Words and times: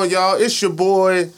on, 0.00 0.10
y'all? 0.10 0.34
It's 0.40 0.60
your 0.62 0.70
boy, 0.72 1.30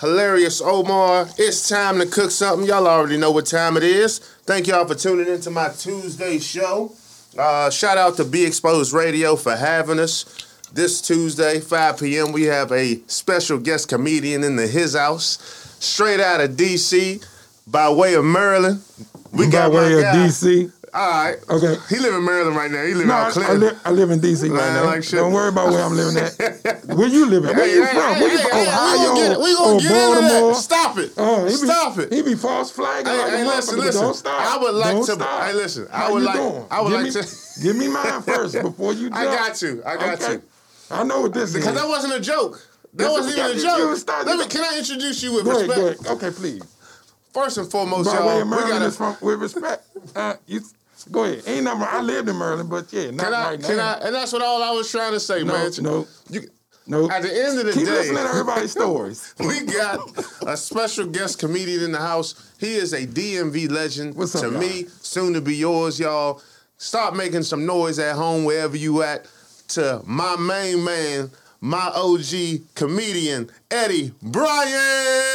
Hilarious 0.00 0.60
Omar. 0.60 1.28
It's 1.38 1.68
time 1.68 1.98
to 1.98 2.06
cook 2.06 2.30
something. 2.30 2.66
Y'all 2.68 2.86
already 2.86 3.16
know 3.16 3.32
what 3.32 3.46
time 3.46 3.76
it 3.76 3.82
is. 3.82 4.18
Thank 4.44 4.68
y'all 4.68 4.86
for 4.86 4.94
tuning 4.94 5.26
into 5.32 5.50
my 5.50 5.68
Tuesday 5.70 6.38
show. 6.38 6.92
Uh, 7.36 7.68
shout 7.70 7.98
out 7.98 8.16
to 8.16 8.24
Be 8.24 8.44
Exposed 8.44 8.92
Radio 8.92 9.34
for 9.36 9.56
having 9.56 9.98
us. 9.98 10.24
This 10.72 11.00
Tuesday, 11.00 11.60
5 11.60 11.98
p.m., 11.98 12.32
we 12.32 12.44
have 12.44 12.70
a 12.70 13.00
special 13.06 13.58
guest 13.58 13.88
comedian 13.88 14.44
in 14.44 14.56
the 14.56 14.66
His 14.66 14.94
House, 14.94 15.38
straight 15.80 16.20
out 16.20 16.40
of 16.40 16.56
D.C., 16.56 17.20
by 17.66 17.90
way 17.90 18.14
of 18.14 18.24
Maryland. 18.24 18.82
We 19.32 19.46
By 19.46 19.50
got 19.52 19.72
way 19.72 19.94
of 19.94 20.02
guy. 20.02 20.14
DC. 20.28 20.72
All 20.96 21.10
right. 21.10 21.36
Okay. 21.50 21.76
He 21.90 21.98
live 21.98 22.14
in 22.14 22.24
Maryland 22.24 22.56
right 22.56 22.70
now. 22.70 22.82
He 22.84 22.94
live 22.94 23.06
No, 23.06 23.14
out 23.14 23.36
I, 23.36 23.50
I, 23.50 23.52
li- 23.54 23.70
I 23.84 23.90
live 23.90 24.10
in 24.10 24.20
DC 24.20 24.50
right 24.50 24.72
now. 24.72 24.84
like. 24.86 25.06
Don't 25.08 25.32
worry 25.32 25.48
about 25.50 25.70
where 25.70 25.82
I'm 25.84 25.94
living 25.94 26.16
at. 26.16 26.84
Where 26.96 27.06
you 27.08 27.26
living? 27.26 27.54
Where 27.54 27.66
Hey, 27.66 27.74
you 27.74 27.84
from? 27.86 28.14
hey, 28.14 28.20
Where 28.22 28.32
you 28.32 28.38
hey, 28.38 28.44
from? 28.48 28.58
hey, 28.58 28.66
Ohio 28.68 28.98
We 28.98 29.04
gonna 29.04 29.28
get, 29.28 29.40
we 29.40 29.54
gonna 29.54 29.80
get 29.80 29.90
Baltimore? 29.92 30.54
Stop 30.54 30.98
it. 30.98 31.12
Oh, 31.18 31.44
he 31.44 31.50
be, 31.50 31.56
Stop 31.56 31.98
it. 31.98 32.12
He 32.12 32.22
be 32.22 32.34
false 32.34 32.70
flagging 32.70 33.06
Hey, 33.12 33.18
like 33.18 33.30
hey, 33.32 33.44
listen, 33.44 33.78
listen. 33.78 34.02
Don't 34.02 34.14
stop. 34.14 34.40
I 34.40 34.56
would 34.62 34.74
like 34.74 34.92
Don't 34.94 35.06
to- 35.06 35.12
Stop. 35.12 35.42
hey, 35.44 35.52
listen, 35.52 35.88
I 35.92 35.96
How 35.98 36.12
would 36.14 36.20
you 36.20 36.26
like- 36.26 36.36
Doing? 36.36 36.66
I 36.70 36.80
would 36.80 36.88
give 36.90 36.96
like 37.02 37.04
me, 37.14 37.20
to- 37.20 37.62
Give 37.62 37.76
me 37.76 37.88
mine 37.88 38.22
first 38.22 38.54
before 38.62 38.92
you. 38.94 39.10
I 39.12 39.24
got 39.24 39.60
you. 39.62 39.82
I 39.84 39.96
got 39.96 40.22
Okay. 40.22 40.32
you. 40.34 40.42
I 40.90 41.02
know 41.04 41.20
what 41.22 41.34
this 41.34 41.52
Because 41.52 41.66
is. 41.66 41.72
Because 41.72 41.74
that 41.82 41.88
wasn't 41.88 42.14
a 42.14 42.20
joke. 42.20 42.66
That 42.94 43.10
wasn't 43.10 43.36
even 43.36 43.58
a 43.58 43.60
joke. 43.60 44.06
Let 44.26 44.38
me, 44.38 44.46
can 44.46 44.64
I 44.64 44.78
introduce 44.78 45.22
you 45.22 45.34
with 45.34 45.46
respect? 45.46 46.08
Okay, 46.08 46.30
please. 46.30 46.62
First 47.34 47.58
and 47.58 47.70
foremost, 47.70 48.08
By 48.10 48.16
y'all, 48.16 48.44
we 48.44 48.50
gotta. 48.56 48.90
from 48.90 49.14
with 49.20 49.38
respect. 49.40 49.84
Uh, 50.14 50.34
you 50.46 50.62
go 51.10 51.24
ahead. 51.24 51.42
Ain't 51.46 51.64
nothing. 51.64 51.82
I 51.90 52.00
lived 52.00 52.28
in 52.28 52.38
Maryland, 52.38 52.68
but 52.70 52.92
yeah, 52.92 53.10
not 53.10 53.24
Can 53.24 53.34
I? 53.34 53.50
right 53.50 53.60
Can 53.62 53.76
now. 53.76 53.94
I? 53.94 54.06
And 54.06 54.14
that's 54.14 54.32
what 54.32 54.42
all 54.42 54.62
I 54.62 54.70
was 54.70 54.90
trying 54.90 55.12
to 55.12 55.20
say, 55.20 55.42
No, 55.42 55.52
man. 55.52 55.70
no, 55.80 56.06
You, 56.30 56.42
no. 56.86 57.10
at 57.10 57.22
the 57.22 57.32
end 57.44 57.58
of 57.58 57.66
the 57.66 57.72
Keep 57.72 57.84
day, 57.86 57.90
listening 57.92 58.16
to 58.24 58.28
everybody's 58.30 58.70
stories. 58.80 59.34
we 59.38 59.60
got 59.66 59.98
a 60.46 60.56
special 60.56 61.06
guest 61.06 61.38
comedian 61.38 61.82
in 61.84 61.92
the 61.92 61.98
house. 61.98 62.52
He 62.58 62.74
is 62.74 62.92
a 62.92 63.06
DMV 63.06 63.70
legend. 63.70 64.14
What's 64.16 64.34
up, 64.34 64.42
to 64.42 64.50
y'all? 64.50 64.60
me, 64.60 64.86
soon 65.00 65.32
to 65.34 65.40
be 65.40 65.56
yours, 65.56 65.98
y'all. 66.00 66.42
Start 66.78 67.16
making 67.16 67.42
some 67.42 67.64
noise 67.66 67.98
at 67.98 68.16
home 68.16 68.44
wherever 68.44 68.76
you 68.76 69.02
at. 69.02 69.26
To 69.70 70.00
my 70.06 70.36
main 70.36 70.84
man, 70.84 71.30
my 71.60 71.90
OG 71.94 72.60
comedian, 72.74 73.50
Eddie 73.70 74.12
Bryant. 74.22 74.72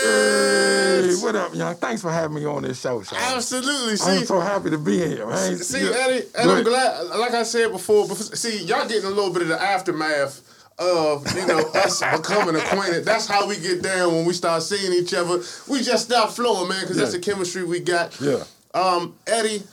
Hey, 0.04 1.14
what 1.22 1.36
up, 1.36 1.54
y'all? 1.56 1.74
Thanks 1.74 2.02
for 2.02 2.12
having 2.12 2.36
me 2.36 2.46
on 2.46 2.64
this 2.64 2.80
show, 2.80 3.02
Sean. 3.02 3.20
Absolutely. 3.20 3.98
See, 3.98 4.20
I'm 4.20 4.26
so 4.26 4.40
happy 4.40 4.70
to 4.70 4.78
be 4.78 4.98
here, 4.98 5.26
man. 5.28 5.58
See, 5.58 5.84
Yeah. 5.84 5.92
Eddie, 5.96 6.26
and 6.38 6.52
I'm 6.52 6.64
glad. 6.64 7.06
Like 7.08 7.34
I 7.34 7.44
said 7.44 7.72
before, 7.72 8.08
see, 8.16 8.64
y'all 8.66 8.88
getting 8.88 9.06
a 9.06 9.10
little 9.10 9.32
bit 9.34 9.44
of 9.44 9.48
the 9.50 9.62
aftermath 9.62 10.42
of 10.80 11.28
you 11.36 11.46
know 11.46 11.60
us 11.76 12.02
becoming 12.02 12.56
acquainted. 12.56 13.06
That's 13.06 13.28
how 13.28 13.48
we 13.48 13.58
get 13.58 13.82
down 13.84 14.14
when 14.14 14.26
we 14.26 14.34
start 14.34 14.64
seeing 14.64 14.94
each 14.94 15.14
other. 15.14 15.42
We 15.68 15.82
just 15.82 16.06
start 16.06 16.32
flowing, 16.32 16.70
man, 16.70 16.82
because 16.82 16.98
that's 16.98 17.12
the 17.14 17.20
chemistry 17.20 17.64
we 17.64 17.80
got. 17.80 18.20
Yeah. 18.22 18.44
Um, 18.74 19.16
Eddie, 19.28 19.64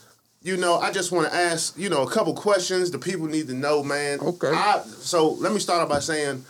you 0.43 0.56
know, 0.56 0.78
I 0.78 0.93
just 0.93 1.12
want 1.12 1.31
to 1.31 1.34
ask, 1.34 1.76
you 1.76 1.88
know, 1.88 2.03
a 2.03 2.10
couple 2.10 2.34
questions 2.34 2.91
the 2.91 2.99
people 2.99 3.26
need 3.26 3.49
to 3.49 3.54
know, 3.54 3.82
man. 3.82 4.21
Okay. 4.21 4.53
I, 4.53 4.82
so 4.87 5.31
let 5.32 5.53
me 5.53 5.59
start 5.59 5.82
off 5.82 5.88
by 5.88 5.99
saying, 5.99 6.44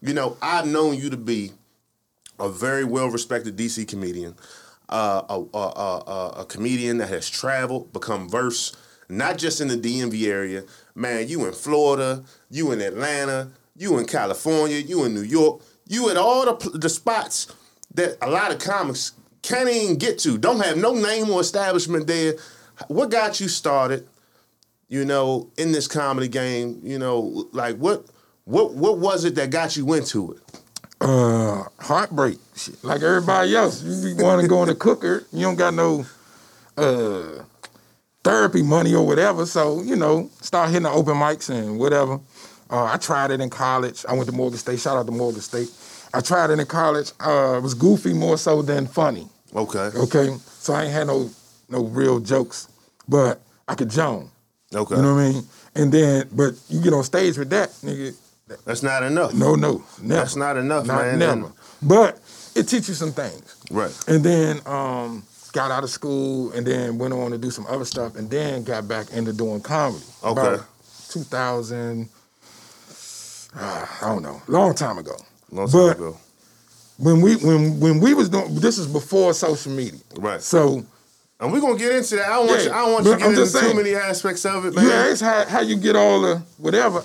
you 0.00 0.14
know, 0.14 0.36
I've 0.40 0.66
known 0.66 0.96
you 0.96 1.10
to 1.10 1.16
be 1.16 1.52
a 2.38 2.48
very 2.48 2.84
well 2.84 3.08
respected 3.08 3.56
DC 3.56 3.86
comedian, 3.86 4.34
uh, 4.88 5.22
a, 5.28 5.34
a, 5.34 5.58
a, 5.58 6.02
a, 6.06 6.28
a 6.40 6.44
comedian 6.46 6.98
that 6.98 7.08
has 7.08 7.28
traveled, 7.28 7.92
become 7.92 8.28
verse, 8.28 8.74
not 9.08 9.38
just 9.38 9.60
in 9.60 9.68
the 9.68 9.76
DMV 9.76 10.26
area. 10.26 10.64
Man, 10.94 11.28
you 11.28 11.46
in 11.46 11.52
Florida, 11.52 12.24
you 12.50 12.72
in 12.72 12.80
Atlanta, 12.80 13.50
you 13.76 13.98
in 13.98 14.06
California, 14.06 14.78
you 14.78 15.04
in 15.04 15.14
New 15.14 15.22
York, 15.22 15.62
you 15.86 16.08
at 16.10 16.16
all 16.16 16.44
the, 16.44 16.78
the 16.78 16.88
spots 16.88 17.54
that 17.94 18.16
a 18.22 18.30
lot 18.30 18.52
of 18.52 18.58
comics 18.58 19.12
can't 19.42 19.68
even 19.68 19.96
get 19.96 20.18
to, 20.20 20.38
don't 20.38 20.60
have 20.64 20.76
no 20.76 20.94
name 20.94 21.30
or 21.30 21.40
establishment 21.40 22.06
there. 22.06 22.34
What 22.88 23.10
got 23.10 23.40
you 23.40 23.48
started? 23.48 24.06
You 24.88 25.04
know, 25.04 25.50
in 25.56 25.72
this 25.72 25.88
comedy 25.88 26.28
game, 26.28 26.80
you 26.82 26.98
know, 26.98 27.48
like 27.52 27.76
what, 27.76 28.06
what, 28.44 28.74
what 28.74 28.98
was 28.98 29.24
it 29.24 29.34
that 29.36 29.50
got 29.50 29.76
you 29.76 29.92
into 29.94 30.32
it? 30.32 30.60
Uh, 31.00 31.64
heartbreak. 31.80 32.38
Shit. 32.56 32.82
Like 32.84 33.02
everybody 33.02 33.54
else, 33.56 33.82
you 33.82 34.16
want 34.16 34.42
to 34.42 34.48
go 34.48 34.62
in 34.62 34.68
the 34.68 34.74
cooker. 34.74 35.26
You 35.32 35.42
don't 35.42 35.56
got 35.56 35.74
no 35.74 36.06
uh, 36.76 37.42
therapy 38.22 38.62
money 38.62 38.94
or 38.94 39.06
whatever. 39.06 39.44
So 39.44 39.82
you 39.82 39.96
know, 39.96 40.30
start 40.40 40.70
hitting 40.70 40.84
the 40.84 40.90
open 40.90 41.14
mics 41.14 41.50
and 41.50 41.78
whatever. 41.78 42.20
Uh, 42.70 42.84
I 42.84 42.96
tried 42.96 43.30
it 43.30 43.40
in 43.40 43.50
college. 43.50 44.04
I 44.08 44.14
went 44.14 44.26
to 44.26 44.34
Morgan 44.34 44.58
State. 44.58 44.80
Shout 44.80 44.96
out 44.96 45.06
to 45.06 45.12
Morgan 45.12 45.42
State. 45.42 45.68
I 46.14 46.20
tried 46.20 46.50
it 46.50 46.58
in 46.58 46.66
college. 46.66 47.12
Uh, 47.20 47.56
it 47.58 47.62
was 47.62 47.74
goofy 47.74 48.14
more 48.14 48.38
so 48.38 48.62
than 48.62 48.86
funny. 48.86 49.28
Okay. 49.54 49.90
Okay, 49.96 50.36
so 50.46 50.72
I 50.72 50.84
ain't 50.84 50.92
had 50.92 51.06
no 51.08 51.30
no 51.68 51.84
real 51.84 52.20
jokes, 52.20 52.68
but 53.08 53.40
I 53.68 53.74
could 53.74 53.90
jump. 53.90 54.30
Okay. 54.74 54.96
You 54.96 55.02
know 55.02 55.14
what 55.14 55.20
I 55.20 55.30
mean? 55.32 55.42
And 55.74 55.92
then, 55.92 56.28
but 56.32 56.54
you 56.68 56.80
get 56.82 56.92
on 56.92 57.04
stage 57.04 57.38
with 57.38 57.50
that, 57.50 57.70
nigga. 57.82 58.14
That's 58.64 58.82
not 58.82 59.02
enough. 59.02 59.32
No, 59.34 59.54
no, 59.54 59.82
never. 60.02 60.20
That's 60.20 60.36
not 60.36 60.56
enough, 60.56 60.86
Not 60.86 61.02
man. 61.02 61.18
never. 61.18 61.52
But 61.82 62.20
it 62.54 62.64
teaches 62.64 62.88
you 62.90 62.94
some 62.94 63.12
things. 63.12 63.56
Right. 63.70 63.92
And 64.06 64.22
then 64.22 64.60
um, 64.66 65.22
got 65.52 65.70
out 65.70 65.82
of 65.84 65.90
school 65.90 66.52
and 66.52 66.66
then 66.66 66.98
went 66.98 67.14
on 67.14 67.30
to 67.30 67.38
do 67.38 67.50
some 67.50 67.66
other 67.68 67.84
stuff 67.84 68.16
and 68.16 68.28
then 68.30 68.62
got 68.64 68.86
back 68.86 69.10
into 69.12 69.32
doing 69.32 69.60
comedy. 69.60 70.04
Okay. 70.22 70.40
About 70.40 70.66
2000, 71.08 72.08
uh, 73.56 73.86
I 74.02 74.08
don't 74.08 74.22
know, 74.22 74.42
long 74.48 74.74
time 74.74 74.98
ago. 74.98 75.16
Long 75.50 75.68
time 75.68 75.80
But 75.80 75.96
ago. 75.96 76.18
when 76.98 77.20
we 77.20 77.36
when 77.36 77.80
when 77.80 78.00
we 78.00 78.12
was 78.14 78.28
doing 78.28 78.54
this 78.56 78.78
is 78.78 78.86
before 78.86 79.32
social 79.32 79.72
media. 79.72 80.00
Right. 80.16 80.42
So 80.42 80.84
And 81.40 81.52
we're 81.52 81.60
gonna 81.60 81.76
get 81.78 81.92
into 81.92 82.16
that. 82.16 82.26
I 82.28 82.36
don't 82.36 82.46
want 82.46 82.60
Yeah, 82.60 82.66
you 82.66 82.72
I 82.72 82.78
don't 82.78 82.92
want 82.92 83.04
you 83.06 83.12
to 83.12 83.18
get 83.18 83.24
I'm 83.24 83.30
into 83.32 83.42
just 83.44 83.58
too 83.58 83.74
many 83.74 83.94
aspects 83.94 84.44
of 84.46 84.64
it, 84.66 84.74
man. 84.74 84.84
you 84.84 84.92
ask 84.92 85.22
how, 85.22 85.44
how 85.46 85.60
you 85.60 85.76
get 85.76 85.96
all 85.96 86.20
the 86.22 86.36
whatever. 86.58 87.04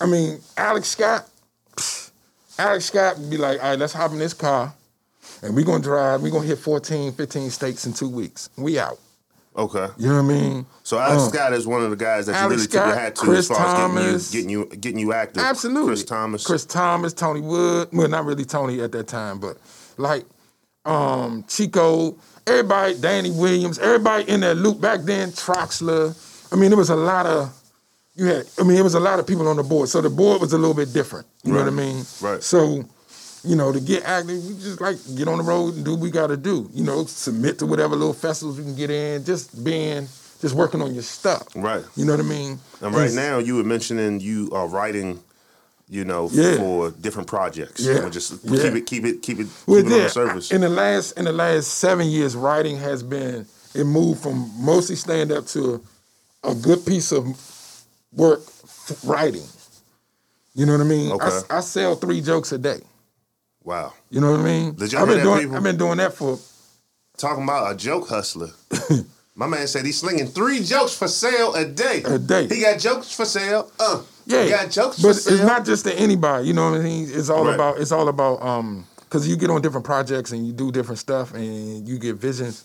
I 0.00 0.06
mean, 0.06 0.38
Alex 0.56 0.88
Scott, 0.88 1.28
pfft, 1.76 2.10
Alex 2.58 2.84
Scott 2.86 3.18
would 3.18 3.30
be 3.30 3.36
like, 3.36 3.62
all 3.62 3.70
right, 3.70 3.78
let's 3.78 3.92
hop 3.92 4.12
in 4.12 4.18
this 4.18 4.34
car 4.34 4.72
and 5.42 5.54
we're 5.54 5.64
gonna 5.64 5.82
drive, 5.82 6.22
we're 6.22 6.30
gonna 6.30 6.46
hit 6.46 6.58
14, 6.58 7.12
15 7.12 7.50
states 7.50 7.84
in 7.86 7.92
two 7.92 8.08
weeks. 8.08 8.48
We 8.56 8.78
out. 8.78 8.98
Okay. 9.56 9.86
You 9.98 10.08
know 10.08 10.14
what 10.22 10.34
I 10.34 10.38
mean? 10.38 10.66
So 10.82 10.98
Alex 10.98 11.22
Uh, 11.22 11.28
Scott 11.28 11.52
is 11.52 11.66
one 11.66 11.82
of 11.82 11.90
the 11.90 11.96
guys 11.96 12.26
that 12.26 12.32
you 12.32 12.38
Alex 12.38 12.54
really 12.56 12.66
tip 12.66 12.86
your 12.86 12.94
hat 12.94 13.14
to 13.16 13.20
Chris 13.22 13.50
as 13.50 13.56
far 13.56 13.66
Thomas. 13.76 14.04
as 14.14 14.30
getting 14.30 14.50
you 14.50 14.64
getting 14.64 14.72
you 14.72 14.78
getting 14.80 14.98
you 14.98 15.12
active. 15.12 15.42
Absolutely. 15.44 15.88
Chris 15.90 16.04
Thomas. 16.04 16.44
Chris 16.46 16.64
Thomas, 16.64 17.12
Tony 17.12 17.40
Wood. 17.40 17.88
Well, 17.92 18.08
not 18.08 18.24
really 18.24 18.44
Tony 18.44 18.80
at 18.80 18.90
that 18.92 19.06
time, 19.06 19.38
but 19.38 19.56
like 19.96 20.24
um, 20.84 21.44
Chico, 21.48 22.16
everybody, 22.46 22.94
Danny 22.98 23.30
Williams, 23.30 23.78
everybody 23.78 24.28
in 24.28 24.40
that 24.40 24.56
loop 24.56 24.80
back 24.80 25.00
then, 25.00 25.30
Troxler. 25.30 26.14
I 26.52 26.56
mean, 26.56 26.70
there 26.70 26.78
was 26.78 26.90
a 26.90 26.96
lot 26.96 27.26
of 27.26 27.52
you 28.14 28.26
had. 28.26 28.46
I 28.58 28.62
mean, 28.62 28.76
it 28.76 28.82
was 28.82 28.94
a 28.94 29.00
lot 29.00 29.18
of 29.18 29.26
people 29.26 29.48
on 29.48 29.56
the 29.56 29.62
board, 29.62 29.88
so 29.88 30.00
the 30.00 30.10
board 30.10 30.40
was 30.40 30.52
a 30.52 30.58
little 30.58 30.74
bit 30.74 30.92
different. 30.92 31.26
You 31.42 31.52
know 31.52 31.58
what 31.58 31.68
I 31.68 31.70
mean? 31.70 32.04
Right. 32.20 32.42
So. 32.42 32.84
You 33.46 33.56
know, 33.56 33.72
to 33.72 33.78
get 33.78 34.04
active, 34.04 34.42
we 34.42 34.54
just 34.54 34.80
like 34.80 34.96
get 35.16 35.28
on 35.28 35.36
the 35.36 35.44
road 35.44 35.74
and 35.74 35.84
do 35.84 35.90
what 35.90 36.00
we 36.00 36.10
got 36.10 36.28
to 36.28 36.36
do. 36.38 36.70
You 36.72 36.82
know, 36.82 37.04
submit 37.04 37.58
to 37.58 37.66
whatever 37.66 37.94
little 37.94 38.14
festivals 38.14 38.56
we 38.56 38.64
can 38.64 38.74
get 38.74 38.88
in. 38.88 39.22
Just 39.22 39.62
being, 39.62 40.08
just 40.40 40.54
working 40.54 40.80
on 40.80 40.94
your 40.94 41.02
stuff. 41.02 41.48
Right. 41.54 41.84
You 41.94 42.06
know 42.06 42.12
what 42.16 42.24
I 42.24 42.26
mean? 42.26 42.58
And 42.80 42.94
right 42.94 43.12
now 43.12 43.40
you 43.40 43.56
were 43.56 43.62
mentioning 43.62 44.20
you 44.20 44.48
are 44.52 44.66
writing, 44.66 45.20
you 45.88 46.04
know, 46.04 46.28
Yeah. 46.32 46.56
for 46.56 46.90
different 46.90 47.28
projects. 47.28 47.80
Yeah. 47.82 48.00
We'll 48.00 48.10
just 48.10 48.32
Yeah. 48.44 48.62
keep 48.62 48.74
it 48.74 48.86
keep 48.86 49.04
it 49.04 49.22
keep 49.22 49.40
it 49.40 49.46
Well, 49.66 49.82
keep 49.82 49.90
it 49.90 49.94
on 49.94 50.02
the 50.04 50.08
surface. 50.10 50.50
in 50.50 50.60
the 50.62 50.68
last 50.68 51.12
in 51.18 51.24
the 51.26 51.32
last 51.32 51.68
seven 51.68 52.06
years, 52.08 52.34
writing 52.36 52.76
has 52.78 53.02
been 53.02 53.46
it 53.74 53.84
moved 53.84 54.22
from 54.22 54.50
mostly 54.58 54.96
stand 54.96 55.32
up 55.32 55.46
to 55.48 55.80
a 56.42 56.54
good 56.54 56.84
piece 56.86 57.12
of 57.12 57.26
work 58.12 58.40
writing. 59.04 59.42
You 60.54 60.66
know 60.66 60.72
what 60.72 60.80
I 60.82 60.84
mean? 60.84 61.10
I, 61.10 61.14
Okay. 61.14 61.40
I 61.50 61.60
sell 61.60 61.96
three 61.96 62.20
jokes 62.20 62.52
a 62.52 62.58
day. 62.58 62.80
wow. 63.64 63.92
You 64.10 64.20
know 64.20 64.30
what 64.30 64.40
I 64.40 64.44
mean? 64.44 64.76
I've 64.80 65.08
been 65.08 65.22
doing? 65.22 65.54
I've 65.54 65.62
been 65.62 65.76
doing 65.76 65.96
that 65.98 66.14
for 66.14 66.38
Talking 67.16 67.44
about 67.44 67.72
a 67.72 67.76
joke 67.76 68.08
hustler. 68.08 68.50
My 69.36 69.48
man 69.48 69.66
said 69.66 69.84
he's 69.84 69.98
slinging 69.98 70.28
three 70.28 70.62
jokes 70.62 70.96
for 70.96 71.08
sale 71.08 71.54
a 71.54 71.64
day. 71.64 72.02
A 72.04 72.18
day. 72.18 72.46
He 72.46 72.60
got 72.60 72.78
jokes 72.78 73.10
for 73.12 73.24
sale. 73.24 73.70
Uh, 73.80 74.02
yeah. 74.26 74.44
He 74.44 74.50
got 74.50 74.70
jokes 74.70 75.02
but 75.02 75.14
for 75.14 75.20
sale. 75.20 75.34
it's 75.34 75.42
not 75.44 75.64
just 75.64 75.84
to 75.86 75.94
anybody. 75.98 76.46
You 76.46 76.52
know 76.54 76.70
what 76.70 76.80
I 76.80 76.84
mean? 76.84 77.08
It's 77.10 77.30
all 77.30 77.44
Right. 77.44 77.54
about 77.54 77.80
it's 77.80 77.90
all 77.90 78.08
about 78.08 78.40
um 78.42 78.86
because 79.00 79.26
you 79.28 79.36
get 79.36 79.50
on 79.50 79.60
different 79.60 79.84
projects 79.86 80.30
and 80.30 80.46
you 80.46 80.52
do 80.52 80.70
different 80.70 80.98
stuff 81.00 81.34
and 81.34 81.86
you 81.86 81.98
get 81.98 82.14
visions 82.16 82.64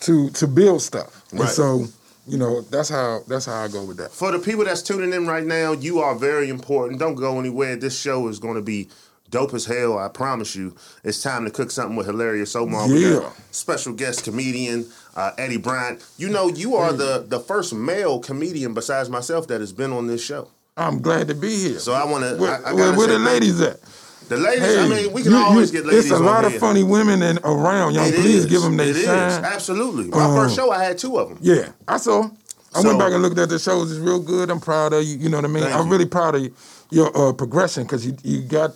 to 0.00 0.30
to 0.30 0.46
build 0.46 0.80
stuff. 0.80 1.22
And 1.32 1.40
Right. 1.40 1.48
so 1.50 1.84
you 2.26 2.38
know 2.38 2.62
that's 2.62 2.88
how 2.88 3.20
that's 3.28 3.44
how 3.44 3.62
I 3.62 3.68
go 3.68 3.84
with 3.84 3.98
that. 3.98 4.10
For 4.10 4.32
the 4.32 4.38
people 4.38 4.64
that's 4.64 4.80
tuning 4.82 5.12
in 5.12 5.26
right 5.26 5.44
now, 5.44 5.72
you 5.72 5.98
are 6.00 6.14
very 6.14 6.48
important. 6.48 6.98
Don't 6.98 7.14
go 7.14 7.38
anywhere. 7.38 7.76
This 7.76 7.98
show 8.00 8.26
is 8.28 8.38
going 8.38 8.54
to 8.54 8.62
be 8.62 8.88
dope 9.30 9.54
as 9.54 9.64
hell. 9.66 9.98
I 9.98 10.08
promise 10.08 10.54
you, 10.56 10.74
it's 11.04 11.22
time 11.22 11.44
to 11.44 11.50
cook 11.50 11.70
something 11.70 11.96
with 11.96 12.06
hilarious 12.06 12.54
Omar. 12.56 12.88
We 12.88 13.10
Yeah. 13.14 13.30
special 13.50 13.92
guest 13.92 14.24
comedian 14.24 14.86
uh, 15.16 15.32
Eddie 15.38 15.56
Bryant. 15.56 16.04
You 16.18 16.28
know, 16.28 16.48
you 16.48 16.76
are 16.76 16.92
the 16.92 17.24
the 17.26 17.40
first 17.40 17.72
male 17.74 18.18
comedian 18.20 18.74
besides 18.74 19.08
myself 19.08 19.46
that 19.48 19.60
has 19.60 19.72
been 19.72 19.92
on 19.92 20.06
this 20.06 20.24
show. 20.24 20.48
I'm 20.76 21.00
glad 21.02 21.28
to 21.28 21.34
be 21.34 21.54
here. 21.56 21.78
So 21.78 21.92
I 21.92 22.04
want 22.04 22.24
to. 22.24 22.36
where, 22.36 22.64
I, 22.66 22.70
I 22.70 22.72
where, 22.72 22.92
where 22.96 23.06
the 23.08 23.18
ladies 23.18 23.60
at? 23.60 23.80
The 24.28 24.36
ladies. 24.36 24.60
Hey, 24.64 24.78
I 24.78 24.88
mean, 24.88 25.12
we 25.12 25.22
can 25.22 25.32
you- 25.32 25.38
always 25.38 25.72
you- 25.72 25.80
get 25.80 25.86
ladies. 25.86 26.04
It's 26.10 26.14
a 26.14 26.22
lot 26.22 26.44
here. 26.44 26.54
of 26.54 26.60
funny 26.60 26.84
women 26.84 27.20
in, 27.22 27.38
around. 27.44 27.94
Y'all, 27.94 28.04
It 28.06 28.14
please 28.14 28.44
is. 28.44 28.46
give 28.46 28.62
them 28.62 28.76
their 28.76 28.86
is. 28.88 29.04
shine. 29.04 29.44
Absolutely. 29.44 30.04
My 30.04 30.24
Um, 30.26 30.36
first 30.36 30.54
show, 30.54 30.70
I 30.70 30.84
had 30.84 30.96
two 30.98 31.18
of 31.18 31.28
them. 31.28 31.38
Yeah, 31.40 31.70
I 31.88 31.96
saw. 31.98 32.30
I 32.72 32.80
So- 32.82 32.86
went 32.86 33.00
back 33.00 33.12
and 33.12 33.20
looked 33.22 33.38
at 33.38 33.48
the 33.48 33.58
shows. 33.58 33.90
It's 33.90 33.98
real 34.00 34.20
good. 34.20 34.48
I'm 34.48 34.60
proud 34.60 34.92
of 34.92 35.02
you. 35.02 35.16
You 35.16 35.28
know 35.28 35.38
what 35.38 35.44
I 35.44 35.48
mean? 35.48 35.64
I'm 35.64 35.86
you. 35.86 35.92
really 35.92 36.06
proud 36.06 36.36
of 36.36 36.48
your 36.90 37.10
uh, 37.16 37.32
progression 37.32 37.82
because 37.82 38.06
you 38.06 38.16
you 38.22 38.42
got 38.42 38.70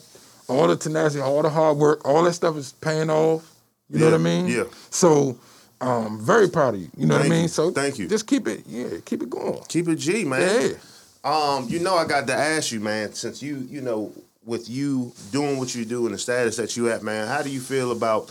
all 0.48 0.66
the 0.68 0.76
tenacity, 0.76 1.20
all 1.22 1.42
the 1.42 1.50
hard 1.50 1.76
work, 1.78 2.06
all 2.06 2.22
that 2.24 2.32
stuff 2.34 2.56
is 2.56 2.72
paying 2.72 3.10
off. 3.10 3.50
You 3.90 3.98
know 4.00 4.06
what 4.06 4.14
I 4.14 4.18
mean? 4.18 4.46
yeah. 4.48 4.64
So, 4.90 5.38
um, 5.80 6.18
very 6.20 6.48
proud 6.48 6.74
of 6.74 6.80
you. 6.80 6.90
You 6.96 7.06
know 7.06 7.14
Thank 7.18 7.28
what 7.28 7.34
I 7.34 7.36
mean? 7.36 7.42
you. 7.42 7.48
So, 7.48 7.70
Thank 7.70 7.98
you. 7.98 8.08
Just 8.08 8.26
keep 8.26 8.48
it. 8.48 8.64
Yeah, 8.66 8.88
keep 9.04 9.22
it 9.22 9.30
going. 9.30 9.60
Keep 9.68 9.88
it 9.88 9.96
G, 9.96 10.24
man. 10.24 10.70
Yeah. 10.70 10.76
Um, 11.22 11.68
you 11.68 11.78
know, 11.80 11.94
I 11.94 12.06
got 12.06 12.26
to 12.26 12.34
ask 12.34 12.72
you, 12.72 12.80
man, 12.80 13.12
since 13.12 13.42
you, 13.42 13.56
you 13.70 13.80
know, 13.80 14.12
with 14.44 14.68
you 14.68 15.12
doing 15.32 15.58
what 15.58 15.74
you 15.74 15.84
do 15.84 16.06
and 16.06 16.14
the 16.14 16.18
status 16.18 16.56
that 16.56 16.76
you 16.76 16.90
at, 16.90 17.02
man, 17.02 17.26
how 17.28 17.42
do 17.42 17.50
you 17.50 17.60
feel 17.60 17.92
about 17.92 18.30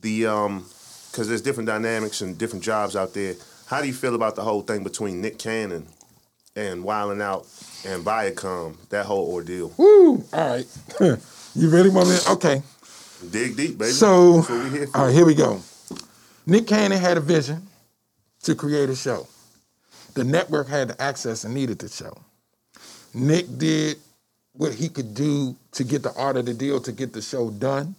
the 0.00 0.26
um 0.26 0.64
because 1.10 1.28
there's 1.28 1.40
different 1.40 1.66
dynamics 1.66 2.20
and 2.20 2.36
different 2.36 2.62
jobs 2.62 2.94
out 2.94 3.14
there. 3.14 3.34
How 3.68 3.80
do 3.80 3.86
you 3.86 3.94
feel 3.94 4.14
about 4.14 4.36
the 4.36 4.42
whole 4.42 4.60
thing 4.60 4.84
between 4.84 5.22
Nick 5.22 5.38
Cannon 5.38 5.86
and 6.54 6.84
Wild 6.84 7.12
'N 7.12 7.22
Out 7.22 7.46
and 7.86 8.04
Viacom, 8.04 8.76
that 8.90 9.06
whole 9.06 9.32
ordeal? 9.32 9.72
Woo! 9.78 10.24
All 10.32 10.48
right. 10.48 10.66
you 11.56 11.70
really 11.70 11.90
want 11.90 12.08
me? 12.08 12.16
Okay. 12.28 12.62
Dig 13.30 13.56
deep, 13.56 13.78
baby. 13.78 13.90
So, 13.90 14.36
That's 14.36 14.50
what 14.50 14.64
we 14.64 14.70
here 14.70 14.88
all 14.94 15.06
right, 15.06 15.14
here 15.14 15.24
we 15.24 15.34
go. 15.34 15.60
Nick 16.46 16.66
Cannon 16.66 16.98
had 16.98 17.16
a 17.16 17.20
vision 17.20 17.66
to 18.42 18.54
create 18.54 18.90
a 18.90 18.96
show. 18.96 19.26
The 20.14 20.24
network 20.24 20.68
had 20.68 20.88
the 20.88 21.02
access 21.02 21.44
and 21.44 21.54
needed 21.54 21.78
the 21.78 21.88
show. 21.88 22.16
Nick 23.14 23.46
did 23.58 23.96
what 24.52 24.74
he 24.74 24.88
could 24.88 25.14
do 25.14 25.56
to 25.72 25.84
get 25.84 26.02
the 26.02 26.12
art 26.14 26.36
of 26.36 26.46
the 26.46 26.54
deal 26.54 26.80
to 26.80 26.92
get 26.92 27.12
the 27.12 27.22
show 27.22 27.50
done. 27.50 27.94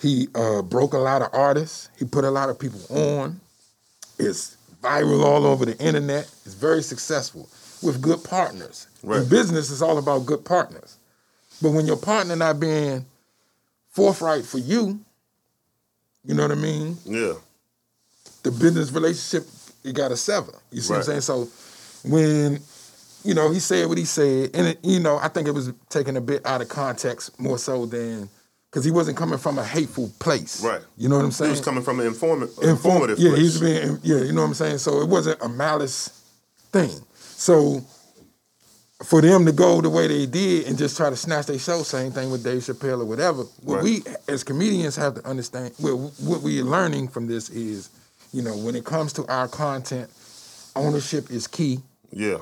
He 0.00 0.28
uh, 0.34 0.62
broke 0.62 0.94
a 0.94 0.98
lot 0.98 1.22
of 1.22 1.28
artists. 1.32 1.88
He 1.98 2.04
put 2.04 2.24
a 2.24 2.30
lot 2.30 2.48
of 2.48 2.58
people 2.58 2.80
on. 2.90 3.40
It's 4.18 4.56
viral 4.82 5.24
all 5.24 5.46
over 5.46 5.64
the 5.64 5.78
internet. 5.78 6.24
It's 6.44 6.54
very 6.54 6.82
successful 6.82 7.48
with 7.82 8.00
good 8.00 8.22
partners. 8.24 8.88
Right. 9.02 9.22
In 9.22 9.28
business, 9.28 9.70
is 9.70 9.82
all 9.82 9.98
about 9.98 10.26
good 10.26 10.44
partners. 10.44 10.95
But 11.62 11.70
when 11.70 11.86
your 11.86 11.96
partner 11.96 12.36
not 12.36 12.60
being 12.60 13.04
forthright 13.90 14.44
for 14.44 14.58
you, 14.58 15.00
you 16.24 16.34
know 16.34 16.42
what 16.42 16.52
I 16.52 16.56
mean? 16.56 16.96
yeah. 17.04 17.34
the 18.42 18.50
business 18.50 18.90
relationship 18.92 19.48
you 19.82 19.92
got 19.92 20.08
to 20.08 20.16
sever. 20.16 20.52
You 20.72 20.80
see 20.80 20.92
what 20.92 20.98
I'm 20.98 21.02
saying? 21.04 21.20
So 21.22 21.48
when 22.04 22.60
you 23.24 23.34
know 23.34 23.50
he 23.52 23.60
said 23.60 23.88
what 23.88 23.98
he 23.98 24.04
said, 24.04 24.50
and 24.54 24.66
it, 24.68 24.78
you 24.82 25.00
know 25.00 25.18
I 25.18 25.28
think 25.28 25.46
it 25.48 25.52
was 25.52 25.72
taken 25.88 26.16
a 26.16 26.20
bit 26.20 26.44
out 26.44 26.60
of 26.60 26.68
context 26.68 27.38
more 27.40 27.58
so 27.58 27.86
than 27.86 28.28
because 28.70 28.84
he 28.84 28.90
wasn't 28.90 29.16
coming 29.16 29.38
from 29.38 29.58
a 29.58 29.64
hateful 29.64 30.10
place. 30.18 30.62
Right. 30.62 30.82
You 30.98 31.08
know 31.08 31.16
what 31.16 31.24
I'm 31.24 31.30
saying? 31.32 31.50
He 31.50 31.52
was 31.58 31.64
coming 31.64 31.82
from 31.84 32.00
an 32.00 32.06
informa- 32.12 32.42
Inform- 32.42 32.68
informative 32.68 33.18
Yeah, 33.18 33.30
place. 33.30 33.40
he's 33.42 33.60
being. 33.60 33.98
Yeah, 34.02 34.18
you 34.18 34.32
know 34.32 34.42
what 34.42 34.48
I'm 34.48 34.54
saying. 34.54 34.78
So 34.78 35.00
it 35.00 35.08
wasn't 35.08 35.40
a 35.40 35.48
malice 35.48 36.08
thing. 36.72 36.90
So 37.14 37.82
for 39.04 39.20
them 39.20 39.44
to 39.44 39.52
go 39.52 39.80
the 39.80 39.90
way 39.90 40.06
they 40.06 40.26
did 40.26 40.66
and 40.66 40.78
just 40.78 40.96
try 40.96 41.10
to 41.10 41.16
snatch 41.16 41.46
their 41.46 41.58
show, 41.58 41.82
same 41.82 42.12
thing 42.12 42.30
with 42.30 42.42
Dave 42.42 42.62
Chappelle 42.62 43.00
or 43.00 43.04
whatever. 43.04 43.42
What 43.62 43.76
Right. 43.76 43.84
we 43.84 44.04
as 44.28 44.42
comedians 44.42 44.96
have 44.96 45.14
to 45.16 45.26
understand, 45.28 45.72
well, 45.80 46.12
what 46.18 46.40
we're 46.42 46.64
learning 46.64 47.08
from 47.08 47.26
this 47.26 47.50
is, 47.50 47.90
you 48.32 48.42
know, 48.42 48.56
when 48.56 48.74
it 48.74 48.84
comes 48.84 49.12
to 49.14 49.26
our 49.26 49.48
content, 49.48 50.08
ownership 50.74 51.30
is 51.30 51.46
key. 51.46 51.80
yeah. 52.10 52.38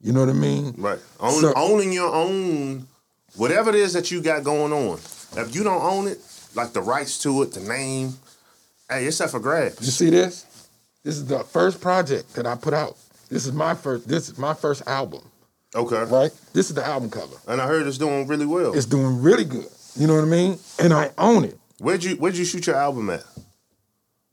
You 0.00 0.12
know 0.12 0.20
what 0.20 0.28
I 0.28 0.32
mean? 0.34 0.74
Right. 0.76 0.98
Own, 1.18 1.40
So- 1.40 1.54
owning 1.56 1.90
your 1.90 2.12
own, 2.12 2.86
whatever 3.36 3.70
it 3.70 3.76
is 3.76 3.94
that 3.94 4.10
you 4.10 4.20
got 4.20 4.44
going 4.44 4.70
on. 4.70 4.98
If 5.38 5.54
you 5.54 5.62
don't 5.64 5.80
own 5.80 6.08
it, 6.08 6.20
like 6.54 6.74
the 6.74 6.82
rights 6.82 7.16
to 7.20 7.40
it, 7.42 7.52
the 7.52 7.60
name, 7.60 8.18
hey, 8.90 9.06
it's 9.06 9.18
up 9.22 9.30
for 9.30 9.40
grabs. 9.40 9.80
You 9.80 9.90
see 9.90 10.10
this? 10.10 10.44
This 11.04 11.16
is 11.16 11.24
the 11.24 11.38
first 11.38 11.80
project 11.80 12.34
that 12.34 12.46
I 12.46 12.54
put 12.54 12.74
out. 12.74 12.98
This 13.30 13.46
is 13.46 13.52
my 13.52 13.74
first. 13.74 14.06
This 14.06 14.28
is 14.28 14.36
my 14.36 14.52
first 14.52 14.82
album. 14.86 15.22
Okay. 15.74 16.04
Right. 16.04 16.30
This 16.52 16.68
is 16.68 16.74
the 16.74 16.86
album 16.86 17.10
cover. 17.10 17.36
And 17.48 17.60
I 17.60 17.66
heard 17.66 17.86
it's 17.86 17.98
doing 17.98 18.26
really 18.26 18.46
well. 18.46 18.74
It's 18.74 18.86
doing 18.86 19.20
really 19.22 19.44
good. 19.44 19.66
You 19.96 20.06
know 20.06 20.14
what 20.14 20.24
I 20.24 20.28
mean? 20.28 20.58
And 20.78 20.92
I 20.92 21.10
own 21.18 21.44
it. 21.44 21.58
Where'd 21.78 22.04
you 22.04 22.16
Where'd 22.16 22.36
you 22.36 22.44
shoot 22.44 22.66
your 22.66 22.76
album 22.76 23.10
at? 23.10 23.24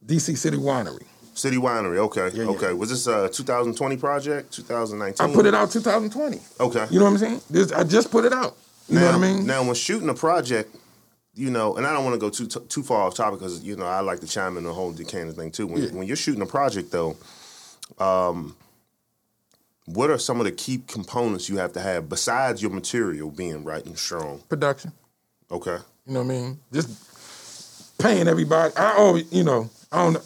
DC 0.06 0.38
City 0.38 0.58
Winery. 0.58 1.04
City 1.34 1.58
Winery. 1.58 1.98
Okay. 1.98 2.30
Yeah, 2.34 2.44
yeah. 2.44 2.50
okay. 2.52 2.74
Was 2.74 2.90
this 2.90 3.08
a 3.08 3.30
2020 3.30 3.98
project? 3.98 4.54
2019. 4.54 5.30
I 5.30 5.34
put 5.34 5.46
it 5.46 5.54
out 5.54 5.72
2020. 5.72 6.40
Okay. 6.60 6.88
You 6.90 7.00
know 7.00 7.06
what 7.06 7.12
I'm 7.12 7.18
saying? 7.18 7.42
This, 7.50 7.72
I 7.72 7.84
just 7.84 8.12
put 8.12 8.26
it 8.26 8.34
out. 8.34 8.56
You 8.88 8.96
now, 8.96 9.02
know 9.02 9.18
what 9.20 9.28
I 9.28 9.34
mean? 9.34 9.46
Now, 9.46 9.64
when 9.64 9.76
shooting 9.76 10.10
a 10.10 10.14
project, 10.14 10.76
you 11.34 11.50
know, 11.50 11.76
and 11.78 11.88
I 11.88 11.94
don't 11.94 12.04
want 12.04 12.16
to 12.16 12.20
go 12.20 12.30
too 12.30 12.48
too 12.48 12.84
far 12.84 13.04
off 13.04 13.16
topic 13.16 13.40
because 13.40 13.64
you 13.64 13.76
know 13.78 13.86
I 13.86 14.02
like 14.02 14.20
to 14.20 14.28
chime 14.28 14.58
in 14.58 14.64
the 14.64 14.74
whole 14.74 14.92
Decatur 14.92 15.32
thing 15.32 15.52
too. 15.52 15.66
When, 15.68 15.82
Yeah. 15.82 15.90
when 15.92 16.06
you're 16.08 16.18
shooting 16.18 16.42
a 16.42 16.46
project, 16.46 16.92
though, 16.92 17.16
um, 18.00 18.56
what 19.94 20.10
are 20.10 20.18
some 20.18 20.40
of 20.40 20.46
the 20.46 20.52
key 20.52 20.82
components 20.88 21.50
you 21.50 21.58
have 21.58 21.74
to 21.74 21.80
have 21.82 22.10
besides 22.10 22.62
your 22.62 22.72
material 22.72 23.30
being 23.32 23.64
right 23.64 23.86
and 23.86 23.98
strong? 23.98 24.42
Production. 24.50 24.92
Okay. 25.50 25.78
You 26.06 26.14
know 26.14 26.24
what 26.24 26.26
I 26.34 26.38
mean? 26.40 26.60
Just 26.72 27.98
paying 28.00 28.28
everybody. 28.28 28.76
I 28.76 28.94
always, 28.98 29.32
you 29.32 29.44
know, 29.44 29.70
I 29.92 30.04
don't. 30.04 30.18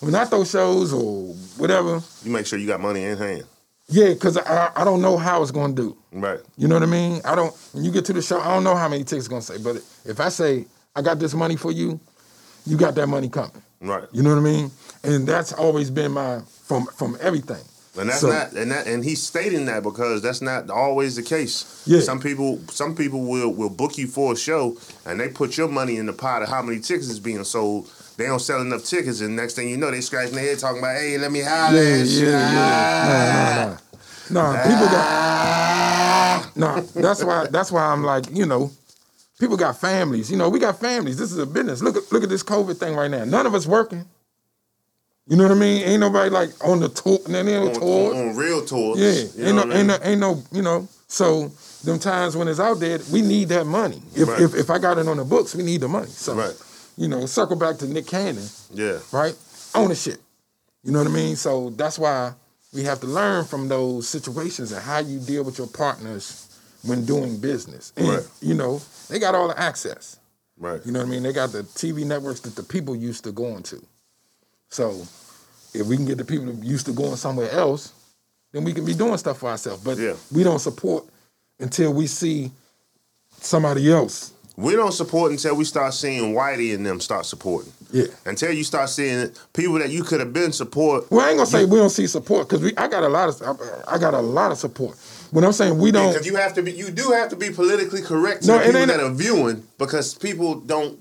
When 0.00 0.14
I 0.14 0.24
throw 0.26 0.44
shows 0.44 0.92
or 0.92 1.34
whatever, 1.56 2.00
You 2.24 2.30
make 2.30 2.46
sure 2.46 2.58
you 2.58 2.66
got 2.68 2.80
money 2.80 3.02
in 3.02 3.18
hand. 3.18 3.44
yeah, 3.88 4.10
because 4.10 4.36
I, 4.38 4.70
I 4.76 4.84
don't 4.84 5.02
know 5.02 5.16
how 5.16 5.42
it's 5.42 5.50
going 5.50 5.74
to 5.74 5.82
do. 5.82 5.96
Right. 6.12 6.38
You 6.56 6.68
know 6.68 6.76
what 6.76 6.84
I 6.84 6.86
mean? 6.86 7.20
I 7.24 7.34
don't. 7.34 7.52
When 7.72 7.82
you 7.84 7.90
get 7.90 8.04
to 8.06 8.12
the 8.12 8.22
show, 8.22 8.40
I 8.40 8.54
don't 8.54 8.62
know 8.64 8.76
how 8.76 8.88
many 8.88 9.02
tickets 9.02 9.26
it's 9.26 9.28
gonna 9.28 9.42
say. 9.42 9.58
But 9.58 9.76
if 10.04 10.20
I 10.20 10.28
say 10.28 10.66
I 10.94 11.02
got 11.02 11.18
this 11.18 11.34
money 11.34 11.56
for 11.56 11.72
you, 11.72 11.98
you 12.64 12.76
got 12.76 12.94
that 12.94 13.06
money 13.08 13.28
coming. 13.28 13.50
Right. 13.80 14.04
You 14.12 14.22
know 14.22 14.30
what 14.30 14.38
I 14.40 14.42
mean? 14.42 14.70
And 15.02 15.26
that's 15.26 15.52
always 15.52 15.90
been 15.90 16.12
my 16.12 16.40
from 16.64 16.86
from 16.86 17.16
everything. 17.20 17.64
And 17.98 18.08
that's 18.08 18.20
So- 18.20 18.28
not 18.30 18.52
and 18.52 18.70
that 18.70 18.86
and 18.86 19.04
he's 19.04 19.22
stating 19.22 19.66
that 19.66 19.82
because 19.82 20.22
that's 20.22 20.40
not 20.40 20.70
always 20.70 21.16
the 21.16 21.22
case. 21.22 21.64
Yeah. 21.84 22.00
Some 22.00 22.20
people 22.20 22.60
some 22.70 22.94
people 22.94 23.22
will 23.22 23.50
will 23.50 23.70
book 23.70 23.98
you 23.98 24.06
for 24.06 24.32
a 24.32 24.36
show 24.36 24.76
and 25.04 25.18
they 25.20 25.28
put 25.28 25.56
your 25.56 25.68
money 25.68 25.96
in 25.96 26.06
the 26.06 26.12
pot 26.12 26.42
of 26.42 26.48
how 26.48 26.62
many 26.62 26.78
tickets 26.80 27.08
is 27.08 27.18
being 27.20 27.42
sold. 27.44 27.90
They 28.16 28.26
don't 28.26 28.40
sell 28.40 28.60
enough 28.60 28.84
tickets 28.84 29.20
and 29.20 29.36
next 29.36 29.54
thing 29.54 29.68
you 29.68 29.76
know 29.76 29.90
they 29.90 30.00
scratching 30.00 30.34
their 30.34 30.44
head 30.44 30.58
talking 30.58 30.78
about, 30.78 30.96
hey, 30.96 31.18
let 31.18 31.30
me 31.32 31.40
holler 31.40 31.76
Yeah, 31.80 32.02
yeah, 32.02 32.24
yeah. 32.24 33.76
Nah, 34.30 34.34
nah, 34.34 34.42
nah. 34.42 34.52
Nah, 34.52 34.62
people 34.62 34.86
got. 34.86 35.06
Ah. 35.06 36.50
Nah, 36.56 36.80
that's 36.94 37.24
why. 37.24 37.46
That's 37.50 37.72
why 37.72 37.82
I'm 37.86 38.04
like, 38.04 38.26
you 38.30 38.44
know, 38.46 38.70
people 39.40 39.56
got 39.56 39.80
families. 39.80 40.30
You 40.30 40.36
know, 40.36 40.48
we 40.50 40.58
got 40.58 40.78
families. 40.78 41.16
This 41.16 41.32
is 41.32 41.38
a 41.38 41.46
business. 41.46 41.80
Look 41.82 41.96
at 41.96 42.10
look 42.12 42.22
at 42.22 42.28
this 42.28 42.42
COVID 42.42 42.76
thing 42.76 42.94
right 42.94 43.10
now. 43.10 43.24
None 43.24 43.46
of 43.46 43.54
us 43.54 43.66
working. 43.66 44.04
You 45.28 45.36
know 45.36 45.42
what 45.44 45.52
I 45.52 45.56
mean? 45.56 45.82
Ain't 45.82 46.00
nobody 46.00 46.30
like 46.30 46.50
on 46.66 46.80
the 46.80 46.88
tour. 46.88 47.18
On, 47.26 47.74
tour. 47.74 48.14
on, 48.14 48.28
on 48.30 48.36
real 48.36 48.64
tours. 48.64 48.98
Yeah, 48.98 49.42
You 49.42 49.46
ain't 49.48 49.56
know 49.56 49.64
no, 49.64 49.74
I 49.74 49.78
ain't 49.78 49.86
mean? 49.86 49.86
no, 49.86 49.98
ain't 50.02 50.20
no, 50.20 50.42
you 50.52 50.62
know. 50.62 50.88
So 51.06 51.52
them 51.84 51.98
times 51.98 52.34
when 52.34 52.48
it's 52.48 52.58
out 52.60 52.80
there, 52.80 52.98
we 53.12 53.20
need 53.20 53.48
that 53.50 53.66
money. 53.66 54.02
If 54.16 54.26
Right. 54.28 54.40
if, 54.40 54.54
if 54.54 54.70
I 54.70 54.78
got 54.78 54.96
it 54.96 55.06
on 55.06 55.18
the 55.18 55.24
books, 55.24 55.54
we 55.54 55.62
need 55.62 55.82
the 55.82 55.88
money. 55.88 56.08
So, 56.08 56.34
Right. 56.34 56.54
you 56.96 57.08
know, 57.08 57.26
circle 57.26 57.56
back 57.56 57.76
to 57.78 57.86
Nick 57.86 58.06
Cannon, 58.06 58.48
Yeah. 58.72 59.00
right? 59.12 59.34
Ownership. 59.74 60.18
You 60.82 60.92
know 60.92 61.00
what 61.00 61.08
I 61.08 61.12
mean? 61.12 61.36
So 61.36 61.70
that's 61.76 61.98
why 61.98 62.32
we 62.72 62.84
have 62.84 63.00
to 63.00 63.06
learn 63.06 63.44
from 63.44 63.68
those 63.68 64.08
situations 64.08 64.72
and 64.72 64.80
how 64.82 64.98
you 64.98 65.18
deal 65.18 65.42
with 65.44 65.58
your 65.58 65.66
partners 65.66 66.46
when 66.82 67.04
doing 67.04 67.36
business. 67.36 67.92
And 67.98 68.08
Right. 68.08 68.26
you 68.40 68.54
know, 68.54 68.80
they 69.10 69.18
got 69.18 69.34
all 69.34 69.48
the 69.48 69.58
access. 69.60 70.16
Right. 70.58 70.80
You 70.86 70.92
know 70.92 71.00
what 71.00 71.08
I 71.08 71.10
mean? 71.10 71.22
They 71.22 71.34
got 71.34 71.52
the 71.52 71.64
TV 71.64 72.04
networks 72.04 72.40
that 72.40 72.56
the 72.56 72.62
people 72.62 72.96
used 72.96 73.24
to 73.24 73.32
go 73.32 73.58
to. 73.60 73.82
So 74.70 74.90
if 75.74 75.86
we 75.86 75.96
can 75.96 76.06
get 76.06 76.18
the 76.18 76.24
people 76.24 76.52
used 76.62 76.86
to 76.86 76.92
going 76.92 77.16
somewhere 77.16 77.50
else, 77.50 77.92
then 78.52 78.64
we 78.64 78.72
can 78.72 78.84
be 78.84 78.94
doing 78.94 79.16
stuff 79.18 79.38
for 79.38 79.50
ourselves. 79.50 79.82
But 79.82 79.98
Yeah. 79.98 80.14
we 80.32 80.42
don't 80.42 80.58
support 80.58 81.04
until 81.58 81.92
we 81.92 82.06
see 82.06 82.52
somebody 83.40 83.90
else. 83.92 84.32
We 84.56 84.74
don't 84.74 84.92
support 84.92 85.30
until 85.30 85.54
we 85.54 85.64
start 85.64 85.94
seeing 85.94 86.34
Whitey 86.34 86.74
and 86.74 86.84
them 86.84 86.98
start 87.00 87.26
supporting. 87.26 87.72
Yeah. 87.92 88.06
Until 88.26 88.52
you 88.52 88.64
start 88.64 88.90
seeing 88.90 89.30
people 89.52 89.78
that 89.78 89.90
you 89.90 90.02
could 90.02 90.18
have 90.18 90.32
been 90.32 90.52
support. 90.52 91.08
Well, 91.10 91.20
I 91.24 91.28
ain't 91.30 91.38
gonna 91.38 91.48
say 91.48 91.64
we 91.64 91.78
don't 91.78 91.90
see 91.90 92.08
support 92.08 92.48
because 92.48 92.62
we 92.64 92.76
I 92.76 92.88
got 92.88 93.04
a 93.04 93.08
lot 93.08 93.28
of 93.28 93.60
I 93.86 93.98
got 93.98 94.14
a 94.14 94.20
lot 94.20 94.50
of 94.50 94.58
support. 94.58 94.96
When 95.30 95.44
I'm 95.44 95.52
saying 95.52 95.78
we 95.78 95.92
don't, 95.92 96.10
Because 96.12 96.26
you 96.26 96.34
have 96.36 96.54
to 96.54 96.62
be, 96.62 96.72
you 96.72 96.90
do 96.90 97.10
have 97.12 97.28
to 97.28 97.36
be 97.36 97.50
politically 97.50 98.02
correct 98.02 98.42
to 98.42 98.48
No, 98.48 98.58
people 98.58 98.86
that 98.86 98.98
are 99.00 99.10
viewing, 99.10 99.62
because 99.78 100.14
people 100.14 100.56
don't 100.56 100.98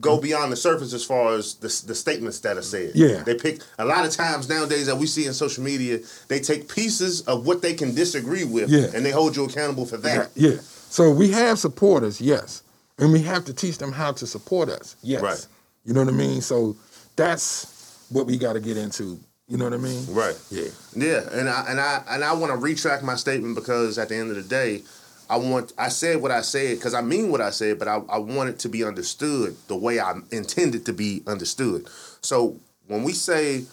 go 0.00 0.20
beyond 0.20 0.52
the 0.52 0.56
surface 0.56 0.92
as 0.92 1.04
far 1.04 1.34
as 1.34 1.54
the, 1.54 1.68
the 1.86 1.94
statements 1.94 2.38
that 2.40 2.56
are 2.56 2.62
said. 2.62 2.92
Yeah. 2.94 3.22
they 3.24 3.34
pick 3.34 3.60
a 3.78 3.84
lot 3.84 4.04
of 4.06 4.12
times 4.12 4.48
nowadays 4.48 4.86
that 4.86 4.96
we 4.96 5.06
see 5.06 5.26
in 5.26 5.32
social 5.34 5.64
media. 5.64 5.98
They 6.28 6.40
take 6.40 6.68
pieces 6.68 7.22
of 7.22 7.46
what 7.46 7.62
they 7.62 7.74
can 7.74 7.94
disagree 7.94 8.44
with, 8.44 8.70
Yeah. 8.70 8.88
and 8.94 9.04
they 9.04 9.10
hold 9.10 9.36
you 9.36 9.44
accountable 9.44 9.86
for 9.86 9.96
that. 9.98 10.30
yeah. 10.34 10.56
So 10.90 11.10
we 11.10 11.30
have 11.32 11.58
supporters, 11.58 12.20
yes, 12.20 12.62
And 12.98 13.12
we 13.12 13.22
have 13.22 13.44
to 13.44 13.52
teach 13.52 13.78
them 13.78 13.92
how 13.92 14.12
to 14.12 14.26
support 14.26 14.68
us. 14.68 14.96
Yes. 15.02 15.22
Right. 15.22 15.46
You 15.84 15.94
know 15.94 16.04
what 16.04 16.12
I 16.14 16.16
mean? 16.16 16.40
So 16.42 16.76
that's 17.16 18.06
what 18.10 18.26
we 18.26 18.38
got 18.38 18.54
to 18.54 18.60
get 18.60 18.76
into. 18.76 19.18
You 19.48 19.56
know 19.56 19.64
what 19.64 19.74
I 19.74 19.78
mean? 19.78 20.04
Right. 20.10 20.36
Yeah. 20.50 20.68
Yeah, 20.94 21.22
and 21.32 21.48
I 21.48 21.64
and 21.68 21.80
I 21.80 22.02
and 22.10 22.22
I 22.24 22.32
want 22.34 22.52
to 22.52 22.58
retract 22.58 23.02
my 23.02 23.14
statement 23.16 23.54
because 23.54 23.96
at 23.98 24.08
the 24.10 24.16
end 24.16 24.30
of 24.30 24.36
the 24.36 24.42
day, 24.42 24.82
I 25.30 25.36
want 25.36 25.72
I 25.76 25.88
said 25.88 26.22
what 26.22 26.30
I 26.30 26.40
said 26.40 26.76
because 26.76 26.94
I 26.94 27.02
mean 27.02 27.30
what 27.30 27.40
I 27.40 27.50
said, 27.50 27.78
but 27.78 27.88
I, 27.88 27.96
I 28.08 28.18
want 28.18 28.50
it 28.50 28.58
to 28.60 28.68
be 28.68 28.84
understood 28.84 29.56
the 29.68 29.76
way 29.76 30.00
I 30.00 30.14
intended 30.30 30.86
to 30.86 30.92
be 30.92 31.22
understood. 31.26 31.88
So 32.22 32.58
when 32.86 33.02
we 33.02 33.12
say 33.12 33.64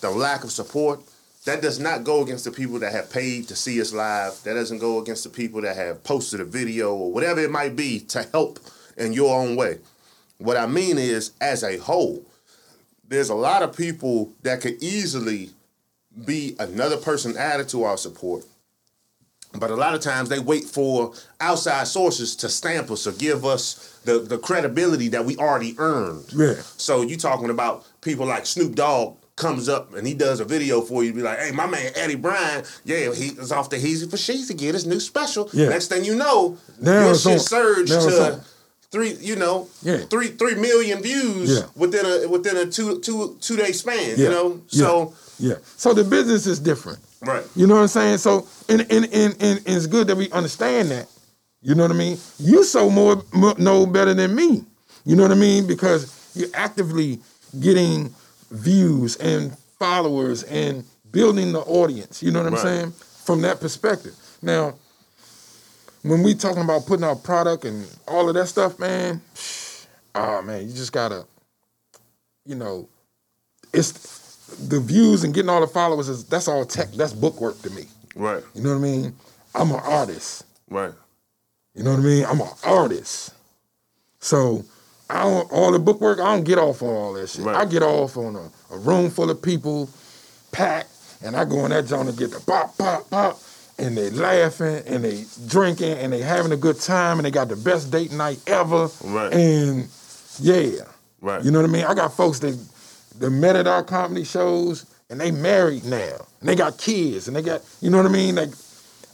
the 0.00 0.10
lack 0.10 0.44
of 0.44 0.50
support, 0.50 1.00
that 1.44 1.62
does 1.62 1.78
not 1.78 2.04
go 2.04 2.22
against 2.22 2.44
the 2.44 2.50
people 2.50 2.78
that 2.80 2.92
have 2.92 3.10
paid 3.10 3.48
to 3.48 3.56
see 3.56 3.80
us 3.80 3.92
live. 3.92 4.42
That 4.42 4.54
doesn't 4.54 4.78
go 4.78 4.98
against 5.00 5.24
the 5.24 5.30
people 5.30 5.60
that 5.62 5.76
have 5.76 6.02
posted 6.04 6.40
a 6.40 6.44
video 6.44 6.94
or 6.94 7.12
whatever 7.12 7.40
it 7.40 7.50
might 7.50 7.76
be 7.76 8.00
to 8.00 8.24
help 8.32 8.58
in 8.96 9.12
your 9.12 9.34
own 9.34 9.56
way. 9.56 9.78
What 10.38 10.56
I 10.56 10.66
mean 10.66 10.98
is, 10.98 11.32
as 11.40 11.62
a 11.62 11.78
whole, 11.78 12.24
there's 13.08 13.30
a 13.30 13.34
lot 13.34 13.62
of 13.62 13.76
people 13.76 14.32
that 14.42 14.60
could 14.60 14.82
easily 14.82 15.50
be 16.24 16.56
another 16.58 16.96
person 16.96 17.36
added 17.36 17.68
to 17.70 17.84
our 17.84 17.96
support. 17.96 18.44
But 19.54 19.70
a 19.70 19.76
lot 19.76 19.94
of 19.94 20.00
times 20.00 20.28
they 20.28 20.38
wait 20.38 20.64
for 20.64 21.12
outside 21.40 21.86
sources 21.88 22.36
to 22.36 22.48
stamp 22.48 22.90
us 22.90 23.06
or 23.06 23.12
give 23.12 23.44
us 23.44 23.98
the, 24.04 24.18
the 24.20 24.38
credibility 24.38 25.08
that 25.08 25.24
we 25.24 25.36
already 25.36 25.74
earned. 25.78 26.26
Yeah. 26.34 26.54
So 26.76 27.02
you 27.02 27.16
talking 27.16 27.50
about 27.50 27.86
people 28.02 28.26
like 28.26 28.44
Snoop 28.46 28.74
Dogg 28.74 29.16
comes 29.36 29.68
up 29.68 29.94
and 29.94 30.06
he 30.06 30.14
does 30.14 30.40
a 30.40 30.44
video 30.44 30.80
for 30.82 31.02
you, 31.02 31.12
be 31.14 31.22
like, 31.22 31.38
hey, 31.38 31.50
my 31.52 31.66
man 31.66 31.92
Eddie 31.94 32.16
Bryant, 32.16 32.66
yeah, 32.84 33.12
he 33.14 33.28
is 33.28 33.50
off 33.52 33.70
the 33.70 33.76
Heezy 33.76 34.10
for 34.10 34.16
Sheezy 34.16 34.56
get 34.56 34.74
his 34.74 34.84
new 34.86 35.00
special. 35.00 35.48
Yeah. 35.52 35.68
Next 35.70 35.86
thing 35.88 36.04
you 36.04 36.14
know, 36.14 36.58
Now 36.80 37.06
your 37.06 37.14
shit 37.14 37.32
on. 37.34 37.38
surged 37.38 37.90
Now 37.92 38.06
to 38.06 38.40
three, 38.90 39.12
you 39.14 39.36
know, 39.36 39.68
Yeah. 39.82 39.98
three 40.10 40.28
three 40.28 40.56
million 40.56 41.00
views 41.02 41.50
Yeah. 41.58 41.66
within 41.76 42.04
a 42.04 42.28
within 42.28 42.56
a 42.56 42.66
two 42.66 43.00
two 43.00 43.36
two 43.40 43.56
day 43.56 43.72
span. 43.72 44.10
Yeah. 44.10 44.24
You 44.24 44.30
know, 44.30 44.60
so 44.66 45.14
Yeah. 45.38 45.54
So 45.76 45.94
the 45.94 46.04
business 46.04 46.46
is 46.46 46.58
different. 46.58 46.98
right, 47.22 47.44
You 47.54 47.66
know 47.66 47.76
what 47.76 47.82
I'm 47.82 47.88
saying? 47.88 48.18
So 48.18 48.46
and 48.68 48.80
and 48.82 49.04
and, 49.06 49.36
and, 49.40 49.58
and 49.58 49.62
it's 49.66 49.86
good 49.86 50.06
that 50.08 50.16
we 50.16 50.30
understand 50.30 50.90
that. 50.90 51.08
You 51.60 51.74
know 51.74 51.82
what 51.82 51.92
I 51.92 51.94
mean? 51.94 52.18
You 52.38 52.64
so 52.64 52.88
more, 52.90 53.22
more 53.32 53.54
know 53.58 53.86
better 53.86 54.14
than 54.14 54.34
me. 54.34 54.64
You 55.04 55.16
know 55.16 55.22
what 55.22 55.32
I 55.32 55.36
mean? 55.36 55.66
Because 55.66 56.30
you're 56.34 56.50
actively 56.54 57.20
getting 57.60 58.14
views 58.50 59.16
and 59.16 59.56
followers 59.78 60.44
and 60.44 60.84
building 61.10 61.52
the 61.52 61.60
audience. 61.60 62.22
You 62.22 62.30
know 62.30 62.42
what 62.42 62.52
I'm 62.52 62.58
saying? 62.58 62.92
From 62.92 63.40
that 63.42 63.60
perspective. 63.60 64.14
Now, 64.40 64.74
when 66.02 66.22
we 66.22 66.34
talking 66.34 66.62
about 66.62 66.86
putting 66.86 67.04
out 67.04 67.24
product 67.24 67.64
and 67.64 67.86
all 68.06 68.28
of 68.28 68.34
that 68.34 68.46
stuff, 68.46 68.78
man, 68.78 69.20
oh 70.14 70.42
man, 70.42 70.66
you 70.66 70.72
just 70.72 70.92
gotta, 70.92 71.26
you 72.44 72.54
know, 72.54 72.88
it's 73.72 74.17
the 74.68 74.80
views 74.80 75.24
and 75.24 75.32
getting 75.34 75.48
all 75.48 75.60
the 75.60 75.66
followers 75.66 76.08
is 76.08 76.24
that's 76.24 76.48
all 76.48 76.64
tech, 76.64 76.90
that's 76.92 77.12
bookwork 77.12 77.60
to 77.62 77.70
me. 77.70 77.84
right, 78.14 78.42
You 78.54 78.62
know 78.62 78.70
what 78.70 78.76
I 78.76 78.90
mean? 78.90 79.14
I'm 79.54 79.70
an 79.70 79.80
artist. 79.82 80.44
right, 80.70 80.92
You 81.74 81.82
know 81.84 81.90
what 81.92 82.00
I 82.00 82.02
mean? 82.02 82.24
I'm 82.24 82.40
an 82.40 82.48
artist. 82.64 83.34
So 84.20 84.64
I 85.10 85.22
don't 85.22 85.50
all 85.52 85.72
the 85.72 85.78
bookwork. 85.78 86.18
I 86.20 86.34
don't 86.34 86.44
get 86.44 86.58
off 86.58 86.82
on 86.82 86.88
all 86.88 87.12
that 87.14 87.28
shit. 87.28 87.44
Right. 87.44 87.56
I 87.56 87.64
get 87.64 87.82
off 87.82 88.16
on 88.16 88.36
a, 88.36 88.50
a 88.74 88.78
room 88.78 89.10
full 89.10 89.30
of 89.30 89.40
people, 89.40 89.88
packed, 90.52 90.90
and 91.22 91.36
I 91.36 91.44
go 91.44 91.64
in 91.64 91.70
that 91.70 91.86
joint 91.86 92.08
and 92.08 92.18
get 92.18 92.30
the 92.32 92.40
pop, 92.40 92.76
pop, 92.76 93.08
pop, 93.08 93.38
and 93.78 93.96
they 93.96 94.10
laughing 94.10 94.82
and 94.86 95.04
they 95.04 95.24
drinking 95.46 95.92
and 95.92 96.12
they 96.12 96.20
having 96.20 96.52
a 96.52 96.56
good 96.56 96.78
time 96.80 97.18
and 97.18 97.24
they 97.26 97.30
got 97.30 97.48
the 97.48 97.56
best 97.56 97.90
date 97.90 98.12
night 98.12 98.38
ever. 98.46 98.88
Right. 99.04 99.32
And 99.32 99.88
yeah. 100.40 100.82
Right. 101.20 101.42
You 101.44 101.50
know 101.52 101.60
what 101.60 101.70
I 101.70 101.72
mean? 101.72 101.84
I 101.84 101.94
got 101.94 102.12
folks 102.12 102.38
that 102.40 102.58
that 103.20 103.30
met 103.30 103.56
at 103.56 103.66
our 103.66 103.82
comedy 103.84 104.24
shows 104.24 104.86
and 105.10 105.20
they 105.20 105.30
married 105.30 105.84
now. 105.84 106.26
And 106.40 106.48
they 106.48 106.54
got 106.54 106.78
kids 106.78 107.28
and 107.28 107.36
they 107.36 107.42
got, 107.42 107.62
you 107.80 107.90
know 107.90 107.96
what 107.98 108.06
I 108.06 108.10
mean? 108.12 108.34
Like, 108.36 108.50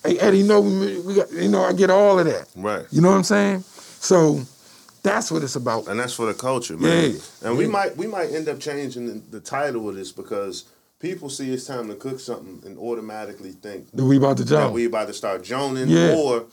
hey 0.05 0.19
Eddie, 0.19 0.39
you 0.39 0.45
know, 0.45 0.61
we 0.61 1.15
got, 1.15 1.31
you 1.33 1.49
know, 1.49 1.63
I 1.65 1.73
get 1.73 1.91
all 1.91 2.19
of 2.19 2.27
that. 2.27 2.49
right. 2.57 2.85
You 2.91 3.01
know 3.01 3.11
what 3.11 3.17
I'm 3.17 3.23
saying? 3.25 3.61
So 3.63 4.41
that's 5.03 5.31
what 5.31 5.43
it's 5.43 5.57
about. 5.57 5.89
and 5.89 5.99
that's 5.99 6.15
for 6.15 6.27
the 6.27 6.35
culture, 6.35 6.77
man. 6.77 7.13
Yeah, 7.13 7.19
And 7.49 7.59
we 7.59 7.67
might 7.67 7.97
we 7.97 8.07
might 8.07 8.31
end 8.33 8.49
up 8.49 8.61
changing 8.61 9.07
the, 9.07 9.39
the 9.39 9.41
title 9.41 9.89
of 9.89 9.95
this 9.95 10.13
because 10.13 10.65
people 10.99 11.29
see 11.29 11.53
it's 11.53 11.67
time 11.67 11.89
to 11.89 11.95
cook 11.95 12.19
something 12.21 12.63
and 12.67 12.79
automatically 12.79 13.53
think 13.53 13.91
That 13.93 14.05
we 14.05 14.17
about 14.17 14.37
to 14.39 14.45
that 14.45 14.51
jump. 14.51 14.75
we 14.75 14.87
about 14.87 15.09
to 15.09 15.15
start 15.15 15.43
joning, 15.45 15.89
Yeah. 15.89 16.15
or 16.17 16.47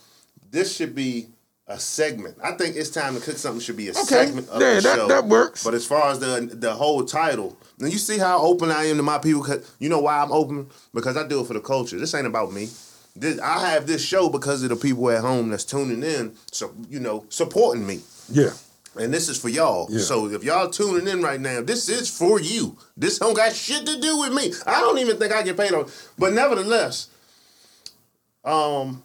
this 0.51 0.75
should 0.75 0.93
be 0.95 1.27
a 1.71 1.79
segment. 1.79 2.35
I 2.43 2.51
think 2.53 2.75
it's 2.75 2.89
time 2.89 3.15
to 3.15 3.21
cook 3.21 3.37
something 3.37 3.61
should 3.61 3.77
be 3.77 3.87
a 3.87 3.91
Okay, 3.91 4.01
segment 4.03 4.49
of 4.49 4.61
yeah, 4.61 4.75
the 4.75 4.81
that- 4.81 4.95
show. 4.97 5.07
that 5.07 5.25
works. 5.27 5.63
But 5.63 5.73
as 5.73 5.85
far 5.85 6.11
as 6.11 6.19
the 6.19 6.49
the 6.51 6.73
whole 6.73 7.03
title, 7.05 7.57
and 7.79 7.91
you 7.91 7.97
see 7.97 8.17
how 8.17 8.41
open 8.41 8.69
I 8.71 8.85
am 8.85 8.97
to 8.97 9.03
my 9.03 9.17
people. 9.17 9.43
'cause 9.43 9.61
you 9.79 9.89
know 9.89 9.99
why 9.99 10.19
I'm 10.21 10.31
open 10.31 10.67
because 10.93 11.15
I 11.17 11.25
do 11.27 11.39
it 11.41 11.47
for 11.47 11.53
the 11.53 11.59
culture. 11.61 11.97
This 11.97 12.13
ain't 12.13 12.27
about 12.27 12.51
me. 12.51 12.69
This, 13.15 13.39
I 13.39 13.69
have 13.71 13.87
this 13.87 14.03
show 14.03 14.29
because 14.29 14.63
of 14.63 14.69
the 14.69 14.75
people 14.75 15.09
at 15.11 15.21
home 15.21 15.49
that's 15.49 15.65
tuning 15.65 16.03
in, 16.03 16.33
so 16.51 16.71
you 16.89 16.99
know, 16.99 17.25
supporting 17.29 17.85
me. 17.87 18.01
yeah. 18.29 18.51
And 18.97 19.13
this 19.13 19.29
is 19.29 19.37
for 19.37 19.47
y'all. 19.47 19.87
Yeah. 19.89 20.01
So 20.01 20.27
if 20.27 20.43
y'all 20.43 20.69
tuning 20.69 21.07
in 21.07 21.21
right 21.21 21.39
now, 21.39 21.61
this 21.61 21.87
is 21.87 22.09
for 22.09 22.41
you. 22.41 22.77
This 22.97 23.19
don't 23.19 23.33
got 23.33 23.53
shit 23.55 23.85
to 23.85 24.01
do 24.01 24.17
with 24.19 24.33
me. 24.33 24.53
I 24.67 24.81
don't 24.81 24.97
even 24.97 25.15
think 25.17 25.31
I 25.31 25.43
get 25.43 25.55
paid 25.55 25.71
on. 25.73 25.89
But 26.19 26.33
nevertheless, 26.33 27.07
um, 28.43 29.01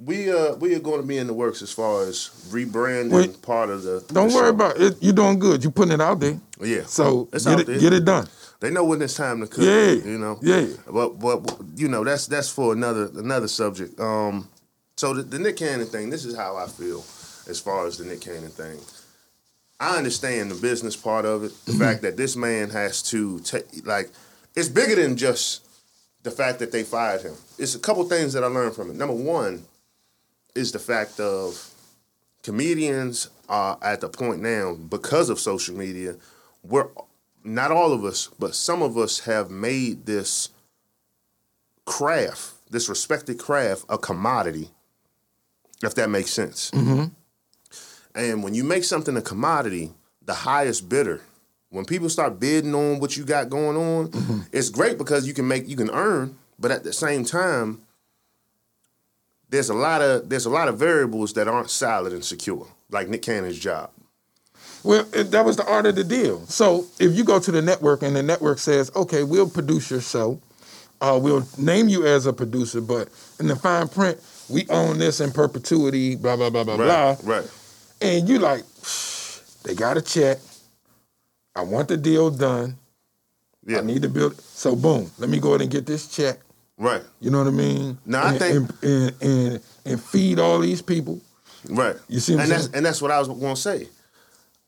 we 0.00 0.30
uh 0.32 0.54
we 0.54 0.74
are 0.74 0.78
going 0.80 1.00
to 1.00 1.06
be 1.06 1.18
in 1.18 1.26
the 1.26 1.34
works 1.34 1.60
as 1.60 1.72
far 1.72 2.02
as 2.02 2.30
rebranding 2.50 3.40
part 3.42 3.68
of 3.70 3.82
the. 3.82 4.04
Don't 4.12 4.28
the 4.28 4.34
worry 4.34 4.44
show. 4.46 4.48
about 4.50 4.80
it. 4.80 4.96
You're 5.00 5.12
doing 5.12 5.38
good. 5.38 5.62
You're 5.64 5.72
putting 5.72 5.92
it 5.92 6.00
out 6.00 6.20
there. 6.20 6.38
Yeah. 6.60 6.82
So 6.86 7.28
It's 7.32 7.44
get 7.44 7.60
it, 7.60 7.66
there. 7.66 7.80
get 7.80 7.92
it 7.92 8.04
done. 8.04 8.28
They 8.60 8.70
know 8.70 8.84
when 8.84 9.02
it's 9.02 9.14
time 9.14 9.40
to 9.40 9.46
cook. 9.46 9.64
Yeah. 9.64 9.90
You 9.90 10.18
know. 10.18 10.38
Yeah. 10.40 10.66
But 10.90 11.18
but 11.18 11.58
you 11.76 11.88
know 11.88 12.04
that's 12.04 12.26
that's 12.26 12.48
for 12.48 12.72
another 12.72 13.10
another 13.16 13.48
subject. 13.48 13.98
Um, 13.98 14.48
so 14.96 15.14
the, 15.14 15.22
the 15.22 15.38
Nick 15.38 15.56
Cannon 15.56 15.86
thing. 15.86 16.10
This 16.10 16.24
is 16.24 16.36
how 16.36 16.56
I 16.56 16.66
feel 16.66 16.98
as 17.48 17.58
far 17.60 17.86
as 17.86 17.98
the 17.98 18.04
Nick 18.04 18.20
Cannon 18.20 18.50
thing. 18.50 18.78
I 19.80 19.96
understand 19.96 20.50
the 20.50 20.56
business 20.56 20.96
part 20.96 21.24
of 21.24 21.44
it. 21.44 21.52
The 21.66 21.72
fact 21.72 22.02
that 22.02 22.16
this 22.16 22.34
man 22.36 22.70
has 22.70 23.02
to 23.10 23.40
take 23.40 23.84
like 23.86 24.10
it's 24.54 24.68
bigger 24.68 24.96
than 24.96 25.16
just 25.16 25.64
the 26.22 26.30
fact 26.30 26.58
that 26.60 26.72
they 26.72 26.82
fired 26.82 27.22
him. 27.22 27.34
It's 27.58 27.74
a 27.74 27.78
couple 27.80 28.04
things 28.04 28.32
that 28.32 28.42
I 28.44 28.48
learned 28.48 28.74
from 28.74 28.90
it. 28.90 28.96
Number 28.96 29.14
one 29.14 29.64
is 30.58 30.72
the 30.72 30.78
fact 30.78 31.20
of 31.20 31.72
comedians 32.42 33.30
are 33.48 33.78
at 33.80 34.00
the 34.00 34.08
point 34.08 34.42
now 34.42 34.74
because 34.74 35.30
of 35.30 35.38
social 35.38 35.76
media. 35.76 36.16
We're 36.64 36.88
not 37.44 37.70
all 37.70 37.92
of 37.92 38.04
us, 38.04 38.28
but 38.38 38.54
some 38.54 38.82
of 38.82 38.98
us 38.98 39.20
have 39.20 39.50
made 39.50 40.04
this 40.04 40.50
craft, 41.86 42.52
this 42.70 42.88
respected 42.88 43.38
craft, 43.38 43.84
a 43.88 43.96
commodity. 43.96 44.70
If 45.80 45.94
that 45.94 46.10
makes 46.10 46.32
sense. 46.32 46.72
Mm-hmm. 46.72 47.04
And 48.16 48.42
when 48.42 48.52
you 48.52 48.64
make 48.64 48.82
something 48.82 49.16
a 49.16 49.22
commodity, 49.22 49.92
the 50.22 50.34
highest 50.34 50.88
bidder, 50.88 51.20
when 51.70 51.84
people 51.84 52.08
start 52.08 52.40
bidding 52.40 52.74
on 52.74 52.98
what 52.98 53.16
you 53.16 53.24
got 53.24 53.48
going 53.48 53.76
on, 53.76 54.08
mm-hmm. 54.08 54.40
it's 54.50 54.70
great 54.70 54.98
because 54.98 55.24
you 55.28 55.34
can 55.34 55.46
make 55.46 55.68
you 55.68 55.76
can 55.76 55.90
earn, 55.90 56.36
but 56.58 56.72
at 56.72 56.82
the 56.82 56.92
same 56.92 57.24
time, 57.24 57.80
there's 59.48 59.70
a 59.70 59.74
lot 59.74 60.02
of 60.02 60.28
there's 60.28 60.46
a 60.46 60.50
lot 60.50 60.68
of 60.68 60.78
variables 60.78 61.32
that 61.34 61.48
aren't 61.48 61.70
solid 61.70 62.12
and 62.12 62.24
secure, 62.24 62.66
like 62.90 63.08
Nick 63.08 63.22
Cannon's 63.22 63.58
job. 63.58 63.90
Well, 64.84 65.04
that 65.04 65.44
was 65.44 65.56
the 65.56 65.66
art 65.66 65.86
of 65.86 65.96
the 65.96 66.04
deal. 66.04 66.46
So 66.46 66.86
if 67.00 67.14
you 67.14 67.24
go 67.24 67.40
to 67.40 67.50
the 67.50 67.60
network 67.60 68.02
and 68.02 68.14
the 68.14 68.22
network 68.22 68.58
says, 68.58 68.90
okay, 68.94 69.24
we'll 69.24 69.50
produce 69.50 69.90
your 69.90 70.00
show, 70.00 70.40
uh, 71.00 71.18
we'll 71.20 71.46
name 71.58 71.88
you 71.88 72.06
as 72.06 72.26
a 72.26 72.32
producer, 72.32 72.80
but 72.80 73.08
in 73.40 73.48
the 73.48 73.56
fine 73.56 73.88
print, 73.88 74.18
we 74.48 74.66
own 74.68 74.98
this 74.98 75.20
in 75.20 75.32
perpetuity, 75.32 76.14
blah, 76.14 76.36
blah, 76.36 76.50
blah, 76.50 76.64
blah, 76.64 76.76
blah. 76.76 77.16
right. 77.24 77.50
And 78.00 78.28
you 78.28 78.38
like, 78.38 78.64
they 79.64 79.74
got 79.74 79.96
a 79.96 80.02
check. 80.02 80.38
I 81.54 81.62
want 81.62 81.88
the 81.88 81.96
deal 81.96 82.30
done. 82.30 82.76
Yeah, 83.66 83.78
I 83.78 83.80
need 83.82 84.02
to 84.02 84.08
build. 84.08 84.40
So 84.40 84.76
boom, 84.76 85.10
let 85.18 85.28
me 85.28 85.40
go 85.40 85.50
ahead 85.50 85.62
and 85.62 85.70
get 85.70 85.86
this 85.86 86.08
check. 86.08 86.38
Right, 86.78 87.02
You 87.20 87.30
know 87.30 87.38
what 87.38 87.46
I 87.48 87.50
mean? 87.50 87.98
No, 88.06 88.18
I 88.18 88.30
and, 88.30 88.38
think- 88.38 88.70
and, 88.82 88.92
and, 89.12 89.22
and, 89.22 89.60
and 89.84 90.02
feed 90.02 90.38
all 90.38 90.58
these 90.60 90.80
people. 90.82 91.20
right. 91.68 91.96
You 92.08 92.20
see 92.20 92.34
and 92.34 92.42
that's 92.50 92.66
and 92.68 92.84
that's 92.86 93.02
what 93.02 93.10
I 93.10 93.18
was 93.18 93.28
going 93.28 93.54
to 93.54 93.60
say. 93.60 93.88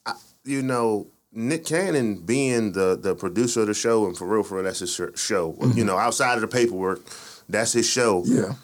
I, 0.06 0.14
you 0.44 0.62
know, 0.62 1.06
Nick 1.32 1.64
Cannon 1.66 2.16
being 2.16 2.72
the 2.72 2.96
the 3.00 3.14
producer 3.14 3.60
of 3.62 3.68
the 3.68 3.74
show, 3.74 4.06
and 4.06 4.16
for 4.18 4.26
real, 4.26 4.42
for 4.42 4.56
real, 4.56 4.64
that's 4.64 4.80
his 4.80 4.92
sh- 4.92 5.18
show. 5.20 5.56
You 5.74 5.84
know, 5.84 5.96
outside 5.96 6.34
of 6.34 6.40
the 6.40 6.48
paperwork, 6.48 7.00
that's 7.48 7.72
his 7.72 7.88
show. 7.88 8.22
Mm-hmm. 8.22 8.36
Yeah, 8.36 8.54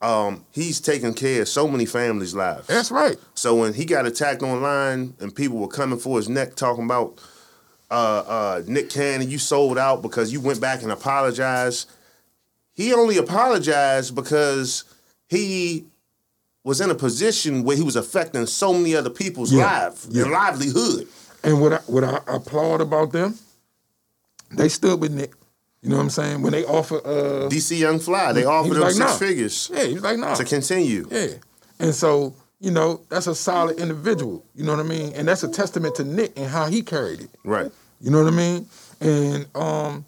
Um, 0.00 0.44
he's 0.52 0.80
taking 0.80 1.12
care 1.14 1.42
of 1.42 1.48
so 1.48 1.68
many 1.68 1.84
families' 1.86 2.34
lives. 2.34 2.66
that's 2.68 2.90
right. 2.90 3.16
So 3.34 3.54
when 3.56 3.74
he 3.74 3.84
got 3.84 4.06
attacked 4.06 4.42
online 4.42 5.14
and 5.20 5.34
people 5.34 5.58
were 5.58 5.68
coming 5.68 5.98
for 5.98 6.16
his 6.16 6.28
neck 6.30 6.54
talking 6.56 6.84
about 6.84 7.18
uh, 7.90 7.94
uh, 8.26 8.62
Nick 8.66 8.88
Cannon, 8.90 9.30
you 9.30 9.38
sold 9.38 9.76
out 9.76 10.00
because 10.00 10.32
you 10.32 10.40
went 10.40 10.60
back 10.60 10.82
and 10.82 10.90
apologized. 10.92 11.90
He 12.76 12.92
only 12.92 13.16
apologized 13.16 14.14
because 14.14 14.84
he 15.28 15.86
was 16.62 16.80
in 16.80 16.90
a 16.90 16.94
position 16.94 17.64
where 17.64 17.76
he 17.76 17.82
was 17.82 17.96
affecting 17.96 18.44
so 18.46 18.72
many 18.72 18.94
other 18.94 19.10
people's 19.10 19.52
Yeah, 19.52 19.64
life 19.88 20.06
yeah. 20.10 20.22
and 20.24 20.32
livelihood. 20.32 21.08
And 21.42 21.60
what 21.60 21.72
I, 21.72 21.76
what 21.86 22.04
I 22.04 22.20
applaud 22.26 22.80
about 22.80 23.12
them, 23.12 23.38
they 24.52 24.68
stood 24.68 25.00
with 25.00 25.12
Nick. 25.12 25.32
You 25.82 25.90
know 25.90 25.96
what 25.96 26.02
I'm 26.02 26.10
saying? 26.10 26.42
When 26.42 26.52
they 26.52 26.64
offer, 26.64 26.96
uh, 26.96 27.48
DC 27.48 27.78
Young 27.78 27.98
Fly, 28.00 28.32
they 28.32 28.40
he 28.40 28.46
offered 28.46 28.72
him 28.74 28.80
like, 28.80 28.92
six 28.92 28.98
nah. 28.98 29.16
figures 29.16 29.70
yeah, 29.72 29.84
he's 29.84 30.02
like, 30.02 30.18
no, 30.18 30.34
to 30.34 30.44
continue. 30.44 31.06
yeah. 31.10 31.26
And 31.78 31.94
so 31.94 32.34
you 32.58 32.70
know 32.72 33.00
that's 33.08 33.26
a 33.28 33.34
solid 33.34 33.78
individual. 33.78 34.44
You 34.56 34.64
know 34.64 34.72
what 34.76 34.84
I 34.84 34.88
mean? 34.88 35.12
And 35.14 35.28
that's 35.28 35.44
a 35.44 35.48
testament 35.48 35.94
to 35.96 36.04
Nick 36.04 36.32
and 36.36 36.46
how 36.50 36.66
he 36.66 36.82
carried 36.82 37.20
it. 37.20 37.30
Right. 37.44 37.70
You 38.00 38.10
know 38.10 38.24
what 38.24 38.32
I 38.32 38.36
mean? 38.36 38.66
And 39.00 39.46
um, 39.54 40.04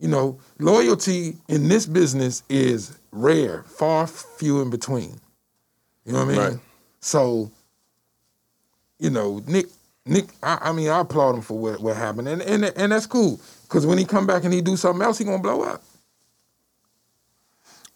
you 0.00 0.08
know, 0.08 0.38
loyalty 0.58 1.36
in 1.48 1.68
this 1.68 1.86
business 1.86 2.42
is 2.48 2.98
rare, 3.12 3.62
far 3.64 4.06
few 4.06 4.62
in 4.62 4.70
between. 4.70 5.20
You 6.04 6.12
know 6.12 6.24
what 6.24 6.24
I 6.24 6.32
mean? 6.32 6.38
Right. 6.38 6.58
So, 7.00 7.50
you 8.98 9.10
know, 9.10 9.42
Nick, 9.46 9.66
Nick, 10.06 10.28
I, 10.42 10.58
I 10.62 10.72
mean, 10.72 10.88
I 10.88 11.00
applaud 11.00 11.34
him 11.36 11.42
for 11.42 11.58
what, 11.58 11.80
what 11.80 11.96
happened, 11.96 12.28
and 12.28 12.40
and 12.42 12.64
and 12.64 12.92
that's 12.92 13.06
cool. 13.06 13.40
Cause 13.68 13.86
when 13.86 13.98
he 13.98 14.04
come 14.04 14.26
back 14.26 14.42
and 14.42 14.52
he 14.52 14.60
do 14.60 14.76
something 14.76 15.02
else, 15.02 15.18
he 15.18 15.24
gonna 15.24 15.38
blow 15.38 15.62
up. 15.62 15.82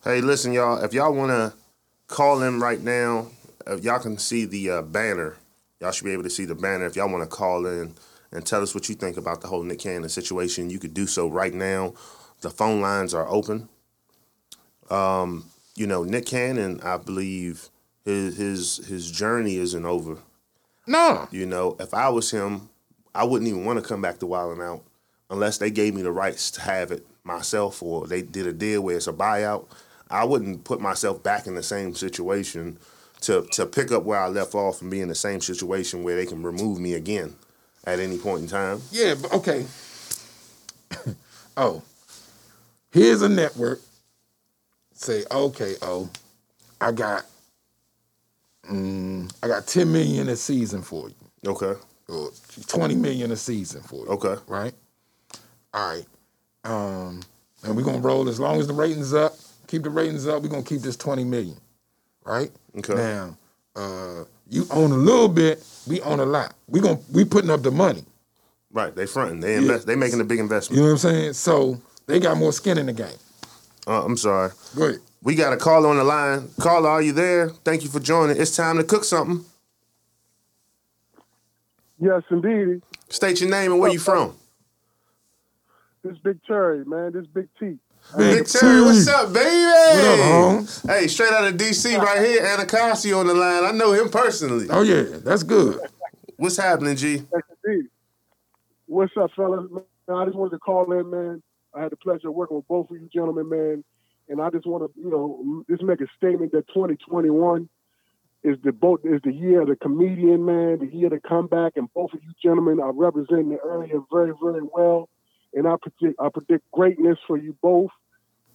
Hey, 0.04 0.20
listen, 0.20 0.52
y'all. 0.52 0.84
If 0.84 0.92
y'all 0.92 1.12
want 1.12 1.30
to 1.30 1.56
call 2.06 2.42
in 2.42 2.60
right 2.60 2.80
now, 2.80 3.28
if 3.66 3.82
y'all 3.82 3.98
can 3.98 4.18
see 4.18 4.44
the 4.44 4.70
uh, 4.70 4.82
banner, 4.82 5.36
y'all 5.80 5.90
should 5.90 6.04
be 6.04 6.12
able 6.12 6.22
to 6.22 6.30
see 6.30 6.44
the 6.44 6.54
banner. 6.54 6.84
If 6.84 6.94
y'all 6.94 7.10
want 7.10 7.28
to 7.28 7.36
call 7.36 7.66
in 7.66 7.94
and 8.34 8.44
tell 8.44 8.62
us 8.62 8.74
what 8.74 8.88
you 8.88 8.96
think 8.96 9.16
about 9.16 9.40
the 9.40 9.46
whole 9.46 9.62
Nick 9.62 9.78
Cannon 9.78 10.08
situation, 10.08 10.68
you 10.68 10.80
could 10.80 10.92
do 10.92 11.06
so 11.06 11.28
right 11.28 11.54
now. 11.54 11.94
The 12.40 12.50
phone 12.50 12.80
lines 12.80 13.14
are 13.14 13.28
open. 13.28 13.68
Um, 14.90 15.46
you 15.76 15.86
know, 15.86 16.02
Nick 16.02 16.26
Cannon, 16.26 16.80
I 16.82 16.98
believe 16.98 17.70
his 18.04 18.36
his 18.36 18.76
his 18.88 19.10
journey 19.10 19.56
isn't 19.56 19.86
over. 19.86 20.18
No, 20.86 21.28
You 21.30 21.46
know, 21.46 21.76
if 21.80 21.94
I 21.94 22.10
was 22.10 22.30
him, 22.30 22.68
I 23.14 23.24
wouldn't 23.24 23.48
even 23.48 23.64
want 23.64 23.82
to 23.82 23.88
come 23.88 24.02
back 24.02 24.18
to 24.18 24.26
Wild 24.26 24.58
'N 24.58 24.64
Out 24.66 24.82
unless 25.30 25.56
they 25.56 25.70
gave 25.70 25.94
me 25.94 26.02
the 26.02 26.12
rights 26.12 26.50
to 26.50 26.60
have 26.60 26.90
it 26.90 27.06
myself 27.22 27.82
or 27.82 28.06
they 28.06 28.20
did 28.20 28.46
a 28.46 28.52
deal 28.52 28.82
where 28.82 28.96
it's 28.96 29.06
a 29.06 29.12
buyout. 29.12 29.64
I 30.10 30.24
wouldn't 30.24 30.64
put 30.64 30.82
myself 30.82 31.22
back 31.22 31.46
in 31.46 31.54
the 31.54 31.62
same 31.62 31.94
situation 31.94 32.78
to 33.22 33.46
to 33.52 33.64
pick 33.64 33.92
up 33.92 34.02
where 34.02 34.20
I 34.20 34.28
left 34.28 34.54
off 34.54 34.82
and 34.82 34.90
be 34.90 35.00
in 35.00 35.08
the 35.08 35.14
same 35.14 35.40
situation 35.40 36.02
where 36.02 36.16
they 36.16 36.26
can 36.26 36.42
remove 36.42 36.78
me 36.78 36.92
again 36.92 37.36
at 37.86 38.00
any 38.00 38.18
point 38.18 38.42
in 38.42 38.48
time. 38.48 38.80
yeah, 38.90 39.14
but 39.20 39.32
okay. 39.32 39.66
oh, 41.56 41.82
here's 42.90 43.22
a 43.22 43.28
network. 43.28 43.80
Say, 44.92 45.24
okay, 45.30 45.74
oh, 45.82 46.08
I 46.80 46.92
got, 46.92 47.24
mm, 48.70 49.30
I 49.42 49.48
got 49.48 49.66
ten 49.66 49.92
million 49.92 50.28
a 50.28 50.36
season 50.36 50.82
for 50.82 51.08
you. 51.08 51.14
Okay. 51.46 51.74
or 52.08 52.30
20 52.68 52.94
million 52.94 53.30
a 53.32 53.36
season 53.36 53.82
for 53.82 54.06
you. 54.06 54.12
Okay. 54.12 54.34
Right? 54.46 54.72
All 55.74 55.88
right. 55.88 56.06
Um, 56.64 57.20
and 57.62 57.76
we're 57.76 57.82
gonna 57.82 57.98
roll 57.98 58.28
as 58.28 58.40
long 58.40 58.58
as 58.60 58.66
the 58.66 58.72
ratings 58.72 59.12
up, 59.12 59.34
keep 59.66 59.82
the 59.82 59.90
ratings 59.90 60.26
up, 60.26 60.42
we're 60.42 60.48
gonna 60.48 60.62
keep 60.62 60.80
this 60.80 60.96
20 60.96 61.24
million. 61.24 61.56
Right? 62.24 62.50
Okay. 62.78 62.94
Now, 62.94 63.36
uh, 63.76 64.24
you 64.48 64.66
own 64.70 64.92
a 64.92 64.96
little 64.96 65.28
bit, 65.28 65.64
we 65.86 66.00
own 66.02 66.20
a 66.20 66.26
lot. 66.26 66.54
We 66.68 66.80
going 66.80 66.98
we 67.12 67.24
putting 67.24 67.50
up 67.50 67.62
the 67.62 67.70
money. 67.70 68.04
Right. 68.72 68.94
They 68.94 69.06
fronting. 69.06 69.40
They 69.40 69.54
invest. 69.56 69.86
They 69.86 69.94
making 69.94 70.20
a 70.20 70.24
big 70.24 70.40
investment. 70.40 70.76
You 70.76 70.82
know 70.82 70.94
what 70.94 71.04
I'm 71.04 71.10
saying? 71.10 71.32
So 71.34 71.80
they 72.06 72.18
got 72.18 72.36
more 72.36 72.52
skin 72.52 72.76
in 72.76 72.86
the 72.86 72.92
game. 72.92 73.16
Uh, 73.86 74.04
I'm 74.04 74.16
sorry. 74.16 74.50
Go 74.74 74.86
ahead. 74.86 75.00
We 75.22 75.34
got 75.34 75.52
a 75.52 75.56
caller 75.56 75.88
on 75.88 75.96
the 75.96 76.04
line. 76.04 76.48
Caller, 76.60 76.90
are 76.90 77.02
you 77.02 77.12
there? 77.12 77.48
Thank 77.48 77.82
you 77.82 77.88
for 77.88 78.00
joining. 78.00 78.36
It's 78.36 78.54
time 78.56 78.76
to 78.78 78.84
cook 78.84 79.04
something. 79.04 79.44
Yes, 81.98 82.22
indeed. 82.30 82.82
State 83.08 83.40
your 83.40 83.48
name 83.48 83.72
and 83.72 83.80
where 83.80 83.92
you 83.92 83.98
from. 83.98 84.36
This 86.02 86.18
Big 86.18 86.42
Cherry, 86.44 86.84
man. 86.84 87.12
This 87.12 87.26
Big 87.26 87.48
T. 87.58 87.78
Big 88.16 88.46
Terry, 88.46 88.80
what's 88.82 89.08
up, 89.08 89.32
baby? 89.32 89.48
What 89.48 90.04
up, 90.04 90.20
Holmes? 90.20 90.82
Hey, 90.82 91.08
straight 91.08 91.32
out 91.32 91.48
of 91.48 91.56
DC 91.56 91.98
right 91.98 92.24
here, 92.24 92.44
Anacostia 92.44 93.16
on 93.16 93.26
the 93.26 93.34
line. 93.34 93.64
I 93.64 93.72
know 93.72 93.92
him 93.92 94.08
personally. 94.08 94.68
Oh 94.70 94.82
yeah, 94.82 95.18
that's 95.24 95.42
good. 95.42 95.80
What's 96.36 96.56
happening, 96.56 96.94
G? 96.96 97.22
What's 98.86 99.16
up, 99.16 99.30
fellas? 99.34 99.68
Man, 99.70 99.84
I 100.16 100.24
just 100.26 100.36
wanted 100.36 100.50
to 100.50 100.58
call 100.58 100.92
in, 100.92 101.10
man. 101.10 101.42
I 101.74 101.82
had 101.82 101.90
the 101.90 101.96
pleasure 101.96 102.28
of 102.28 102.34
working 102.34 102.56
with 102.56 102.68
both 102.68 102.90
of 102.90 102.96
you 102.96 103.08
gentlemen, 103.12 103.48
man. 103.48 103.84
And 104.28 104.40
I 104.40 104.50
just 104.50 104.66
want 104.66 104.84
to, 104.84 105.00
you 105.00 105.10
know, 105.10 105.64
just 105.68 105.82
make 105.82 106.00
a 106.00 106.06
statement 106.16 106.52
that 106.52 106.68
2021 106.68 107.68
is 108.44 108.56
the 108.62 108.72
both 108.72 109.00
is 109.04 109.20
the 109.24 109.32
year 109.32 109.62
of 109.62 109.68
the 109.68 109.76
comedian, 109.76 110.44
man, 110.44 110.78
the 110.78 110.86
year 110.86 111.06
of 111.06 111.12
the 111.12 111.28
comeback, 111.28 111.72
and 111.76 111.92
both 111.94 112.12
of 112.12 112.20
you 112.22 112.32
gentlemen 112.42 112.78
are 112.78 112.92
representing 112.92 113.48
the 113.48 113.58
area 113.64 113.94
very, 114.12 114.32
very 114.40 114.62
well. 114.62 115.08
And 115.54 115.66
I 115.66 115.76
predict 115.80 116.20
I 116.20 116.28
predict 116.28 116.70
greatness 116.72 117.18
for 117.26 117.36
you 117.36 117.56
both. 117.62 117.90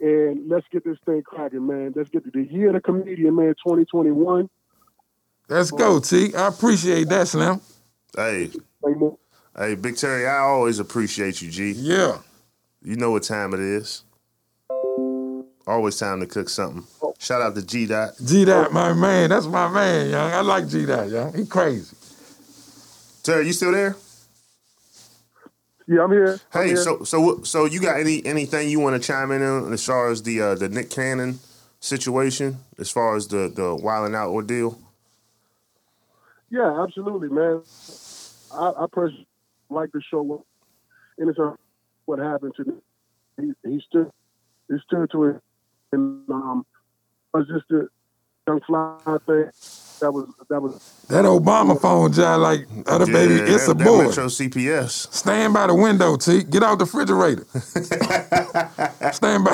And 0.01 0.49
let's 0.49 0.65
get 0.71 0.85
this 0.85 0.97
thing 1.05 1.21
cracking, 1.23 1.67
man. 1.67 1.93
Let's 1.95 2.09
get 2.09 2.23
to 2.23 2.31
the 2.31 2.45
year 2.45 2.67
of 2.67 2.75
the 2.75 2.81
comedian, 2.81 3.35
man, 3.35 3.53
2021. 3.65 4.49
Let's 5.49 5.71
go, 5.71 5.99
T. 5.99 6.33
I 6.35 6.47
appreciate 6.47 7.09
that, 7.09 7.27
Slim. 7.27 7.59
Hey, 8.15 8.49
hey, 9.57 9.75
Big 9.75 9.97
Terry, 9.97 10.27
I 10.27 10.37
always 10.37 10.79
appreciate 10.79 11.41
you, 11.41 11.49
G. 11.49 11.71
Yeah. 11.71 12.19
You 12.81 12.95
know 12.95 13.11
what 13.11 13.23
time 13.23 13.53
it 13.53 13.59
is. 13.59 14.03
Always 15.67 15.97
time 15.97 16.19
to 16.21 16.27
cook 16.27 16.49
something. 16.49 16.83
Shout 17.19 17.41
out 17.41 17.55
to 17.55 17.65
G 17.65 17.85
Dot. 17.85 18.13
G 18.23 18.45
Dot, 18.45 18.71
my 18.71 18.93
man. 18.93 19.29
That's 19.29 19.45
my 19.45 19.67
man, 19.69 20.09
young. 20.09 20.31
I 20.31 20.41
like 20.41 20.67
G 20.67 20.85
Dot, 20.85 21.09
young. 21.09 21.33
He 21.33 21.45
crazy. 21.45 21.95
Terry, 23.21 23.47
you 23.47 23.53
still 23.53 23.73
there? 23.73 23.95
Yeah, 25.89 26.03
I'm 26.03 26.11
here. 26.11 26.39
I'm 26.53 26.61
Hey, 26.61 26.67
here. 26.67 26.77
so 26.77 27.03
so 27.03 27.41
so 27.41 27.65
you 27.65 27.81
got 27.81 27.99
any 27.99 28.23
anything 28.23 28.69
you 28.69 28.79
want 28.79 29.01
to 29.01 29.05
chime 29.05 29.31
in 29.31 29.41
on 29.41 29.73
as 29.73 29.83
far 29.83 30.11
as 30.11 30.21
the 30.21 30.39
uh, 30.39 30.55
the 30.55 30.69
Nick 30.69 30.91
Cannon 30.91 31.39
situation, 31.79 32.59
as 32.77 32.91
far 32.91 33.15
as 33.15 33.27
the 33.27 33.51
the 33.53 33.75
wilding 33.75 34.13
out 34.13 34.29
ordeal? 34.29 34.77
Yeah, 36.51 36.83
absolutely, 36.83 37.29
man. 37.29 37.63
I, 38.53 38.83
I 38.83 38.85
personally 38.91 39.27
like 39.71 39.91
the 39.91 40.01
show, 40.11 40.45
and 41.17 41.29
it's 41.29 41.39
what 42.05 42.19
happened 42.19 42.53
to 42.57 42.63
him. 42.63 42.81
He, 43.39 43.69
he 43.69 43.81
stood, 43.87 44.11
he 44.67 44.75
stood 44.85 45.09
to 45.11 45.23
it, 45.25 45.41
and 45.91 46.29
um, 46.29 46.65
was 47.33 47.47
just 47.47 47.69
a 47.71 47.87
young 48.47 48.61
fly 48.67 49.17
thing. 49.25 49.49
That 49.99 50.11
was 50.11 50.27
that 50.49 50.61
was 50.61 51.05
That 51.09 51.25
Obama 51.25 51.79
phone 51.79 52.13
job 52.13 52.41
like 52.41 52.67
other 52.87 53.05
baby, 53.05 53.35
it's 53.35 53.65
that, 53.65 53.71
a 53.71 53.75
that 53.75 53.85
boy. 53.85 54.07
Metro 54.07 54.27
CPS. 54.27 55.13
Stand 55.13 55.53
by 55.53 55.67
the 55.67 55.75
window, 55.75 56.15
T. 56.17 56.43
Get 56.43 56.63
out 56.63 56.79
the 56.79 56.85
refrigerator. 56.85 57.45
Stand 59.13 59.43
by. 59.45 59.53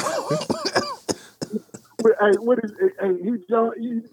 Hey, 2.21 2.37
what 2.37 2.59
is 2.63 2.71
hey, 2.99 3.17
he 3.23 3.31
John? 3.49 3.71
You 3.79 4.03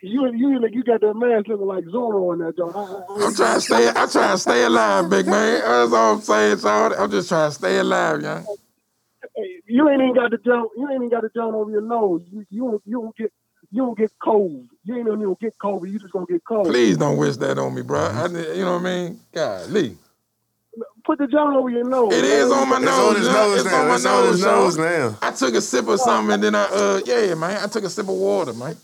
you 0.00 0.32
you, 0.34 0.68
you 0.70 0.84
got 0.84 1.00
that 1.00 1.14
mask 1.14 1.48
looking 1.48 1.66
like 1.66 1.84
Zorro 1.84 2.32
in 2.34 2.40
that 2.40 2.56
John. 2.56 2.72
I, 2.74 2.78
I, 2.78 3.26
I'm 3.26 3.34
trying 3.34 3.54
to 3.56 3.60
stay. 3.60 3.88
I'm 3.88 4.08
trying 4.08 4.32
to 4.32 4.38
stay 4.38 4.64
alive, 4.64 5.10
big 5.10 5.26
man. 5.26 5.60
That's 5.60 5.92
all 5.92 6.14
I'm 6.14 6.20
saying, 6.20 6.58
Sean. 6.58 6.92
I'm 6.94 7.10
just 7.10 7.28
trying 7.28 7.50
to 7.50 7.54
stay 7.54 7.78
alive, 7.78 8.22
young. 8.22 8.46
hey, 9.36 9.60
you 9.66 9.88
ain't 9.88 10.00
even 10.02 10.14
got 10.14 10.30
the 10.30 10.38
John. 10.38 10.68
You 10.76 10.88
ain't 10.88 10.96
even 10.96 11.08
got 11.08 11.22
the 11.22 11.30
John 11.34 11.54
over 11.54 11.70
your 11.70 11.82
nose. 11.82 12.22
You 12.30 12.46
you 12.50 12.62
don't, 12.70 12.82
you 12.86 13.02
don't 13.02 13.16
get 13.16 13.32
you 13.70 13.82
don't 13.82 13.98
get 13.98 14.12
cold. 14.22 14.68
You 14.84 14.96
ain't 14.96 15.06
gonna 15.06 15.34
get 15.40 15.54
cold. 15.60 15.88
You 15.88 15.98
just 15.98 16.12
gonna 16.12 16.26
get 16.26 16.44
cold. 16.44 16.66
Please 16.66 16.96
don't 16.96 17.16
wish 17.16 17.36
that 17.36 17.58
on 17.58 17.74
me, 17.74 17.82
bro. 17.82 18.00
I, 18.00 18.26
you 18.26 18.64
know 18.64 18.74
what 18.74 18.80
I 18.82 18.84
mean? 18.84 19.20
Golly. 19.32 19.96
Put 21.04 21.18
the 21.18 21.26
John 21.26 21.54
over 21.56 21.70
your 21.70 21.88
nose. 21.88 22.12
It 22.12 22.24
is 22.24 22.50
on 22.52 22.68
my 22.68 22.76
It's 22.76 22.84
nose. 22.84 22.98
on 22.98 23.16
his 23.16 23.28
nose 23.28 23.56
It's 23.60 23.64
now. 23.64 23.80
on 23.82 23.88
my 23.88 23.94
It's 23.96 24.06
on 24.06 24.26
his 24.26 24.42
nose, 24.42 24.76
nose 24.76 24.78
now. 24.78 25.18
I 25.22 25.30
took 25.32 25.54
a 25.54 25.60
sip 25.60 25.88
of 25.88 26.00
something 26.00 26.34
and 26.34 26.42
then 26.42 26.54
I, 26.54 26.64
uh, 26.64 27.00
yeah, 27.04 27.34
man. 27.34 27.62
I 27.62 27.66
took 27.66 27.84
a 27.84 27.90
sip 27.90 28.08
of 28.08 28.14
water, 28.14 28.52
man. 28.52 28.76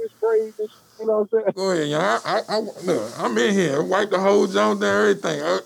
It's 0.00 0.14
crazy. 0.20 0.70
You 0.98 1.06
know 1.06 1.26
what 1.28 1.28
I'm 1.38 1.42
saying? 1.42 1.52
Go 1.54 1.70
ahead, 1.72 1.88
young. 1.88 2.00
I, 2.02 2.20
I, 2.24 2.40
I, 2.48 2.58
look, 2.60 3.12
I'm 3.18 3.36
in 3.38 3.52
here. 3.54 3.82
Wipe 3.82 4.10
the 4.10 4.18
whole 4.18 4.46
joint 4.46 4.80
down, 4.80 5.00
everything. 5.10 5.42
Uh, 5.42 5.58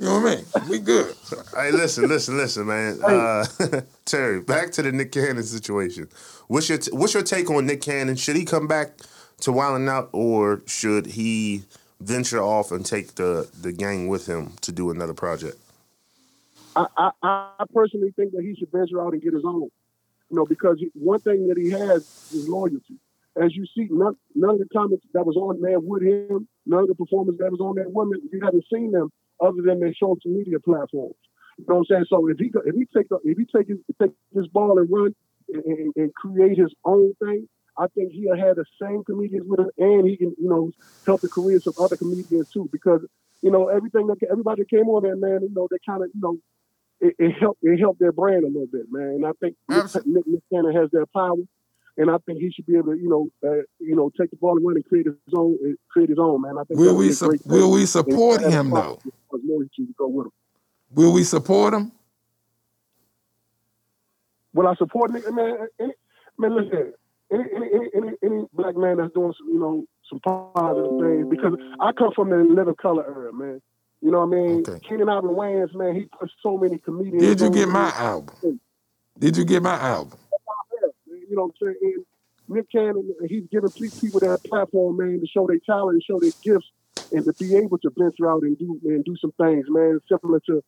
you 0.00 0.06
know 0.06 0.20
what 0.20 0.32
I 0.32 0.60
mean? 0.60 0.68
We 0.68 0.78
good. 0.78 1.14
Hey, 1.54 1.70
listen, 1.72 2.08
listen, 2.08 2.36
listen, 2.36 2.66
man. 2.66 2.98
Uh, 3.02 3.44
Terry, 4.04 4.40
back 4.40 4.70
to 4.72 4.82
the 4.82 4.90
Nick 4.92 5.12
Cannon 5.12 5.42
situation. 5.42 6.08
What's 6.48 6.68
your 6.68 6.78
t- 6.78 6.90
what's 6.92 7.12
your 7.12 7.22
take 7.22 7.50
on 7.50 7.66
Nick 7.66 7.82
Cannon? 7.82 8.16
Should 8.16 8.36
he 8.36 8.44
come 8.44 8.66
back 8.66 8.92
to 9.40 9.52
Wild 9.52 9.76
'N 9.80 9.88
Out, 9.88 10.08
or 10.12 10.62
should 10.66 11.06
he 11.06 11.64
venture 12.00 12.40
off 12.40 12.72
and 12.72 12.84
take 12.84 13.16
the 13.16 13.48
the 13.60 13.72
gang 13.72 14.08
with 14.08 14.26
him 14.26 14.54
to 14.62 14.72
do 14.72 14.90
another 14.90 15.12
project? 15.12 15.58
I, 16.74 16.86
I, 16.96 17.10
I 17.22 17.64
personally 17.74 18.12
think 18.16 18.32
that 18.32 18.42
he 18.42 18.54
should 18.56 18.70
venture 18.72 19.02
out 19.02 19.12
and 19.12 19.20
get 19.20 19.34
his 19.34 19.44
own. 19.44 19.68
You 20.30 20.36
know, 20.36 20.46
because 20.46 20.78
he- 20.78 20.90
one 20.94 21.20
thing 21.20 21.48
that 21.48 21.58
he 21.58 21.70
has 21.70 22.02
is 22.32 22.48
loyalty. 22.48 22.96
As 23.36 23.54
you 23.54 23.66
see, 23.66 23.86
none, 23.90 24.16
none 24.34 24.50
of 24.50 24.58
the 24.58 24.66
comments 24.72 25.04
that 25.12 25.24
was 25.26 25.36
on 25.36 25.60
there 25.60 25.78
with 25.78 26.02
him, 26.02 26.48
none 26.66 26.82
of 26.82 26.88
the 26.88 26.94
performers 26.94 27.36
that 27.38 27.50
was 27.50 27.60
on 27.60 27.74
there 27.76 27.88
with 27.88 28.08
him, 28.08 28.28
you 28.32 28.40
haven't 28.42 28.64
seen 28.72 28.92
them 28.92 29.10
other 29.40 29.62
than 29.64 29.80
their 29.80 29.94
social 29.94 30.18
media 30.26 30.58
platforms. 30.60 31.16
You 31.58 31.64
know 31.68 31.76
what 31.76 31.78
I'm 31.78 31.84
saying? 31.86 32.04
So 32.08 32.28
if 32.28 32.38
he 32.38 32.50
if 32.64 32.74
he 32.74 32.86
take 32.96 33.06
if 33.24 33.38
he 33.38 33.44
take 33.44 33.68
his 33.68 33.78
take 34.00 34.12
his 34.34 34.46
ball 34.48 34.78
and 34.78 34.88
run 34.90 35.14
and, 35.52 35.64
and, 35.64 35.92
and 35.96 36.14
create 36.14 36.58
his 36.58 36.72
own 36.84 37.14
thing, 37.22 37.48
I 37.76 37.86
think 37.94 38.12
he'll 38.12 38.36
have 38.36 38.56
the 38.56 38.64
same 38.80 39.04
comedians 39.04 39.46
with 39.46 39.60
him, 39.60 39.70
and 39.78 40.08
he 40.08 40.16
can, 40.16 40.34
you 40.38 40.48
know, 40.48 40.70
help 41.06 41.20
the 41.20 41.28
careers 41.28 41.66
of 41.66 41.78
other 41.78 41.96
comedians 41.96 42.50
too. 42.50 42.68
Because 42.72 43.02
you 43.42 43.50
know, 43.50 43.68
everything 43.68 44.06
that 44.08 44.18
everybody 44.30 44.62
that 44.62 44.70
came 44.70 44.88
on 44.88 45.02
there, 45.02 45.16
man, 45.16 45.40
you 45.42 45.50
know, 45.54 45.68
they 45.70 45.78
kind 45.86 46.02
of, 46.02 46.10
you 46.14 46.20
know, 46.20 46.36
it, 47.00 47.14
it 47.18 47.32
helped 47.38 47.60
it 47.62 47.78
helped 47.78 48.00
their 48.00 48.12
brand 48.12 48.44
a 48.44 48.48
little 48.48 48.66
bit, 48.66 48.86
man. 48.90 49.08
And 49.08 49.26
I 49.26 49.32
think 49.40 49.56
Nick, 49.68 50.06
Nick, 50.06 50.26
Nick 50.26 50.42
Cannon 50.52 50.74
has 50.74 50.90
that 50.92 51.06
power, 51.14 51.36
and 52.00 52.10
I 52.10 52.16
think 52.24 52.38
he 52.38 52.50
should 52.50 52.64
be 52.64 52.76
able 52.76 52.94
to, 52.94 52.98
you 52.98 53.10
know, 53.10 53.28
uh, 53.46 53.62
you 53.78 53.94
know, 53.94 54.10
take 54.18 54.30
the 54.30 54.36
ball 54.36 54.56
and 54.56 54.66
run 54.66 54.76
and 54.76 54.84
create 54.86 55.04
his 55.04 55.14
own, 55.36 55.58
uh, 55.62 55.74
create 55.90 56.08
his 56.08 56.18
own, 56.18 56.40
man. 56.40 56.56
I 56.58 56.64
think 56.64 56.80
Will 56.80 56.96
we 56.96 57.12
su- 57.12 57.38
will 57.44 57.70
we 57.70 57.84
support 57.84 58.40
him 58.40 58.70
though? 58.70 58.98
I 59.04 59.10
was 59.30 59.42
more 59.44 59.62
to 59.62 59.94
go 59.98 60.08
with 60.08 60.26
him. 60.26 60.32
Will 60.92 61.12
we 61.12 61.24
support 61.24 61.74
him? 61.74 61.92
Will 64.54 64.66
I 64.66 64.74
support 64.76 65.12
Nick? 65.12 65.30
Man, 65.30 65.68
any, 65.78 65.92
man, 66.38 66.56
listen, 66.56 66.94
any, 67.30 67.44
any, 67.54 67.66
any, 67.74 67.88
any, 67.94 68.12
any 68.24 68.44
black 68.54 68.76
man 68.76 68.96
that's 68.96 69.12
doing 69.12 69.34
some, 69.38 69.48
you 69.48 69.60
know, 69.60 69.84
some 70.08 70.20
positive 70.20 70.98
things, 71.00 71.26
because 71.28 71.52
I 71.80 71.92
come 71.92 72.12
from 72.16 72.30
the 72.30 72.38
living 72.38 72.74
color 72.80 73.04
era, 73.06 73.32
man. 73.32 73.60
You 74.00 74.10
know 74.10 74.24
what 74.24 74.34
I 74.34 74.40
mean? 74.40 74.64
Okay. 74.66 74.80
Keenen 74.88 75.10
Ivory 75.10 75.34
Wayans, 75.34 75.74
man, 75.74 75.94
he 75.94 76.06
pushed 76.18 76.34
so 76.42 76.56
many 76.56 76.78
comedians. 76.78 77.22
Did 77.22 77.40
you 77.42 77.50
get 77.50 77.68
my 77.68 77.90
album? 77.90 78.58
Did 79.18 79.36
you 79.36 79.44
get 79.44 79.62
my 79.62 79.74
album? 79.74 80.18
You 81.30 81.36
know 81.36 81.42
what 81.42 81.54
I'm 81.62 81.74
saying? 81.80 81.94
And 81.94 82.04
Nick 82.48 82.70
Cannon, 82.72 83.14
he's 83.28 83.44
giving 83.52 83.70
pe- 83.70 83.90
people 84.00 84.18
that 84.20 84.40
platform, 84.48 84.96
man, 84.96 85.20
to 85.20 85.26
show 85.26 85.46
their 85.46 85.60
talent 85.64 85.94
and 85.94 86.02
show 86.02 86.18
their 86.18 86.32
gifts, 86.42 86.66
and 87.12 87.24
to 87.24 87.32
be 87.38 87.54
able 87.56 87.78
to 87.78 87.90
venture 87.96 88.28
out 88.30 88.42
and 88.42 88.58
do 88.58 88.80
and 88.84 89.04
do 89.04 89.16
some 89.20 89.32
things, 89.40 89.66
man. 89.68 90.00
Similar 90.08 90.40
to 90.46 90.62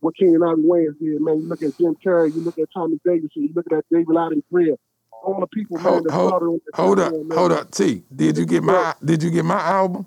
what 0.00 0.14
and 0.18 0.44
Ivory 0.44 0.62
Wayans 0.64 0.98
did, 0.98 1.20
man. 1.20 1.40
You 1.42 1.48
look 1.48 1.62
at 1.62 1.78
Jim 1.78 1.96
Carrey, 2.04 2.34
you 2.34 2.44
look 2.44 2.58
at 2.58 2.68
Tommy 2.74 3.00
Davidson, 3.06 3.44
you 3.44 3.52
look 3.54 3.66
at 3.72 3.84
David 3.90 4.08
Loudon 4.08 4.42
Grier, 4.52 4.74
all 5.22 5.38
the 5.40 5.46
people, 5.46 5.78
man, 5.78 5.92
Hold, 5.92 6.06
on 6.08 6.12
hold, 6.12 6.32
that 6.32 6.60
hold 6.74 6.98
up, 6.98 7.12
man. 7.12 7.38
hold 7.38 7.52
up. 7.52 7.70
T, 7.70 8.02
did 8.14 8.36
you 8.36 8.44
get 8.44 8.64
my 8.64 8.94
did 9.04 9.22
you 9.22 9.30
get 9.30 9.44
my 9.44 9.60
album? 9.60 10.06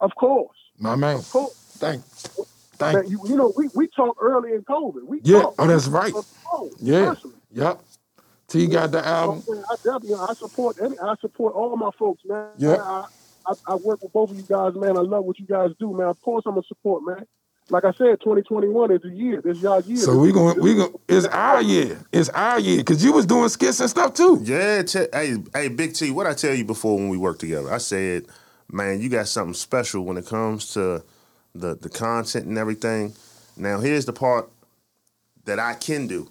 Of 0.00 0.10
course, 0.16 0.56
My 0.78 0.96
man. 0.96 1.18
of 1.18 1.30
course. 1.30 1.54
Thank 1.78 2.02
thank 2.76 2.94
Man, 2.98 3.10
you, 3.10 3.20
you 3.28 3.36
know, 3.36 3.52
we, 3.56 3.68
we 3.74 3.88
talked 3.88 4.18
early 4.20 4.52
in 4.52 4.62
COVID. 4.62 5.04
We 5.06 5.20
Yeah, 5.22 5.42
talked 5.42 5.60
oh, 5.60 5.66
that's 5.66 5.86
right. 5.86 6.12
on 6.12 6.20
the 6.20 6.26
phone, 6.50 6.70
Yeah. 6.80 7.06
personally. 7.06 7.36
Yep. 7.54 7.80
T 8.48 8.66
got 8.66 8.92
the 8.92 9.04
album. 9.04 9.42
man, 9.48 9.64
I 9.70 9.74
definitely, 9.76 10.14
I 10.14 10.34
support 10.34 10.76
any, 10.82 10.98
I 10.98 11.14
support 11.20 11.54
all 11.54 11.74
my 11.76 11.90
folks, 11.98 12.22
man. 12.24 12.48
Yeah. 12.58 12.76
I, 12.76 13.06
I, 13.46 13.54
I 13.66 13.74
work 13.76 14.02
with 14.02 14.12
both 14.12 14.30
of 14.30 14.36
you 14.36 14.42
guys, 14.42 14.74
man. 14.74 14.96
I 14.96 15.00
love 15.00 15.24
what 15.24 15.38
you 15.38 15.46
guys 15.46 15.70
do, 15.78 15.96
man. 15.96 16.08
Of 16.08 16.20
course, 16.20 16.44
I'm 16.46 16.52
gonna 16.52 16.62
support, 16.66 17.02
man. 17.04 17.26
Like 17.70 17.84
I 17.84 17.92
said, 17.92 18.20
2021 18.20 18.92
is 18.92 19.02
the 19.02 19.08
year. 19.08 19.40
This 19.42 19.58
y'all 19.58 19.80
year. 19.80 19.96
So 19.96 20.18
we 20.18 20.32
going 20.32 20.60
we 20.60 20.74
going 20.74 20.92
it's 21.08 21.26
our 21.26 21.62
year. 21.62 21.98
It's 22.12 22.28
our 22.30 22.60
year. 22.60 22.82
Cause 22.82 23.02
you 23.02 23.12
was 23.12 23.24
doing 23.24 23.48
skits 23.48 23.80
and 23.80 23.88
stuff 23.88 24.12
too. 24.12 24.40
Yeah, 24.42 24.82
te- 24.82 25.06
hey, 25.12 25.36
hey, 25.54 25.68
Big 25.68 25.94
T, 25.94 26.10
what 26.10 26.26
I 26.26 26.34
tell 26.34 26.54
you 26.54 26.64
before 26.64 26.96
when 26.96 27.08
we 27.08 27.16
worked 27.16 27.40
together? 27.40 27.72
I 27.72 27.78
said, 27.78 28.26
man, 28.70 29.00
you 29.00 29.08
got 29.08 29.28
something 29.28 29.54
special 29.54 30.04
when 30.04 30.18
it 30.18 30.26
comes 30.26 30.74
to 30.74 31.02
the 31.54 31.74
the 31.76 31.88
content 31.88 32.46
and 32.46 32.58
everything. 32.58 33.14
Now, 33.56 33.80
here's 33.80 34.04
the 34.04 34.12
part 34.12 34.50
that 35.44 35.58
I 35.58 35.74
can 35.74 36.06
do. 36.06 36.28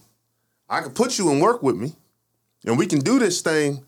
I 0.74 0.82
can 0.82 0.92
put 0.92 1.20
you 1.20 1.32
in 1.32 1.40
work 1.40 1.62
with 1.62 1.76
me, 1.76 1.94
and 2.66 2.78
we 2.78 2.88
can 2.88 3.00
do 3.00 3.20
this 3.20 3.42
thing. 3.42 3.86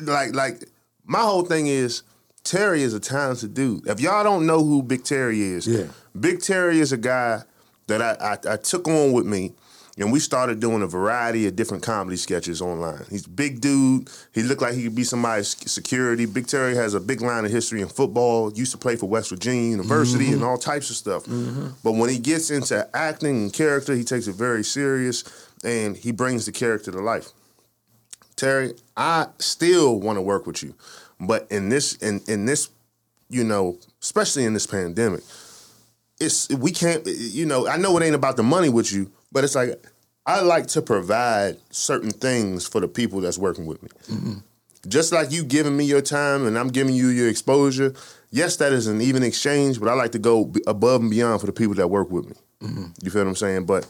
Like, 0.00 0.34
like 0.34 0.68
my 1.04 1.20
whole 1.20 1.42
thing 1.42 1.66
is 1.66 2.04
Terry 2.44 2.82
is 2.82 2.94
a 2.94 3.00
talented 3.00 3.54
dude. 3.54 3.88
If 3.88 4.00
y'all 4.00 4.22
don't 4.22 4.46
know 4.46 4.62
who 4.64 4.82
Big 4.82 5.04
Terry 5.04 5.40
is, 5.42 5.66
Yeah. 5.66 5.86
Big 6.18 6.40
Terry 6.40 6.78
is 6.78 6.92
a 6.92 6.96
guy 6.96 7.42
that 7.88 8.00
I, 8.00 8.12
I, 8.20 8.54
I 8.54 8.56
took 8.56 8.86
on 8.86 9.12
with 9.12 9.26
me, 9.26 9.52
and 9.98 10.12
we 10.12 10.20
started 10.20 10.60
doing 10.60 10.82
a 10.82 10.86
variety 10.86 11.46
of 11.46 11.56
different 11.56 11.82
comedy 11.82 12.16
sketches 12.16 12.62
online. 12.62 13.04
He's 13.10 13.26
a 13.26 13.30
big 13.30 13.60
dude. 13.60 14.08
He 14.32 14.42
looked 14.42 14.62
like 14.62 14.74
he 14.74 14.84
could 14.84 14.94
be 14.94 15.04
somebody's 15.04 15.56
security. 15.70 16.26
Big 16.26 16.46
Terry 16.46 16.74
has 16.76 16.94
a 16.94 17.00
big 17.00 17.20
line 17.20 17.44
of 17.44 17.50
history 17.50 17.80
in 17.80 17.88
football. 17.88 18.52
Used 18.52 18.72
to 18.72 18.78
play 18.78 18.96
for 18.96 19.06
West 19.06 19.30
Virginia 19.30 19.70
University 19.70 20.26
and 20.26 20.36
mm-hmm. 20.36 20.44
all 20.44 20.58
types 20.58 20.88
of 20.88 20.96
stuff. 20.96 21.24
Mm-hmm. 21.24 21.68
But 21.82 21.92
when 21.92 22.10
he 22.10 22.18
gets 22.18 22.50
into 22.50 22.88
acting 22.96 23.42
and 23.42 23.52
character, 23.52 23.94
he 23.94 24.04
takes 24.04 24.28
it 24.28 24.34
very 24.34 24.64
serious, 24.64 25.24
and 25.62 25.96
he 25.96 26.12
brings 26.12 26.46
the 26.46 26.52
character 26.52 26.90
to 26.90 27.00
life. 27.00 27.30
Terry, 28.36 28.74
I 28.96 29.26
still 29.38 30.00
want 30.00 30.16
to 30.16 30.22
work 30.22 30.46
with 30.46 30.62
you, 30.62 30.74
but 31.20 31.46
in 31.50 31.68
this 31.68 31.94
in 31.96 32.20
in 32.26 32.46
this, 32.46 32.70
you 33.28 33.44
know, 33.44 33.78
especially 34.02 34.44
in 34.44 34.54
this 34.54 34.66
pandemic, 34.66 35.22
it's 36.20 36.48
we 36.50 36.72
can't. 36.72 37.06
You 37.06 37.46
know, 37.46 37.68
I 37.68 37.76
know 37.76 37.96
it 37.96 38.02
ain't 38.02 38.14
about 38.14 38.36
the 38.36 38.42
money 38.42 38.68
with 38.68 38.92
you, 38.92 39.10
but 39.30 39.44
it's 39.44 39.54
like 39.54 39.80
I 40.26 40.40
like 40.40 40.66
to 40.68 40.82
provide 40.82 41.58
certain 41.70 42.10
things 42.10 42.66
for 42.66 42.80
the 42.80 42.88
people 42.88 43.20
that's 43.20 43.38
working 43.38 43.66
with 43.66 43.82
me. 43.82 43.88
Mm-hmm. 44.08 44.34
Just 44.88 45.12
like 45.12 45.30
you 45.30 45.44
giving 45.44 45.76
me 45.76 45.84
your 45.84 46.02
time 46.02 46.46
and 46.46 46.58
I'm 46.58 46.68
giving 46.68 46.94
you 46.94 47.08
your 47.08 47.28
exposure. 47.28 47.94
Yes, 48.30 48.56
that 48.56 48.72
is 48.72 48.86
an 48.86 49.00
even 49.00 49.22
exchange, 49.22 49.78
but 49.78 49.88
I 49.88 49.94
like 49.94 50.12
to 50.12 50.18
go 50.18 50.52
above 50.66 51.02
and 51.02 51.10
beyond 51.10 51.40
for 51.40 51.46
the 51.46 51.52
people 51.52 51.74
that 51.74 51.88
work 51.88 52.10
with 52.10 52.26
me. 52.26 52.34
Mm-hmm. 52.62 52.84
You 53.02 53.10
feel 53.10 53.22
what 53.22 53.28
I'm 53.28 53.36
saying? 53.36 53.66
But 53.66 53.86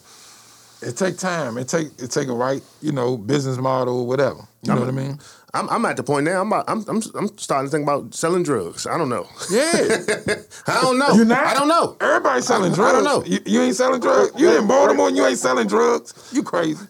It 0.83 0.97
take 0.97 1.17
time. 1.19 1.59
It 1.59 1.69
take 1.69 1.89
it 2.03 2.11
take 2.11 2.29
a 2.29 2.33
right, 2.33 2.63
you 2.81 2.93
know, 2.93 3.17
business 3.17 3.57
model 3.59 4.01
or 4.01 4.07
whatever. 4.07 4.41
You 4.63 4.75
know 4.75 4.81
what 4.81 4.89
I 4.89 4.93
mean? 4.93 5.19
I'm, 5.55 5.69
I'm 5.69 5.85
at 5.85 5.97
the 5.97 6.03
point 6.03 6.25
now. 6.25 6.41
I'm, 6.41 6.47
about, 6.49 6.65
I'm 6.69 6.85
I'm 6.89 7.03
I'm 7.15 7.37
starting 7.39 7.69
to 7.69 7.71
think 7.71 7.83
about 7.85 8.15
selling 8.15 8.43
drugs. 8.43 8.87
I 8.87 8.97
don't 8.97 9.09
know. 9.09 9.27
Yeah. 9.51 9.63
I 10.67 10.81
don't 10.81 10.99
know. 10.99 11.11
You 11.15 11.25
not? 11.25 11.47
I 11.47 11.55
don't 11.55 11.69
know. 11.69 11.97
Everybody 12.01 12.43
selling 12.43 12.73
I- 12.73 12.89
I 12.89 12.93
don't 12.93 13.05
know. 13.05 13.23
You, 13.25 13.39
you 13.45 13.63
ain't 13.63 13.77
selling 13.77 14.01
drugs. 14.01 14.33
You 14.37 14.59
in 14.59 14.67
Baltimore 14.67 15.09
and 15.09 15.17
you 15.17 15.27
ain't 15.27 15.39
selling 15.39 15.67
drugs. 15.69 16.31
You 16.33 16.43
crazy. 16.43 16.87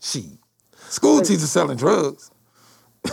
She. 0.00 0.38
School 0.88 1.20
teachers 1.20 1.50
selling 1.50 1.76
drugs. 1.76 2.30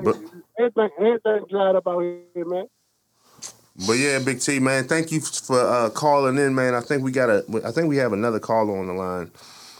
But- 0.00 0.16
everything, 0.60 0.90
everything 1.00 1.44
dried 1.50 1.74
up 1.74 1.86
out 1.88 2.00
here, 2.00 2.44
man. 2.44 2.66
But 3.86 3.92
yeah, 3.94 4.18
Big 4.18 4.40
T, 4.40 4.58
man, 4.58 4.84
thank 4.88 5.12
you 5.12 5.20
for 5.20 5.60
uh, 5.60 5.90
calling 5.90 6.36
in, 6.38 6.54
man. 6.54 6.74
I 6.74 6.80
think 6.80 7.02
we 7.04 7.12
got 7.12 7.30
a. 7.30 7.44
I 7.64 7.70
think 7.70 7.88
we 7.88 7.96
have 7.98 8.12
another 8.12 8.40
caller 8.40 8.76
on 8.76 8.86
the 8.88 8.92
line. 8.92 9.30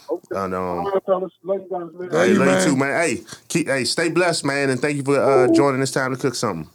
Okay. 0.09 0.39
And, 0.39 0.53
um, 0.55 0.61
All 0.61 0.91
right, 0.91 1.05
fellas. 1.05 1.31
Love 1.43 1.57
you 1.61 1.67
guys, 1.69 1.93
man. 1.93 2.09
Love 2.09 2.11
Hey, 2.13 2.31
you, 2.31 2.39
love 2.39 2.47
you 2.47 2.53
man. 2.53 2.65
too, 2.67 2.75
man. 2.77 3.01
Hey, 3.01 3.23
keep, 3.49 3.67
hey, 3.67 3.83
stay 3.83 4.09
blessed, 4.09 4.45
man, 4.45 4.69
and 4.69 4.79
thank 4.79 4.95
you 4.97 5.03
for 5.03 5.19
uh, 5.19 5.47
joining 5.53 5.81
this 5.81 5.91
time 5.91 6.11
to 6.15 6.17
cook 6.19 6.33
something. 6.35 6.69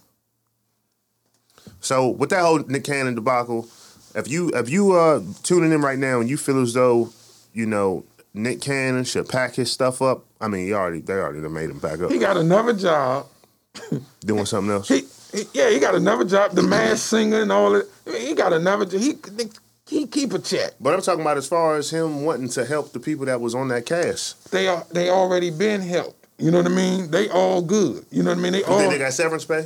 So 1.81 2.09
with 2.09 2.29
that 2.29 2.41
whole 2.41 2.59
Nick 2.59 2.83
Cannon 2.83 3.15
debacle, 3.15 3.67
if 4.15 4.27
you 4.27 4.49
if 4.53 4.69
you 4.69 4.93
uh 4.93 5.21
tuning 5.43 5.71
in 5.71 5.81
right 5.81 5.99
now 5.99 6.19
and 6.19 6.29
you 6.29 6.37
feel 6.37 6.61
as 6.61 6.73
though 6.73 7.09
you 7.53 7.65
know 7.65 8.05
Nick 8.33 8.61
Cannon 8.61 9.03
should 9.03 9.27
pack 9.29 9.55
his 9.55 9.71
stuff 9.71 10.01
up, 10.01 10.25
I 10.39 10.47
mean, 10.47 10.65
he 10.67 10.73
already 10.73 11.01
they 11.01 11.13
already 11.13 11.39
made 11.47 11.69
him 11.69 11.79
pack 11.79 11.99
up, 12.01 12.11
He 12.11 12.17
got 12.19 12.37
another 12.37 12.73
job. 12.73 13.27
doing 14.21 14.45
something 14.45 14.71
else. 14.71 14.87
He, 14.87 14.99
he 15.01 15.04
yeah, 15.53 15.69
he 15.69 15.79
got 15.79 15.95
another 15.95 16.25
job. 16.25 16.51
The 16.51 16.63
Masked 16.63 17.07
Singer 17.07 17.41
and 17.41 17.51
all 17.51 17.71
that. 17.71 17.87
He 18.17 18.33
got 18.33 18.53
another 18.53 18.85
job. 18.85 19.01
He 19.01 19.15
he 19.87 20.07
keep 20.07 20.33
a 20.33 20.39
check. 20.39 20.73
But 20.79 20.93
I'm 20.93 21.01
talking 21.01 21.21
about 21.21 21.37
as 21.37 21.47
far 21.47 21.77
as 21.77 21.89
him 21.89 22.23
wanting 22.23 22.49
to 22.49 22.65
help 22.65 22.91
the 22.91 22.99
people 22.99 23.25
that 23.25 23.39
was 23.39 23.53
on 23.53 23.67
that 23.69 23.85
cast. 23.85 24.51
They 24.51 24.67
are 24.67 24.85
they 24.91 25.09
already 25.09 25.51
been 25.51 25.81
helped. 25.81 26.25
You 26.37 26.51
know 26.51 26.57
what 26.57 26.71
I 26.71 26.75
mean? 26.75 27.11
They 27.11 27.29
all 27.29 27.61
good. 27.61 28.05
You 28.11 28.23
know 28.23 28.31
what 28.31 28.39
I 28.39 28.41
mean? 28.41 28.51
They 28.53 28.59
You 28.59 28.65
all 28.65 28.89
they 28.89 28.97
got 28.97 29.13
severance 29.13 29.45
pay? 29.45 29.65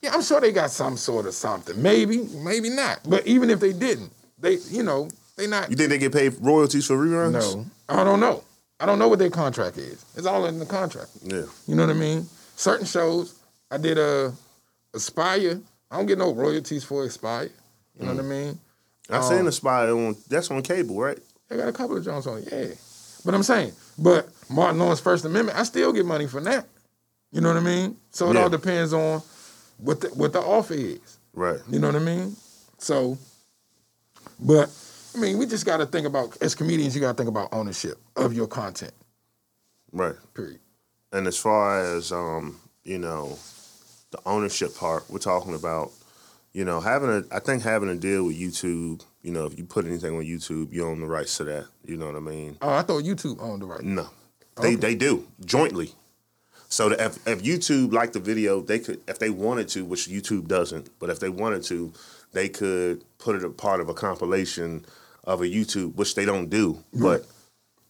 Yeah, 0.00 0.12
I'm 0.12 0.22
sure 0.22 0.40
they 0.40 0.52
got 0.52 0.70
some 0.70 0.96
sort 0.96 1.26
of 1.26 1.34
something. 1.34 1.80
Maybe, 1.80 2.18
maybe 2.18 2.68
not. 2.68 3.00
But 3.08 3.26
even 3.26 3.48
if 3.50 3.60
they 3.60 3.72
didn't, 3.72 4.12
they, 4.38 4.58
you 4.70 4.82
know, 4.82 5.08
they 5.36 5.46
not. 5.46 5.70
You 5.70 5.76
think 5.76 5.90
they 5.90 5.98
get 5.98 6.12
paid 6.12 6.34
royalties 6.40 6.86
for 6.86 6.96
reruns? 6.96 7.32
No, 7.32 7.66
I 7.88 8.04
don't 8.04 8.20
know. 8.20 8.44
I 8.80 8.86
don't 8.86 8.98
know 8.98 9.08
what 9.08 9.18
their 9.18 9.30
contract 9.30 9.78
is. 9.78 10.04
It's 10.14 10.26
all 10.26 10.46
in 10.46 10.58
the 10.58 10.66
contract. 10.66 11.10
Yeah. 11.22 11.44
You 11.66 11.74
know 11.74 11.86
what 11.86 11.96
I 11.96 11.98
mean? 11.98 12.26
Certain 12.56 12.86
shows, 12.86 13.38
I 13.70 13.78
did 13.78 13.98
a 13.98 14.32
Aspire. 14.94 15.60
I 15.90 15.96
don't 15.96 16.06
get 16.06 16.18
no 16.18 16.32
royalties 16.32 16.84
for 16.84 17.04
Aspire. 17.04 17.50
You 17.98 18.06
know 18.06 18.14
what 18.14 18.24
I 18.24 18.28
mean? 18.28 18.58
I 19.10 19.20
seen 19.20 19.44
the 19.44 19.52
spy 19.52 19.88
on 19.88 20.16
that's 20.28 20.50
on 20.50 20.62
cable, 20.62 20.96
right? 20.98 21.18
They 21.48 21.56
got 21.56 21.68
a 21.68 21.72
couple 21.72 21.96
of 21.96 22.04
Jones 22.04 22.26
on 22.26 22.38
it, 22.38 22.48
yeah. 22.50 22.74
But 23.24 23.34
I'm 23.34 23.42
saying, 23.42 23.72
but 23.98 24.28
Martin 24.50 24.78
Lawrence 24.78 25.00
First 25.00 25.24
Amendment, 25.24 25.58
I 25.58 25.62
still 25.64 25.92
get 25.92 26.06
money 26.06 26.26
from 26.26 26.44
that. 26.44 26.66
You 27.30 27.40
know 27.40 27.48
what 27.48 27.56
I 27.58 27.60
mean? 27.60 27.96
So 28.10 28.30
it 28.30 28.34
Yeah. 28.34 28.42
all 28.44 28.48
depends 28.48 28.92
on 28.92 29.22
what 29.78 30.00
the, 30.00 30.08
what 30.08 30.32
the 30.32 30.40
offer 30.40 30.74
is. 30.74 31.18
Right. 31.34 31.60
You 31.68 31.78
know 31.80 31.88
what 31.88 31.96
I 31.96 32.00
mean? 32.00 32.36
So, 32.78 33.18
but 34.40 34.70
I 35.14 35.18
mean, 35.18 35.38
we 35.38 35.46
just 35.46 35.66
got 35.66 35.78
to 35.78 35.86
think 35.86 36.06
about 36.06 36.36
as 36.42 36.54
comedians, 36.54 36.94
you 36.94 37.00
got 37.00 37.12
to 37.12 37.16
think 37.16 37.28
about 37.28 37.48
ownership 37.52 37.98
of 38.16 38.32
your 38.34 38.46
content. 38.46 38.92
Right. 39.92 40.14
Period. 40.34 40.60
And 41.12 41.26
as 41.26 41.36
far 41.38 41.80
as 41.96 42.10
um, 42.12 42.58
you 42.84 42.98
know, 42.98 43.38
the 44.14 44.28
ownership 44.28 44.76
part, 44.76 45.04
we're 45.10 45.18
talking 45.18 45.54
about, 45.54 45.90
you 46.52 46.64
know, 46.64 46.80
having 46.80 47.10
a 47.10 47.24
I 47.34 47.40
think 47.40 47.62
having 47.62 47.88
a 47.88 47.96
deal 47.96 48.24
with 48.24 48.38
YouTube, 48.38 49.02
you 49.22 49.32
know, 49.32 49.44
if 49.46 49.58
you 49.58 49.64
put 49.64 49.86
anything 49.86 50.16
on 50.16 50.22
YouTube, 50.22 50.72
you 50.72 50.86
own 50.86 51.00
the 51.00 51.06
rights 51.06 51.36
to 51.38 51.44
that. 51.44 51.66
You 51.84 51.96
know 51.96 52.06
what 52.06 52.16
I 52.16 52.20
mean? 52.20 52.56
Oh, 52.62 52.72
I 52.74 52.82
thought 52.82 53.02
YouTube 53.02 53.40
owned 53.42 53.62
the 53.62 53.66
rights. 53.66 53.82
No. 53.84 54.08
They 54.60 54.76
they 54.76 54.94
do 54.94 55.26
jointly. 55.44 55.92
So 56.68 56.90
if, 56.92 57.24
if 57.26 57.42
YouTube 57.42 57.92
liked 57.92 58.12
the 58.14 58.20
video, 58.20 58.60
they 58.60 58.78
could 58.78 59.00
if 59.08 59.18
they 59.18 59.30
wanted 59.30 59.68
to, 59.70 59.84
which 59.84 60.08
YouTube 60.08 60.46
doesn't, 60.46 60.90
but 61.00 61.10
if 61.10 61.18
they 61.18 61.28
wanted 61.28 61.64
to, 61.64 61.92
they 62.32 62.48
could 62.48 63.04
put 63.18 63.34
it 63.36 63.44
a 63.44 63.50
part 63.50 63.80
of 63.80 63.88
a 63.88 63.94
compilation 63.94 64.84
of 65.24 65.40
a 65.40 65.44
YouTube, 65.46 65.94
which 65.96 66.14
they 66.14 66.24
don't 66.24 66.48
do. 66.50 66.78
But 66.92 67.26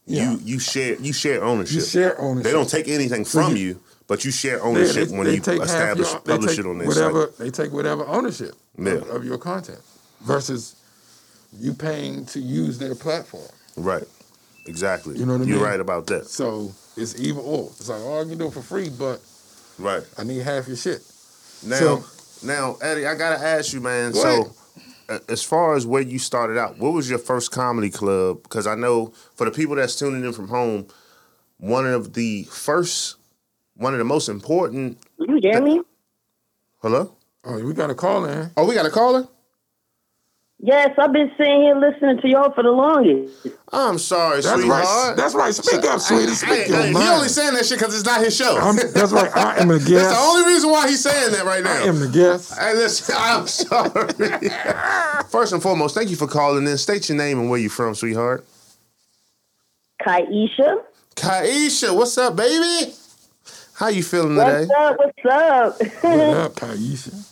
Yeah. 0.07 0.31
You 0.33 0.39
you 0.43 0.59
share 0.59 0.95
you 0.95 1.13
share 1.13 1.43
ownership. 1.43 1.75
You 1.75 1.81
share 1.81 2.19
ownership. 2.19 2.43
They 2.45 2.51
don't 2.51 2.69
take 2.69 2.87
anything 2.87 3.25
So 3.25 3.41
from 3.43 3.55
you- 3.55 3.63
you, 3.67 3.81
but 4.07 4.23
you 4.25 4.31
share 4.31 4.61
ownership 4.63 5.09
when 5.09 5.27
you 5.27 5.41
half 5.41 5.47
establish 5.63 6.11
your- 6.11 6.19
publish 6.21 6.59
it 6.59 6.65
on 6.65 6.77
their 6.77 6.87
whatever 6.87 7.25
site. 7.27 7.37
they 7.37 7.49
take 7.49 7.71
whatever 7.71 8.05
ownership 8.07 8.53
Yeah. 8.77 8.93
of, 8.93 9.09
of 9.09 9.25
your 9.25 9.37
content 9.37 9.79
versus 10.21 10.75
you 11.57 11.73
paying 11.73 12.25
to 12.27 12.39
use 12.39 12.77
their 12.77 12.95
platform. 12.95 13.47
Right. 13.77 14.03
Exactly. 14.67 15.17
You 15.17 15.25
know 15.25 15.33
what 15.33 15.41
I 15.41 15.45
mean? 15.45 15.49
You're 15.49 15.63
right 15.63 15.79
about 15.79 16.07
that. 16.07 16.27
So 16.27 16.71
it's 16.97 17.19
either 17.19 17.39
or. 17.39 17.67
It's 17.77 17.87
like, 17.89 18.01
oh, 18.01 18.21
I 18.21 18.23
can 18.25 18.37
do 18.37 18.47
it 18.47 18.53
for 18.53 18.61
free, 18.61 18.89
but 18.89 19.21
Right. 19.77 20.03
I 20.17 20.23
need 20.23 20.41
half 20.41 20.67
your 20.67 20.77
shit. 20.77 21.01
Now, 21.63 21.79
So- 21.79 22.03
now, 22.43 22.77
Eddie, 22.81 23.05
I 23.07 23.15
gotta 23.15 23.43
ask 23.43 23.73
you, 23.73 23.81
man. 23.81 24.13
So, 24.13 24.51
ahead. 25.07 25.21
as 25.29 25.43
far 25.43 25.75
as 25.75 25.85
where 25.85 26.01
you 26.01 26.19
started 26.19 26.57
out, 26.57 26.77
what 26.79 26.93
was 26.93 27.09
your 27.09 27.19
first 27.19 27.51
comedy 27.51 27.89
club? 27.89 28.43
Because 28.43 28.67
I 28.67 28.75
know 28.75 29.13
for 29.35 29.45
the 29.45 29.51
people 29.51 29.75
that's 29.75 29.95
tuning 29.95 30.23
in 30.23 30.33
from 30.33 30.47
home, 30.47 30.87
one 31.57 31.85
of 31.85 32.13
the 32.13 32.43
first, 32.45 33.15
one 33.75 33.93
of 33.93 33.99
the 33.99 34.05
most 34.05 34.29
important. 34.29 34.97
You 35.19 35.39
hear 35.41 35.61
me? 35.61 35.81
Hello. 36.81 37.15
Oh, 37.43 37.63
we 37.63 37.73
got 37.73 37.89
a 37.89 37.95
caller. 37.95 38.51
Oh, 38.57 38.65
we 38.67 38.73
got 38.75 38.85
a 38.85 38.89
caller. 38.91 39.27
Yes, 40.59 40.91
I've 40.97 41.11
been 41.11 41.29
sitting 41.37 41.61
here 41.63 41.75
listening 41.75 42.19
to 42.21 42.29
y'all 42.29 42.51
for 42.53 42.63
the 42.63 42.71
longest. 42.71 43.45
I'm 43.73 43.99
sorry, 43.99 44.41
That's 44.41 44.59
sweetheart. 44.61 44.83
right. 44.85 45.13
That's 45.17 45.35
right. 45.35 45.53
Speak 45.53 45.83
up, 45.83 45.99
sweetie. 45.99 46.31
Speak 46.33 46.49
Hey, 46.49 46.67
your 46.69 46.77
hey, 46.81 46.87
he 46.93 47.09
only 47.09 47.27
saying 47.27 47.53
that 47.55 47.65
shit 47.65 47.77
because 47.77 47.93
it's 47.93 48.05
not 48.05 48.21
his 48.21 48.35
show. 48.35 48.57
I'm, 48.57 48.75
that's 48.77 49.11
right. 49.11 49.35
I 49.35 49.57
am 49.59 49.69
a 49.69 49.77
guest. 49.79 49.89
That's 49.91 50.13
the 50.15 50.19
only 50.19 50.45
reason 50.53 50.71
why 50.71 50.87
he's 50.87 51.03
saying 51.03 51.33
that 51.33 51.43
right 51.45 51.63
now. 51.63 51.73
I 51.83 51.85
am 51.85 51.99
the 51.99 52.07
guest. 52.07 52.57
Hey, 52.57 52.73
listen, 52.73 53.15
I'm 53.19 53.47
sorry. 53.47 54.13
First 55.29 55.51
and 55.53 55.61
foremost, 55.61 55.93
thank 55.93 56.09
you 56.09 56.15
for 56.15 56.25
calling 56.27 56.65
in. 56.65 56.77
State 56.77 57.09
your 57.09 57.17
name 57.17 57.37
and 57.37 57.49
where 57.49 57.59
you 57.59 57.69
from, 57.69 57.93
sweetheart. 57.93 58.45
Kaisha, 60.01 60.83
Kaisha, 61.15 61.95
what's 61.95 62.17
up, 62.17 62.35
baby? 62.35 62.93
How 63.75 63.89
you 63.89 64.03
feeling 64.03 64.37
today? 64.37 64.65
what's 64.65 64.71
up? 64.79 64.97
What's 64.97 65.25
up? 65.31 66.03
What 66.03 66.29
up, 66.29 66.55
Kaisha? 66.55 67.25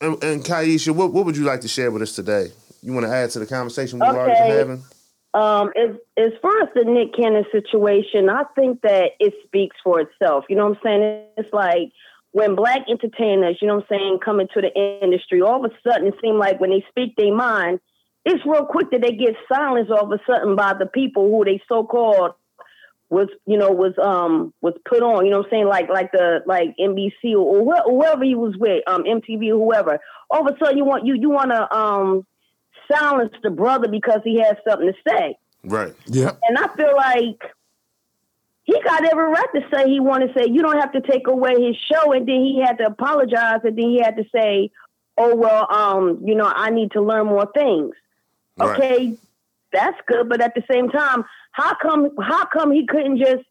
And, 0.00 0.22
and 0.22 0.44
Kaisha, 0.44 0.94
what, 0.94 1.12
what 1.12 1.24
would 1.24 1.36
you 1.36 1.44
like 1.44 1.62
to 1.62 1.68
share 1.68 1.90
with 1.90 2.02
us 2.02 2.14
today? 2.14 2.52
You 2.82 2.92
want 2.92 3.06
to 3.06 3.12
add 3.12 3.30
to 3.30 3.38
the 3.38 3.46
conversation 3.46 3.98
we've 3.98 4.08
already 4.08 4.40
been 4.42 4.58
having? 4.58 4.84
um, 5.36 5.70
as 5.76 5.96
as 6.16 6.32
far 6.40 6.62
as 6.62 6.68
the 6.74 6.84
Nick 6.84 7.14
Cannon 7.14 7.44
situation, 7.52 8.30
I 8.30 8.44
think 8.54 8.80
that 8.82 9.12
it 9.20 9.34
speaks 9.44 9.76
for 9.84 10.00
itself. 10.00 10.44
You 10.48 10.56
know 10.56 10.68
what 10.68 10.78
I'm 10.78 10.82
saying? 10.82 11.24
It's 11.36 11.52
like 11.52 11.92
when 12.32 12.54
black 12.54 12.82
entertainers, 12.88 13.58
you 13.60 13.68
know 13.68 13.76
what 13.76 13.86
I'm 13.90 13.98
saying, 13.98 14.18
come 14.24 14.40
into 14.40 14.62
the 14.62 14.72
industry, 15.02 15.42
all 15.42 15.62
of 15.62 15.70
a 15.70 15.74
sudden 15.86 16.08
it 16.08 16.14
seems 16.22 16.38
like 16.38 16.58
when 16.58 16.70
they 16.70 16.84
speak 16.88 17.16
their 17.16 17.34
mind, 17.34 17.80
it's 18.24 18.44
real 18.46 18.64
quick 18.64 18.90
that 18.92 19.02
they 19.02 19.12
get 19.12 19.34
silenced 19.50 19.90
all 19.90 20.10
of 20.10 20.12
a 20.12 20.22
sudden 20.26 20.56
by 20.56 20.72
the 20.72 20.86
people 20.86 21.28
who 21.30 21.44
they 21.44 21.60
so 21.68 21.84
called 21.84 22.32
was 23.08 23.28
you 23.46 23.56
know 23.56 23.70
was 23.70 23.94
um 24.02 24.52
was 24.62 24.74
put 24.88 25.02
on 25.02 25.24
you 25.24 25.30
know 25.30 25.38
what 25.38 25.46
I'm 25.46 25.50
saying 25.50 25.66
like 25.68 25.88
like 25.88 26.10
the 26.12 26.40
like 26.46 26.74
NBC 26.78 27.34
or, 27.36 27.64
wh- 27.64 27.84
whoever 27.84 28.24
he 28.24 28.34
was 28.34 28.56
with 28.56 28.82
um 28.88 29.04
MTV 29.04 29.50
or 29.50 29.58
whoever 29.64 29.98
all 30.30 30.46
of 30.46 30.54
a 30.54 30.58
sudden 30.58 30.76
you 30.76 30.84
want 30.84 31.06
you 31.06 31.14
you 31.14 31.30
want 31.30 31.50
to 31.50 31.72
um 31.76 32.26
silence 32.90 33.32
the 33.42 33.50
brother 33.50 33.88
because 33.88 34.20
he 34.24 34.40
has 34.40 34.56
something 34.68 34.88
to 34.92 34.94
say 35.08 35.36
Right. 35.64 35.94
Yep. 36.06 36.38
and 36.48 36.58
I 36.58 36.68
feel 36.76 36.94
like 36.96 37.42
he 38.64 38.80
got 38.82 39.04
every 39.04 39.24
right 39.30 39.46
to 39.54 39.60
say 39.72 39.88
he 39.88 40.00
wanted 40.00 40.34
to 40.34 40.40
say 40.40 40.50
you 40.50 40.62
don't 40.62 40.78
have 40.80 40.92
to 40.92 41.00
take 41.00 41.28
away 41.28 41.54
his 41.60 41.76
show 41.76 42.12
and 42.12 42.26
then 42.28 42.40
he 42.44 42.60
had 42.60 42.78
to 42.78 42.86
apologize 42.86 43.60
and 43.64 43.76
then 43.78 43.88
he 43.90 44.00
had 44.00 44.16
to 44.16 44.24
say 44.34 44.70
oh 45.18 45.34
well 45.36 45.66
um 45.72 46.20
you 46.24 46.34
know 46.34 46.50
I 46.52 46.70
need 46.70 46.90
to 46.92 47.00
learn 47.02 47.26
more 47.26 47.48
things 47.54 47.94
Right. 48.58 48.80
okay 48.80 49.18
that's 49.72 49.98
good 50.06 50.28
but 50.28 50.40
at 50.40 50.54
the 50.54 50.62
same 50.70 50.88
time 50.88 51.24
how 51.56 51.74
come 51.80 52.10
how 52.20 52.44
come 52.44 52.70
he 52.70 52.86
couldn't 52.86 53.16
just 53.16 53.42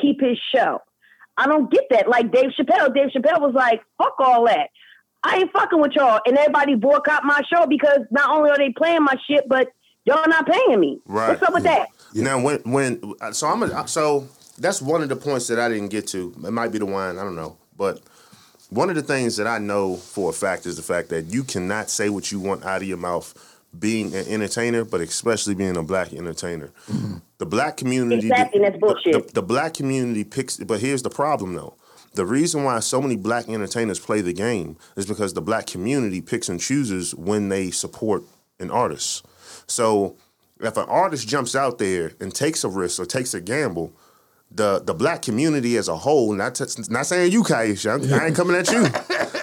keep 0.00 0.20
his 0.20 0.38
show? 0.54 0.80
I 1.38 1.46
don't 1.46 1.70
get 1.70 1.84
that. 1.90 2.08
Like 2.08 2.30
dave 2.30 2.50
chappelle 2.58 2.94
dave 2.94 3.08
chappelle 3.08 3.40
was 3.40 3.54
like 3.54 3.80
fuck 3.96 4.14
all 4.18 4.44
that. 4.46 4.68
I 5.22 5.38
ain't 5.38 5.52
fucking 5.52 5.80
with 5.80 5.92
y'all. 5.92 6.20
And 6.26 6.36
everybody 6.36 6.74
boycott 6.74 7.24
my 7.24 7.40
show 7.50 7.66
because 7.66 8.00
not 8.10 8.28
only 8.30 8.50
are 8.50 8.58
they 8.58 8.70
playing 8.76 9.02
my 9.02 9.16
shit 9.26 9.48
but 9.48 9.68
y'all 10.04 10.28
not 10.28 10.46
paying 10.46 10.78
me. 10.78 11.00
Right. 11.06 11.30
what's 11.30 11.42
up 11.42 11.54
with 11.54 11.64
that? 11.64 11.88
Now, 12.12 12.38
when 12.38 12.58
when 12.64 13.00
so 13.32 13.48
I'm 13.48 13.62
a, 13.62 13.88
so 13.88 14.28
that's 14.58 14.82
one 14.82 15.02
of 15.02 15.08
the 15.08 15.16
points 15.16 15.48
that 15.48 15.58
I 15.58 15.70
didn't 15.70 15.88
get 15.88 16.06
to. 16.08 16.34
It 16.44 16.50
might 16.50 16.68
be 16.68 16.78
the 16.78 16.86
wine, 16.86 17.18
I 17.18 17.22
don't 17.22 17.34
know, 17.34 17.56
but 17.78 18.02
one 18.68 18.90
of 18.90 18.96
the 18.96 19.02
things 19.02 19.38
that 19.38 19.46
I 19.46 19.56
know 19.56 19.96
for 19.96 20.28
a 20.28 20.32
fact 20.34 20.66
is 20.66 20.76
the 20.76 20.82
fact 20.82 21.08
that 21.08 21.32
you 21.32 21.44
cannot 21.44 21.88
say 21.88 22.10
what 22.10 22.30
you 22.30 22.40
want 22.40 22.64
out 22.66 22.82
of 22.82 22.88
your 22.88 22.98
mouth 22.98 23.53
being 23.78 24.14
an 24.14 24.26
entertainer, 24.26 24.84
but 24.84 25.00
especially 25.00 25.54
being 25.54 25.76
a 25.76 25.82
black 25.82 26.12
entertainer. 26.12 26.68
Mm-hmm. 26.88 27.16
The 27.38 27.46
black 27.46 27.76
community, 27.76 28.28
Exactly, 28.28 28.60
the, 28.60 28.66
that's 28.66 28.78
bullshit. 28.78 29.28
The, 29.28 29.34
the 29.34 29.42
black 29.42 29.74
community 29.74 30.24
picks, 30.24 30.56
but 30.58 30.80
here's 30.80 31.02
the 31.02 31.10
problem 31.10 31.54
though. 31.54 31.76
The 32.14 32.24
reason 32.24 32.62
why 32.62 32.78
so 32.80 33.02
many 33.02 33.16
black 33.16 33.48
entertainers 33.48 33.98
play 33.98 34.20
the 34.20 34.32
game 34.32 34.76
is 34.96 35.04
because 35.04 35.34
the 35.34 35.42
black 35.42 35.66
community 35.66 36.20
picks 36.20 36.48
and 36.48 36.60
chooses 36.60 37.14
when 37.14 37.48
they 37.48 37.72
support 37.72 38.22
an 38.60 38.70
artist. 38.70 39.26
So 39.66 40.16
if 40.60 40.76
an 40.76 40.86
artist 40.88 41.26
jumps 41.26 41.56
out 41.56 41.78
there 41.78 42.12
and 42.20 42.32
takes 42.32 42.62
a 42.62 42.68
risk 42.68 43.00
or 43.00 43.06
takes 43.06 43.34
a 43.34 43.40
gamble, 43.40 43.92
the 44.54 44.80
the 44.84 44.94
black 44.94 45.22
community 45.22 45.76
as 45.76 45.88
a 45.88 45.96
whole, 45.96 46.32
not 46.32 46.54
t- 46.54 46.64
not 46.88 47.06
saying 47.06 47.32
you, 47.32 47.42
Kaisha, 47.42 47.90
I'm- 47.90 48.20
I 48.20 48.26
ain't 48.26 48.36
coming 48.36 48.56
at 48.56 48.70
you. 48.70 48.84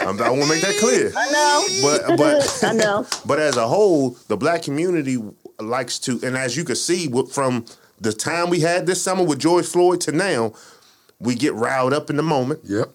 I'm, 0.08 0.20
I 0.22 0.30
want 0.30 0.44
to 0.44 0.50
make 0.50 0.62
that 0.62 0.78
clear. 0.80 1.12
i 1.16 1.32
know 1.32 1.68
But 2.08 2.18
but 2.18 2.60
i 2.64 2.74
know 2.74 3.06
but 3.26 3.40
as 3.40 3.58
a 3.58 3.68
whole, 3.68 4.18
the 4.30 4.38
black 4.38 4.64
community 4.64 5.18
likes 5.60 6.00
to, 6.00 6.20
and 6.24 6.36
as 6.38 6.58
you 6.58 6.64
can 6.64 6.76
see 6.76 7.12
from 7.32 7.66
the 8.00 8.12
time 8.14 8.50
we 8.50 8.62
had 8.62 8.88
this 8.88 9.02
summer 9.02 9.24
with 9.24 9.38
George 9.40 9.66
Floyd 9.68 10.02
to 10.02 10.12
now, 10.12 10.54
we 11.20 11.36
get 11.36 11.54
riled 11.54 11.94
up 11.94 12.10
in 12.10 12.16
the 12.16 12.24
moment, 12.24 12.62
Yep. 12.64 12.90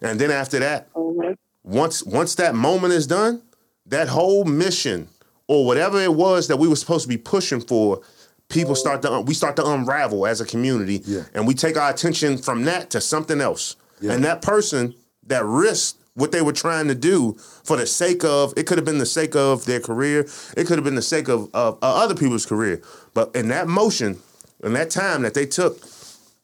and 0.00 0.20
then 0.20 0.30
after 0.30 0.58
that, 0.60 0.92
Mhm. 0.94 1.36
once 1.64 2.02
once 2.04 2.34
that 2.36 2.54
moment 2.54 2.92
is 2.92 3.06
done, 3.06 3.42
that 3.86 4.08
whole 4.08 4.44
mission 4.44 5.08
or 5.48 5.66
whatever 5.66 6.00
it 6.00 6.14
was 6.14 6.46
that 6.48 6.58
we 6.58 6.68
were 6.68 6.76
supposed 6.76 7.02
to 7.02 7.08
be 7.08 7.16
pushing 7.16 7.60
for, 7.60 8.00
people 8.48 8.74
start 8.74 9.02
to 9.02 9.20
we 9.20 9.34
start 9.34 9.56
to 9.56 9.66
unravel 9.66 10.26
as 10.26 10.40
a 10.40 10.44
community, 10.46 11.02
Yeah. 11.04 11.22
and 11.34 11.46
we 11.46 11.54
take 11.54 11.76
our 11.76 11.90
attention 11.90 12.38
from 12.38 12.64
that 12.64 12.90
to 12.90 13.00
something 13.00 13.40
else, 13.40 13.76
Yeah. 14.00 14.12
and 14.12 14.24
that 14.24 14.42
person 14.42 14.94
that 15.26 15.44
risked 15.44 15.96
what 16.14 16.32
they 16.32 16.42
were 16.42 16.52
trying 16.52 16.88
to 16.88 16.94
do 16.94 17.36
for 17.62 17.76
the 17.76 17.86
sake 17.86 18.24
of 18.24 18.52
it 18.56 18.66
could 18.66 18.78
have 18.78 18.84
been 18.84 18.98
the 18.98 19.06
sake 19.06 19.36
of 19.36 19.64
their 19.66 19.80
career, 19.80 20.26
it 20.56 20.66
could 20.66 20.76
have 20.78 20.84
been 20.84 20.96
the 20.96 21.02
sake 21.02 21.28
of, 21.28 21.42
of, 21.54 21.74
of 21.74 21.78
other 21.82 22.14
people's 22.14 22.46
career, 22.46 22.80
but 23.14 23.30
in 23.36 23.48
that 23.48 23.68
motion, 23.68 24.18
in 24.64 24.72
that 24.72 24.90
time 24.90 25.22
that 25.22 25.34
they 25.34 25.46
took. 25.46 25.78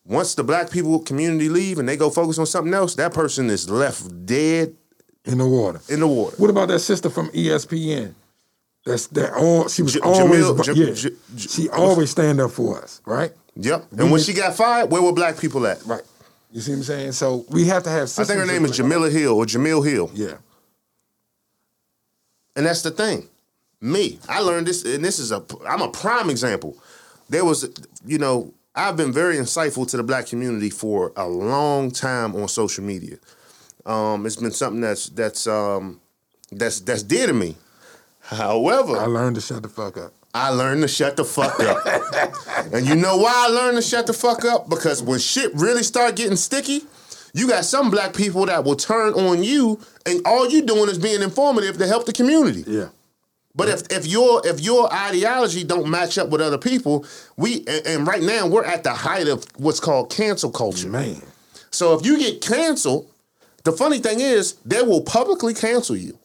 Once 0.06 0.34
the 0.34 0.44
black 0.44 0.70
people 0.70 0.98
community 1.00 1.48
leave 1.48 1.78
and 1.78 1.88
they 1.88 1.96
go 1.96 2.10
focus 2.10 2.38
on 2.38 2.44
something 2.44 2.74
else, 2.74 2.94
that 2.94 3.14
person 3.14 3.48
is 3.48 3.70
left 3.70 4.26
dead 4.26 4.74
In 5.24 5.38
the 5.38 5.46
water. 5.46 5.80
in 5.88 6.00
the 6.00 6.06
water. 6.06 6.36
What 6.36 6.50
about 6.50 6.68
that 6.68 6.80
sister 6.80 7.08
from 7.08 7.30
ESPN? 7.30 8.14
That's 8.85 9.07
that 9.09 9.33
all 9.35 9.68
she 9.68 9.83
was 9.83 9.94
J- 9.94 10.01
always 10.01 10.44
Jamil- 10.44 10.77
yeah. 10.77 10.94
J- 10.94 11.11
J- 11.37 11.49
she 11.49 11.68
always 11.70 12.11
stand 12.11 12.40
up 12.40 12.51
for 12.51 12.83
us, 12.83 13.01
right? 13.07 13.33
Yep. 13.57 13.87
And 13.99 14.11
when 14.11 14.20
she 14.20 14.33
got 14.35 14.55
fired, 14.55 14.90
where 14.90 15.01
were 15.01 15.12
black 15.12 15.38
people 15.38 15.66
at? 15.66 15.85
Right. 15.87 16.03
You 16.53 16.61
see 16.61 16.73
what 16.73 16.79
I'm 16.79 16.83
saying? 16.85 17.12
So 17.12 17.47
we 17.49 17.64
have 17.66 17.83
to 17.85 17.90
have. 17.90 18.12
I 18.18 18.25
think 18.25 18.38
her 18.38 18.47
name 18.47 18.64
is 18.64 18.77
Jamila 18.77 19.09
Hill 19.11 19.33
or 19.37 19.47
Jamil 19.47 19.87
Hill. 19.88 20.11
Yeah. 20.14 20.35
And 22.57 22.66
that's 22.66 22.83
the 22.83 22.90
thing. 22.90 23.29
Me, 23.81 24.18
I 24.29 24.40
learned 24.40 24.66
this, 24.66 24.85
and 24.85 25.05
this 25.05 25.18
is 25.18 25.33
a, 25.33 25.44
I'm 25.68 25.83
a 25.83 25.88
prime 25.88 26.31
example. 26.31 26.77
There 27.29 27.44
was, 27.44 27.68
you 28.07 28.18
know, 28.18 28.55
I've 28.75 28.97
been 28.97 29.12
very 29.12 29.37
insightful 29.37 29.88
to 29.90 29.97
the 29.97 30.03
black 30.03 30.27
community 30.27 30.70
for 30.70 31.12
a 31.16 31.27
long 31.27 31.90
time 31.90 32.35
on 32.37 32.49
social 32.49 32.85
media. 32.85 33.16
Um, 33.85 34.25
it's 34.25 34.37
been 34.37 34.53
something 34.53 34.81
that's 34.81 35.09
that's 35.09 35.47
um, 35.47 36.01
that's 36.53 36.81
that's 36.81 37.03
dear 37.03 37.27
to 37.27 37.33
me. 37.33 37.57
However, 38.24 38.96
I 38.96 39.04
learned 39.04 39.37
to 39.37 39.40
shut 39.40 39.62
the 39.62 39.68
fuck 39.68 39.98
up. 39.98 40.12
I 40.34 40.48
learned 40.48 40.82
to 40.82 40.88
shut 40.88 41.16
the 41.16 41.24
fuck 41.24 41.60
up. 41.60 41.87
and 42.72 42.87
you 42.87 42.96
know 42.96 43.16
why 43.18 43.32
I 43.34 43.48
learned 43.50 43.76
to 43.76 43.82
shut 43.82 44.06
the 44.06 44.12
fuck 44.12 44.44
up? 44.44 44.68
Because 44.68 45.02
when 45.02 45.20
shit 45.20 45.54
really 45.54 45.82
start 45.82 46.16
getting 46.16 46.37
sticky, 46.37 46.82
you 47.34 47.46
got 47.48 47.64
some 47.64 47.90
black 47.90 48.14
people 48.14 48.46
that 48.46 48.64
will 48.64 48.76
turn 48.76 49.12
on 49.14 49.44
you, 49.44 49.78
and 50.06 50.20
all 50.24 50.48
you 50.48 50.62
doing 50.62 50.88
is 50.88 50.98
being 50.98 51.22
informative 51.22 51.78
to 51.78 51.87
help 51.87 52.06
the 52.06 52.12
community. 52.12 52.64
Yeah. 52.66 52.88
But 53.54 53.68
if, 53.68 53.82
if 53.90 54.06
your 54.06 54.44
if 54.44 54.60
your 54.60 54.92
ideology 54.92 55.62
don't 55.62 55.88
match 55.88 56.18
up 56.18 56.30
with 56.30 56.40
other 56.40 56.58
people, 56.58 57.06
we 57.37 57.58
and, 57.68 57.87
and 57.87 58.06
right 58.06 58.22
now 58.22 58.48
we're 58.48 58.64
at 58.64 58.82
the 58.82 58.92
height 58.92 59.28
of 59.28 59.44
what's 59.56 59.78
called 59.78 60.10
cancel 60.10 60.50
culture. 60.50 60.88
Man. 60.88 61.22
So 61.70 61.94
if 61.94 62.04
you 62.04 62.18
get 62.18 62.40
canceled, 62.40 63.08
the 63.64 63.72
funny 63.72 63.98
thing 63.98 64.20
is 64.20 64.54
they 64.64 64.82
will 64.82 65.02
publicly 65.02 65.54
cancel 65.54 65.96
you. 65.96 66.18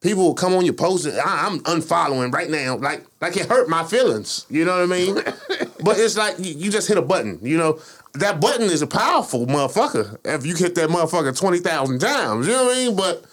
People 0.00 0.24
will 0.24 0.34
come 0.34 0.54
on 0.54 0.64
your 0.64 0.74
post 0.74 1.04
and 1.06 1.18
"I- 1.20 1.46
I'm 1.46 1.60
unfollowing 1.60 2.32
right 2.32 2.48
now, 2.48 2.76
like 2.76 3.04
like 3.20 3.36
it 3.36 3.46
hurt 3.46 3.68
my 3.68 3.84
feelings. 3.84 4.46
You 4.48 4.64
know 4.64 4.72
what 4.72 4.82
I 4.82 4.86
mean? 4.86 5.14
but 5.84 5.98
it's 5.98 6.16
like 6.16 6.38
you, 6.38 6.54
you 6.54 6.70
just 6.70 6.88
hit 6.88 6.96
a 6.96 7.02
button. 7.02 7.38
You 7.42 7.58
know 7.58 7.80
that 8.14 8.40
button 8.40 8.62
is 8.70 8.80
a 8.82 8.86
powerful 8.86 9.46
motherfucker. 9.46 10.16
If 10.24 10.46
you 10.46 10.54
hit 10.56 10.74
that 10.76 10.88
motherfucker 10.88 11.38
twenty 11.38 11.58
thousand 11.58 11.98
times, 11.98 12.46
you 12.46 12.52
know 12.52 12.64
what 12.64 12.76
I 12.76 12.84
mean. 12.86 12.96
But 12.96 13.24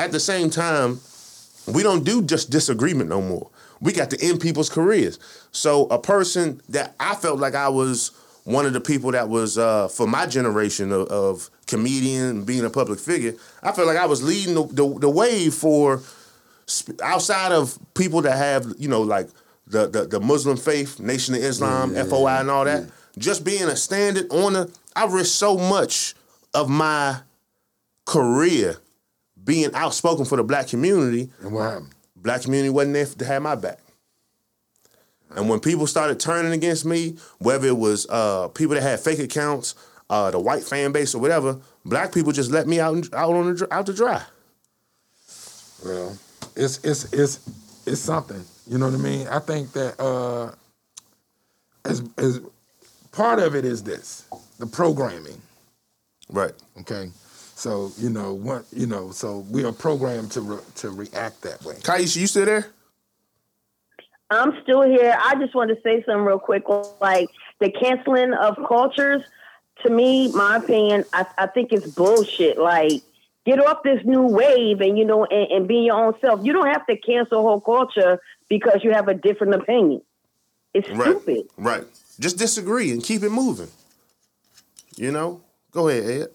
at 0.00 0.10
the 0.10 0.18
same 0.20 0.50
time, 0.50 0.98
we 1.68 1.84
don't 1.84 2.04
do 2.04 2.20
just 2.22 2.50
disagreement 2.50 3.08
no 3.08 3.22
more. 3.22 3.48
we 3.80 3.92
got 3.92 4.10
to 4.10 4.20
end 4.24 4.40
people's 4.40 4.68
careers. 4.70 5.18
So 5.52 5.86
a 5.86 5.98
person 6.00 6.60
that 6.68 6.94
I 6.98 7.14
felt 7.14 7.38
like 7.38 7.54
I 7.54 7.68
was 7.68 8.10
one 8.44 8.66
of 8.66 8.72
the 8.72 8.80
people 8.80 9.12
that 9.12 9.28
was 9.28 9.56
uh, 9.58 9.88
for 9.88 10.06
my 10.06 10.26
generation 10.26 10.92
of, 10.92 11.06
of 11.08 11.50
comedian 11.66 12.44
being 12.44 12.64
a 12.64 12.70
public 12.70 12.98
figure, 12.98 13.34
I 13.62 13.72
felt 13.72 13.86
like 13.86 13.96
I 13.96 14.06
was 14.06 14.22
leading 14.22 14.54
the, 14.54 14.66
the, 14.66 14.98
the 14.98 15.10
way 15.10 15.48
for 15.48 16.00
sp- 16.66 16.98
outside 17.02 17.52
of 17.52 17.78
people 17.94 18.22
that 18.22 18.36
have 18.36 18.66
you 18.78 18.88
know 18.88 19.02
like 19.02 19.28
the 19.66 19.86
the, 19.88 20.06
the 20.06 20.20
Muslim 20.20 20.56
faith, 20.56 20.98
Nation 21.00 21.34
of 21.34 21.42
Islam, 21.42 21.94
FOI, 21.94 22.40
and 22.40 22.50
all 22.50 22.64
that. 22.64 22.90
Just 23.18 23.44
being 23.44 23.64
a 23.64 23.76
standard 23.76 24.26
on 24.32 24.54
the, 24.54 24.70
I 24.96 25.04
risked 25.06 25.34
so 25.34 25.58
much 25.58 26.14
of 26.54 26.68
my 26.70 27.20
career 28.06 28.76
being 29.44 29.74
outspoken 29.74 30.24
for 30.24 30.36
the 30.36 30.44
black 30.44 30.68
community. 30.68 31.30
And 31.40 31.52
what 31.52 31.62
happened? 31.62 31.94
Black 32.16 32.42
community 32.42 32.70
wasn't 32.70 32.94
there 32.94 33.06
to 33.06 33.24
have 33.24 33.42
my 33.42 33.54
back. 33.54 33.78
And 35.36 35.48
when 35.48 35.60
people 35.60 35.86
started 35.86 36.20
turning 36.20 36.52
against 36.52 36.84
me, 36.84 37.16
whether 37.38 37.68
it 37.68 37.76
was 37.76 38.06
uh, 38.08 38.48
people 38.48 38.74
that 38.74 38.82
had 38.82 39.00
fake 39.00 39.18
accounts, 39.18 39.74
uh, 40.10 40.30
the 40.30 40.38
white 40.38 40.62
fan 40.62 40.92
base 40.92 41.14
or 41.14 41.20
whatever, 41.20 41.58
black 41.84 42.12
people 42.12 42.32
just 42.32 42.50
let 42.50 42.66
me 42.66 42.80
out 42.80 43.12
out 43.14 43.34
on 43.34 43.54
the 43.54 43.68
out 43.70 43.86
to 43.86 43.94
dry. 43.94 44.22
Well, 45.84 46.18
it's 46.54 46.78
it's 46.84 47.12
it's 47.12 47.40
it's 47.86 48.00
something. 48.00 48.44
You 48.66 48.78
know 48.78 48.86
what 48.86 48.94
I 48.94 48.98
mean? 48.98 49.26
I 49.28 49.38
think 49.38 49.72
that 49.72 50.00
uh, 50.00 50.52
as 51.84 52.02
as 52.18 52.40
part 53.10 53.38
of 53.38 53.54
it 53.54 53.64
is 53.64 53.82
this 53.82 54.24
the 54.58 54.66
programming. 54.66 55.40
Right. 56.28 56.52
Okay, 56.80 57.10
so 57.54 57.92
you 57.98 58.10
know 58.10 58.34
what 58.34 58.64
you 58.72 58.86
know. 58.86 59.10
So 59.10 59.40
we 59.50 59.64
are 59.64 59.72
programmed 59.72 60.30
to 60.32 60.40
re- 60.40 60.64
to 60.76 60.90
react 60.90 61.42
that 61.42 61.62
way. 61.64 61.74
Kaisha, 61.76 62.16
you 62.16 62.26
still 62.26 62.46
there? 62.46 62.66
I'm 64.32 64.62
still 64.62 64.82
here. 64.82 65.16
I 65.20 65.34
just 65.36 65.54
want 65.54 65.70
to 65.70 65.76
say 65.82 66.02
something 66.04 66.24
real 66.24 66.38
quick. 66.38 66.64
Like 67.00 67.28
the 67.60 67.70
canceling 67.70 68.32
of 68.34 68.56
cultures, 68.68 69.22
to 69.84 69.90
me, 69.90 70.28
my 70.28 70.56
opinion, 70.56 71.04
I, 71.12 71.26
I 71.38 71.46
think 71.46 71.72
it's 71.72 71.86
bullshit. 71.86 72.58
Like, 72.58 73.02
get 73.44 73.58
off 73.64 73.78
this 73.84 74.00
new 74.04 74.22
wave 74.22 74.80
and 74.80 74.98
you 74.98 75.04
know, 75.04 75.24
and, 75.24 75.50
and 75.50 75.68
be 75.68 75.76
your 75.76 75.96
own 75.96 76.14
self. 76.20 76.40
You 76.42 76.52
don't 76.52 76.68
have 76.68 76.86
to 76.86 76.96
cancel 76.96 77.42
whole 77.42 77.60
culture 77.60 78.20
because 78.48 78.80
you 78.82 78.92
have 78.92 79.08
a 79.08 79.14
different 79.14 79.54
opinion. 79.54 80.02
It's 80.74 80.88
Right. 80.88 81.10
stupid. 81.10 81.48
Right. 81.56 81.84
Just 82.20 82.38
disagree 82.38 82.90
and 82.92 83.02
keep 83.02 83.22
it 83.22 83.30
moving. 83.30 83.68
You 84.96 85.10
know? 85.10 85.40
Go 85.72 85.88
ahead, 85.88 86.04
Ed. 86.04 86.28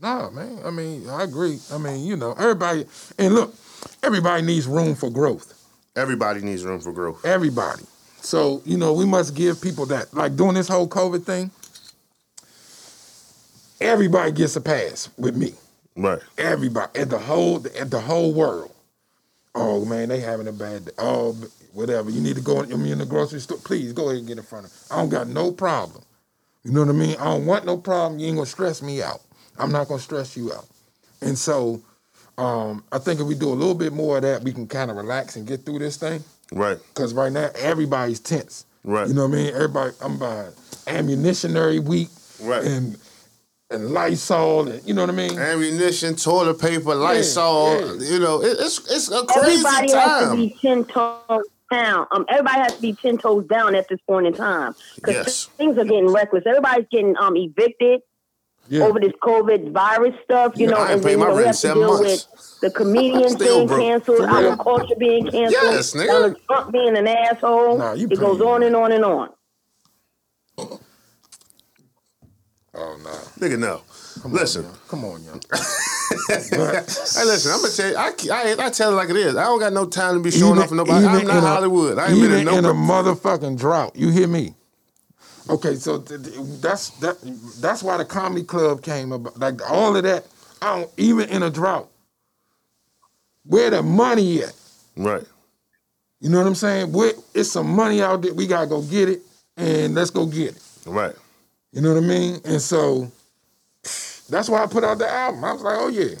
Nah, 0.00 0.30
man. 0.30 0.60
I 0.64 0.70
mean, 0.70 1.08
I 1.08 1.22
agree. 1.22 1.58
I 1.72 1.78
mean, 1.78 2.04
you 2.04 2.16
know, 2.16 2.32
everybody. 2.32 2.86
And 3.18 3.34
look, 3.34 3.54
everybody 4.02 4.42
needs 4.42 4.66
room 4.66 4.94
for 4.94 5.10
growth. 5.10 5.53
Everybody 5.96 6.40
needs 6.40 6.64
room 6.64 6.80
for 6.80 6.92
growth. 6.92 7.24
Everybody. 7.24 7.84
So, 8.20 8.62
you 8.64 8.76
know, 8.76 8.92
we 8.92 9.04
must 9.04 9.34
give 9.34 9.60
people 9.60 9.86
that. 9.86 10.12
Like 10.14 10.34
doing 10.36 10.54
this 10.54 10.68
whole 10.68 10.88
COVID 10.88 11.24
thing, 11.24 11.50
everybody 13.80 14.32
gets 14.32 14.56
a 14.56 14.60
pass 14.60 15.08
with 15.16 15.36
me. 15.36 15.54
Right. 15.96 16.20
Everybody 16.38 16.98
at 16.98 17.10
the 17.10 17.18
whole 17.18 17.64
at 17.78 17.90
the 17.90 18.00
whole 18.00 18.32
world. 18.34 18.72
Oh 19.54 19.84
man, 19.84 20.08
they 20.08 20.18
having 20.18 20.48
a 20.48 20.52
bad 20.52 20.86
day. 20.86 20.92
Oh, 20.98 21.36
whatever. 21.72 22.10
You 22.10 22.20
need 22.20 22.34
to 22.36 22.42
go 22.42 22.62
in, 22.62 22.72
I 22.72 22.76
mean, 22.76 22.92
in 22.92 22.98
the 22.98 23.06
grocery 23.06 23.38
store. 23.40 23.58
Please 23.58 23.92
go 23.92 24.06
ahead 24.06 24.18
and 24.18 24.26
get 24.26 24.38
in 24.38 24.42
front 24.42 24.66
of. 24.66 24.72
I 24.90 24.96
don't 24.96 25.10
got 25.10 25.28
no 25.28 25.52
problem. 25.52 26.02
You 26.64 26.72
know 26.72 26.80
what 26.80 26.88
I 26.88 26.92
mean? 26.92 27.16
I 27.20 27.24
don't 27.24 27.46
want 27.46 27.66
no 27.66 27.76
problem. 27.76 28.18
You 28.18 28.28
ain't 28.28 28.36
gonna 28.36 28.46
stress 28.46 28.82
me 28.82 29.02
out. 29.02 29.20
I'm 29.58 29.70
not 29.70 29.86
gonna 29.86 30.00
stress 30.00 30.36
you 30.36 30.52
out. 30.52 30.66
And 31.20 31.38
so, 31.38 31.80
um, 32.38 32.84
I 32.92 32.98
think 32.98 33.20
if 33.20 33.26
we 33.26 33.34
do 33.34 33.48
a 33.48 33.54
little 33.54 33.74
bit 33.74 33.92
more 33.92 34.16
of 34.16 34.22
that, 34.22 34.42
we 34.42 34.52
can 34.52 34.66
kind 34.66 34.90
of 34.90 34.96
relax 34.96 35.36
and 35.36 35.46
get 35.46 35.64
through 35.64 35.78
this 35.78 35.96
thing. 35.96 36.22
Right. 36.52 36.78
Cause 36.94 37.14
right 37.14 37.32
now 37.32 37.50
everybody's 37.56 38.20
tense. 38.20 38.66
Right. 38.84 39.08
You 39.08 39.14
know 39.14 39.26
what 39.26 39.34
I 39.34 39.36
mean? 39.42 39.54
Everybody, 39.54 39.94
I'm 40.02 40.18
buying 40.18 40.52
ammunitionary 40.86 41.82
week. 41.82 42.08
Right. 42.42 42.64
And 42.64 42.98
and 43.70 43.90
Lysol, 43.92 44.68
and 44.68 44.86
you 44.86 44.94
know 44.94 45.02
what 45.02 45.10
I 45.10 45.14
mean? 45.14 45.38
Ammunition, 45.38 46.16
toilet 46.16 46.60
paper, 46.60 46.94
Lysol. 46.94 47.80
yeah. 47.80 48.08
You 48.12 48.18
know, 48.20 48.42
it, 48.42 48.56
it's 48.60 48.78
it's 48.90 49.10
a 49.10 49.24
crazy 49.24 49.64
Everybody 49.66 49.92
has 49.92 50.30
to 50.30 50.36
be 50.36 50.56
ten 50.60 50.84
toes 50.84 51.44
down. 51.70 52.06
Um, 52.12 52.26
everybody 52.28 52.58
has 52.60 52.74
to 52.76 52.82
be 52.82 52.92
ten 52.92 53.16
toes 53.18 53.46
down 53.46 53.74
at 53.74 53.88
this 53.88 53.98
point 54.06 54.26
in 54.26 54.34
time 54.34 54.74
because 54.96 55.14
Yes. 55.14 55.44
things 55.56 55.78
are 55.78 55.84
getting 55.84 56.08
reckless. 56.12 56.44
Everybody's 56.46 56.86
getting 56.90 57.16
um 57.16 57.36
evicted. 57.36 58.02
Yeah. 58.68 58.84
over 58.84 58.98
this 59.00 59.12
COVID 59.22 59.72
virus 59.72 60.14
stuff, 60.24 60.52
you 60.56 60.66
Yeah, 60.66 60.72
know, 60.72 60.78
I 60.78 60.82
ain't 60.82 60.92
and 60.92 61.02
paid 61.02 61.10
then 61.12 61.18
my 61.20 61.26
you 61.26 61.30
know, 61.30 61.36
we 61.36 61.42
rent 61.42 61.46
have 61.48 61.54
to 61.56 61.60
seven 61.60 61.78
deal 61.82 61.88
months. 61.98 62.00
with 62.00 62.26
the 62.62 62.70
comedian 62.78 63.28
Still 63.28 63.56
being 63.58 63.68
broke. 63.68 63.80
canceled, 63.80 64.16
For 64.18 64.26
real. 64.26 64.50
our 64.50 64.56
culture 64.56 64.94
being 64.98 65.26
canceled, 65.26 65.52
Yes, 65.74 65.92
nigga. 65.94 66.06
Donald 66.08 66.36
Trump 66.46 66.72
being 66.72 66.96
an 66.96 67.06
asshole. 67.08 67.78
Nah, 67.78 67.92
you 67.92 68.08
it 68.10 68.18
goes 68.18 68.40
on 68.40 68.62
and 68.62 68.74
on 68.76 68.92
and 68.92 69.04
on. 69.04 69.28
Oh 72.76 72.96
no. 73.04 73.10
Nigga, 73.38 73.58
no. 73.58 73.82
Listen, 74.24 74.66
Come 74.88 75.04
on, 75.04 75.22
young. 75.24 75.40
hey, 76.28 76.40
listen. 77.24 77.52
I'm 77.52 77.60
gonna 77.60 77.72
tell 77.72 77.90
you. 77.90 77.96
I, 77.96 78.12
I, 78.32 78.66
I 78.66 78.70
tell 78.70 78.92
it 78.92 78.94
like 78.96 79.10
it 79.10 79.16
is. 79.16 79.36
I 79.36 79.44
don't 79.44 79.60
got 79.60 79.72
no 79.72 79.86
time 79.86 80.14
to 80.16 80.20
be 80.22 80.30
showing 80.30 80.58
up 80.58 80.68
for 80.70 80.74
nobody. 80.74 81.06
I'm 81.06 81.26
not 81.26 81.36
a- 81.38 81.40
Hollywood. 81.40 81.98
I 81.98 82.10
ain't 82.10 82.20
been 82.20 82.32
in 82.32 82.44
no. 82.46 82.58
in 82.58 82.64
a 82.64 82.72
motherfucking 82.72 83.58
drought. 83.58 83.94
You 83.96 84.08
hear 84.10 84.26
me? 84.26 84.54
Okay, 85.50 85.74
so 85.74 86.00
th- 86.00 86.22
th- 86.22 86.36
that's 86.60 86.90
that. 87.00 87.16
That's 87.60 87.82
why 87.82 87.96
the 87.98 88.04
comedy 88.04 88.44
club 88.44 88.82
came 88.82 89.12
about. 89.12 89.38
Like 89.38 89.60
all 89.70 89.96
of 89.96 90.02
that. 90.04 90.26
I 90.62 90.78
don't 90.78 90.90
even 90.96 91.28
in 91.28 91.42
a 91.42 91.50
drought. 91.50 91.88
Where 93.44 93.70
the 93.70 93.82
money 93.82 94.42
at? 94.42 94.54
right. 94.96 95.24
You 96.20 96.30
know 96.30 96.38
what 96.38 96.46
I'm 96.46 96.54
saying? 96.54 96.90
Where, 96.92 97.12
it's 97.34 97.50
some 97.52 97.68
money 97.68 98.00
out 98.00 98.22
there. 98.22 98.32
We 98.32 98.46
gotta 98.46 98.66
go 98.66 98.80
get 98.80 99.10
it, 99.10 99.20
and 99.58 99.94
let's 99.94 100.08
go 100.08 100.24
get 100.24 100.56
it. 100.56 100.62
Right. 100.86 101.14
You 101.72 101.82
know 101.82 101.92
what 101.92 102.02
I 102.02 102.06
mean? 102.06 102.40
And 102.46 102.62
so 102.62 103.12
that's 104.30 104.48
why 104.48 104.62
I 104.62 104.66
put 104.66 104.84
out 104.84 104.98
the 104.98 105.10
album. 105.10 105.44
I 105.44 105.52
was 105.52 105.62
like, 105.62 105.76
oh 105.78 105.88
yeah, 105.88 106.14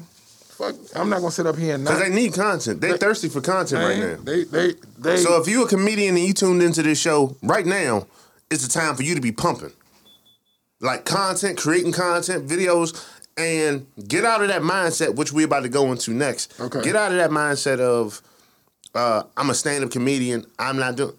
fuck. 0.48 0.74
I'm 0.94 1.08
not 1.08 1.20
gonna 1.20 1.30
sit 1.30 1.46
up 1.46 1.56
here 1.56 1.76
and 1.76 1.84
Because 1.84 2.00
they 2.00 2.10
need 2.14 2.34
content. 2.34 2.82
They 2.82 2.98
thirsty 2.98 3.28
for 3.30 3.40
content 3.40 3.82
right 3.82 3.98
now. 3.98 4.16
They 4.22 4.44
they 4.44 4.74
they. 4.98 5.16
So 5.16 5.40
if 5.40 5.48
you 5.48 5.64
a 5.64 5.68
comedian 5.68 6.16
and 6.16 6.24
you 6.26 6.34
tuned 6.34 6.62
into 6.62 6.82
this 6.82 7.00
show 7.00 7.36
right 7.42 7.64
now, 7.64 8.06
it's 8.50 8.66
the 8.66 8.72
time 8.72 8.94
for 8.96 9.02
you 9.02 9.14
to 9.14 9.20
be 9.20 9.32
pumping. 9.32 9.72
Like 10.80 11.04
content, 11.04 11.56
creating 11.58 11.92
content, 11.92 12.46
videos, 12.48 13.06
and 13.36 13.86
get 14.06 14.24
out 14.24 14.42
of 14.42 14.48
that 14.48 14.62
mindset, 14.62 15.14
which 15.16 15.32
we're 15.32 15.46
about 15.46 15.62
to 15.62 15.68
go 15.68 15.90
into 15.92 16.12
next. 16.12 16.58
Okay. 16.60 16.82
Get 16.82 16.96
out 16.96 17.10
of 17.10 17.18
that 17.18 17.30
mindset 17.30 17.80
of 17.80 18.20
uh, 18.94 19.22
I'm 19.36 19.50
a 19.50 19.54
stand-up 19.54 19.90
comedian. 19.90 20.46
I'm 20.58 20.78
not 20.78 20.96
doing 20.96 21.14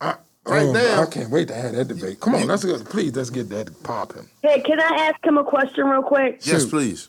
I, 0.00 0.16
right 0.44 0.66
oh, 0.66 0.72
now- 0.72 1.02
I 1.02 1.06
can't 1.06 1.30
wait 1.30 1.48
to 1.48 1.54
have 1.54 1.72
that 1.74 1.88
debate. 1.88 2.20
Come 2.20 2.34
on, 2.34 2.46
let's 2.46 2.64
go. 2.64 2.78
Please, 2.84 3.14
let's 3.14 3.30
get 3.30 3.48
that 3.50 3.82
popping. 3.82 4.28
Hey, 4.42 4.60
can 4.60 4.80
I 4.80 5.10
ask 5.12 5.24
him 5.24 5.38
a 5.38 5.44
question 5.44 5.86
real 5.86 6.02
quick? 6.02 6.40
Yes, 6.44 6.62
Shoot. 6.62 6.70
please. 6.70 7.08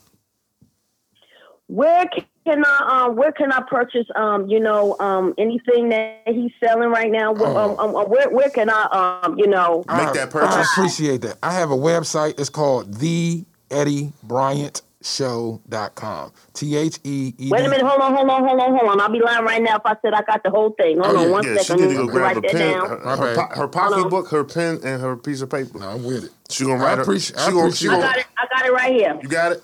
Where 1.68 2.06
can 2.08 2.26
I 2.50 3.06
um 3.06 3.16
where 3.16 3.32
can 3.32 3.52
I 3.52 3.62
purchase 3.62 4.06
um 4.16 4.48
you 4.48 4.60
know 4.60 4.96
um 5.00 5.34
anything 5.38 5.90
that 5.90 6.22
he's 6.26 6.52
selling 6.64 6.90
right 6.90 7.12
now? 7.12 7.32
Where- 7.34 7.48
Oh. 7.48 7.76
Um, 7.78 7.96
um, 7.96 8.06
where 8.10 8.30
where 8.30 8.50
can 8.50 8.70
I 8.70 9.22
um 9.24 9.38
you 9.38 9.48
know 9.48 9.84
Make 9.88 10.08
I- 10.10 10.14
that 10.14 10.30
purchase. 10.30 10.56
I 10.56 10.62
appreciate 10.62 11.22
that. 11.22 11.38
I 11.44 11.54
have 11.54 11.72
a 11.72 11.76
website. 11.78 12.40
It's 12.40 12.50
called 12.50 12.96
the 12.96 13.44
Eddie 13.72 14.14
Bryant 14.24 14.82
Show.com. 15.04 16.32
T 16.54 16.76
H 16.76 17.00
E 17.04 17.34
E. 17.38 17.50
Wait 17.52 17.66
a 17.66 17.70
minute, 17.70 17.86
hold 17.86 18.02
on, 18.02 18.16
hold 18.16 18.30
on, 18.30 18.44
hold 18.46 18.60
on, 18.60 18.76
hold 18.78 18.90
on. 18.92 19.00
I'll 19.02 19.10
be 19.12 19.22
lying 19.22 19.46
right 19.46 19.62
now 19.62 19.76
if 19.78 19.82
I 19.86 19.96
said 20.02 20.14
I 20.14 20.22
got 20.24 20.44
the 20.44 20.50
whole 20.50 20.72
thing. 20.72 20.98
Hold 21.00 21.16
Oh, 21.16 21.20
on 21.20 21.26
yeah, 21.26 21.32
one 21.32 21.46
Yeah, 21.46 21.58
she 21.62 21.74
need 21.76 21.90
to 21.90 21.96
go 21.96 22.08
grab 22.08 22.38
a 22.38 22.42
pen, 22.42 22.74
her, 22.80 22.98
her, 22.98 23.36
bad. 23.36 23.50
po- 23.50 23.62
her 23.62 23.68
pocketbook, 23.68 24.30
her 24.30 24.44
pen, 24.44 24.80
and 24.84 25.02
her 25.02 25.16
piece 25.16 25.42
of 25.42 25.50
paper. 25.50 25.78
No, 25.80 25.88
I'm 25.90 26.04
with 26.04 26.26
it. 26.26 26.32
She 26.50 26.66
gonna 26.66 26.76
I 26.84 26.86
write 26.86 26.96
her. 26.98 27.02
appreciate- 27.04 27.40
I 27.40 27.46
she 27.46 27.52
gonna, 27.52 27.72
she 27.72 27.88
appreciate 27.88 27.90
I 27.90 27.96
gonna, 27.96 28.08
got 28.08 28.18
it. 28.18 28.26
I 28.38 28.48
got 28.58 28.66
it 28.66 28.74
right 28.74 28.94
here. 28.94 29.20
You 29.22 29.30
got 29.30 29.52
it. 29.54 29.64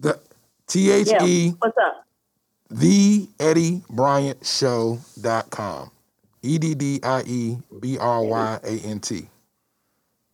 The 0.00 0.20
T 0.66 0.90
H 0.90 1.08
Yeah. 1.10 1.24
E 1.24 1.54
What's 1.58 1.76
up? 1.78 2.03
The 2.70 3.28
Eddie 3.38 3.82
Bryant 3.90 4.44
Show.com. 4.44 5.90
E 6.42 6.58
D 6.58 6.74
D 6.74 7.00
I 7.02 7.22
E 7.22 7.56
B 7.80 7.98
R 7.98 8.22
Y 8.22 8.58
A 8.62 8.78
N 8.86 9.00
T. 9.00 9.28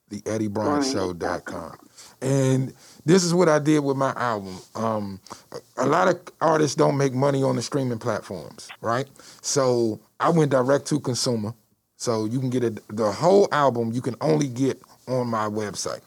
The 0.08 0.22
Eddie 0.26 0.48
Bryant 0.48 0.84
Show.com. 0.84 1.78
And 2.20 2.74
this 3.06 3.24
is 3.24 3.32
what 3.32 3.48
I 3.48 3.58
did 3.58 3.80
with 3.80 3.96
my 3.96 4.12
album. 4.16 4.56
Um, 4.74 5.20
a, 5.52 5.84
a 5.84 5.86
lot 5.86 6.08
of 6.08 6.20
artists 6.40 6.76
don't 6.76 6.96
make 6.96 7.14
money 7.14 7.42
on 7.42 7.56
the 7.56 7.62
streaming 7.62 7.98
platforms, 7.98 8.68
right? 8.80 9.06
So 9.40 10.00
I 10.18 10.30
went 10.30 10.50
direct 10.50 10.86
to 10.86 11.00
consumer. 11.00 11.54
So 11.96 12.24
you 12.24 12.40
can 12.40 12.50
get 12.50 12.64
it, 12.64 12.80
the 12.88 13.12
whole 13.12 13.46
album 13.52 13.92
you 13.92 14.00
can 14.00 14.16
only 14.20 14.48
get 14.48 14.80
on 15.06 15.28
my 15.28 15.48
website. 15.48 16.00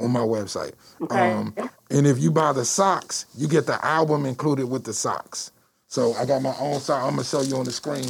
On 0.00 0.10
my 0.10 0.20
website. 0.20 0.72
Okay. 1.02 1.32
Um, 1.32 1.54
and 1.90 2.06
if 2.06 2.18
you 2.18 2.30
buy 2.30 2.52
the 2.52 2.64
socks, 2.64 3.26
you 3.36 3.46
get 3.46 3.66
the 3.66 3.84
album 3.84 4.26
included 4.26 4.66
with 4.66 4.84
the 4.84 4.92
socks. 4.92 5.52
So 5.88 6.14
I 6.14 6.24
got 6.24 6.40
my 6.42 6.54
own 6.58 6.80
sock. 6.80 7.02
I'm 7.04 7.10
gonna 7.10 7.24
show 7.24 7.42
you 7.42 7.56
on 7.56 7.64
the 7.64 7.72
screen. 7.72 8.06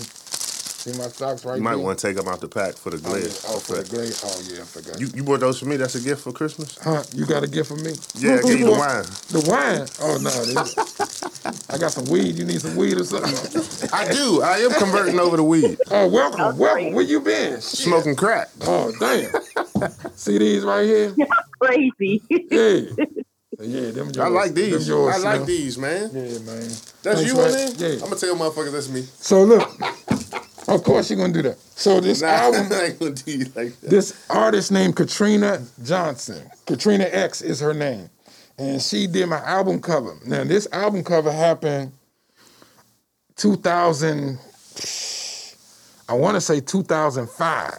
See 0.80 0.92
my 0.96 1.08
socks 1.08 1.44
right 1.44 1.56
You 1.56 1.62
might 1.62 1.74
there? 1.76 1.84
want 1.84 1.98
to 1.98 2.06
take 2.06 2.16
them 2.16 2.26
out 2.26 2.40
the 2.40 2.48
pack 2.48 2.72
for 2.74 2.88
the 2.88 2.96
Oh, 3.06 3.14
yeah. 3.14 3.20
glaze. 3.20 3.44
Oh, 3.46 3.58
for 3.58 3.76
the 3.76 3.84
glaze. 3.84 4.22
Oh, 4.24 4.40
yeah, 4.50 4.62
I 4.62 4.64
forgot. 4.64 4.98
You 4.98 5.08
you 5.14 5.22
bought 5.22 5.40
those 5.40 5.58
for 5.58 5.66
me? 5.66 5.76
That's 5.76 5.94
a 5.94 6.00
gift 6.00 6.22
for 6.22 6.32
Christmas? 6.32 6.78
huh? 6.82 7.02
You 7.14 7.26
got 7.26 7.42
a 7.42 7.46
gift 7.46 7.68
for 7.68 7.76
me? 7.76 7.92
Yeah, 8.16 8.36
I 8.38 8.42
gave 8.42 8.60
you 8.60 8.64
the 8.64 8.70
wine. 8.72 9.04
The 9.28 9.44
wine? 9.44 9.86
Oh, 10.00 10.16
no. 10.24 10.30
I 11.68 11.76
got 11.76 11.92
some 11.92 12.06
weed. 12.06 12.34
You 12.36 12.46
need 12.46 12.62
some 12.62 12.76
weed 12.76 12.96
or 12.96 13.04
something? 13.04 13.90
I 13.92 14.10
do. 14.10 14.40
I 14.42 14.56
am 14.60 14.70
converting 14.72 15.20
over 15.20 15.36
to 15.36 15.42
weed. 15.44 15.76
Oh, 15.90 16.08
welcome, 16.08 16.38
That's 16.40 16.56
welcome. 16.56 16.82
great. 16.84 16.94
Where 16.94 17.04
you 17.04 17.20
been? 17.20 17.52
Shit. 17.56 17.62
Smoking 17.64 18.16
crack. 18.16 18.48
Oh, 18.62 18.90
damn. 18.98 19.30
See 20.16 20.38
these 20.38 20.64
right 20.64 20.84
here? 20.86 21.14
Crazy. 21.60 22.22
Yeah. 22.30 22.80
Yeah, 23.60 23.90
them 23.90 24.06
yours. 24.06 24.16
I 24.18 24.28
like 24.28 24.54
these. 24.54 24.86
Them 24.86 24.96
yours, 24.96 25.14
I 25.14 25.18
like 25.18 25.36
Slim. 25.36 25.46
these, 25.46 25.76
man. 25.76 26.10
Yeah, 26.14 26.38
man. 26.38 26.62
That's 26.62 27.02
Thanks, 27.02 27.26
you 27.26 27.34
man. 27.36 27.44
on 27.44 27.52
there? 27.52 27.68
Yeah. 27.76 27.94
I'm 27.96 28.08
gonna 28.08 28.16
tell 28.16 28.34
motherfuckers 28.34 28.72
that's 28.72 28.88
me. 28.88 29.02
So 29.02 29.44
look, 29.44 29.68
of 30.68 30.84
course 30.84 31.10
you're 31.10 31.18
gonna 31.18 31.32
do 31.32 31.42
that. 31.42 31.58
So 31.60 32.00
this 32.00 32.22
Nah, 32.22 32.28
album, 32.28 32.68
I 32.72 32.84
ain't 32.86 32.98
gonna 32.98 33.12
do 33.12 33.30
you 33.32 33.44
like 33.54 33.78
that. 33.80 33.90
this 33.90 34.26
artist 34.30 34.70
named 34.72 34.96
Katrina 34.96 35.62
Johnson. 35.82 36.48
Katrina 36.66 37.04
X 37.10 37.42
is 37.42 37.60
her 37.60 37.74
name, 37.74 38.08
and 38.58 38.80
she 38.80 39.06
did 39.06 39.26
my 39.28 39.38
album 39.44 39.80
cover. 39.80 40.16
Now 40.26 40.44
this 40.44 40.68
album 40.72 41.02
cover 41.04 41.32
happened 41.32 41.92
2000. 43.36 44.38
I 46.08 46.14
want 46.14 46.34
to 46.34 46.40
say 46.40 46.60
2005. 46.60 47.78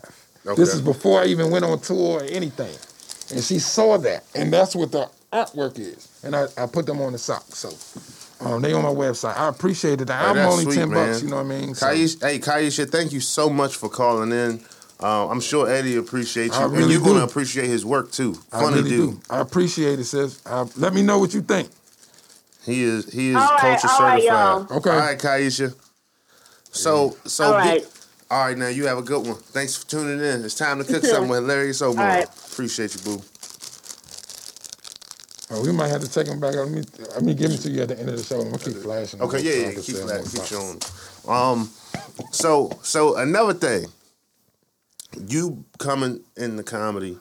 This 0.55 0.73
is 0.73 0.81
before 0.81 1.21
I 1.21 1.25
even 1.25 1.51
went 1.51 1.65
on 1.65 1.79
tour 1.79 2.21
or 2.21 2.23
anything. 2.23 2.73
And 3.35 3.43
she 3.43 3.59
saw 3.59 3.97
that, 3.99 4.23
and 4.35 4.51
that's 4.51 4.75
what 4.75 4.91
the 4.91 5.09
artwork 5.31 5.79
is. 5.79 6.07
And 6.23 6.35
I, 6.35 6.47
I 6.57 6.65
put 6.65 6.85
them 6.85 7.01
on 7.01 7.11
the 7.13 7.17
sock. 7.17 7.43
So 7.55 7.69
um, 8.41 8.61
they 8.61 8.73
on 8.73 8.83
my 8.83 8.89
website. 8.89 9.37
I 9.37 9.47
appreciate 9.47 10.01
it. 10.01 10.09
I'm 10.09 10.35
that's 10.35 10.51
only 10.51 10.63
sweet, 10.65 10.75
ten 10.75 10.89
bucks. 10.89 11.21
You 11.23 11.29
know 11.29 11.37
what 11.37 11.45
I 11.45 11.59
mean? 11.59 11.75
So- 11.75 11.85
Kaisha, 11.87 12.21
hey, 12.21 12.39
Kaisha, 12.39 12.89
thank 12.89 13.11
you 13.11 13.19
so 13.19 13.49
much 13.49 13.75
for 13.75 13.89
calling 13.89 14.31
in. 14.31 14.59
Uh, 15.01 15.27
I'm 15.29 15.39
sure 15.41 15.67
Eddie 15.69 15.95
appreciates 15.97 16.55
you, 16.55 16.61
I 16.61 16.65
and 16.65 16.73
really 16.77 16.93
you're 16.93 17.01
gonna 17.01 17.23
appreciate 17.23 17.67
his 17.67 17.83
work 17.83 18.11
too. 18.11 18.35
I 18.51 18.59
Funny 18.61 18.77
really 18.77 18.89
dude. 18.89 19.11
do. 19.15 19.21
I 19.31 19.39
appreciate 19.41 19.99
it, 19.99 20.05
sis. 20.05 20.41
Uh, 20.45 20.67
let 20.77 20.93
me 20.93 21.01
know 21.01 21.17
what 21.17 21.33
you 21.33 21.41
think. 21.41 21.69
He 22.65 22.83
is 22.83 23.11
he 23.11 23.29
is 23.31 23.35
All 23.35 23.41
right, 23.41 23.59
culture 23.59 23.87
all 23.91 24.01
right, 24.01 24.21
certified. 24.21 24.23
y'all. 24.69 24.77
Okay. 24.77 24.89
All 24.91 24.97
right, 24.99 25.17
Kaisha. 25.17 25.73
So 26.71 27.17
so 27.25 27.45
All 27.45 27.51
be- 27.53 27.57
right. 27.69 27.87
all 28.29 28.45
right, 28.45 28.57
now 28.57 28.67
you 28.67 28.85
have 28.85 28.99
a 28.99 29.01
good 29.01 29.25
one. 29.25 29.37
Thanks 29.37 29.75
for 29.75 29.87
tuning 29.89 30.19
in. 30.23 30.45
It's 30.45 30.53
time 30.55 30.77
to 30.77 30.83
cook 30.83 31.03
something 31.05 31.29
with 31.29 31.39
hilarious 31.41 31.81
Omar. 31.81 32.05
All 32.05 32.11
right. 32.19 32.27
Appreciate 32.51 32.93
you, 32.95 33.01
boo. 33.01 33.21
Oh, 35.53 35.61
we 35.63 35.71
might 35.73 35.89
have 35.89 36.01
to 36.01 36.09
take 36.09 36.27
them 36.27 36.39
back. 36.39 36.55
Let 36.55 36.69
me 36.69 36.81
let 37.13 37.23
me 37.23 37.33
give 37.33 37.49
them 37.51 37.59
to 37.59 37.69
you 37.69 37.81
at 37.81 37.89
the 37.89 37.99
end 37.99 38.09
of 38.09 38.17
the 38.17 38.23
show. 38.23 38.39
I'm 38.39 38.45
gonna 38.51 38.57
keep 38.57 38.77
flashing. 38.77 39.21
Okay, 39.21 39.41
yeah, 39.41 39.67
yeah, 39.69 39.81
keep 39.81 39.95
that, 39.97 40.25
keep 40.31 40.43
showing. 40.45 40.79
Um, 41.27 41.69
so 42.31 42.71
so 42.83 43.17
another 43.17 43.53
thing, 43.53 43.85
you 45.27 45.65
coming 45.77 46.21
in 46.37 46.55
the 46.55 46.63
comedy, 46.63 47.17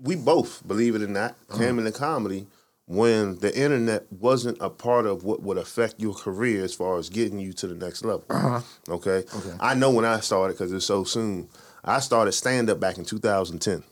we 0.00 0.14
both 0.16 0.66
believe 0.66 0.94
it 0.94 1.02
or 1.02 1.08
not 1.08 1.32
Uh-huh. 1.50 1.58
came 1.58 1.78
into 1.78 1.92
comedy 1.92 2.46
when 2.86 3.36
the 3.40 3.52
internet 3.58 4.06
wasn't 4.12 4.56
a 4.60 4.70
part 4.70 5.06
of 5.06 5.24
what 5.24 5.42
would 5.42 5.58
affect 5.58 5.98
your 5.98 6.14
career 6.14 6.62
as 6.64 6.72
far 6.72 6.98
as 6.98 7.08
getting 7.08 7.40
you 7.40 7.52
to 7.52 7.66
the 7.66 7.74
next 7.74 8.04
level. 8.04 8.24
Uh-huh. 8.30 8.60
Okay, 8.88 9.24
Okay. 9.34 9.52
I 9.58 9.74
know 9.74 9.90
when 9.90 10.04
I 10.04 10.20
started 10.20 10.54
because 10.54 10.72
it's 10.72 10.86
so 10.86 11.02
soon. 11.02 11.48
I 11.84 11.98
started 12.00 12.30
stand 12.32 12.70
up 12.70 12.78
back 12.78 12.96
in 12.98 13.04
2010. 13.04 13.82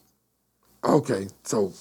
Okay, 0.85 1.29
so 1.45 1.72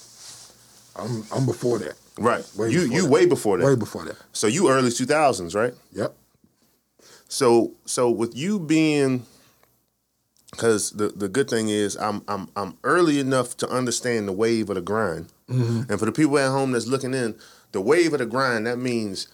I'm 0.96 1.24
I'm 1.34 1.46
before 1.46 1.78
that. 1.80 1.94
Right, 2.16 2.44
Way 2.56 2.70
you 2.70 2.82
you 2.82 3.02
that. 3.02 3.10
way 3.10 3.26
before 3.26 3.58
that. 3.58 3.66
Way 3.66 3.74
before 3.74 4.04
that. 4.04 4.16
So 4.32 4.46
you 4.46 4.68
early 4.70 4.90
2000s, 4.90 5.54
right? 5.54 5.74
Yep. 5.92 6.14
So 7.28 7.72
so 7.84 8.10
with 8.10 8.36
you 8.36 8.60
being 8.60 9.26
because 10.52 10.92
the, 10.92 11.08
the 11.08 11.28
good 11.28 11.50
thing 11.50 11.68
is 11.68 11.96
I'm 11.96 12.22
I'm 12.28 12.48
I'm 12.54 12.78
early 12.84 13.18
enough 13.18 13.56
to 13.58 13.68
understand 13.68 14.28
the 14.28 14.32
wave 14.32 14.68
of 14.70 14.76
the 14.76 14.82
grind. 14.82 15.26
Mm-hmm. 15.50 15.90
And 15.90 15.98
for 15.98 16.06
the 16.06 16.12
people 16.12 16.38
at 16.38 16.50
home 16.50 16.72
that's 16.72 16.86
looking 16.86 17.12
in, 17.14 17.34
the 17.72 17.80
wave 17.80 18.12
of 18.12 18.20
the 18.20 18.26
grind, 18.26 18.66
that 18.66 18.78
means 18.78 19.28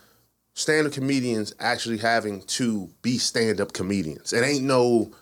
stand-up 0.55 0.93
comedians 0.93 1.55
actually 1.61 1.99
having 1.99 2.43
to 2.43 2.91
be 3.03 3.19
stand-up 3.19 3.73
comedians. 3.73 4.33
It 4.33 4.43
ain't 4.43 4.65
no 4.65 5.13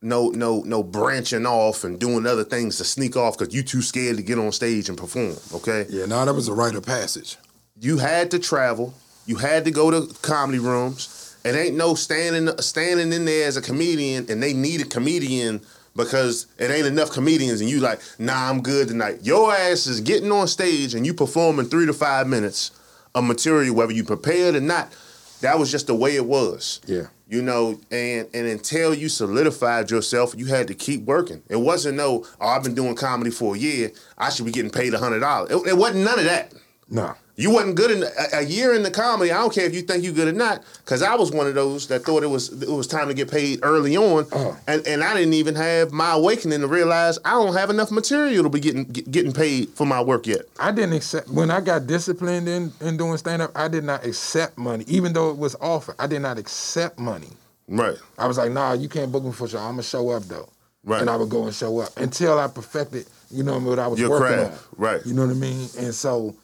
no 0.00 0.28
no 0.30 0.62
no 0.62 0.82
branching 0.82 1.44
off 1.46 1.84
and 1.84 1.98
doing 1.98 2.26
other 2.26 2.44
things 2.44 2.76
to 2.78 2.84
sneak 2.84 3.16
off 3.16 3.36
because 3.36 3.54
you 3.54 3.62
too 3.62 3.82
scared 3.82 4.16
to 4.16 4.22
get 4.22 4.38
on 4.38 4.52
stage 4.52 4.88
and 4.88 4.96
perform. 4.96 5.36
Okay 5.54 5.86
Yeah, 5.88 6.06
now 6.06 6.24
that 6.24 6.34
was 6.34 6.48
a 6.48 6.54
rite 6.54 6.74
of 6.76 6.84
passage. 6.86 7.36
you 7.80 7.98
had 7.98 8.30
to 8.30 8.38
travel. 8.38 8.94
You 9.26 9.36
had 9.36 9.64
to 9.66 9.70
go 9.70 9.90
to 9.90 10.14
comedy 10.22 10.58
rooms. 10.58 11.36
It 11.44 11.54
ain't 11.54 11.76
no 11.76 11.94
standing 11.94 12.48
standing 12.58 13.12
in 13.12 13.24
there 13.24 13.46
as 13.48 13.56
a 13.56 13.62
comedian 13.62 14.26
and 14.30 14.42
they 14.42 14.52
need 14.52 14.80
a 14.80 14.84
comedian 14.84 15.60
because 15.96 16.46
it 16.58 16.70
ain't 16.70 16.86
enough 16.86 17.10
comedians 17.10 17.60
and 17.60 17.68
you 17.68 17.80
like, 17.80 18.00
nah, 18.18 18.48
I'm 18.48 18.62
good 18.62 18.88
tonight. 18.88 19.18
Your 19.22 19.52
ass 19.52 19.86
is 19.88 20.00
getting 20.00 20.30
on 20.30 20.46
stage 20.46 20.94
and 20.94 21.04
you 21.04 21.12
performing 21.12 21.66
three 21.66 21.86
to 21.86 21.92
five 21.92 22.28
minutes 22.28 22.70
of 23.16 23.24
material, 23.24 23.74
whether 23.74 23.92
you 23.92 24.04
prepared 24.04 24.54
or 24.54 24.60
not. 24.60 24.92
That 25.40 25.58
was 25.58 25.70
just 25.70 25.88
the 25.88 25.94
way 25.94 26.14
it 26.14 26.24
was. 26.26 26.80
Yeah. 26.86 27.06
You 27.28 27.42
know, 27.42 27.78
and 27.90 28.26
and 28.32 28.46
until 28.46 28.94
you 28.94 29.10
solidified 29.10 29.90
yourself, 29.90 30.34
you 30.36 30.46
had 30.46 30.66
to 30.68 30.74
keep 30.74 31.04
working. 31.04 31.42
It 31.50 31.56
wasn't 31.56 31.98
no, 31.98 32.24
oh, 32.40 32.46
I've 32.46 32.62
been 32.62 32.74
doing 32.74 32.94
comedy 32.94 33.30
for 33.30 33.54
a 33.54 33.58
year. 33.58 33.92
I 34.16 34.30
should 34.30 34.46
be 34.46 34.52
getting 34.52 34.70
paid 34.70 34.94
a 34.94 34.98
hundred 34.98 35.20
dollars. 35.20 35.50
It, 35.50 35.68
it 35.68 35.76
wasn't 35.76 36.04
none 36.04 36.18
of 36.18 36.24
that. 36.24 36.54
No. 36.88 37.14
You 37.38 37.52
wasn't 37.52 37.76
good 37.76 37.92
in 37.92 38.02
a, 38.02 38.38
a 38.38 38.42
year 38.42 38.74
in 38.74 38.82
the 38.82 38.90
comedy. 38.90 39.30
I 39.30 39.38
don't 39.38 39.54
care 39.54 39.64
if 39.64 39.72
you 39.72 39.82
think 39.82 40.02
you 40.02 40.10
good 40.12 40.26
or 40.26 40.32
not, 40.32 40.64
because 40.84 41.04
I 41.04 41.14
was 41.14 41.30
one 41.30 41.46
of 41.46 41.54
those 41.54 41.86
that 41.86 42.02
thought 42.04 42.24
it 42.24 42.26
was 42.26 42.50
it 42.60 42.68
was 42.68 42.88
time 42.88 43.06
to 43.06 43.14
get 43.14 43.30
paid 43.30 43.60
early 43.62 43.96
on, 43.96 44.26
Uh-huh. 44.32 44.54
and 44.66 44.84
and 44.88 45.04
I 45.04 45.14
didn't 45.14 45.34
even 45.34 45.54
have 45.54 45.92
my 45.92 46.14
awakening 46.14 46.60
to 46.62 46.66
realize 46.66 47.16
I 47.24 47.30
don't 47.30 47.54
have 47.54 47.70
enough 47.70 47.92
material 47.92 48.42
to 48.42 48.50
be 48.50 48.58
getting 48.58 48.84
get, 48.86 49.08
getting 49.10 49.32
paid 49.32 49.68
for 49.70 49.86
my 49.86 50.00
work 50.02 50.26
yet. 50.26 50.42
I 50.58 50.72
didn't 50.72 50.94
accept 50.94 51.28
when 51.28 51.48
I 51.52 51.60
got 51.60 51.86
disciplined 51.86 52.48
in, 52.48 52.72
in 52.80 52.96
doing 52.96 53.16
stand 53.18 53.40
up. 53.40 53.52
I 53.54 53.68
did 53.68 53.84
not 53.84 54.04
accept 54.04 54.58
money, 54.58 54.84
even 54.88 55.12
though 55.12 55.30
it 55.30 55.36
was 55.38 55.54
offered. 55.60 55.94
I 56.00 56.08
did 56.08 56.20
not 56.22 56.38
accept 56.38 56.98
money. 56.98 57.28
Right. 57.68 57.98
I 58.18 58.26
was 58.26 58.36
like, 58.38 58.50
nah, 58.50 58.72
you 58.72 58.88
can't 58.88 59.12
book 59.12 59.22
me 59.22 59.30
for 59.30 59.46
sure. 59.46 59.60
I'm 59.60 59.72
gonna 59.74 59.84
show 59.84 60.10
up 60.10 60.24
though. 60.24 60.48
Right. 60.82 61.02
And 61.02 61.08
I 61.08 61.14
would 61.14 61.28
go 61.28 61.44
and 61.44 61.54
show 61.54 61.78
up 61.78 61.96
until 61.98 62.36
I 62.36 62.48
perfected, 62.48 63.06
you 63.30 63.44
know, 63.44 63.60
what 63.60 63.78
I 63.78 63.86
was 63.86 64.00
Your 64.00 64.10
working 64.10 64.38
craft, 64.38 64.52
on. 64.54 64.58
right. 64.76 65.06
You 65.06 65.14
know 65.14 65.24
what 65.26 65.30
I 65.36 65.38
mean? 65.38 65.68
And 65.78 65.94
so 65.94 66.34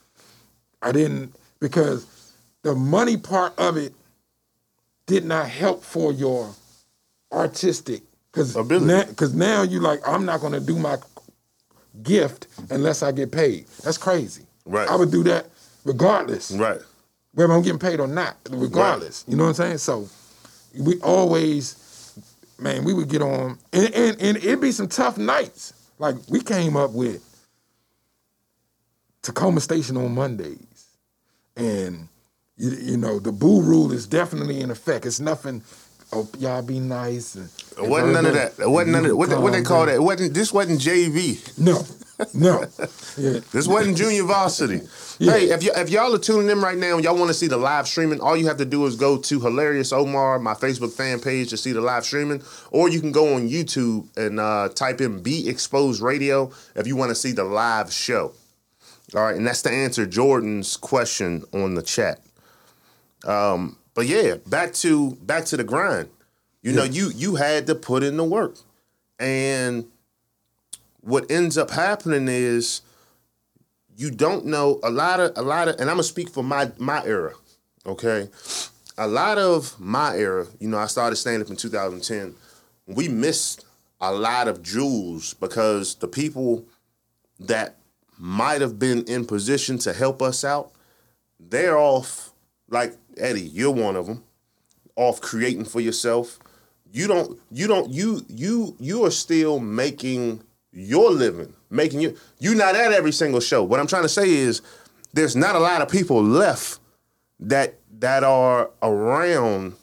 I 0.85 0.93
didn't 0.93 1.35
because 1.61 2.07
the 2.63 2.75
money 2.75 3.17
part 3.17 3.59
of 3.59 3.77
it 3.77 3.93
did 5.07 5.25
not 5.25 5.49
help 5.49 5.83
for 5.83 6.13
your 6.13 6.55
artistic 7.33 8.03
because 8.31 8.55
Ability. 8.55 8.87
now, 8.87 9.05
now 9.35 9.63
you 9.63 9.81
like 9.81 10.01
I'm 10.07 10.25
not 10.25 10.41
gonna 10.41 10.61
do 10.61 10.79
my 10.79 10.97
gift 12.03 12.47
unless 12.71 13.03
I 13.03 13.13
get 13.13 13.33
paid. 13.33 13.67
That's 13.83 13.99
crazy. 13.99 14.45
Right. 14.67 14.89
I 14.89 14.97
would 14.97 15.11
do 15.11 15.23
that 15.25 15.47
regardless 15.85 16.51
Right. 16.51 16.81
whether 17.35 17.53
I'm 17.53 17.63
getting 17.63 17.79
paid 17.79 18.01
or 18.01 18.07
not, 18.07 18.37
regardless. 18.51 19.25
Right. 19.27 19.33
You 19.33 19.37
know 19.39 19.45
what 19.45 19.49
I'm 19.51 19.55
saying? 19.55 19.79
So 19.79 20.09
we 20.79 21.01
always, 21.01 22.13
man, 22.59 22.85
we 22.85 22.93
would 22.95 23.09
get 23.09 23.23
on, 23.23 23.59
and, 23.73 23.95
and, 23.95 24.21
and 24.21 24.37
it'd 24.39 24.61
be 24.61 24.73
some 24.73 24.89
tough 24.89 25.19
nights. 25.19 25.73
Like 25.99 26.17
we 26.29 26.41
came 26.41 26.77
up 26.77 26.91
with 26.93 27.23
Takoma 29.23 29.61
Station 29.61 29.97
on 29.97 30.15
Mondays, 30.15 30.59
and 31.57 32.09
you, 32.57 32.71
you 32.71 32.97
know 32.97 33.19
the 33.19 33.33
boo 33.33 33.63
rule 33.63 33.93
is 33.93 34.07
definitely 34.07 34.61
in 34.61 34.71
effect. 34.71 35.07
It's 35.07 35.21
nothing. 35.21 35.63
Oh, 36.13 36.29
y'all 36.39 36.63
be 36.63 36.79
nice. 36.79 37.35
And, 37.35 37.49
It 37.77 37.89
wasn't 37.89 38.13
none 38.13 38.27
of 38.27 38.35
that. 38.35 38.53
It 38.61 38.71
wasn't 38.71 38.93
none 38.93 39.05
of 39.05 39.11
that. 39.11 39.17
What, 39.17 39.31
they- 39.31 39.37
what 39.37 39.53
they 39.53 39.63
call 39.63 39.87
that? 39.87 39.97
It 39.97 40.03
wasn't. 40.03 40.33
This 40.35 40.53
wasn't 40.53 40.81
JV. 40.81 41.59
No, 41.59 41.83
no. 42.35 42.61
Yeah. 43.19 43.41
This 43.53 43.67
wasn't 43.67 43.97
junior 43.97 44.23
varsity. 44.23 44.81
Yeah. 45.19 45.33
Hey, 45.33 45.51
if, 45.51 45.63
y- 45.63 45.81
if 45.83 45.91
y'all 45.91 46.15
are 46.15 46.19
tuning 46.19 46.51
in 46.51 46.61
right 46.61 46.79
now 46.79 46.95
and 46.97 47.05
y'all 47.05 47.17
want 47.17 47.29
to 47.29 47.35
see 47.35 47.49
the 47.49 47.57
live 47.57 47.89
streaming, 47.89 48.21
all 48.21 48.37
you 48.37 48.47
have 48.47 48.59
to 48.59 48.65
do 48.65 48.85
is 48.87 48.95
go 48.97 49.17
to 49.19 49.41
Hilarious 49.41 49.93
Omar, 49.93 50.39
my 50.39 50.55
Facebook 50.55 50.93
fan 50.93 51.19
page, 51.21 51.51
to 51.51 51.57
see 51.57 51.73
the 51.73 51.81
live 51.81 52.05
streaming, 52.05 52.43
or 52.71 52.89
you 52.89 53.01
can 53.01 53.11
go 53.13 53.35
on 53.35 53.49
YouTube 53.49 54.07
and 54.17 54.39
uh, 54.39 54.69
type 54.75 55.01
in 55.01 55.21
Be 55.23 55.49
Exposed 55.49 56.01
Radio 56.01 56.53
if 56.77 56.87
you 56.87 56.95
want 56.95 57.11
to 57.11 57.15
see 57.17 57.33
the 57.33 57.45
live 57.45 57.93
show. 57.93 58.33
All 59.15 59.23
right, 59.23 59.37
and 59.37 59.47
that's 59.47 59.63
to 59.63 59.71
answer 59.71 60.07
Jordan's 60.07 60.77
question 60.77 61.45
on 61.53 61.75
the 61.75 61.83
chat. 61.83 62.21
Um, 63.25 63.77
but 63.95 64.07
yeah, 64.07 64.37
back 64.47 64.73
to 64.75 65.13
back 65.17 65.45
to 65.47 65.57
the 65.57 65.65
grind. 65.65 66.09
You 66.63 66.73
know, 66.73 66.85
you 66.85 67.11
you 67.15 67.35
had 67.35 67.67
to 67.67 67.75
put 67.75 68.03
in 68.03 68.17
the 68.17 68.25
work, 68.25 68.57
and 69.19 69.85
what 71.03 71.31
ends 71.31 71.59
up 71.59 71.71
happening 71.71 72.27
is 72.29 72.81
you 73.97 74.11
don't 74.11 74.47
know 74.47 74.81
a 74.83 74.91
lot 74.91 75.21
of 75.21 75.33
a 75.37 75.43
lot 75.43 75.69
of 75.69 75.75
and 75.75 75.91
I'm 75.91 75.97
gonna 75.97 76.03
speak 76.03 76.31
for 76.31 76.43
my 76.43 76.73
my 76.79 77.05
era, 77.05 77.35
okay? 77.87 78.29
A 78.97 79.07
lot 79.07 79.39
of 79.39 79.79
my 79.79 80.17
era, 80.17 80.47
you 80.61 80.69
know, 80.69 80.79
I 80.79 80.87
started 80.87 81.17
stand 81.17 81.43
up 81.43 81.51
in 81.51 81.57
2010. 81.57 82.35
We 82.87 83.09
missed 83.09 83.67
a 84.01 84.13
lot 84.13 84.49
of 84.49 84.63
jewels 84.63 85.35
because 85.35 85.97
the 85.97 86.09
people 86.09 86.65
that 87.41 87.77
might 88.19 88.61
have 88.61 88.79
been 88.79 89.05
in 89.05 89.25
position 89.25 89.79
to 89.79 89.93
help 89.93 90.23
us 90.23 90.45
out, 90.45 90.73
they're 91.39 91.79
off 91.79 92.33
like 92.69 92.97
Eddie, 93.17 93.43
you're 93.43 93.71
one 93.71 93.97
of 93.97 94.07
them, 94.07 94.25
off 94.97 95.21
creating 95.21 95.65
for 95.65 95.81
yourself. 95.81 96.39
you 96.93 97.09
don't 97.09 97.39
you 97.51 97.67
don't 97.67 97.91
you 97.91 98.25
you 98.29 98.77
you 98.79 99.05
are 99.05 99.11
still 99.11 99.59
making 99.59 100.41
your 100.73 101.11
living, 101.11 101.53
making 101.71 102.01
you 102.01 102.17
you're 102.39 102.55
not 102.55 102.77
at 102.77 102.93
every 102.93 103.13
single 103.13 103.41
show. 103.41 103.63
What 103.65 103.81
I'm 103.81 103.87
trying 103.89 104.03
to 104.03 104.09
say 104.09 104.31
is 104.31 104.63
there's 105.13 105.37
not 105.37 105.57
a 105.57 105.59
lot 105.59 105.83
of 105.83 105.89
people 105.89 106.23
left 106.23 106.79
that 107.41 107.75
that 107.99 108.23
are 108.25 108.71
around 108.83 109.75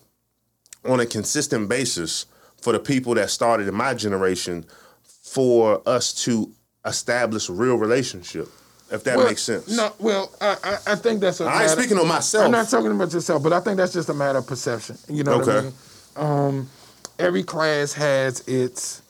on 0.86 0.99
a 0.99 1.05
consistent 1.05 1.67
basis 1.69 2.25
for 2.61 2.73
the 2.73 2.79
people 2.79 3.13
that 3.15 3.29
started 3.29 3.67
in 3.67 3.75
my 3.75 3.93
generation 3.93 4.65
for 5.03 5.82
us 5.86 6.13
to 6.25 6.51
establish 6.86 7.49
a 7.49 7.53
real 7.53 7.75
relationship. 7.75 8.49
If 8.91 9.05
that 9.05 9.17
Well, 9.17 9.27
makes 9.27 9.41
sense. 9.41 9.69
No, 9.69 9.93
well, 9.99 10.32
I, 10.41 10.57
I, 10.63 10.77
I 10.93 10.95
think 10.95 11.21
that's 11.21 11.39
a 11.39 11.45
I 11.45 11.63
ain't 11.63 11.71
speaking 11.71 11.97
on 11.97 12.07
myself. 12.07 12.45
I'm 12.45 12.51
not 12.51 12.67
talking 12.69 12.91
about 12.91 13.13
yourself, 13.13 13.41
but 13.41 13.53
I 13.53 13.61
think 13.61 13.77
that's 13.77 13.93
just 13.93 14.09
a 14.09 14.13
matter 14.13 14.39
of 14.39 14.47
perception. 14.47 14.97
You 15.07 15.23
know 15.23 15.38
what 15.38 15.47
I 15.47 15.61
mean? 15.61 15.73
Um, 16.17 16.69
every 17.17 17.43
class 17.43 17.93
has 17.93 18.41
its 18.47 19.01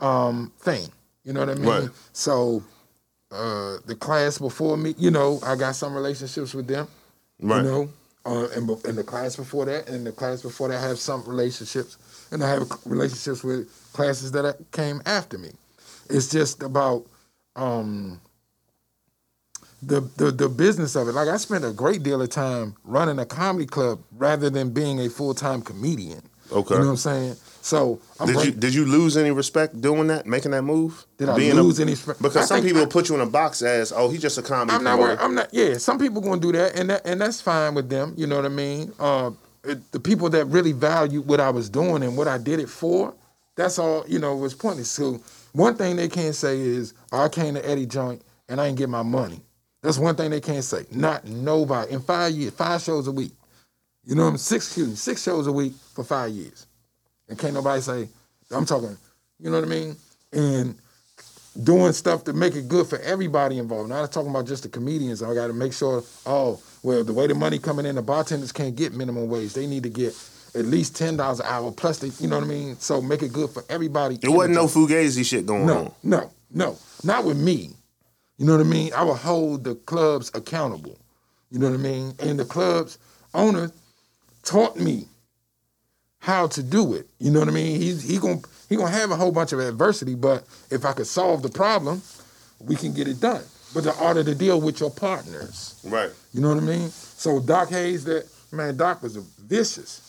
um, 0.00 0.50
thing. 0.60 0.88
You 1.24 1.34
know 1.34 1.40
what 1.40 1.50
I 1.50 1.54
mean? 1.56 1.68
Right. 1.68 1.88
So 2.14 2.62
uh, 3.30 3.76
the 3.84 3.94
class 3.94 4.38
before 4.38 4.78
me, 4.78 4.94
you 4.96 5.10
know, 5.10 5.40
I 5.44 5.56
got 5.56 5.76
some 5.76 5.94
relationships 5.94 6.54
with 6.54 6.66
them. 6.66 6.88
Right. 7.40 7.58
You 7.58 7.62
know, 7.62 7.88
uh, 8.24 8.48
and, 8.56 8.68
and 8.86 8.96
the 8.96 9.04
class 9.04 9.36
before 9.36 9.66
that, 9.66 9.88
and 9.88 10.06
the 10.06 10.12
class 10.12 10.42
before 10.42 10.68
that, 10.68 10.82
I 10.82 10.88
have 10.88 10.98
some 10.98 11.22
relationships, 11.24 11.98
and 12.30 12.42
I 12.42 12.48
have 12.48 12.70
relationships 12.86 13.44
with 13.44 13.68
classes 13.92 14.32
that 14.32 14.56
came 14.72 15.02
after 15.04 15.36
me. 15.36 15.50
It's 16.10 16.28
just 16.30 16.62
about 16.62 17.04
um, 17.56 18.20
the, 19.82 20.00
the 20.16 20.30
the 20.30 20.48
business 20.48 20.96
of 20.96 21.08
it. 21.08 21.12
Like 21.12 21.28
I 21.28 21.36
spent 21.36 21.64
a 21.64 21.72
great 21.72 22.02
deal 22.02 22.20
of 22.20 22.30
time 22.30 22.74
running 22.84 23.18
a 23.18 23.26
comedy 23.26 23.66
club 23.66 24.00
rather 24.12 24.50
than 24.50 24.70
being 24.70 25.00
a 25.00 25.08
full 25.08 25.34
time 25.34 25.62
comedian. 25.62 26.22
Okay. 26.50 26.74
You 26.74 26.80
know 26.80 26.86
what 26.86 26.90
I'm 26.92 26.96
saying? 26.96 27.36
So 27.60 28.00
I'm 28.18 28.26
Did 28.28 28.34
bring- 28.34 28.46
you 28.46 28.52
did 28.52 28.74
you 28.74 28.84
lose 28.86 29.16
any 29.18 29.30
respect 29.30 29.78
doing 29.80 30.06
that, 30.06 30.26
making 30.26 30.52
that 30.52 30.62
move? 30.62 31.04
Did 31.18 31.28
I 31.28 31.36
Being 31.36 31.54
lose 31.56 31.78
any 31.78 31.92
respect? 31.92 32.22
Because 32.22 32.50
I 32.50 32.56
some 32.56 32.62
people 32.64 32.82
I- 32.82 32.86
put 32.86 33.08
you 33.10 33.14
in 33.16 33.20
a 33.20 33.26
box 33.26 33.60
as, 33.60 33.92
oh, 33.92 34.08
he's 34.08 34.22
just 34.22 34.38
a 34.38 34.42
comedy 34.42 34.72
I'm 34.76 34.82
not. 34.82 34.98
worried- 34.98 35.18
I'm 35.20 35.34
not. 35.34 35.52
Yeah, 35.52 35.76
some 35.76 35.98
people 35.98 36.22
gonna 36.22 36.40
do 36.40 36.52
that, 36.52 36.74
and 36.76 36.88
that 36.90 37.02
and 37.06 37.20
that's 37.20 37.40
fine 37.42 37.74
with 37.74 37.90
them. 37.90 38.14
You 38.16 38.26
know 38.26 38.36
what 38.36 38.46
I 38.46 38.48
mean? 38.48 38.92
Uh, 38.98 39.32
it, 39.64 39.92
the 39.92 40.00
people 40.00 40.30
that 40.30 40.46
really 40.46 40.72
valued 40.72 41.26
what 41.26 41.40
I 41.40 41.50
was 41.50 41.68
doing 41.68 42.02
and 42.02 42.16
what 42.16 42.26
I 42.28 42.38
did 42.38 42.58
it 42.60 42.70
for, 42.70 43.12
that's 43.54 43.78
all. 43.78 44.04
You 44.08 44.18
know, 44.18 44.34
was 44.34 44.54
pointless. 44.54 44.90
So 44.90 45.20
one 45.52 45.76
thing 45.76 45.96
they 45.96 46.08
can't 46.08 46.34
say 46.34 46.58
is, 46.58 46.94
oh, 47.12 47.24
I 47.24 47.28
came 47.28 47.54
to 47.54 47.68
Eddie 47.68 47.86
Joint 47.86 48.22
and 48.48 48.60
I 48.60 48.66
didn't 48.66 48.78
get 48.78 48.88
my 48.88 49.02
money. 49.02 49.40
That's 49.82 49.98
one 49.98 50.16
thing 50.16 50.30
they 50.30 50.40
can't 50.40 50.64
say. 50.64 50.84
Not 50.90 51.24
nobody 51.26 51.92
in 51.92 52.00
five 52.00 52.32
years, 52.32 52.52
five 52.52 52.82
shows 52.82 53.06
a 53.06 53.12
week. 53.12 53.32
You 54.04 54.14
know 54.14 54.24
what 54.24 54.30
I'm 54.30 54.38
six 54.38 54.66
excuse 54.66 54.88
me, 54.88 54.94
six 54.94 55.22
shows 55.22 55.46
a 55.46 55.52
week 55.52 55.74
for 55.94 56.04
five 56.04 56.30
years. 56.30 56.66
And 57.28 57.38
can't 57.38 57.54
nobody 57.54 57.80
say, 57.80 58.08
I'm 58.50 58.64
talking, 58.64 58.96
you 59.38 59.50
know 59.50 59.60
what 59.60 59.66
I 59.66 59.70
mean? 59.70 59.96
And 60.32 60.74
doing 61.62 61.92
stuff 61.92 62.24
to 62.24 62.32
make 62.32 62.54
it 62.54 62.68
good 62.68 62.86
for 62.86 62.98
everybody 63.00 63.58
involved. 63.58 63.88
Not 63.88 64.10
talking 64.12 64.30
about 64.30 64.46
just 64.46 64.62
the 64.62 64.68
comedians. 64.68 65.22
I 65.22 65.34
got 65.34 65.48
to 65.48 65.52
make 65.52 65.72
sure. 65.72 66.02
Oh, 66.24 66.60
well, 66.82 67.04
the 67.04 67.12
way 67.12 67.26
the 67.26 67.34
money 67.34 67.58
coming 67.58 67.86
in, 67.86 67.96
the 67.96 68.02
bartenders 68.02 68.52
can't 68.52 68.76
get 68.76 68.94
minimum 68.94 69.28
wage. 69.28 69.52
They 69.52 69.66
need 69.66 69.82
to 69.82 69.90
get 69.90 70.14
at 70.54 70.64
least 70.64 70.96
ten 70.96 71.16
dollars 71.16 71.40
an 71.40 71.46
hour 71.46 71.70
plus. 71.72 71.98
They, 71.98 72.10
you 72.22 72.28
know 72.28 72.36
what 72.36 72.44
I 72.44 72.48
mean? 72.48 72.76
So 72.78 73.00
make 73.00 73.22
it 73.22 73.32
good 73.32 73.50
for 73.50 73.64
everybody. 73.68 74.18
it 74.22 74.28
wasn't 74.28 74.54
no 74.54 74.66
fugazi 74.66 75.24
shit 75.24 75.46
going 75.46 75.66
no, 75.66 75.78
on. 75.78 75.92
no, 76.02 76.30
no, 76.50 76.78
not 77.04 77.24
with 77.24 77.38
me. 77.38 77.70
You 78.38 78.46
know 78.46 78.56
what 78.56 78.64
I 78.64 78.68
mean? 78.68 78.92
I 78.94 79.02
will 79.02 79.16
hold 79.16 79.64
the 79.64 79.74
clubs 79.74 80.30
accountable. 80.32 80.96
You 81.50 81.58
know 81.58 81.70
what 81.70 81.78
I 81.78 81.82
mean? 81.82 82.14
And 82.20 82.38
the 82.38 82.44
club's 82.44 82.98
owner 83.34 83.72
taught 84.42 84.76
me 84.76 85.06
how 86.20 86.46
to 86.48 86.62
do 86.62 86.94
it. 86.94 87.06
You 87.18 87.30
know 87.30 87.40
what 87.40 87.48
I 87.48 87.52
mean? 87.52 87.80
He's 87.80 88.02
he 88.02 88.18
gonna 88.18 88.40
he 88.68 88.76
gonna 88.76 88.90
have 88.90 89.10
a 89.10 89.16
whole 89.16 89.32
bunch 89.32 89.52
of 89.52 89.60
adversity, 89.60 90.14
but 90.14 90.44
if 90.70 90.84
I 90.84 90.92
could 90.92 91.06
solve 91.06 91.42
the 91.42 91.48
problem, 91.48 92.02
we 92.60 92.76
can 92.76 92.92
get 92.92 93.08
it 93.08 93.20
done. 93.20 93.42
But 93.74 93.84
the 93.84 93.94
art 93.96 94.16
of 94.16 94.26
the 94.26 94.34
deal 94.34 94.60
with 94.60 94.80
your 94.80 94.90
partners. 94.90 95.80
Right. 95.84 96.10
You 96.32 96.40
know 96.40 96.54
what 96.54 96.62
I 96.62 96.66
mean? 96.66 96.88
So 96.90 97.40
Doc 97.40 97.68
Hayes, 97.70 98.04
that 98.04 98.26
man, 98.52 98.76
Doc 98.76 99.02
was 99.02 99.16
vicious. 99.16 100.07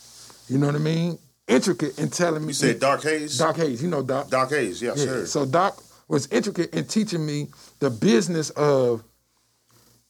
You 0.49 0.57
know 0.57 0.65
what 0.67 0.75
I 0.75 0.79
mean? 0.79 1.17
Intricate 1.47 1.97
in 1.99 2.09
telling 2.09 2.41
me. 2.41 2.49
You 2.49 2.53
said 2.53 2.79
Dark 2.79 3.03
Haze? 3.03 3.37
Doc 3.37 3.55
Hayes, 3.57 3.81
you 3.81 3.89
know 3.89 4.03
Doc. 4.03 4.29
Dark 4.29 4.49
Haze, 4.49 4.81
yes, 4.81 4.97
Yeah. 4.99 5.05
sir. 5.05 5.25
So 5.25 5.45
Doc 5.45 5.81
was 6.07 6.27
intricate 6.31 6.73
in 6.73 6.85
teaching 6.85 7.25
me 7.25 7.47
the 7.79 7.89
business 7.89 8.49
of 8.51 9.03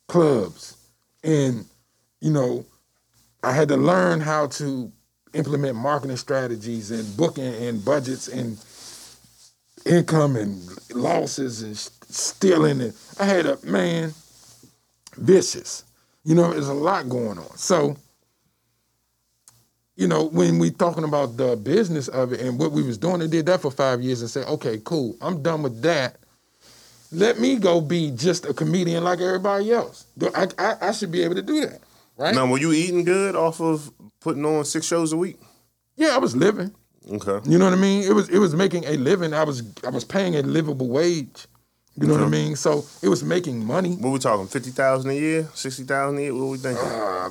clubs, 0.07 0.75
and 1.23 1.65
you 2.21 2.31
know, 2.31 2.65
I 3.43 3.53
had 3.53 3.67
to 3.69 3.77
learn 3.77 4.19
how 4.19 4.47
to 4.47 4.91
implement 5.33 5.75
marketing 5.75 6.17
strategies 6.17 6.91
and 6.91 7.15
booking 7.15 7.53
and 7.53 7.83
budgets 7.85 8.27
and 8.27 8.57
income 9.85 10.35
and 10.35 10.61
losses 10.93 11.61
and 11.61 11.77
stealing 11.77 12.81
and 12.81 12.93
I 13.19 13.25
had 13.25 13.45
a 13.45 13.57
man 13.63 14.13
vicious. 15.15 15.83
You 16.25 16.35
know, 16.35 16.51
there's 16.51 16.67
a 16.67 16.73
lot 16.73 17.07
going 17.07 17.37
on. 17.37 17.57
So, 17.57 17.95
you 19.99 20.07
know, 20.07 20.23
when 20.23 20.59
we 20.59 20.71
talking 20.71 21.03
about 21.03 21.35
the 21.35 21.57
business 21.57 22.07
of 22.07 22.31
it 22.31 22.39
and 22.39 22.57
what 22.57 22.71
we 22.71 22.81
was 22.81 22.97
doing, 22.97 23.21
I 23.21 23.27
did 23.27 23.45
that 23.47 23.59
for 23.59 23.69
five 23.69 24.01
years 24.01 24.21
and 24.21 24.31
said, 24.31 24.47
okay, 24.47 24.79
cool, 24.85 25.17
I'm 25.19 25.43
done 25.43 25.61
with 25.61 25.81
that. 25.81 26.15
Let 27.11 27.37
me 27.37 27.57
go 27.57 27.81
be 27.81 28.11
just 28.11 28.45
a 28.45 28.53
comedian 28.53 29.03
like 29.03 29.19
everybody 29.19 29.73
else. 29.73 30.05
I, 30.33 30.47
I, 30.57 30.75
I 30.81 30.91
should 30.93 31.11
be 31.11 31.21
able 31.23 31.35
to 31.35 31.41
do 31.41 31.65
that, 31.65 31.81
right? 32.15 32.33
Now, 32.33 32.47
were 32.47 32.59
you 32.59 32.71
eating 32.71 33.03
good 33.03 33.35
off 33.35 33.59
of 33.59 33.91
putting 34.21 34.45
on 34.45 34.63
six 34.63 34.85
shows 34.85 35.11
a 35.11 35.17
week? 35.17 35.37
Yeah, 35.97 36.15
I 36.15 36.17
was 36.19 36.33
living. 36.33 36.73
Okay. 37.11 37.49
You 37.49 37.57
know 37.57 37.65
what 37.65 37.73
I 37.73 37.81
mean? 37.81 38.03
It 38.03 38.13
was 38.13 38.29
it 38.29 38.37
was 38.37 38.53
making 38.53 38.85
a 38.85 38.95
living. 38.95 39.33
I 39.33 39.43
was 39.43 39.63
I 39.85 39.89
was 39.89 40.05
paying 40.05 40.35
a 40.35 40.43
livable 40.43 40.87
wage. 40.87 41.47
You 41.99 42.07
know 42.07 42.13
what 42.13 42.23
I 42.23 42.29
mean? 42.29 42.55
So 42.55 42.85
it 43.01 43.09
was 43.09 43.23
making 43.23 43.65
money. 43.65 43.95
What 43.95 44.11
we 44.11 44.19
talking? 44.19 44.47
Fifty 44.47 44.69
thousand 44.69 45.09
a 45.09 45.15
year? 45.15 45.49
Sixty 45.55 45.83
thousand 45.83 46.19
a 46.19 46.21
year? 46.21 46.35
What 46.35 46.45
we 46.45 46.57
thinking? 46.59 46.85
Uh, 46.85 47.29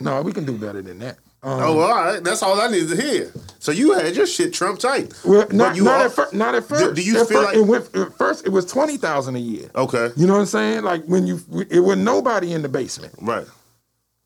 no, 0.00 0.22
we 0.22 0.32
can 0.32 0.46
do 0.46 0.56
better 0.56 0.80
than 0.80 0.98
that. 1.00 1.18
Um, 1.40 1.60
oh, 1.62 1.76
well, 1.76 1.86
all 1.92 1.94
right. 2.04 2.24
That's 2.24 2.42
all 2.42 2.60
I 2.60 2.68
needed 2.68 2.96
to 2.96 3.00
hear. 3.00 3.32
So 3.60 3.70
you 3.70 3.92
had 3.92 4.16
your 4.16 4.26
shit 4.26 4.52
Trump 4.52 4.80
tight. 4.80 5.12
well, 5.24 5.46
not, 5.52 5.76
you 5.76 5.84
not, 5.84 6.00
all- 6.00 6.06
at 6.06 6.12
fir- 6.12 6.28
not 6.32 6.54
at 6.56 6.64
first. 6.64 6.94
do 6.96 7.02
you 7.02 7.20
at 7.20 7.28
feel 7.28 7.42
like- 7.42 7.54
it 7.56 7.60
went, 7.62 7.94
at 7.94 8.16
first 8.18 8.44
it 8.46 8.50
was 8.50 8.64
twenty 8.66 8.96
thousand 8.96 9.36
a 9.36 9.40
year? 9.40 9.70
Okay. 9.74 10.10
You 10.16 10.26
know 10.26 10.32
what 10.34 10.40
I'm 10.40 10.46
saying? 10.46 10.82
Like 10.82 11.04
when 11.04 11.26
you 11.26 11.40
it 11.70 11.80
was 11.80 11.96
nobody 11.98 12.52
in 12.54 12.62
the 12.62 12.68
basement. 12.68 13.14
Right. 13.20 13.46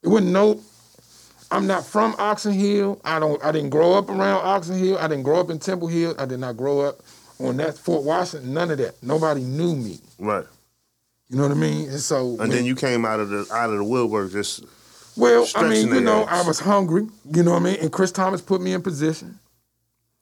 It 0.02 0.08
wasn't 0.08 0.32
no. 0.32 0.60
I'm 1.50 1.66
not 1.66 1.84
from 1.84 2.14
Oxon 2.18 2.52
Hill. 2.54 2.98
I 3.04 3.18
don't. 3.18 3.42
I 3.44 3.52
didn't 3.52 3.70
grow 3.70 3.92
up 3.92 4.08
around 4.08 4.44
Oxon 4.46 4.78
Hill. 4.78 4.96
I 4.98 5.06
didn't 5.06 5.24
grow 5.24 5.38
up 5.38 5.50
in 5.50 5.58
Temple 5.58 5.88
Hill. 5.88 6.14
I 6.18 6.24
did 6.24 6.40
not 6.40 6.56
grow 6.56 6.80
up 6.80 7.00
on 7.38 7.58
that 7.58 7.76
Fort 7.76 8.04
Washington. 8.04 8.54
None 8.54 8.70
of 8.70 8.78
that. 8.78 9.02
Nobody 9.02 9.42
knew 9.42 9.76
me. 9.76 10.00
Right. 10.18 10.46
You 11.28 11.36
know 11.36 11.42
what 11.42 11.52
I 11.52 11.60
mean? 11.60 11.88
And 11.90 12.00
so 12.00 12.38
And 12.40 12.50
then 12.50 12.64
you 12.64 12.74
came 12.74 13.04
out 13.04 13.20
of 13.20 13.28
the 13.28 13.46
out 13.52 13.70
of 13.70 13.76
the 13.76 13.84
woodwork 13.84 14.32
just 14.32 14.64
Well, 15.16 15.46
I 15.54 15.68
mean, 15.68 15.88
you 15.88 16.00
know, 16.00 16.26
ass. 16.26 16.44
I 16.44 16.48
was 16.48 16.60
hungry. 16.60 17.06
You 17.30 17.42
know 17.42 17.52
what 17.52 17.62
I 17.62 17.64
mean? 17.64 17.76
And 17.80 17.92
Chris 17.92 18.12
Thomas 18.12 18.40
put 18.40 18.60
me 18.60 18.72
in 18.72 18.82
position. 18.82 19.38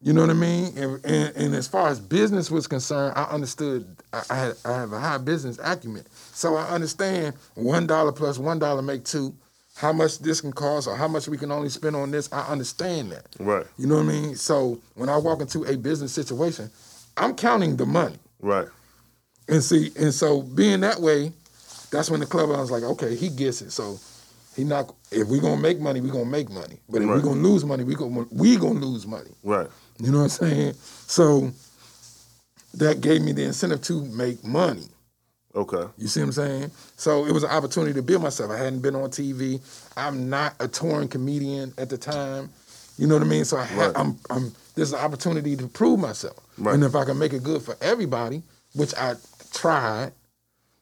You 0.03 0.15
know 0.15 0.23
what 0.23 0.31
I 0.31 0.35
mean? 0.35 0.79
And, 0.79 1.05
and, 1.05 1.37
and 1.37 1.55
as 1.55 1.69
far 1.69 1.89
as 1.89 2.01
business 2.01 2.51
was 2.51 2.67
concerned, 2.67 3.13
I 3.17 3.25
understood. 3.25 3.87
I, 4.13 4.23
I 4.31 4.35
had 4.37 4.53
I 4.65 4.73
have 4.73 4.93
a 4.93 4.99
high 4.99 5.19
business 5.19 5.59
acumen, 5.63 6.05
so 6.33 6.57
I 6.57 6.69
understand 6.71 7.35
one 7.55 7.87
dollar 7.87 8.11
plus 8.11 8.39
one 8.39 8.59
dollar 8.59 8.81
make 8.83 9.05
two. 9.05 9.35
How 9.77 9.93
much 9.93 10.19
this 10.19 10.41
can 10.41 10.53
cost, 10.53 10.89
or 10.89 10.97
how 10.97 11.09
much 11.09 11.29
we 11.29 11.39
can 11.39 11.51
only 11.53 11.69
spend 11.71 11.97
on 11.97 12.11
this. 12.11 12.31
I 12.33 12.41
understand 12.49 13.13
that. 13.13 13.27
right. 13.39 13.65
You 13.79 13.87
know 13.87 13.97
what 13.97 14.05
I 14.05 14.09
mean? 14.09 14.37
So 14.37 14.79
when 14.95 15.09
I 15.09 15.17
walk 15.17 15.41
into 15.41 15.65
a 15.65 15.77
business 15.77 16.13
situation, 16.13 16.71
I'm 17.17 17.35
counting 17.35 17.77
the 17.77 17.87
money. 17.87 18.17
Right. 18.41 18.69
And 19.49 19.63
see, 19.63 19.91
and 19.99 20.13
so 20.13 20.43
being 20.43 20.81
that 20.81 21.01
way, 21.01 21.33
that's 21.91 22.11
when 22.11 22.21
the 22.21 22.27
club 22.27 22.51
I 22.51 22.61
was 22.61 22.71
like, 22.71 22.83
okay, 22.83 23.15
he 23.15 23.29
gets 23.29 23.63
it. 23.63 23.71
So 23.71 23.99
he 24.57 24.65
not 24.65 24.95
if 25.11 25.29
we 25.29 25.41
gonna 25.41 25.61
make 25.61 25.81
money, 25.81 26.01
we 26.01 26.11
gonna 26.11 26.25
make 26.25 26.51
money. 26.51 26.81
But 26.89 27.03
if 27.03 27.09
we 27.09 27.15
Right. 27.15 27.23
gonna 27.23 27.41
lose 27.41 27.65
money, 27.65 27.85
we 27.85 27.95
gonna 27.95 28.27
we 28.31 28.57
gonna 28.57 28.81
lose 28.81 29.07
money. 29.07 29.31
Right. 29.43 29.69
You 29.99 30.11
know 30.11 30.19
what 30.19 30.25
I'm 30.25 30.49
saying? 30.51 30.75
So 31.07 31.53
that 32.75 33.01
gave 33.01 33.23
me 33.23 33.33
the 33.33 33.45
incentive 33.45 33.83
to 33.83 34.05
make 34.07 34.45
money. 34.45 34.89
Okay. 35.55 35.85
You 35.99 36.07
see 36.07 36.21
what 36.21 36.27
I'm 36.27 36.33
saying? 36.33 36.71
So 36.97 37.27
it 37.27 37.33
was 37.33 37.43
an 37.43 37.51
opportunity 37.51 37.93
to 37.95 38.03
build 38.03 38.23
myself. 38.23 38.51
I 38.53 38.57
hadn't 38.59 38.81
been 38.81 38.95
on 38.95 39.11
TV. 39.11 39.61
I'm 39.97 40.31
not 40.31 40.55
a 40.61 40.69
touring 40.69 41.09
comedian 41.09 41.75
at 41.77 41.89
the 41.91 41.99
time. 41.99 42.51
You 42.97 43.09
know 43.09 43.15
what 43.17 43.25
I 43.25 43.27
mean? 43.27 43.45
So 43.45 43.57
I 43.57 43.65
had, 43.65 43.79
Right. 43.89 43.97
I'm, 43.97 44.17
I'm. 44.31 44.53
There's 44.77 44.93
an 44.93 45.01
opportunity 45.01 45.57
to 45.57 45.67
prove 45.67 45.99
myself. 45.99 46.37
Right. 46.57 46.75
And 46.75 46.85
if 46.85 46.95
I 46.95 47.05
can 47.05 47.19
make 47.19 47.33
it 47.33 47.43
good 47.43 47.63
for 47.63 47.77
everybody, 47.81 48.43
which 48.75 48.95
I 48.95 49.15
tried, 49.53 50.13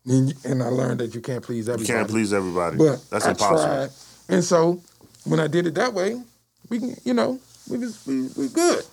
and, 0.08 0.34
and 0.44 0.62
I 0.62 0.68
learned 0.68 1.00
that 1.00 1.14
you 1.14 1.20
can't 1.20 1.42
please 1.42 1.68
everybody. 1.68 1.92
You 1.92 1.98
can't 1.98 2.08
please 2.10 2.32
everybody. 2.32 2.78
But 2.78 3.04
That's 3.10 3.26
I 3.26 3.30
impossible. 3.30 3.58
tried, 3.58 3.90
and 4.28 4.44
so 4.44 4.80
when 5.24 5.40
I 5.40 5.46
did 5.46 5.66
it 5.66 5.74
that 5.74 5.92
way, 5.94 6.20
we 6.68 6.78
can, 6.78 6.96
you 7.04 7.14
know, 7.14 7.38
we 7.68 7.78
was 7.78 8.06
we, 8.06 8.28
we 8.36 8.48
good. 8.48 8.84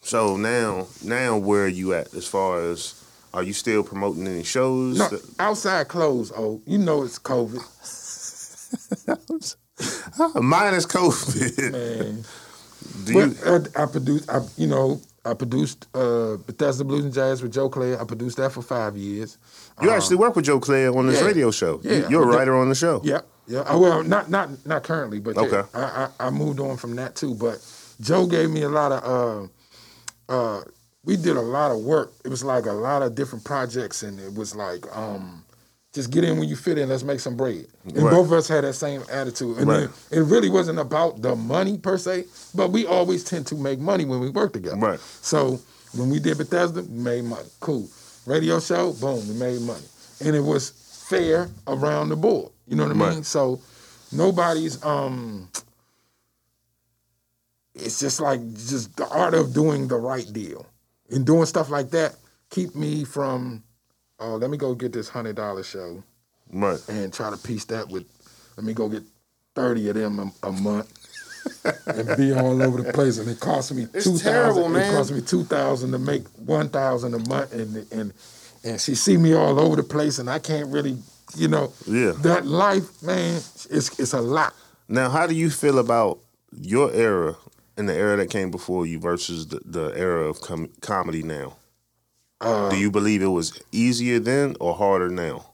So 0.00 0.36
now, 0.36 0.86
now 1.04 1.36
where 1.36 1.64
are 1.64 1.68
you 1.68 1.92
at 1.92 2.14
as 2.14 2.26
far 2.26 2.60
as 2.62 2.94
are 3.34 3.42
you 3.42 3.52
still 3.52 3.82
promoting 3.82 4.26
any 4.26 4.42
shows? 4.42 4.98
No, 4.98 5.10
outside 5.38 5.88
clothes. 5.88 6.32
Oh, 6.34 6.62
you 6.66 6.78
know 6.78 7.02
it's 7.02 7.18
COVID. 7.18 7.60
Minus 10.42 10.86
COVID. 10.86 11.72
Man. 11.72 12.24
Do 13.04 13.12
you, 13.12 13.34
But 13.42 13.76
uh, 13.76 13.82
I 13.82 13.86
produce. 13.86 14.28
I, 14.28 14.40
you 14.56 14.66
know, 14.66 15.00
I 15.30 15.34
produced 15.34 15.86
uh, 15.94 16.36
Bethesda 16.38 16.84
Blues 16.84 17.04
and 17.04 17.12
Jazz 17.12 17.42
with 17.42 17.52
Joe 17.52 17.68
Clair. 17.68 18.00
I 18.00 18.04
produced 18.04 18.38
that 18.38 18.52
for 18.52 18.62
five 18.62 18.96
years. 18.96 19.38
you 19.82 19.90
actually 19.90 20.16
work 20.16 20.34
with 20.34 20.46
Joe 20.46 20.58
Clair 20.60 20.96
on 20.96 21.06
this 21.06 21.20
yeah. 21.20 21.26
radio 21.26 21.50
show. 21.50 21.80
Yeah. 21.82 22.08
You're 22.08 22.22
a 22.22 22.36
writer 22.36 22.56
on 22.56 22.68
the 22.68 22.74
show. 22.74 23.00
Yeah, 23.04 23.20
yeah. 23.46 23.60
Uh, 23.60 23.78
well, 23.78 24.02
not 24.02 24.30
not 24.30 24.66
not 24.66 24.82
currently, 24.84 25.20
but 25.20 25.36
yeah, 25.36 25.42
Okay. 25.42 25.68
I, 25.74 26.08
I 26.20 26.26
I 26.26 26.30
moved 26.30 26.60
on 26.60 26.76
from 26.76 26.96
that 26.96 27.14
too. 27.14 27.34
But 27.34 27.64
Joe 28.00 28.26
gave 28.26 28.50
me 28.50 28.62
a 28.62 28.68
lot 28.68 28.92
of. 28.92 29.04
Uh, 29.04 29.48
uh, 30.28 30.62
we 31.04 31.16
did 31.16 31.36
a 31.36 31.42
lot 31.42 31.70
of 31.70 31.78
work. 31.78 32.12
It 32.24 32.28
was 32.28 32.44
like 32.44 32.66
a 32.66 32.72
lot 32.72 33.02
of 33.02 33.14
different 33.14 33.44
projects, 33.44 34.02
and 34.02 34.18
it 34.20 34.34
was 34.34 34.54
like, 34.54 34.84
um, 34.94 35.42
just 35.98 36.12
get 36.12 36.22
in 36.22 36.38
when 36.38 36.48
you 36.48 36.54
fit 36.54 36.78
in. 36.78 36.88
Let's 36.88 37.02
make 37.02 37.18
some 37.18 37.36
bread. 37.36 37.66
And 37.84 38.04
Right. 38.04 38.12
both 38.12 38.26
of 38.26 38.32
us 38.32 38.46
had 38.46 38.62
that 38.62 38.74
same 38.74 39.02
attitude. 39.10 39.58
And 39.58 39.66
Right. 39.66 39.88
it, 40.12 40.20
really 40.20 40.48
wasn't 40.48 40.78
about 40.78 41.22
the 41.22 41.34
money 41.34 41.76
per 41.76 41.98
se, 41.98 42.26
but 42.54 42.70
we 42.70 42.86
always 42.86 43.24
tend 43.24 43.48
to 43.48 43.56
make 43.56 43.80
money 43.80 44.04
when 44.04 44.20
we 44.20 44.30
work 44.30 44.52
together. 44.52 44.76
Right. 44.76 45.00
So 45.22 45.60
when 45.96 46.08
we 46.08 46.20
did 46.20 46.38
Bethesda, 46.38 46.82
we 46.82 46.98
made 47.02 47.24
money. 47.24 47.48
Cool. 47.58 47.88
Radio 48.26 48.60
show, 48.60 48.92
boom, 48.92 49.26
we 49.26 49.34
made 49.34 49.60
money. 49.62 49.86
And 50.20 50.36
it 50.36 50.44
was 50.44 50.70
fair 51.08 51.50
around 51.66 52.10
the 52.10 52.16
board. 52.16 52.52
You 52.68 52.76
know 52.76 52.84
what 52.86 52.96
I 52.96 53.00
Right. 53.00 53.14
mean? 53.14 53.24
So 53.24 53.60
nobody's 54.12 54.82
um 54.84 55.48
it's 57.74 57.98
just 57.98 58.20
like 58.20 58.40
just 58.54 58.96
the 58.96 59.08
art 59.08 59.34
of 59.34 59.52
doing 59.52 59.88
the 59.88 59.96
right 59.96 60.32
deal. 60.32 60.64
And 61.10 61.26
doing 61.26 61.46
stuff 61.46 61.70
like 61.70 61.90
that 61.90 62.14
keep 62.50 62.74
me 62.76 63.02
from 63.04 63.62
oh, 64.20 64.36
let 64.36 64.50
me 64.50 64.56
go 64.56 64.74
get 64.74 64.92
this 64.92 65.08
hundred 65.08 65.36
dollar 65.36 65.62
show 65.62 66.02
Right. 66.52 66.80
and 66.88 67.12
try 67.12 67.30
to 67.30 67.36
piece 67.36 67.64
that 67.66 67.88
with 67.88 68.04
let 68.56 68.64
me 68.64 68.72
go 68.72 68.88
get 68.88 69.02
30 69.54 69.88
of 69.90 69.94
them 69.96 70.18
a, 70.42 70.46
a 70.48 70.52
month 70.52 70.90
and 71.86 72.16
be 72.16 72.32
all 72.32 72.62
over 72.62 72.82
the 72.82 72.92
place 72.92 73.18
and 73.18 73.28
it 73.28 73.38
cost 73.40 73.72
me 73.74 73.86
It's 73.92 74.04
2000 74.04 74.18
terrible, 74.32 74.76
it 74.76 74.90
cost 74.94 75.12
me 75.12 75.20
2000 75.20 75.92
to 75.92 75.98
make 75.98 76.26
1000 76.38 77.14
a 77.14 77.18
month 77.28 77.52
and 77.52 77.86
and 77.92 78.12
and 78.64 78.80
she 78.80 78.94
see 78.94 79.16
me 79.16 79.34
all 79.34 79.60
over 79.60 79.76
the 79.76 79.82
place 79.82 80.18
and 80.18 80.28
I 80.30 80.38
can't 80.38 80.68
really 80.68 80.96
you 81.36 81.48
know 81.48 81.72
Yeah. 81.86 82.12
that 82.22 82.46
life 82.46 83.02
man 83.02 83.36
it's 83.36 83.98
it's 83.98 84.12
a 84.14 84.20
lot 84.20 84.54
Now, 84.88 85.10
how 85.10 85.26
do 85.26 85.34
you 85.34 85.50
feel 85.50 85.78
about 85.78 86.18
your 86.58 86.90
era 86.94 87.36
and 87.76 87.86
the 87.88 87.94
era 87.94 88.16
that 88.16 88.30
came 88.30 88.50
before 88.50 88.86
you 88.86 88.98
versus 88.98 89.46
the, 89.48 89.60
the 89.66 89.92
era 89.94 90.24
of 90.30 90.40
com- 90.40 90.70
comedy 90.80 91.22
now? 91.22 91.56
Uh, 92.40 92.68
do 92.70 92.76
you 92.76 92.90
believe 92.90 93.22
it 93.22 93.26
was 93.26 93.60
easier 93.72 94.18
then 94.18 94.56
or 94.60 94.74
harder 94.74 95.08
now? 95.08 95.44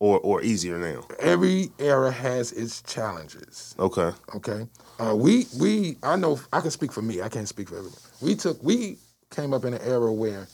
Or, 0.00 0.18
or 0.18 0.42
easier 0.42 0.78
now? 0.78 1.06
every 1.20 1.70
era 1.78 2.10
has 2.10 2.50
its 2.50 2.82
challenges 2.82 3.76
Okay. 3.78 4.10
Okay. 4.34 4.66
Uh, 4.98 5.14
we 5.14 5.46
we 5.60 5.96
I 6.02 6.16
know 6.16 6.40
I 6.52 6.60
can 6.60 6.72
speak 6.72 6.90
for 6.90 7.02
me. 7.02 7.22
I 7.22 7.28
can't 7.28 7.46
speak 7.48 7.68
for 7.68 7.76
everyone. 7.76 7.98
We 8.20 8.34
took 8.34 8.60
we 8.64 8.98
came 9.30 9.54
up 9.54 9.64
in 9.64 9.74
an 9.74 9.80
era 9.82 10.12
where 10.12 10.48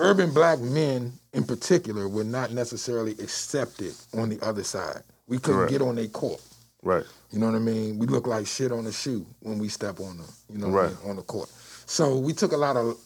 urban 0.00 0.32
black 0.34 0.58
men 0.58 1.12
in 1.32 1.44
particular 1.44 2.08
were 2.08 2.24
not 2.24 2.50
necessarily 2.52 3.12
accepted 3.12 3.94
on 4.16 4.28
the 4.28 4.40
other 4.44 4.64
side. 4.64 5.02
We 5.28 5.38
couldn't 5.38 5.60
Correct. 5.60 5.72
get 5.72 5.82
on 5.82 5.94
their 5.94 6.08
court. 6.08 6.42
Right. 6.82 7.04
You 7.30 7.38
know 7.38 7.46
what 7.46 7.54
I 7.54 7.60
mean? 7.60 7.98
We 7.98 8.06
look 8.08 8.26
like 8.26 8.46
shit 8.46 8.72
on 8.72 8.84
the 8.84 8.92
shoe 8.92 9.24
when 9.40 9.58
we 9.58 9.68
step 9.68 10.00
on 10.00 10.16
the 10.18 10.28
you 10.52 10.58
know 10.58 10.68
what 10.68 10.84
I 10.84 10.88
mean, 10.88 10.96
on 11.10 11.16
the 11.16 11.22
court. 11.22 11.48
So 11.86 12.18
we 12.18 12.32
took 12.32 12.50
a 12.52 12.56
lot 12.56 12.76
of 12.76 12.98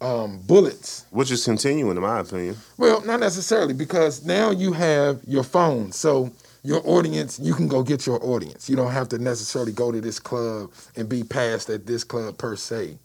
um, 0.00 0.40
bullets 0.46 1.06
Which 1.10 1.30
is 1.30 1.44
continuing, 1.44 1.96
in 1.96 2.02
my 2.02 2.20
opinion. 2.20 2.56
well, 2.76 3.00
not 3.04 3.20
necessarily 3.20 3.74
because 3.74 4.24
now 4.24 4.50
you 4.50 4.72
have 4.72 5.20
your 5.26 5.44
phone. 5.44 5.92
So 5.92 6.30
your 6.62 6.82
audience, 6.86 7.38
you 7.38 7.54
can 7.54 7.68
go 7.68 7.82
get 7.82 8.06
your 8.06 8.22
audience. 8.24 8.68
You 8.68 8.76
don't 8.76 8.92
have 8.92 9.08
to 9.10 9.18
necessarily 9.18 9.72
go 9.72 9.92
to 9.92 10.00
this 10.00 10.18
club 10.18 10.70
and 10.96 11.08
be 11.08 11.22
passed 11.22 11.68
at 11.70 11.86
this 11.86 12.04
club 12.04 12.38
per 12.38 12.56
se 12.56 12.98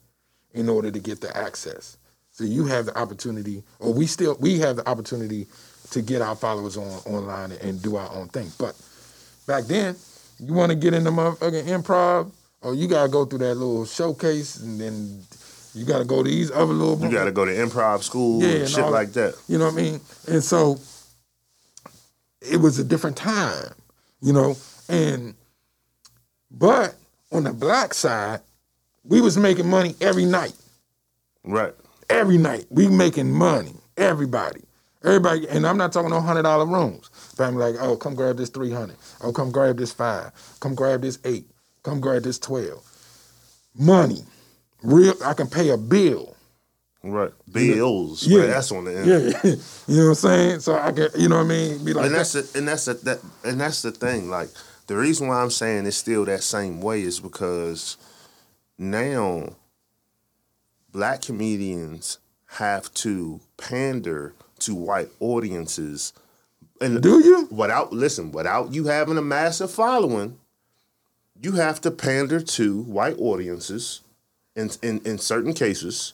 in 0.53 0.69
order 0.69 0.91
to 0.91 0.99
get 0.99 1.21
the 1.21 1.35
access. 1.37 1.97
So 2.31 2.43
you 2.45 2.65
have 2.67 2.85
the 2.85 2.97
opportunity, 2.97 3.63
or 3.79 3.93
we 3.93 4.07
still 4.07 4.37
we 4.39 4.59
have 4.59 4.77
the 4.77 4.87
opportunity 4.89 5.45
to 5.91 6.01
get 6.01 6.21
our 6.21 6.35
followers 6.35 6.77
on 6.77 6.87
online 7.13 7.51
and 7.51 7.81
do 7.81 7.97
our 7.97 8.09
own 8.13 8.29
thing. 8.29 8.49
But 8.57 8.75
back 9.45 9.65
then, 9.65 9.95
you 10.39 10.53
want 10.53 10.69
to 10.71 10.75
get 10.77 10.93
in 10.93 11.03
the 11.03 11.11
motherfucking 11.11 11.65
improv, 11.65 12.31
or 12.61 12.75
you 12.75 12.87
gotta 12.87 13.09
go 13.09 13.25
through 13.25 13.39
that 13.39 13.55
little 13.55 13.85
showcase, 13.85 14.57
and 14.61 14.79
then 14.79 15.21
you 15.79 15.85
gotta 15.85 16.05
go 16.05 16.21
to 16.23 16.29
these 16.29 16.51
other 16.51 16.73
little. 16.73 16.99
You 16.99 17.09
got 17.11 17.25
to 17.25 17.31
go 17.31 17.45
to 17.45 17.51
improv 17.51 18.03
school 18.03 18.41
Yeah, 18.41 18.49
and 18.49 18.61
and 18.61 18.69
shit 18.69 18.79
all- 18.83 18.91
like 18.91 19.13
that. 19.13 19.35
You 19.47 19.57
know 19.57 19.65
what 19.65 19.73
I 19.73 19.77
mean? 19.77 20.01
And 20.27 20.43
so 20.43 20.77
it 22.41 22.57
was 22.57 22.79
a 22.79 22.83
different 22.83 23.17
time, 23.17 23.73
you 24.21 24.33
know. 24.33 24.55
And 24.89 25.35
but 26.51 26.95
on 27.31 27.43
the 27.43 27.53
black 27.53 27.93
side, 27.93 28.41
we 29.03 29.21
was 29.21 29.37
making 29.37 29.69
money 29.69 29.95
every 30.01 30.25
night. 30.25 30.53
Right. 31.43 31.73
Every 32.09 32.37
night. 32.37 32.65
We 32.69 32.87
making 32.87 33.31
money. 33.31 33.73
Everybody. 33.97 34.61
Everybody, 35.03 35.47
and 35.47 35.65
I'm 35.65 35.77
not 35.77 35.93
talking 35.93 36.09
no 36.09 36.19
hundred 36.19 36.41
dollar 36.43 36.65
rooms. 36.65 37.09
But 37.37 37.45
I'm 37.45 37.55
like, 37.55 37.75
oh, 37.79 37.95
come 37.95 38.15
grab 38.15 38.35
this 38.35 38.49
three 38.49 38.71
hundred. 38.71 38.97
Oh, 39.21 39.31
come 39.31 39.49
grab 39.49 39.77
this 39.77 39.93
five. 39.93 40.31
Come 40.59 40.75
grab 40.75 41.01
this 41.03 41.19
eight. 41.23 41.49
Come 41.83 42.01
grab 42.01 42.23
this 42.23 42.37
twelve. 42.37 42.83
Money, 43.77 44.23
real. 44.83 45.13
I 45.23 45.33
can 45.33 45.47
pay 45.47 45.69
a 45.69 45.77
bill. 45.77 46.35
Right. 47.01 47.31
Bills. 47.51 48.27
Yeah. 48.27 48.39
Yeah. 48.39 48.47
That's 48.47 48.71
on 48.71 48.85
the 48.85 48.97
end. 48.97 49.07
Yeah, 49.07 49.15
you 49.87 49.97
know 49.97 50.03
what 50.03 50.09
I'm 50.09 50.15
saying. 50.15 50.59
So 50.59 50.75
I 50.75 50.91
can, 50.91 51.09
you 51.17 51.29
know 51.29 51.37
what 51.37 51.45
I 51.45 51.47
mean. 51.47 51.85
Be 51.85 51.93
like, 51.93 52.07
and 52.07 52.15
that's 52.15 52.33
the, 52.33 52.57
and 52.57 52.67
that's 52.67 52.85
the, 52.85 52.93
that 52.95 53.19
and 53.45 53.61
that's 53.61 53.81
the 53.81 53.91
thing. 53.91 54.29
Like 54.29 54.49
the 54.87 54.97
reason 54.97 55.27
why 55.27 55.41
I'm 55.41 55.49
saying 55.49 55.85
it's 55.85 55.95
still 55.95 56.25
that 56.25 56.43
same 56.43 56.81
way 56.81 57.01
is 57.01 57.19
because 57.19 57.95
now 58.77 59.55
black 60.91 61.21
comedians 61.21 62.17
have 62.53 62.93
to 62.95 63.39
pander 63.55 64.33
to 64.59 64.75
white 64.75 65.09
audiences, 65.21 66.11
and 66.81 67.01
do 67.01 67.23
you? 67.23 67.47
without 67.49 67.93
listen 67.93 68.33
without 68.33 68.73
you 68.73 68.85
having 68.85 69.17
a 69.17 69.21
massive 69.21 69.71
following, 69.71 70.37
you 71.41 71.53
have 71.53 71.79
to 71.81 71.91
pander 71.91 72.41
to 72.41 72.81
white 72.81 73.15
audiences. 73.19 74.01
In 74.59 74.69
in, 74.81 75.01
in 75.05 75.17
certain 75.17 75.53
cases, 75.53 76.13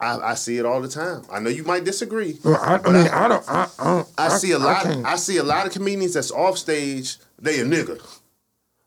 I, 0.00 0.30
I 0.30 0.34
see 0.34 0.56
it 0.58 0.64
all 0.64 0.80
the 0.80 0.88
time. 0.88 1.22
I 1.30 1.40
know 1.40 1.50
you 1.50 1.64
might 1.64 1.84
disagree. 1.84 2.38
Well, 2.42 2.56
I, 2.56 2.76
I 2.76 2.92
mean, 2.92 3.08
I, 3.08 3.28
don't. 3.28 3.44
I, 3.48 3.68
I 3.78 3.84
don't. 3.84 4.08
I, 4.16 4.28
see 4.28 4.52
a 4.52 4.58
lot. 4.58 4.86
I, 4.86 5.16
see 5.16 5.36
a 5.36 5.42
lot 5.42 5.66
of 5.66 5.72
comedians 5.72 6.14
that's 6.14 6.30
off 6.30 6.56
stage. 6.56 7.16
They 7.38 7.60
a 7.60 7.64
nigga, 7.64 8.00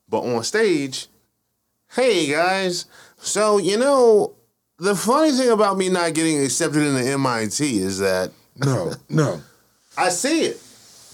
but 0.10 0.22
on 0.22 0.44
stage, 0.44 1.08
hey 1.96 2.32
guys. 2.32 2.86
So 3.18 3.58
you 3.60 3.78
know, 3.78 4.34
the 4.80 4.96
funny 4.96 5.32
thing 5.32 5.50
about 5.50 5.78
me 5.78 5.90
not 5.90 6.14
getting 6.14 6.44
accepted 6.44 6.82
in 6.82 6.96
the 6.96 7.12
MIT 7.12 7.78
is 7.78 8.00
that 8.00 8.32
no, 8.58 8.94
no. 9.10 9.42
I 9.98 10.10
see 10.10 10.46
it, 10.46 10.62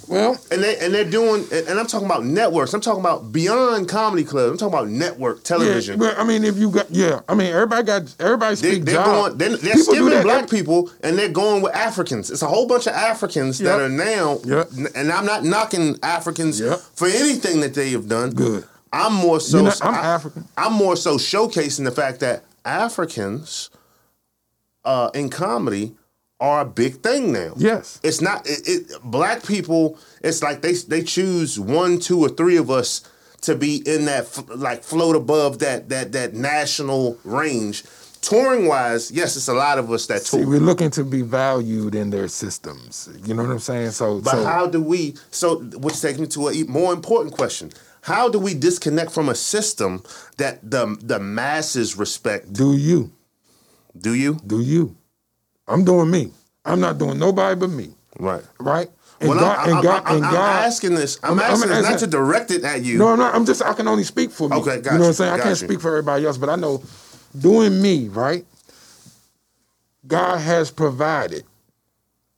Well, 0.10 0.38
and 0.51 0.64
they 0.64 0.78
and 0.80 0.93
they're 0.93 1.10
doing. 1.10 1.45
And 1.51 1.80
I'm 1.80 1.86
talking 1.88 2.05
about 2.07 2.26
networks. 2.26 2.74
I'm 2.74 2.82
talking 2.82 2.99
about 2.99 3.32
beyond 3.32 3.88
comedy 3.88 4.24
clubs. 4.24 4.51
I'm 4.51 4.57
talking 4.57 4.74
about 4.88 4.89
network 4.89 5.38
yeah. 5.38 5.43
television. 5.43 5.99
Well, 5.99 6.16
I 6.18 6.24
mean, 6.24 6.43
if 6.43 6.57
you 6.57 6.72
got, 6.72 6.89
yeah. 6.89 7.22
I 7.30 7.36
mean, 7.36 7.53
everybody 7.53 7.84
got. 7.84 8.16
Everybody 8.20 8.55
They, 8.55 8.72
speak 8.74 8.86
they're 8.86 8.95
job. 8.95 9.05
going. 9.05 9.38
They're, 9.38 9.57
they're 9.57 9.76
skipping 9.78 10.22
black 10.24 10.43
every- 10.45 10.57
people 10.60 10.91
and 11.01 11.18
they're 11.18 11.30
going 11.30 11.62
with 11.62 11.76
Africans. 11.76 12.32
It's 12.32 12.41
a 12.41 12.47
whole 12.47 12.68
bunch 12.68 12.88
of 12.88 12.93
Africans 12.93 13.60
that 13.60 13.80
are 13.80 13.88
now. 13.89 14.39
Yep. 14.43 14.70
And 14.95 15.12
I'm 15.12 15.26
not 15.26 15.43
knocking 15.43 15.97
Africans 16.03 16.60
Yep. 16.60 16.80
for 16.80 17.07
anything 17.07 17.62
that 17.62 17.74
they 17.76 17.91
have 17.91 18.07
done. 18.07 18.32
Good. 18.32 18.66
I'm 18.91 19.14
more 19.14 19.39
so. 19.39 19.62
Know, 19.64 19.72
I'm 19.84 19.93
I- 19.93 19.99
African. 19.99 20.45
I'm 20.57 20.74
more 20.74 20.95
so 20.95 21.18
showcasing 21.18 21.84
the 21.86 21.91
fact 21.91 22.20
that 22.22 22.43
Africans, 22.66 23.70
uh, 24.84 25.12
in 25.14 25.30
comedy, 25.30 25.95
are 26.40 26.62
a 26.62 26.66
big 26.66 27.02
thing 27.02 27.32
now. 27.34 27.54
Yes. 27.58 28.00
It's 28.04 28.22
not 28.22 28.48
it, 28.48 28.62
it, 28.68 29.02
black 29.04 29.46
people. 29.46 29.98
It's 30.24 30.42
like 30.42 30.62
they 30.62 30.74
they 30.74 31.04
choose 31.04 31.60
one, 31.60 32.00
two, 32.00 32.20
or 32.20 32.30
three 32.30 32.58
of 32.58 32.70
us 32.72 33.02
to 33.42 33.56
be 33.56 33.78
in 33.86 34.06
that 34.06 34.26
like 34.56 34.84
float 34.84 35.16
above 35.16 35.60
that 35.60 35.90
that 35.90 36.12
that 36.14 36.34
national 36.34 37.18
range. 37.24 37.84
Touring 38.22 38.68
wise, 38.68 39.12
yes, 39.12 39.38
it's 39.38 39.48
a 39.48 39.54
lot 39.54 39.80
of 39.80 39.90
us 39.90 40.06
that 40.08 40.24
See, 40.24 40.40
tour. 40.40 40.46
we're 40.48 40.60
looking 40.60 40.92
to 40.92 41.06
be 41.06 41.22
valued 41.22 41.96
in 41.96 42.10
their 42.10 42.28
systems. 42.28 43.08
You 43.26 43.34
know 43.34 43.44
what 43.44 43.52
I'm 43.52 43.60
saying? 43.60 43.92
So, 43.92 44.20
But 44.20 44.32
so 44.32 44.44
how 44.44 44.68
do 44.68 44.82
we? 44.82 45.16
So, 45.32 45.60
which 45.60 46.02
takes 46.02 46.20
me 46.20 46.28
to 46.28 46.50
a 46.50 46.64
more 46.66 46.92
important 46.92 47.34
question: 47.34 47.72
How 48.02 48.28
do 48.28 48.38
we 48.38 48.54
disconnect 48.54 49.12
from 49.12 49.30
a 49.30 49.36
system 49.36 50.04
that 50.36 50.60
the 50.70 50.98
the 51.02 51.18
masses 51.20 51.96
respect? 51.98 52.52
do 52.52 52.76
you? 52.76 53.12
Do 53.98 54.14
you? 54.14 54.38
Do 54.46 54.60
you? 54.60 54.98
I'm 55.70 55.86
doing 55.86 56.09
me. 56.11 56.32
I'm 56.65 56.80
not 56.80 56.97
doing 56.97 57.17
nobody 57.20 57.57
but 57.59 57.70
me. 57.70 57.91
Right. 58.20 58.43
Right? 58.59 58.89
And 59.22 59.30
Well, 59.30 59.39
God, 59.39 59.57
I'm, 59.59 59.67
and 59.70 59.78
I'm, 59.78 59.84
God, 59.84 60.03
I'm, 60.05 60.15
and 60.17 60.26
I'm 60.26 60.34
God. 60.34 60.63
asking 60.65 60.95
this. 60.95 61.20
I'm, 61.24 61.32
I'm- 61.32 61.39
I'm 61.39 61.51
asking 61.51 61.70
this 61.70 61.82
not 61.84 61.93
asking- 61.93 62.09
to 62.09 62.17
direct 62.17 62.51
it 62.51 62.63
at 62.63 62.84
you. 62.84 62.97
No, 62.97 63.09
I'm 63.09 63.20
not. 63.20 63.36
I'm 63.36 63.45
just. 63.45 63.61
I 63.61 63.74
can 63.74 63.88
only 63.88 64.03
speak 64.03 64.32
for 64.32 64.49
me. 64.49 64.55
Okay, 64.57 64.82
got 64.82 64.93
you 64.93 64.97
know 64.97 65.03
what 65.03 65.07
I'm 65.09 65.13
saying? 65.13 65.34
I 65.34 65.38
can't 65.38 65.49
you. 65.61 65.67
speak 65.67 65.82
for 65.82 65.89
everybody 65.89 66.26
else, 66.26 66.38
but 66.38 66.49
I 66.49 66.55
know 66.55 66.82
doing 67.38 67.82
me 67.82 68.07
right. 68.07 68.45
God 70.07 70.38
has 70.39 70.72
provided. 70.72 71.43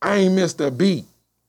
I 0.00 0.16
ain't 0.16 0.34
missed 0.34 0.60
a 0.60 0.70
beat. 0.70 1.04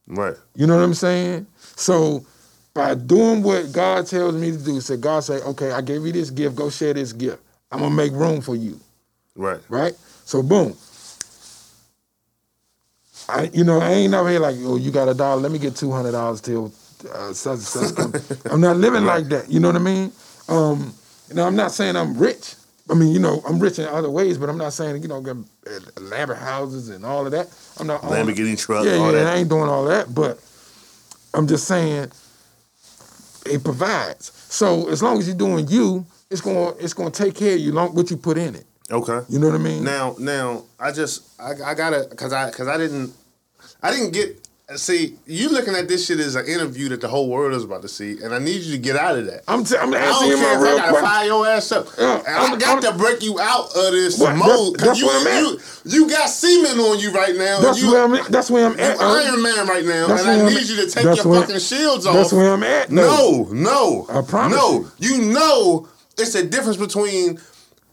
Right. 0.08 0.36
You 0.56 0.68
know 0.68 0.78
what 0.78 0.84
I'm 0.84 0.94
saying? 0.94 1.48
So 1.76 2.26
by 2.74 2.94
doing 2.94 3.42
what 3.42 3.72
God 3.72 4.06
tells 4.06 4.36
me 4.36 4.52
to 4.52 4.58
do, 4.58 4.80
say 4.82 4.98
God 4.98 5.22
say, 5.22 5.36
okay, 5.42 5.72
I 5.72 5.82
gave 5.82 6.06
you 6.06 6.12
this 6.12 6.30
gift, 6.30 6.56
go 6.56 6.70
share 6.70 6.94
this 6.94 7.12
gift. 7.14 7.42
I'm 7.72 7.80
gonna 7.80 7.96
make 7.96 8.12
room 8.12 8.42
for 8.42 8.56
you, 8.56 8.80
Right. 9.36 9.60
right? 9.70 9.94
So 10.26 10.44
boom. 10.44 10.76
I, 13.30 13.50
you 13.54 13.64
know, 13.64 13.80
I 13.80 13.92
ain't 13.92 14.12
never 14.12 14.30
here 14.30 14.40
like, 14.40 14.56
oh, 14.60 14.76
you 14.78 14.92
got 14.92 15.08
a 15.08 15.14
dollar, 15.14 15.42
let 15.42 15.52
me 15.52 15.60
get 15.60 15.76
two 15.76 15.92
hundred 15.92 16.12
dollars 16.12 16.42
till 16.42 16.72
uh, 17.14 17.34
such 17.34 17.54
and 17.54 17.62
such. 17.62 18.46
I'm 18.52 18.62
not 18.62 18.78
living 18.78 19.06
like 19.06 19.26
that. 19.30 19.50
You 19.50 19.60
know 19.60 19.70
what 19.70 19.76
I 19.76 19.80
mean? 19.80 20.12
Um, 20.50 20.94
you 21.30 21.36
know, 21.36 21.46
I'm 21.46 21.56
not 21.56 21.72
saying 21.72 21.96
I'm 21.96 22.18
rich. 22.18 22.56
I 22.90 22.96
mean, 22.96 23.14
you 23.14 23.20
know, 23.20 23.42
I'm 23.48 23.60
rich 23.60 23.80
in 23.80 23.86
other 23.86 24.10
ways, 24.10 24.38
but 24.38 24.50
I'm 24.50 24.58
not 24.58 24.74
saying 24.74 25.02
you 25.02 25.08
know, 25.08 25.22
get 25.22 25.38
uh, 25.38 25.80
elaborate 25.98 26.40
houses 26.40 26.90
and 26.90 27.06
all 27.06 27.26
of 27.26 27.32
that. 27.32 27.48
I'm 27.80 27.88
not 27.88 28.02
Lamborghini 28.02 28.58
truck, 28.60 28.86
Yeah, 28.86 28.96
all 28.96 29.12
yeah, 29.12 29.24
that. 29.24 29.36
I 29.36 29.38
ain't 29.38 29.50
doing 29.50 29.70
all 29.70 29.86
that, 29.86 30.14
but 30.14 30.40
I'm 31.34 31.48
just 31.48 31.66
saying 31.66 32.12
it 33.46 33.64
provides. 33.64 34.32
So 34.50 34.90
as 34.90 35.02
long 35.02 35.18
as 35.18 35.28
you're 35.28 35.38
doing 35.38 35.68
you, 35.68 36.06
it's 36.30 36.42
going 36.42 36.76
to 36.76 36.84
it's 36.84 36.94
going 36.94 37.12
to 37.12 37.24
take 37.24 37.36
care 37.36 37.54
of 37.54 37.60
you 37.60 37.72
long 37.72 37.96
what 37.96 38.12
you 38.12 38.18
put 38.18 38.38
in 38.38 38.56
it. 38.56 38.66
Okay. 38.92 39.20
You 39.30 39.40
know 39.40 39.48
what 39.48 39.56
I 39.56 39.60
mean? 39.60 39.84
Now, 39.84 40.16
now, 40.20 40.64
I 40.80 40.92
just, 40.92 41.24
I, 41.40 41.52
I 41.66 41.74
gotta, 41.74 42.06
cause 42.16 42.34
I, 42.34 42.52
cause 42.52 42.68
I 42.68 42.78
didn't, 42.78 43.14
I 43.82 43.92
didn't 43.92 44.12
get. 44.12 44.40
See, 44.78 45.16
you 45.28 45.50
looking 45.50 45.76
at 45.76 45.88
this 45.90 46.08
shit 46.08 46.20
as 46.20 46.36
an 46.36 46.46
interview 46.48 46.88
that 46.90 47.02
the 47.02 47.08
whole 47.08 47.30
world 47.30 47.54
is 47.54 47.64
about 47.66 47.82
to 47.82 47.88
see, 47.90 48.18
and 48.24 48.34
I 48.34 48.40
need 48.40 48.62
you 48.64 48.72
to 48.72 48.78
get 48.78 48.96
out 48.96 49.18
of 49.18 49.26
that. 49.28 49.44
I'm 49.48 49.64
t- 49.66 49.76
I'm 49.78 49.94
asking 49.94 50.30
you 50.30 50.38
my 50.38 50.44
if 50.54 50.58
I 50.60 50.64
gotta 50.64 50.90
question. 50.90 51.06
fire 51.06 51.26
your 51.26 51.48
ass 51.48 51.72
up. 51.74 51.88
And 51.98 52.08
I'm- 52.08 52.54
I 52.54 52.58
got 52.58 52.84
I'm- 52.84 52.94
to 52.94 52.98
break 52.98 53.22
you 53.22 53.40
out 53.40 53.66
of 53.76 53.92
this 53.92 54.18
What? 54.18 54.36
mode. 54.38 54.48
That's- 54.48 54.72
'cause 54.78 54.88
that's 54.88 55.00
you, 55.02 55.08
where 55.08 55.20
I'm 55.20 55.28
at. 55.28 55.42
you, 55.42 55.60
you 55.86 56.10
got 56.10 56.28
semen 56.30 56.80
on 56.80 56.98
you 57.00 57.12
right 57.12 57.36
now. 57.36 57.60
That's 57.60 57.82
you, 57.82 57.92
where 57.92 58.04
I'm 58.04 58.14
at. 58.16 58.26
That's 58.30 58.50
where 58.50 58.66
I'm 58.66 58.74
you 58.78 58.84
at. 58.84 59.00
uh, 59.00 59.04
Iron 59.04 59.42
Man 59.42 59.68
right 59.68 59.86
now, 59.86 60.08
That's 60.08 60.22
and 60.22 60.32
I 60.32 60.40
I'm 60.40 60.46
need 60.46 60.58
at. 60.64 60.70
you 60.70 60.76
to 60.78 60.90
take 60.90 61.04
your 61.04 61.26
where- 61.28 61.42
fucking 61.42 61.60
shields 61.60 62.06
off. 62.06 62.16
That's 62.16 62.34
where 62.34 62.54
I'm 62.54 62.64
at. 62.64 62.90
No, 62.90 63.50
no. 63.52 64.08
I 64.10 64.22
promise 64.22 64.58
No, 64.58 64.88
you 64.98 65.24
know 65.34 65.88
it's 66.18 66.36
a 66.36 66.44
difference 66.46 66.78
between 66.78 67.38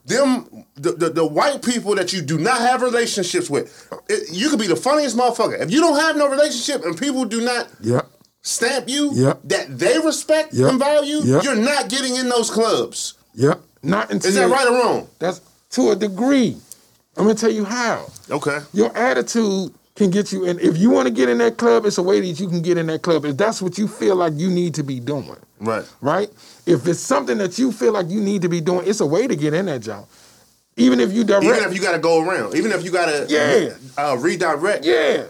them, 0.07 0.65
the, 0.75 0.93
the, 0.93 1.11
the 1.11 1.27
white 1.27 1.63
people 1.63 1.95
that 1.95 2.13
you 2.13 2.23
do 2.23 2.39
not 2.39 2.59
have 2.61 2.83
relationships 2.83 3.49
with. 3.51 3.89
It- 4.09 4.31
you 4.33 4.49
could 4.51 4.59
be 4.59 4.67
the 4.67 4.77
funniest 4.77 5.17
motherfucker. 5.17 5.61
If 5.61 5.71
you 5.71 5.81
don't 5.81 5.99
have 5.99 6.17
no 6.17 6.29
relationship 6.29 6.85
and 6.85 6.97
people 6.99 7.25
do 7.25 7.41
not 7.41 7.69
Yep. 7.81 8.07
stamp 8.43 8.89
you 8.89 9.13
Yep. 9.15 9.41
that 9.45 9.79
they 9.79 9.99
respect 9.99 10.55
Yep. 10.55 10.71
and 10.71 10.79
value, 10.79 11.19
you're 11.43 11.55
not 11.57 11.89
getting 11.89 12.17
in 12.17 12.29
those 12.29 12.51
clubs. 12.51 13.15
Yep. 13.35 13.61
Not 13.83 14.11
until 14.11 14.29
Is 14.29 14.35
that 14.37 14.49
right 14.51 14.67
or 14.67 14.73
wrong? 14.75 15.09
That's 15.19 15.41
to 15.71 15.91
a 15.91 15.97
degree. 15.97 16.57
I'm 17.17 17.25
gonna 17.25 17.35
tell 17.35 17.51
you 17.51 17.65
how. 17.65 18.11
Okay. 18.31 18.59
Your 18.73 18.95
attitude 18.97 19.73
can 19.95 20.11
get 20.11 20.33
you 20.33 20.45
in. 20.45 20.59
If 20.59 20.79
you 20.79 20.91
want 20.91 21.07
to 21.07 21.13
get 21.13 21.29
in 21.29 21.39
that 21.39 21.57
club, 21.59 21.85
it's 21.85 21.99
a 21.99 22.03
way 22.03 22.21
that 22.21 22.41
you 22.41 22.49
can 22.49 22.63
get 22.63 22.79
in 22.79 22.87
that 22.87 23.03
club. 23.03 23.25
If 23.25 23.37
that's 23.37 23.61
what 23.61 23.77
you 23.79 23.87
feel 23.89 24.17
like 24.17 24.33
you 24.37 24.49
need 24.49 24.75
to 24.75 24.83
be 24.83 24.99
doing, 25.01 25.37
Right. 25.61 25.85
right? 26.01 26.31
If 26.71 26.87
it's 26.87 27.01
something 27.01 27.39
that 27.39 27.59
you 27.59 27.73
feel 27.73 27.93
like 27.93 28.09
you 28.09 28.21
need 28.21 28.43
to 28.43 28.49
be 28.49 28.61
doing, 28.61 28.87
it's 28.87 29.01
a 29.01 29.07
way 29.07 29.27
to 29.27 29.35
get 29.35 29.55
in 29.55 29.67
that 29.67 29.81
job. 29.83 30.07
Even 30.77 31.01
if 31.01 31.13
you 31.13 31.25
direct, 31.25 31.45
Even 31.45 31.65
if 31.65 31.75
you 31.75 31.81
got 31.81 31.93
to 31.93 31.99
go 31.99 32.23
around, 32.25 32.55
even 32.55 32.71
if 32.71 32.85
you 32.85 32.91
got 32.93 33.07
to 33.07 33.27
Yeah. 33.29 33.75
uh, 34.03 34.17
redirect. 34.17 34.85
yeah. 34.85 35.25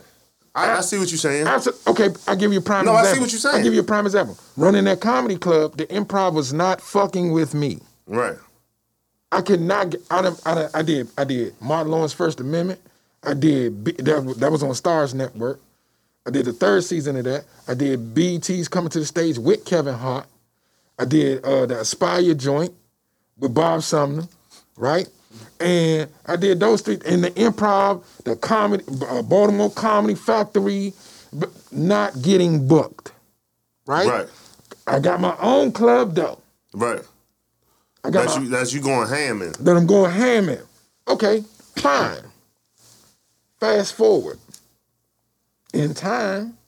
I, 0.55 0.79
I 0.79 0.81
see 0.81 0.99
what 0.99 1.09
you're 1.11 1.19
saying. 1.19 1.47
Okay, 1.87 2.09
I 2.27 2.35
give 2.35 2.53
you 2.53 2.59
a 2.59 2.63
prime 2.63 2.85
No, 2.85 2.93
I 2.93 3.05
see 3.13 3.21
what 3.21 3.31
you're 3.31 3.39
saying. 3.39 3.61
I 3.61 3.63
give 3.63 3.73
you 3.73 3.81
a 3.81 3.85
prime 3.85 4.05
example. 4.05 4.37
Running 4.57 4.85
that 4.85 5.01
comedy 5.01 5.39
club, 5.39 5.77
the 5.77 5.87
improv 5.87 6.35
was 6.35 6.53
not 6.53 6.81
fucking 6.81 7.33
with 7.33 7.55
me. 7.55 7.79
right. 8.07 8.37
I 9.33 9.43
could 9.43 9.61
not 9.61 9.91
get. 9.91 10.01
I, 10.11 10.69
I, 10.75 10.83
did. 10.83 11.09
I 11.17 11.23
did 11.23 11.55
Martin 11.61 11.93
Lawrence 11.93 12.13
First 12.13 12.41
Amendment. 12.41 12.81
I 13.23 13.33
did. 13.35 13.85
That, 14.05 14.25
was- 14.25 14.37
that 14.39 14.51
was 14.51 14.65
on 14.65 14.71
Starz 14.71 15.15
Network. 15.15 15.61
I 16.27 16.31
did 16.31 16.47
the 16.47 16.53
third 16.53 16.83
season 16.83 17.15
of 17.17 17.23
that. 17.25 17.45
I 17.69 17.75
did 17.75 18.13
BET's 18.13 18.67
Coming 18.67 18.91
to 18.91 18.99
the 18.99 19.07
Stage 19.07 19.39
with 19.39 19.65
Kevin 19.65 19.95
Hart. 19.95 20.27
I 21.01 21.07
did 21.07 21.43
uh, 21.45 21.65
the 21.65 21.81
Aspire 21.81 22.35
joint 22.35 22.75
with 23.39 23.55
Bob 23.55 23.83
Sumner, 23.83 24.25
right? 24.77 25.09
And 25.59 26.11
I 26.27 26.37
did 26.37 26.61
those 26.61 26.83
three 26.83 26.99
in 27.07 27.23
the 27.23 27.31
improv, 27.31 28.05
the 28.25 28.37
comedy, 28.37 28.85
uh, 29.09 29.23
Baltimore 29.23 29.71
Comedy 29.71 30.15
Factory, 30.15 30.93
but 31.33 31.49
not 31.73 32.21
getting 32.21 32.69
booked, 32.69 33.13
right? 33.87 34.07
Right. 34.07 34.29
I 34.87 35.01
got 35.01 35.21
my 35.21 35.35
own 35.41 35.73
club 35.73 36.15
though. 36.17 36.39
Right. 36.75 37.01
I 38.05 38.11
got 38.11 38.25
That's 38.25 38.37
my, 38.37 38.43
you. 38.43 38.49
That's 38.51 38.73
you 38.75 38.83
going 38.83 39.09
ham 39.09 39.41
in. 39.41 39.53
that 39.53 39.77
I'm 39.77 39.87
going 39.87 40.11
ham 40.11 40.51
in. 40.51 40.61
Okay, 41.09 41.45
fine. 41.77 42.25
Fast 43.59 43.95
forward. 43.95 44.39
In 45.73 45.95
time, 45.95 46.59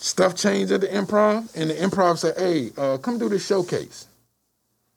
stuff 0.00 0.34
changed 0.34 0.72
at 0.72 0.80
the 0.80 0.88
improv, 0.88 1.54
and 1.54 1.70
the 1.70 1.74
improv 1.74 2.18
said, 2.18 2.36
hey, 2.36 2.72
uh, 2.76 2.96
come 2.98 3.18
do 3.18 3.28
this 3.28 3.46
showcase. 3.46 4.06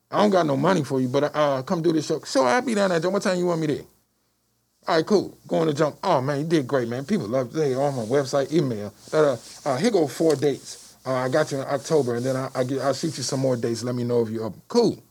I 0.09 0.21
don't 0.21 0.29
got 0.29 0.45
no 0.45 0.55
money 0.55 0.83
for 0.83 1.01
you, 1.01 1.07
but 1.07 1.35
uh, 1.35 1.63
come 1.63 1.81
do 1.81 1.91
this 1.91 2.07
show. 2.07 2.19
So 2.21 2.45
I'll 2.45 2.61
be 2.61 2.75
down 2.75 2.89
there. 2.91 3.09
What 3.09 3.23
time 3.23 3.37
you 3.37 3.47
want 3.47 3.61
me 3.61 3.67
there? 3.67 3.81
All 4.87 4.97
right, 4.97 5.05
cool. 5.05 5.35
Going 5.47 5.67
to 5.67 5.73
jump. 5.73 5.97
Oh 6.03 6.21
man, 6.21 6.39
you 6.39 6.45
did 6.45 6.67
great, 6.67 6.87
man. 6.87 7.03
People 7.05 7.27
love 7.27 7.47
it. 7.47 7.53
They 7.53 7.73
on 7.73 7.95
my 7.95 8.03
website, 8.03 8.51
email. 8.51 8.93
Uh, 9.11 9.37
uh, 9.65 9.77
here 9.77 9.89
go 9.89 10.07
four 10.07 10.35
dates. 10.35 10.95
Uh, 11.05 11.13
I 11.13 11.29
got 11.29 11.51
you 11.51 11.61
in 11.61 11.67
October, 11.67 12.15
and 12.15 12.25
then 12.25 12.35
I, 12.35 12.49
I 12.53 12.63
get, 12.63 12.81
I'll 12.81 12.93
shoot 12.93 13.17
you 13.17 13.23
some 13.23 13.39
more 13.39 13.57
dates. 13.57 13.83
Let 13.83 13.95
me 13.95 14.03
know 14.03 14.21
if 14.21 14.29
you're 14.29 14.45
up. 14.45 14.53
Cool. 14.67 15.01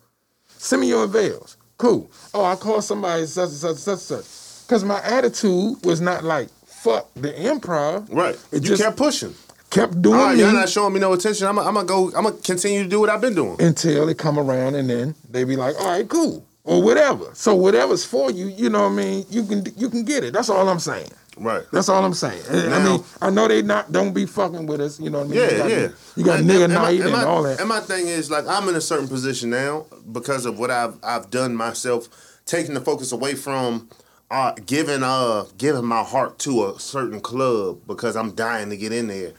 Send 0.46 0.82
me 0.82 0.88
your 0.88 1.04
avails. 1.04 1.56
Cool. 1.78 2.08
Oh, 2.32 2.44
I 2.44 2.54
call 2.54 2.80
somebody 2.80 3.26
such 3.26 3.48
and 3.48 3.58
such 3.58 3.76
such 3.78 3.98
such. 3.98 4.66
Because 4.66 4.84
my 4.84 5.02
attitude 5.02 5.84
was 5.84 6.00
not 6.00 6.22
like 6.22 6.48
fuck 6.64 7.12
the 7.14 7.32
improv. 7.32 8.06
Right. 8.14 8.36
It 8.52 8.62
you 8.62 8.68
just 8.68 8.82
kept 8.82 8.96
pushing. 8.96 9.34
Kept 9.72 10.00
doing 10.00 10.18
All 10.18 10.26
right, 10.26 10.36
me 10.36 10.42
y'all 10.42 10.52
not 10.52 10.68
showing 10.68 10.92
me 10.94 11.00
no 11.00 11.12
attention. 11.12 11.46
I'm 11.48 11.56
gonna 11.56 11.84
go. 11.84 12.06
I'm 12.14 12.24
gonna 12.24 12.32
continue 12.36 12.82
to 12.84 12.88
do 12.88 13.00
what 13.00 13.10
I've 13.10 13.20
been 13.20 13.34
doing. 13.34 13.60
until 13.60 14.06
they 14.06 14.14
come 14.14 14.38
around, 14.38 14.74
and 14.76 14.88
then 14.88 15.14
they 15.28 15.44
be 15.44 15.56
like, 15.56 15.74
all 15.80 15.88
right, 15.88 16.08
cool, 16.08 16.46
or 16.64 16.82
whatever. 16.82 17.30
So 17.32 17.54
whatever's 17.54 18.04
for 18.04 18.30
you, 18.30 18.46
you 18.46 18.68
know 18.70 18.82
what 18.82 18.92
I 18.92 18.96
mean. 18.96 19.26
You 19.30 19.44
can 19.44 19.64
you 19.76 19.88
can 19.90 20.04
get 20.04 20.22
it. 20.24 20.32
That's 20.32 20.48
all 20.50 20.68
I'm 20.68 20.78
saying. 20.78 21.10
Right. 21.38 21.62
That's 21.72 21.88
all 21.88 22.04
I'm 22.04 22.12
saying. 22.12 22.42
I- 22.50 22.76
I 22.76 22.84
mean, 22.84 23.02
I 23.22 23.30
know 23.30 23.48
they 23.48 23.62
not 23.62 23.90
don't 23.90 24.12
be 24.12 24.26
fucking 24.26 24.66
with 24.66 24.82
us. 24.82 25.00
You 25.00 25.08
know 25.08 25.20
what 25.20 25.28
I 25.28 25.30
mean? 25.30 25.38
Yeah, 25.40 25.50
you 25.50 25.56
got, 25.58 25.70
yeah. 25.70 25.88
You 26.16 26.24
got 26.24 26.38
And- 26.40 26.50
nigga 26.50 26.64
and 26.64 26.74
night 26.74 26.94
and 27.00 27.04
and, 27.04 27.12
my- 27.12 27.24
all 27.24 27.42
that. 27.44 27.58
And 27.58 27.68
my 27.70 27.80
thing 27.80 28.06
is, 28.06 28.30
like, 28.30 28.46
I'm 28.46 28.68
in 28.68 28.74
a 28.76 28.82
certain 28.82 29.08
position 29.08 29.48
now 29.48 29.86
because 30.12 30.44
of 30.44 30.58
what 30.58 30.70
I've 30.70 30.94
I've 31.02 31.30
done 31.30 31.56
myself, 31.56 32.08
taking 32.44 32.74
the 32.74 32.82
focus 32.82 33.12
away 33.12 33.34
from 33.34 33.88
uh, 34.30 34.52
giving 34.66 35.02
uh 35.02 35.44
giving 35.56 35.86
my 35.86 36.02
heart 36.02 36.38
to 36.40 36.66
a 36.66 36.78
certain 36.78 37.20
club 37.20 37.78
because 37.86 38.14
I'm 38.14 38.32
dying 38.34 38.68
to 38.68 38.76
get 38.76 38.92
in 38.92 39.06
there. 39.08 39.32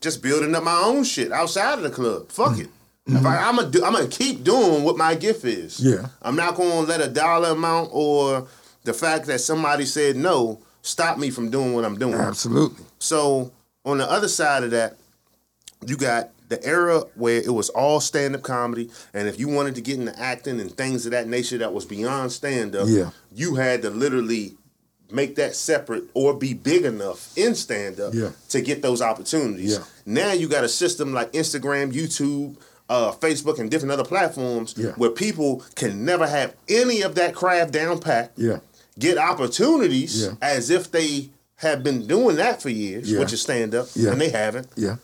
Just 0.00 0.22
building 0.22 0.54
up 0.54 0.62
my 0.64 0.80
own 0.84 1.04
shit 1.04 1.32
outside 1.32 1.74
of 1.78 1.82
the 1.82 1.90
club. 1.90 2.28
Fuck 2.30 2.58
it. 2.58 2.68
If 3.06 3.24
I, 3.24 3.38
I'm 3.48 3.56
gonna 3.56 3.70
do, 3.70 3.82
I'm 3.84 3.94
gonna 3.94 4.06
keep 4.06 4.44
doing 4.44 4.84
what 4.84 4.98
my 4.98 5.14
gift 5.14 5.44
is. 5.44 5.78
Mm-hmm. 5.80 6.02
Yeah. 6.02 6.08
I'm 6.20 6.36
not 6.36 6.56
gonna 6.56 6.80
let 6.80 7.00
a 7.00 7.08
dollar 7.08 7.50
amount 7.50 7.88
or 7.92 8.46
the 8.84 8.92
fact 8.92 9.26
that 9.26 9.40
somebody 9.40 9.86
said 9.86 10.14
no 10.16 10.60
stop 10.82 11.16
me 11.18 11.30
from 11.30 11.50
doing 11.50 11.72
what 11.72 11.84
I'm 11.86 11.98
doing. 11.98 12.14
Absolutely. 12.14 12.84
So 12.98 13.50
on 13.84 13.96
the 13.98 14.10
other 14.10 14.28
side 14.28 14.62
of 14.62 14.72
that, 14.72 14.96
you 15.86 15.96
got 15.96 16.30
the 16.50 16.62
era 16.64 17.00
where 17.14 17.38
it 17.38 17.50
was 17.52 17.70
all 17.70 18.00
stand 18.00 18.34
up 18.34 18.42
comedy, 18.42 18.90
and 19.14 19.26
if 19.26 19.38
you 19.40 19.48
wanted 19.48 19.74
to 19.76 19.80
get 19.80 19.98
into 19.98 20.18
acting 20.18 20.60
and 20.60 20.70
things 20.70 21.06
of 21.06 21.12
that 21.12 21.28
nature 21.28 21.56
that 21.58 21.72
was 21.72 21.86
beyond 21.86 22.30
stand 22.32 22.76
up, 22.76 22.88
Yeah. 22.88 23.10
you 23.34 23.54
had 23.54 23.80
to 23.82 23.90
literally 23.90 24.56
make 25.10 25.36
that 25.36 25.54
separate 25.56 26.04
or 26.14 26.34
be 26.34 26.52
big 26.54 26.84
enough 26.84 27.32
in 27.36 27.54
stand 27.54 27.98
up 28.00 28.12
Yeah. 28.14 28.30
to 28.50 28.60
get 28.60 28.82
those 28.82 29.00
opportunities. 29.00 29.72
Yeah. 29.72 29.84
Now 30.04 30.32
you 30.32 30.48
got 30.48 30.64
a 30.64 30.68
system 30.68 31.12
like 31.14 31.32
Instagram, 31.32 31.92
YouTube, 31.92 32.56
uh, 32.88 33.12
Facebook, 33.12 33.58
and 33.58 33.70
different 33.70 33.92
other 33.92 34.04
platforms 34.04 34.74
Yeah. 34.76 34.90
where 34.92 35.10
people 35.10 35.62
can 35.74 36.04
never 36.04 36.26
have 36.26 36.54
any 36.68 37.02
of 37.02 37.14
that 37.14 37.34
craft 37.34 37.72
down 37.72 38.00
pat 38.00 38.32
Yeah. 38.36 38.58
get 38.98 39.16
opportunities 39.18 40.28
as 40.42 40.70
if 40.70 40.90
they 40.90 41.30
have 41.56 41.82
been 41.82 42.06
doing 42.06 42.36
that 42.36 42.62
for 42.62 42.68
years, 42.68 43.10
which 43.12 43.32
is 43.32 43.40
stand 43.42 43.74
up, 43.74 43.88
and 43.96 44.20
they 44.20 44.28
haven't, 44.28 44.68
Yeah. 44.76 44.96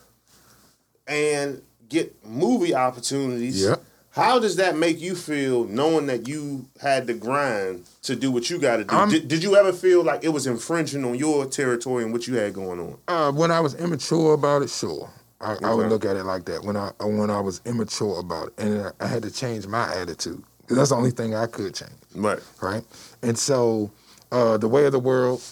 and 1.07 1.61
get 1.89 2.15
movie 2.25 2.73
opportunities. 2.73 3.61
Yeah. 3.61 3.75
How 4.15 4.39
does 4.39 4.55
that 4.55 4.77
make 4.77 5.01
you 5.01 5.13
feel 5.13 5.65
knowing 5.65 6.05
that 6.07 6.25
you 6.25 6.67
had 6.81 7.05
to 7.07 7.13
grind 7.13 7.85
to 8.03 8.15
do 8.15 8.31
what 8.31 8.49
you 8.49 8.57
got 8.57 8.77
to 8.77 8.85
do? 8.85 9.09
Did, 9.09 9.27
did 9.27 9.43
you 9.43 9.57
ever 9.57 9.73
feel 9.73 10.05
like 10.05 10.23
it 10.23 10.29
was 10.29 10.47
infringing 10.47 11.03
on 11.03 11.15
your 11.15 11.45
territory 11.45 12.05
and 12.05 12.13
what 12.13 12.25
you 12.25 12.35
had 12.35 12.53
going 12.53 12.79
on? 12.79 12.97
Uh, 13.09 13.33
when 13.33 13.51
I 13.51 13.59
was 13.59 13.75
immature 13.75 14.33
about 14.33 14.61
it, 14.61 14.69
sure. 14.69 15.09
I, 15.41 15.57
I 15.61 15.73
would 15.73 15.89
look 15.89 16.05
at 16.05 16.15
it 16.15 16.23
like 16.23 16.45
that. 16.45 16.63
When 16.63 16.77
I 16.77 16.91
when 17.01 17.29
I 17.29 17.41
was 17.41 17.59
immature 17.65 18.19
about 18.19 18.47
it, 18.47 18.53
and 18.57 18.93
I 19.01 19.05
had 19.05 19.21
to 19.23 19.31
change 19.31 19.67
my 19.67 19.93
attitude. 19.93 20.41
That's 20.69 20.89
the 20.89 20.95
only 20.95 21.11
thing 21.11 21.35
I 21.35 21.47
could 21.47 21.75
change. 21.75 21.91
Right. 22.15 22.39
right? 22.61 22.83
And 23.21 23.37
so, 23.37 23.91
uh, 24.31 24.57
the 24.57 24.69
way 24.69 24.85
of 24.85 24.93
the 24.93 24.99
world, 24.99 25.43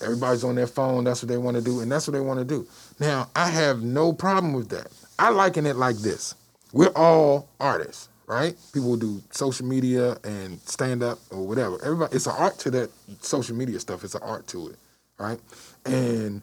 everybody's 0.00 0.44
on 0.44 0.54
their 0.54 0.68
phone. 0.68 1.02
That's 1.02 1.20
what 1.20 1.28
they 1.28 1.36
want 1.36 1.56
to 1.56 1.62
do, 1.62 1.80
and 1.80 1.90
that's 1.90 2.06
what 2.06 2.12
they 2.12 2.20
want 2.20 2.38
to 2.38 2.44
do. 2.44 2.64
Now, 3.00 3.28
I 3.34 3.50
have 3.50 3.82
no 3.82 4.12
problem 4.12 4.52
with 4.52 4.68
that. 4.68 4.86
I 5.18 5.30
liken 5.30 5.66
it 5.66 5.74
like 5.74 5.96
this: 5.96 6.36
we're 6.72 6.92
all 6.94 7.48
artists, 7.60 8.08
right? 8.26 8.56
People 8.72 8.96
do 8.96 9.22
social 9.30 9.66
media 9.66 10.16
and 10.24 10.60
stand 10.60 11.02
up 11.02 11.18
or 11.30 11.46
whatever. 11.46 11.82
Everybody, 11.82 12.16
it's 12.16 12.26
an 12.26 12.34
art 12.36 12.58
to 12.60 12.70
that 12.72 12.90
social 13.20 13.56
media 13.56 13.80
stuff. 13.80 14.04
It's 14.04 14.14
an 14.14 14.22
art 14.22 14.46
to 14.48 14.68
it, 14.68 14.76
right? 15.18 15.38
And 15.86 16.42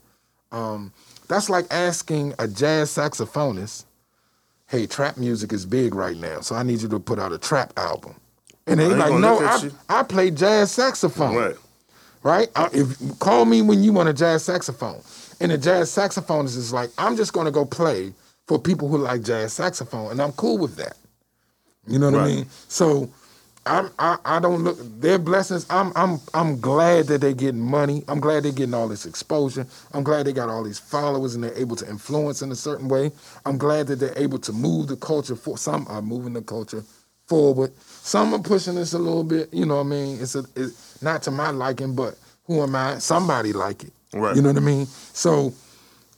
um, 0.52 0.92
that's 1.28 1.50
like 1.50 1.66
asking 1.72 2.34
a 2.40 2.48
jazz 2.48 2.90
saxophonist, 2.90 3.86
"Hey, 4.68 4.88
trap 4.88 5.18
music 5.18 5.54
is 5.54 5.66
big 5.66 5.94
right 5.96 6.18
now, 6.18 6.42
so 6.42 6.56
I 6.56 6.64
need 6.64 6.82
you 6.82 6.90
to 6.90 7.00
put 7.00 7.20
out 7.20 7.32
a 7.32 7.38
trap 7.38 7.74
album." 7.78 8.16
And 8.68 8.80
they 8.80 8.86
I 8.86 8.96
like, 8.96 9.14
"No, 9.20 9.40
I. 9.40 9.70
I 9.90 10.04
play 10.04 10.32
jazz 10.32 10.72
saxophone." 10.72 11.36
Right. 11.36 11.56
right? 12.24 12.48
Uh, 12.56 12.70
if 12.74 13.20
call 13.20 13.46
me 13.46 13.62
when 13.62 13.84
you 13.84 13.94
want 13.94 14.10
a 14.10 14.14
jazz 14.14 14.44
saxophone, 14.44 15.02
and 15.40 15.52
the 15.52 15.58
jazz 15.58 15.90
saxophonist 15.90 16.58
is 16.58 16.74
like, 16.74 16.90
I'm 16.98 17.16
just 17.16 17.34
gonna 17.34 17.52
go 17.52 17.66
play 17.66 18.14
for 18.48 18.60
people 18.60 18.88
who 18.88 18.98
like 18.98 19.24
jazz 19.24 19.54
saxophone, 19.54 20.12
and 20.12 20.22
I'm 20.22 20.32
cool 20.34 20.58
with 20.58 20.76
that. 20.78 20.98
You 21.88 22.00
know 22.00 22.12
what 22.12 22.22
I 22.22 22.28
mean? 22.28 22.46
So. 22.68 23.10
I'm, 23.68 23.90
I, 23.98 24.18
I 24.24 24.40
don't 24.40 24.64
look 24.64 24.78
their 25.02 25.18
blessings. 25.18 25.66
I'm 25.72 25.92
I'm 25.96 26.20
I'm 26.36 26.60
glad 26.60 27.08
that 27.08 27.22
they're 27.22 27.34
getting 27.34 27.62
money. 27.62 28.04
I'm 28.08 28.20
glad 28.20 28.44
they're 28.44 28.52
getting 28.52 28.76
all 28.76 28.88
this 28.88 29.08
exposure. 29.08 29.66
I'm 29.92 30.04
glad 30.04 30.28
they 30.28 30.34
got 30.34 30.50
all 30.50 30.64
these 30.64 30.78
followers 30.78 31.34
and 31.34 31.44
they're 31.44 31.58
able 31.58 31.76
to 31.78 31.90
influence 31.90 32.44
in 32.44 32.52
a 32.52 32.56
certain 32.56 32.88
way. 32.88 33.12
I'm 33.44 33.58
glad 33.58 33.88
that 33.88 33.96
they're 33.96 34.18
able 34.18 34.38
to 34.38 34.54
move 34.54 34.88
the 34.90 34.96
culture 34.96 35.36
for 35.36 35.58
some 35.58 35.88
are 35.90 36.04
moving 36.04 36.34
the 36.34 36.44
culture 36.44 36.84
forward. 37.26 37.72
Some 37.80 38.36
are 38.36 38.40
pushing 38.40 38.76
this 38.76 38.94
a 38.94 39.00
little 39.00 39.24
bit. 39.24 39.52
You 39.52 39.66
know 39.66 39.78
what 39.78 39.88
I 39.88 39.90
mean? 39.90 40.22
It's 40.22 40.36
a 40.36 40.44
it's 40.56 41.02
not 41.02 41.24
to 41.24 41.32
my 41.32 41.50
liking, 41.50 41.96
but 41.96 42.20
who 42.46 42.62
am 42.62 42.76
I? 42.76 43.00
Somebody 43.00 43.52
like 43.52 43.84
it. 43.84 43.94
Right. 44.14 44.36
You 44.36 44.44
know 44.44 44.50
what 44.50 44.58
I 44.58 44.66
mean? 44.66 44.86
So, 44.86 45.54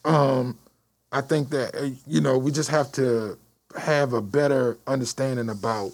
um, 0.03 0.57
I 1.17 1.21
think 1.21 1.49
that 1.49 1.75
uh, 1.75 1.89
you 2.05 2.21
know 2.21 2.37
we 2.37 2.51
just 2.51 2.69
have 2.69 2.91
to 2.93 3.37
have 3.75 4.13
a 4.13 4.21
better 4.21 4.77
understanding 4.85 5.49
about 5.49 5.91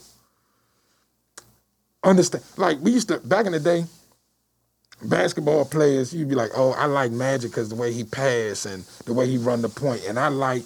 understand. 2.04 2.44
Like 2.58 2.80
we 2.82 2.92
used 2.92 3.08
to 3.08 3.20
back 3.20 3.46
in 3.46 3.54
the 3.54 3.60
day, 3.62 3.86
basketball 5.02 5.64
players, 5.64 6.14
you'd 6.14 6.28
be 6.28 6.36
like, 6.36 6.52
"Oh, 6.56 6.72
I 6.74 6.86
like 6.88 7.12
Magic 7.12 7.52
because 7.52 7.70
the 7.70 7.76
way 7.76 7.94
he 7.94 8.04
passed 8.04 8.66
and 8.66 8.84
the 9.06 9.14
way 9.14 9.28
he 9.28 9.38
run 9.38 9.62
the 9.62 9.70
point, 9.70 10.02
and 10.08 10.20
I 10.20 10.28
like 10.28 10.64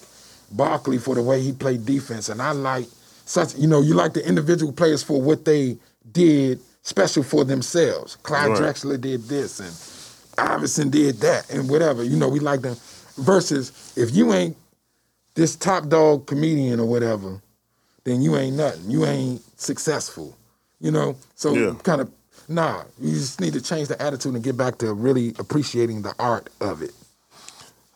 Barkley 0.51 0.97
for 0.97 1.13
the 1.13 1.21
way 1.21 1.39
he 1.41 1.51
played 1.51 1.85
defense, 1.85 2.29
and 2.29 2.41
I 2.41 2.51
like 2.51 2.87
such. 3.25 3.55
You 3.55 3.67
know, 3.67 3.81
you 3.81 3.93
like 3.93 4.13
the 4.13 4.27
individual 4.27 4.73
players 4.73 5.03
for 5.03 5.21
what 5.21 5.45
they 5.45 5.77
did 6.11 6.59
special 6.81 7.21
for 7.21 7.45
themselves. 7.45 8.15
Clyde 8.23 8.49
Right. 8.49 8.59
Drexler 8.59 8.99
did 8.99 9.23
this, 9.23 9.59
and 9.59 10.49
Iverson 10.49 10.89
did 10.89 11.17
that, 11.17 11.47
and 11.51 11.69
whatever. 11.69 12.03
You 12.03 12.15
know, 12.15 12.27
we 12.27 12.39
like 12.39 12.61
them. 12.61 12.75
Versus 13.17 13.93
if 13.95 14.13
you 14.15 14.33
ain't 14.33 14.55
this 15.35 15.55
top 15.55 15.87
dog 15.89 16.25
comedian 16.27 16.79
or 16.79 16.85
whatever, 16.85 17.41
then 18.03 18.21
you 18.21 18.37
ain't 18.37 18.55
nothing. 18.55 18.89
You 18.89 19.05
ain't 19.05 19.41
successful. 19.59 20.35
You 20.79 20.91
know? 20.91 21.15
So 21.35 21.53
Yeah. 21.53 21.73
kind 21.83 22.01
of 22.01 22.11
nah, 22.47 22.83
you 22.99 23.13
just 23.13 23.41
need 23.41 23.53
to 23.53 23.61
change 23.61 23.87
the 23.87 24.01
attitude 24.01 24.33
and 24.35 24.43
get 24.43 24.55
back 24.55 24.77
to 24.79 24.93
really 24.93 25.33
appreciating 25.39 26.01
the 26.01 26.13
art 26.19 26.49
of 26.61 26.81
it. 26.81 26.91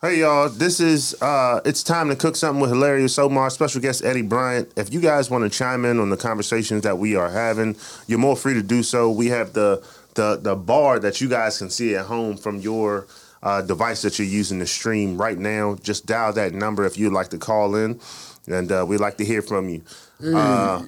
Hey 0.02 0.18
y'all, 0.18 0.48
this 0.48 0.80
is 0.80 1.14
uh 1.22 1.60
it's 1.64 1.84
time 1.84 2.08
to 2.08 2.16
cook 2.16 2.34
something 2.34 2.60
with 2.60 2.70
hilarious 2.70 3.16
Omar, 3.18 3.50
special 3.50 3.80
guest 3.80 4.04
Eddie 4.04 4.22
Bryant. 4.22 4.72
If 4.76 4.92
you 4.92 5.00
guys 5.00 5.30
want 5.30 5.44
to 5.44 5.50
chime 5.56 5.84
in 5.84 6.00
on 6.00 6.10
the 6.10 6.16
conversations 6.16 6.82
that 6.82 6.98
we 6.98 7.14
are 7.14 7.30
having, 7.30 7.76
you're 8.08 8.18
more 8.18 8.36
free 8.36 8.54
to 8.54 8.62
do 8.64 8.82
so. 8.82 9.10
We 9.10 9.28
have 9.28 9.52
the 9.52 9.80
the 10.14 10.40
the 10.42 10.56
bar 10.56 10.98
that 10.98 11.20
you 11.20 11.28
guys 11.28 11.58
can 11.58 11.70
see 11.70 11.94
at 11.94 12.06
home 12.06 12.36
from 12.36 12.58
your 12.58 13.06
uh, 13.42 13.62
device 13.62 14.02
that 14.02 14.18
you're 14.18 14.28
using 14.28 14.58
to 14.60 14.66
stream 14.66 15.20
right 15.20 15.38
now. 15.38 15.76
Just 15.82 16.06
dial 16.06 16.32
that 16.34 16.52
number 16.52 16.84
if 16.84 16.96
you'd 16.98 17.12
like 17.12 17.28
to 17.30 17.38
call 17.38 17.74
in, 17.76 18.00
and 18.46 18.70
uh, 18.70 18.84
we'd 18.86 19.00
like 19.00 19.16
to 19.18 19.24
hear 19.24 19.42
from 19.42 19.68
you. 19.68 19.82
Uh, 20.24 20.84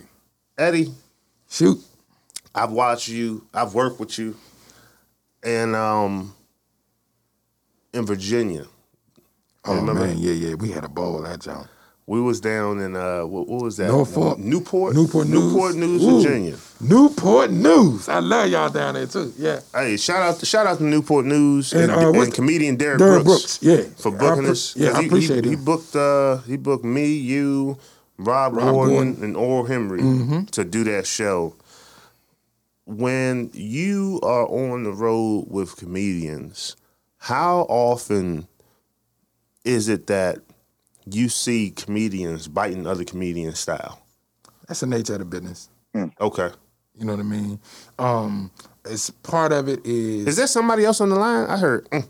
Eddie, 0.57 0.93
Shoot. 1.49 1.79
I've 2.55 2.71
watched 2.73 3.09
you. 3.09 3.47
I've 3.53 3.75
worked 3.75 3.99
with 3.99 4.19
you, 4.19 4.37
and 5.43 5.75
um, 5.75 6.35
in 7.93 8.07
Virginia. 8.07 8.67
Oh 9.65 9.81
man, 9.81 10.19
yeah, 10.19 10.33
yeah. 10.33 10.55
We 10.55 10.71
had 10.71 10.85
a 10.85 10.89
ball 10.89 11.23
that 11.23 11.41
John. 11.41 11.69
We 12.07 12.21
was 12.21 12.39
down 12.41 12.81
in 12.81 12.97
uh, 12.97 13.23
what, 13.23 13.49
what 13.49 13.63
was 13.63 13.79
that? 13.79 13.89
Norfolk. 13.89 14.39
Newport, 14.39 14.95
Newport 14.95 15.27
News. 15.27 15.53
Newport 15.53 15.75
News, 15.75 16.03
Ooh. 16.03 16.23
Virginia. 16.23 16.57
Newport 16.81 17.51
News. 17.51 18.09
I 18.11 18.19
love 18.19 18.51
y'all 18.51 18.69
down 18.69 18.95
there 18.95 19.07
too. 19.07 19.33
Yeah. 19.39 19.61
Hey, 19.75 19.97
shout 19.97 20.21
out 20.21 20.39
to 20.41 20.47
shout 20.47 20.67
out 20.67 20.79
to 20.79 20.85
Newport 20.85 21.25
News 21.25 21.73
and, 21.73 21.91
And, 21.91 22.17
uh, 22.17 22.21
and, 22.21 22.35
comedian 22.35 22.77
Derek, 22.77 22.99
Derek 22.99 23.25
Brooks, 23.25 23.59
Brooks, 23.59 23.63
yeah. 23.63 23.91
for 23.97 24.11
booking 24.11 24.47
us. 24.47 24.77
Yeah, 24.77 24.93
I 24.93 25.01
he, 25.01 25.07
appreciate 25.07 25.45
he, 25.45 25.53
him. 25.53 25.59
He 25.59 25.65
booked 25.65 25.97
uh, 25.97 26.39
he 26.39 26.59
booked 26.59 26.85
me, 26.85 27.07
you, 27.07 27.79
Rob, 28.19 28.55
Rob 28.55 28.75
Gordon, 28.75 28.95
Gordon. 28.95 29.15
Mm-hmm. 29.15 29.25
and 29.25 29.37
Oral 29.37 29.65
Henry 29.65 30.45
to 30.53 30.65
do 30.65 30.85
that 30.85 31.07
show. 31.07 31.55
When 32.85 33.51
you 33.55 34.21
are 34.23 34.47
on 34.47 34.85
the 34.85 34.93
road 34.93 35.47
with 35.49 35.77
comedians, 35.77 36.77
how 37.17 37.61
often 37.71 38.47
is 39.65 39.89
it 39.89 40.07
that 40.09 40.41
you 41.11 41.29
see 41.29 41.71
comedians 41.71 42.49
biting 42.49 42.87
other 42.87 43.05
comedians' 43.05 43.59
style? 43.59 44.01
That's 44.69 44.81
the 44.81 44.87
nature 44.87 45.15
of 45.15 45.19
the 45.21 45.25
business. 45.25 45.69
Okay. 46.21 46.51
You 46.99 47.05
know 47.05 47.13
what 47.15 47.21
I 47.21 47.25
mean? 47.25 47.61
Um, 47.99 48.51
it's 48.85 49.11
part 49.11 49.53
of 49.53 49.69
it 49.69 49.85
is, 49.85 50.27
Is 50.29 50.37
there 50.37 50.47
somebody 50.47 50.85
else 50.85 51.01
on 51.01 51.09
the 51.09 51.17
line? 51.17 51.47
I 51.49 51.57
heard. 51.57 51.89
mm. 51.91 52.07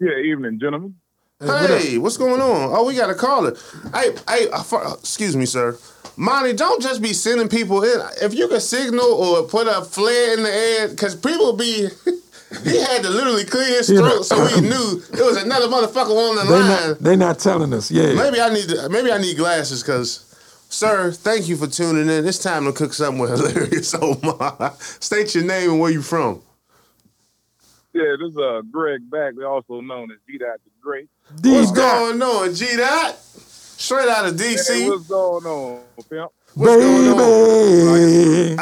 Yeah, 0.00 0.16
evening, 0.18 0.58
gentlemen. 0.58 0.94
Hey, 1.40 1.96
what 1.96 2.02
what's 2.04 2.16
going 2.18 2.40
on? 2.40 2.70
Oh, 2.72 2.84
we 2.86 2.94
got 2.96 3.08
a 3.10 3.14
caller. 3.14 3.56
Hey, 3.94 4.10
hey, 4.28 4.50
uh, 4.50 4.62
for- 4.62 4.84
uh, 4.84 4.94
excuse 4.94 5.36
me, 5.36 5.46
sir. 5.46 5.78
Monty, 6.16 6.52
don't 6.52 6.82
just 6.82 7.00
be 7.00 7.12
sending 7.14 7.48
people 7.48 7.82
in. 7.82 7.98
If 8.20 8.34
you 8.34 8.46
can 8.48 8.60
signal 8.60 9.06
or 9.06 9.42
put 9.44 9.66
a 9.66 9.82
flare 9.82 10.34
in 10.36 10.42
the 10.42 10.52
air, 10.52 10.88
because 10.88 11.14
people 11.16 11.54
be. 11.54 11.88
he 12.64 12.78
had 12.80 13.02
to 13.02 13.10
literally 13.10 13.44
clear 13.44 13.76
his 13.78 13.88
You 13.88 13.96
know- 14.02 14.22
throat 14.22 14.26
so 14.26 14.36
we 14.56 14.60
knew 14.62 15.00
there 15.12 15.24
was 15.24 15.36
another 15.42 15.66
motherfucker 15.68 16.10
on 16.30 16.36
the 16.36 16.42
they 16.44 16.58
line. 16.60 16.88
not 16.88 16.98
they 16.98 17.16
not 17.16 17.38
telling 17.38 17.72
us. 17.74 17.90
Yeah. 17.90 18.12
Maybe 18.14 18.40
I 18.40 18.48
need 18.52 18.68
to, 18.68 18.88
maybe 18.88 19.12
I 19.12 19.18
need 19.18 19.36
glasses 19.36 19.82
because, 19.82 20.24
sir, 20.68 21.12
thank 21.12 21.48
you 21.48 21.56
for 21.56 21.66
tuning 21.66 22.08
in. 22.08 22.26
It's 22.26 22.38
time 22.38 22.64
to 22.66 22.72
cook 22.72 22.92
something 22.92 23.20
with 23.20 23.30
hilarious 23.30 23.94
Omar. 23.94 24.74
State 24.78 25.34
your 25.34 25.44
name 25.44 25.70
and 25.70 25.80
where 25.80 25.90
you 25.92 26.02
from. 26.02 26.42
Yeah, 27.92 28.14
this 28.20 28.30
is 28.32 28.36
uh, 28.38 28.62
Greg 28.70 29.08
Bagley, 29.10 29.44
also 29.44 29.80
known 29.80 30.12
as 30.12 30.18
D 30.26 30.38
Dot 30.38 30.58
the 30.64 30.70
Great. 30.80 31.08
D 31.40 31.52
What's 31.52 31.72
dot, 31.72 31.98
going 31.98 32.22
on, 32.22 32.54
G 32.54 32.76
Dot? 32.76 33.16
Straight 33.18 34.08
out 34.08 34.26
of 34.26 34.38
Hey, 34.38 34.54
DC. 34.54 34.88
what's 34.88 35.06
going 35.08 35.44
on, 35.46 35.80
pimp? 36.08 36.30
What's 36.54 36.76
going 36.76 37.18
on? 37.18 38.56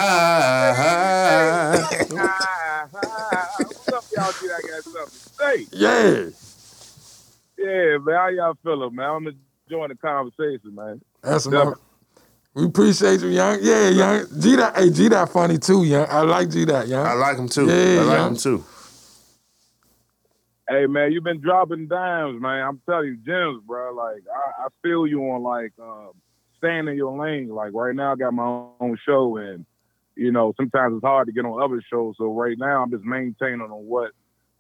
baby. 3.59 3.65
What's 4.19 4.43
up, 4.43 4.49
y'all? 4.49 4.59
D 4.59 4.67
Dot 4.67 4.71
got 4.71 4.83
something 4.85 5.05
to 5.05 5.29
say. 5.35 5.67
Yeah. 5.73 6.31
Yeah, 7.57 7.99
man, 7.99 8.15
how 8.15 8.29
y'all 8.29 8.55
feeling, 8.65 8.95
man? 8.95 9.11
I'm 9.11 9.27
enjoying 9.69 9.89
the 9.91 9.97
conversation, 9.97 10.75
man. 10.75 11.01
That's 11.23 11.47
Yeah. 11.47 11.63
enough. 11.63 11.79
We 12.55 12.65
appreciate 12.65 13.21
you, 13.21 13.29
young. 13.29 13.59
Yeah, 13.61 13.89
young. 13.89 14.27
G 14.41 14.57
dot. 14.57 14.77
Hey, 14.77 14.91
G 14.91 15.09
dot 15.09 15.31
funny 15.31 15.59
too, 15.59 15.85
young. 15.85 16.07
I 16.09 16.23
like 16.23 16.51
G 16.51 16.65
dot, 16.65 16.89
young. 16.89 17.07
I 17.07 17.13
like 17.13 17.39
him 17.39 17.49
too. 17.49 17.67
Yeah, 17.67 18.01
I 18.01 18.05
like 18.05 18.19
yeah. 18.19 18.27
him 18.27 18.37
too. 18.37 18.65
Hey, 20.69 20.87
man, 20.87 21.13
you've 21.13 21.25
been 21.25 21.41
dropping 21.41 21.87
dimes, 21.87 22.41
man. 22.43 22.67
I'm 22.67 22.83
telling 22.89 23.07
you, 23.07 23.17
gems, 23.19 23.63
bro. 23.65 23.95
Like, 23.95 24.23
I, 24.35 24.65
I 24.65 24.69
feel 24.83 25.07
you 25.07 25.23
on, 25.31 25.43
like, 25.43 25.73
uh, 25.81 26.09
staying 26.59 26.89
in 26.89 26.97
your 26.97 27.17
lane. 27.17 27.49
Like, 27.49 27.73
right 27.73 27.95
now, 27.95 28.13
I 28.13 28.17
got 28.17 28.35
my 28.35 28.65
own 28.81 28.99
show, 29.07 29.37
and, 29.37 29.65
you 30.19 30.33
know, 30.33 30.53
sometimes 30.57 30.97
it's 30.97 31.05
hard 31.05 31.29
to 31.29 31.33
get 31.33 31.45
on 31.45 31.63
other 31.63 31.83
shows. 31.91 32.17
So, 32.19 32.33
right 32.33 32.59
now, 32.59 32.83
I'm 32.83 32.91
just 32.91 33.05
maintaining 33.05 33.63
on 33.63 33.71
what 33.71 34.11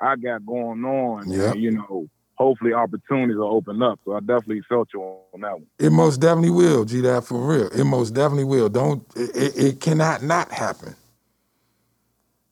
I 0.00 0.16
got 0.16 0.46
going 0.46 0.84
on. 0.84 1.30
Yeah. 1.30 1.50
And, 1.50 1.60
you 1.60 1.72
know, 1.72 2.08
hopefully 2.36 2.72
opportunities 2.72 3.36
will 3.36 3.52
open 3.52 3.82
up. 3.82 3.98
So, 4.04 4.14
I 4.14 4.20
definitely 4.20 4.62
felt 4.68 4.88
you 4.94 5.02
on 5.02 5.40
that 5.40 5.52
one. 5.52 5.66
It 5.78 5.90
most 5.90 6.18
definitely 6.18 6.50
will, 6.50 6.84
G 6.84 7.02
dot 7.02 7.26
for 7.26 7.38
real. 7.38 7.66
It 7.68 7.84
most 7.84 8.14
definitely 8.14 8.44
will. 8.44 8.68
Don't. 8.68 9.04
It, 9.16 9.36
it, 9.36 9.58
it 9.58 9.80
cannot 9.80 10.22
not 10.22 10.50
happen. 10.52 10.94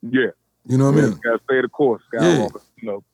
Yeah. 0.02 0.30
You 0.68 0.78
know 0.78 0.90
what 0.90 0.98
I 0.98 1.02
mean? 1.02 1.20
Gotta 1.22 1.40
stay 1.44 1.60
the 1.60 1.68
course, 1.68 2.02
Skywalker. 2.12 2.60
You 2.80 2.88
know, 2.88 3.04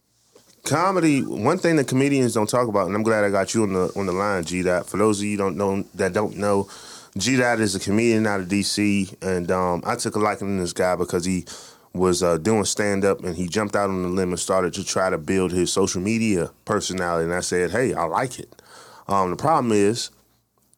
Comedy. 0.65 1.21
One 1.21 1.59
thing 1.59 1.77
that 1.77 1.87
comedians 1.87 2.33
don't 2.33 2.49
talk 2.49 2.67
about, 2.67 2.87
and 2.87 2.97
I'm 2.97 3.03
glad 3.03 3.25
I 3.25 3.31
got 3.31 3.53
you 3.55 3.65
on 3.65 3.75
the 3.75 3.93
on 3.95 4.07
the 4.07 4.13
line, 4.13 4.45
G 4.45 4.63
Dot. 4.63 4.87
For 4.87 4.97
those 4.97 5.21
of 5.21 5.27
you 5.27 5.37
don't 5.37 5.59
know 5.59 5.83
that 5.95 6.15
don't 6.15 6.37
know, 6.39 6.69
G 7.17 7.37
Dot 7.37 7.61
is 7.61 7.75
a 7.75 7.81
comedian 7.81 8.27
out 8.27 8.41
of 8.41 8.49
DC, 8.49 9.15
and 9.23 9.51
um, 9.51 9.83
I 9.85 9.97
took 9.97 10.17
a 10.17 10.19
liking 10.19 10.57
to 10.57 10.63
this 10.63 10.73
guy 10.73 10.97
because 10.97 11.25
he 11.25 11.45
was 11.93 12.23
uh, 12.23 12.39
doing 12.39 12.65
stand 12.65 13.05
up 13.05 13.23
and 13.23 13.37
he 13.37 13.47
jumped 13.47 13.77
out 13.77 13.91
on 13.91 14.03
the 14.03 14.09
limb 14.09 14.31
and 14.31 14.41
started 14.41 14.73
to 14.75 14.85
try 14.85 15.11
to 15.11 15.19
build 15.19 15.53
his 15.53 15.71
social 15.71 16.01
media 16.01 16.51
personality. 16.65 17.25
And 17.25 17.35
I 17.35 17.41
said, 17.41 17.71
hey, 17.71 17.93
I 17.93 18.05
like 18.05 18.39
it. 18.39 18.63
Um, 19.09 19.31
the 19.31 19.37
problem 19.37 19.73
is 19.73 20.11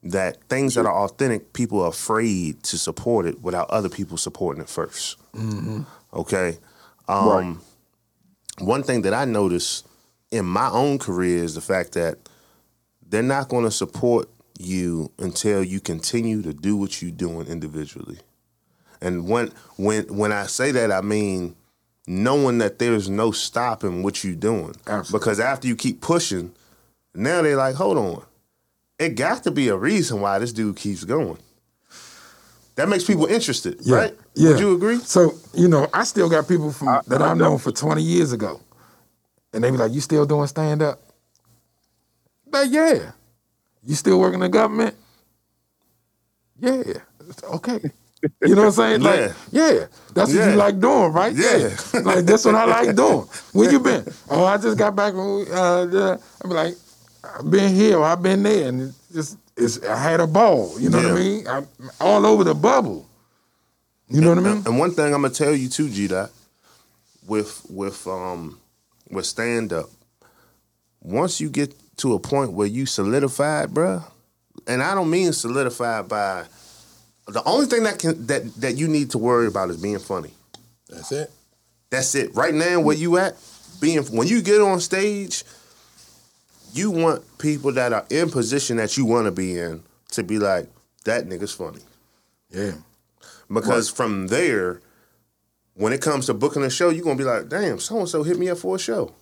that 0.03 0.43
things 0.49 0.75
that 0.75 0.87
are 0.87 1.05
authentic, 1.05 1.53
people 1.53 1.81
are 1.83 1.89
afraid 1.89 2.63
to 2.65 2.77
support 2.79 3.27
it 3.27 3.41
without 3.43 3.71
other 3.71 3.89
people 3.89 4.17
supporting 4.17 4.63
it 4.63 4.67
1st 4.69 5.17
Okay. 6.13 6.59
Um, 7.07 7.29
Right. 7.29 7.57
One 8.59 8.83
thing 8.83 9.03
that 9.03 9.15
I 9.15 9.25
noticed 9.25 9.87
in 10.31 10.45
my 10.45 10.69
own 10.69 10.99
career 10.99 11.43
is 11.45 11.55
the 11.55 11.61
fact 11.61 11.93
that 11.93 12.19
they're 13.09 13.23
not 13.23 13.49
going 13.49 13.65
to 13.65 13.71
support 13.71 14.29
you 14.59 15.11
until 15.19 15.63
you 15.65 15.81
continue 15.81 16.43
to 16.43 16.53
do 16.55 16.77
what 16.77 17.03
you're 17.03 17.11
doing 17.11 17.47
individually. 17.49 18.19
And 19.01 19.29
when 19.29 19.53
when 19.77 20.05
when 20.17 20.33
I 20.33 20.47
say 20.47 20.71
that, 20.73 20.91
I 20.93 21.01
mean 21.01 21.57
knowing 22.07 22.59
that 22.59 22.79
there's 22.79 23.09
no 23.09 23.33
stopping 23.33 24.03
what 24.03 24.23
you're 24.23 24.35
doing. 24.35 24.75
Absolutely. 24.87 25.19
Because 25.19 25.41
after 25.41 25.67
you 25.67 25.75
keep 25.77 26.01
pushing, 26.01 26.53
Now 27.15 27.43
they're 27.43 27.57
like, 27.57 27.77
hold 27.77 27.97
on. 27.97 28.23
It 28.99 29.11
got 29.17 29.43
to 29.45 29.51
be 29.51 29.69
a 29.69 29.77
reason 29.77 30.21
why 30.21 30.39
this 30.39 30.53
dude 30.53 30.77
keeps 30.77 31.05
going. 31.05 31.39
That 32.77 32.89
makes 32.89 33.05
people 33.05 33.27
interested, 33.27 33.79
Yeah. 33.83 33.97
right? 33.97 34.19
Yeah. 34.35 34.51
Would 34.51 34.61
you 34.61 34.75
agree? 34.75 34.99
So, 34.99 35.35
you 35.55 35.69
know, 35.69 35.89
I 35.95 36.03
still 36.05 36.29
got 36.29 36.47
people 36.49 36.73
from 36.73 36.89
I- 36.89 37.01
that 37.07 37.23
I 37.23 37.31
I've 37.31 37.37
known 37.37 37.59
for 37.59 37.71
20 37.73 38.03
years 38.03 38.33
ago. 38.33 38.61
And 39.53 39.63
they 39.63 39.71
be 39.71 39.77
like, 39.77 39.93
You 39.93 40.01
still 40.01 40.27
doing 40.27 40.47
stand 40.49 40.83
up? 40.83 41.01
Like, 42.53 42.71
yeah. 42.71 43.13
You 43.87 43.95
still 43.95 44.19
working 44.19 44.41
the 44.41 44.49
government? 44.49 44.95
Yeah. 46.59 46.83
Okay. 47.45 47.81
You 48.43 48.55
know 48.55 48.63
what 48.63 48.67
I'm 48.69 48.73
saying? 48.73 49.01
Like, 49.03 49.33
yeah. 49.51 49.87
That's 50.15 50.31
what 50.33 50.39
Yeah. 50.39 50.51
you 50.53 50.57
like 50.57 50.81
doing, 50.81 51.13
right? 51.13 51.35
Yeah. 51.35 51.77
like 52.03 52.25
that's 52.25 52.45
what 52.45 52.55
I 52.55 52.65
like 52.65 52.97
doing. 52.97 53.27
Where 53.53 53.71
you 53.71 53.81
been? 53.81 54.07
Oh, 54.31 54.45
I 54.45 54.57
just 54.57 54.79
got 54.79 54.97
back 54.97 55.13
from 55.13 55.47
uh 55.53 55.85
the, 55.87 56.21
I 56.43 56.49
be 56.49 56.55
like, 56.55 56.75
I've 57.23 57.51
been 57.51 57.75
here, 57.75 57.99
or 57.99 58.05
I've 58.05 58.23
been 58.23 58.43
there, 58.43 58.69
and 58.69 58.81
it's 58.83 58.99
just 59.13 59.39
it's 59.57 59.83
I 59.85 59.97
had 59.99 60.21
a 60.21 60.27
ball. 60.27 60.79
You 60.81 60.89
know 60.91 60.99
what 61.03 61.13
I 61.13 61.15
mean? 61.15 61.47
I'm 61.49 61.69
all 62.01 62.25
over 62.25 62.45
the 62.45 62.55
bubble. 62.55 63.07
You 64.09 64.21
know 64.21 64.31
what 64.31 64.39
I 64.39 64.43
mean? 64.43 64.63
And 64.67 64.79
one 64.79 64.93
thing 64.93 65.07
I'm 65.15 65.23
gonna 65.23 65.31
tell 65.31 65.55
you 65.55 65.69
too, 65.69 65.91
G 65.91 66.09
Dot, 66.09 66.31
with 67.27 67.63
with 67.69 68.07
um 68.07 68.59
with 69.11 69.27
stand 69.27 69.73
up, 69.73 69.91
once 71.03 71.41
you 71.41 71.51
get 71.51 71.75
to 71.99 72.15
a 72.15 72.19
point 72.19 72.53
where 72.53 72.67
you 72.67 72.87
solidified, 72.87 73.71
bruh, 73.71 74.05
and 74.67 74.83
I 74.83 74.95
don't 74.95 75.11
mean 75.11 75.33
solidified 75.33 76.09
by 76.09 76.45
the 77.27 77.43
only 77.45 77.67
thing 77.67 77.85
that 77.85 77.99
can 77.99 78.27
that 78.27 78.55
that 78.57 78.77
you 78.77 78.89
need 78.89 79.11
to 79.11 79.19
worry 79.19 79.47
about 79.47 79.71
is 79.71 79.81
being 79.81 79.99
funny. 79.99 80.33
That's 80.89 81.13
it. 81.13 81.31
That's 81.91 82.15
it. 82.15 82.35
Right 82.35 82.55
now, 82.55 82.81
where 82.81 82.97
you 82.97 83.17
at, 83.19 83.37
being 83.81 84.03
when 84.05 84.29
you 84.29 84.43
get 84.43 84.61
on 84.61 84.81
stage, 84.81 85.45
you 86.73 86.91
want 86.91 87.23
people 87.39 87.73
that 87.73 87.93
are 87.93 88.05
in 88.11 88.31
position 88.31 88.77
that 88.79 88.97
you 88.97 89.05
want 89.05 89.27
to 89.27 89.31
be 89.31 89.59
in 89.59 89.83
to 90.13 90.23
be 90.23 90.39
like, 90.39 90.69
that 91.05 91.27
nigga's 91.27 91.53
funny. 91.53 91.81
Yeah. 92.51 92.73
Because 93.53 93.89
from 93.89 94.29
there, 94.29 94.81
when 95.75 95.93
it 95.93 96.01
comes 96.01 96.27
to 96.27 96.35
booking 96.35 96.63
a 96.63 96.71
show, 96.71 96.91
you're 96.91 97.05
gonna 97.05 97.17
be 97.17 97.25
like, 97.25 97.49
damn, 97.49 97.79
so 97.79 97.99
and 97.99 98.09
so 98.09 98.23
hit 98.23 98.39
me 98.39 98.49
up 98.49 98.59
for 98.59 98.77
a 98.77 98.79
show. 98.79 99.13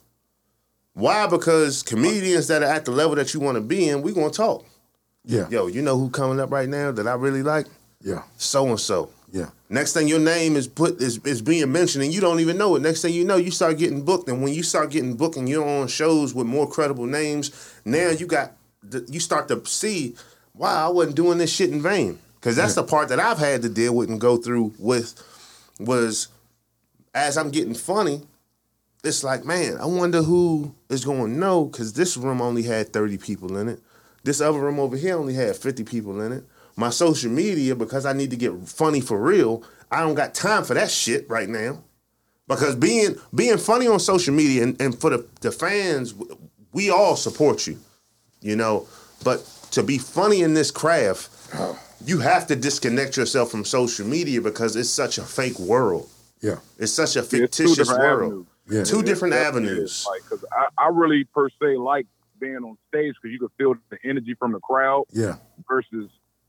Why? 0.94 1.26
Because 1.26 1.82
comedians 1.82 2.48
that 2.48 2.62
are 2.62 2.66
at 2.70 2.84
the 2.84 2.90
level 2.90 3.16
that 3.16 3.32
you 3.32 3.40
want 3.40 3.56
to 3.56 3.60
be 3.60 3.88
in, 3.88 4.02
we 4.02 4.12
gonna 4.12 4.30
talk. 4.30 4.64
Yeah. 5.24 5.48
Yo, 5.48 5.66
you 5.66 5.82
know 5.82 5.96
who 5.98 6.10
coming 6.10 6.40
up 6.40 6.50
right 6.50 6.68
now 6.68 6.92
that 6.92 7.06
I 7.06 7.14
really 7.14 7.42
like? 7.42 7.66
Yeah. 8.00 8.22
So 8.36 8.66
and 8.66 8.80
so. 8.80 9.10
Yeah. 9.30 9.50
Next 9.70 9.94
thing 9.94 10.08
your 10.08 10.20
name 10.20 10.56
is 10.56 10.68
put 10.68 11.00
is, 11.00 11.18
is 11.24 11.40
being 11.40 11.72
mentioned 11.72 12.04
and 12.04 12.12
you 12.12 12.20
don't 12.20 12.40
even 12.40 12.58
know 12.58 12.76
it. 12.76 12.82
Next 12.82 13.00
thing 13.00 13.14
you 13.14 13.24
know, 13.24 13.36
you 13.36 13.50
start 13.50 13.78
getting 13.78 14.04
booked. 14.04 14.28
And 14.28 14.42
when 14.42 14.52
you 14.52 14.62
start 14.62 14.90
getting 14.90 15.14
booked 15.16 15.36
and 15.36 15.48
you're 15.48 15.66
on 15.66 15.88
shows 15.88 16.34
with 16.34 16.46
more 16.46 16.68
credible 16.68 17.06
names, 17.06 17.50
now 17.84 18.10
you 18.10 18.26
got 18.26 18.52
the, 18.82 19.06
you 19.08 19.20
start 19.20 19.48
to 19.48 19.64
see, 19.64 20.14
wow, 20.54 20.86
I 20.86 20.92
wasn't 20.92 21.16
doing 21.16 21.38
this 21.38 21.52
shit 21.52 21.70
in 21.70 21.80
vain. 21.80 22.18
Because 22.34 22.56
that's 22.56 22.74
the 22.74 22.82
part 22.82 23.08
that 23.08 23.20
I've 23.20 23.38
had 23.38 23.62
to 23.62 23.68
deal 23.68 23.94
with 23.94 24.10
and 24.10 24.20
go 24.20 24.36
through 24.36 24.74
with 24.78 25.14
was 25.78 26.28
as 27.14 27.38
I'm 27.38 27.50
getting 27.50 27.74
funny, 27.74 28.22
it's 29.04 29.24
like, 29.24 29.44
man, 29.44 29.78
I 29.80 29.86
wonder 29.86 30.22
who 30.22 30.74
is 30.88 31.04
going 31.04 31.32
to 31.32 31.38
know 31.38 31.64
because 31.66 31.92
this 31.92 32.16
room 32.16 32.40
only 32.40 32.62
had 32.62 32.92
30 32.92 33.18
people 33.18 33.56
in 33.56 33.68
it. 33.68 33.80
This 34.24 34.40
other 34.40 34.60
room 34.60 34.78
over 34.78 34.96
here 34.96 35.16
only 35.16 35.34
had 35.34 35.56
50 35.56 35.84
people 35.84 36.20
in 36.20 36.32
it. 36.32 36.44
My 36.76 36.90
social 36.90 37.30
media, 37.30 37.74
because 37.74 38.06
I 38.06 38.12
need 38.12 38.30
to 38.30 38.36
get 38.36 38.52
funny 38.68 39.00
for 39.00 39.20
real, 39.20 39.64
I 39.90 40.00
don't 40.00 40.14
got 40.14 40.34
time 40.34 40.64
for 40.64 40.74
that 40.74 40.90
shit 40.90 41.28
right 41.28 41.48
now. 41.48 41.82
Because 42.48 42.76
being 42.76 43.16
being 43.34 43.58
funny 43.58 43.86
on 43.86 44.00
social 44.00 44.34
media 44.34 44.62
and, 44.64 44.80
and 44.80 44.98
for 44.98 45.10
the, 45.10 45.26
the 45.40 45.52
fans, 45.52 46.14
we 46.72 46.90
all 46.90 47.16
support 47.16 47.66
you, 47.66 47.78
you 48.40 48.56
know. 48.56 48.86
But 49.24 49.44
to 49.72 49.82
be 49.82 49.98
funny 49.98 50.42
in 50.42 50.54
this 50.54 50.70
craft, 50.70 51.30
oh. 51.54 51.78
you 52.04 52.18
have 52.18 52.46
to 52.48 52.56
disconnect 52.56 53.16
yourself 53.16 53.50
from 53.50 53.64
social 53.64 54.06
media 54.06 54.40
because 54.40 54.76
it's 54.76 54.90
such 54.90 55.18
a 55.18 55.22
fake 55.22 55.58
world. 55.58 56.08
Yeah. 56.40 56.56
It's 56.78 56.92
such 56.92 57.16
a 57.16 57.20
Yeah, 57.20 57.24
it's 57.44 57.56
two 57.56 57.68
fictitious 57.68 57.76
different 57.76 58.00
world. 58.00 58.22
avenues. 58.22 58.46
Yeah. 58.72 58.84
Two 58.84 59.02
different 59.02 59.34
avenues. 59.34 60.06
Like, 60.08 60.22
cause 60.28 60.42
I, 60.52 60.84
I 60.84 60.88
really 60.88 61.24
per 61.24 61.48
se 61.50 61.76
like 61.76 62.06
being 62.40 62.56
on 62.56 62.76
stage 62.88 63.14
because 63.22 63.32
you 63.32 63.38
can 63.38 63.48
feel 63.58 63.74
the 63.90 63.98
energy 64.04 64.34
from 64.34 64.52
the 64.52 64.60
crowd 64.60 65.04
Yeah. 65.12 65.36
versus, 65.68 66.08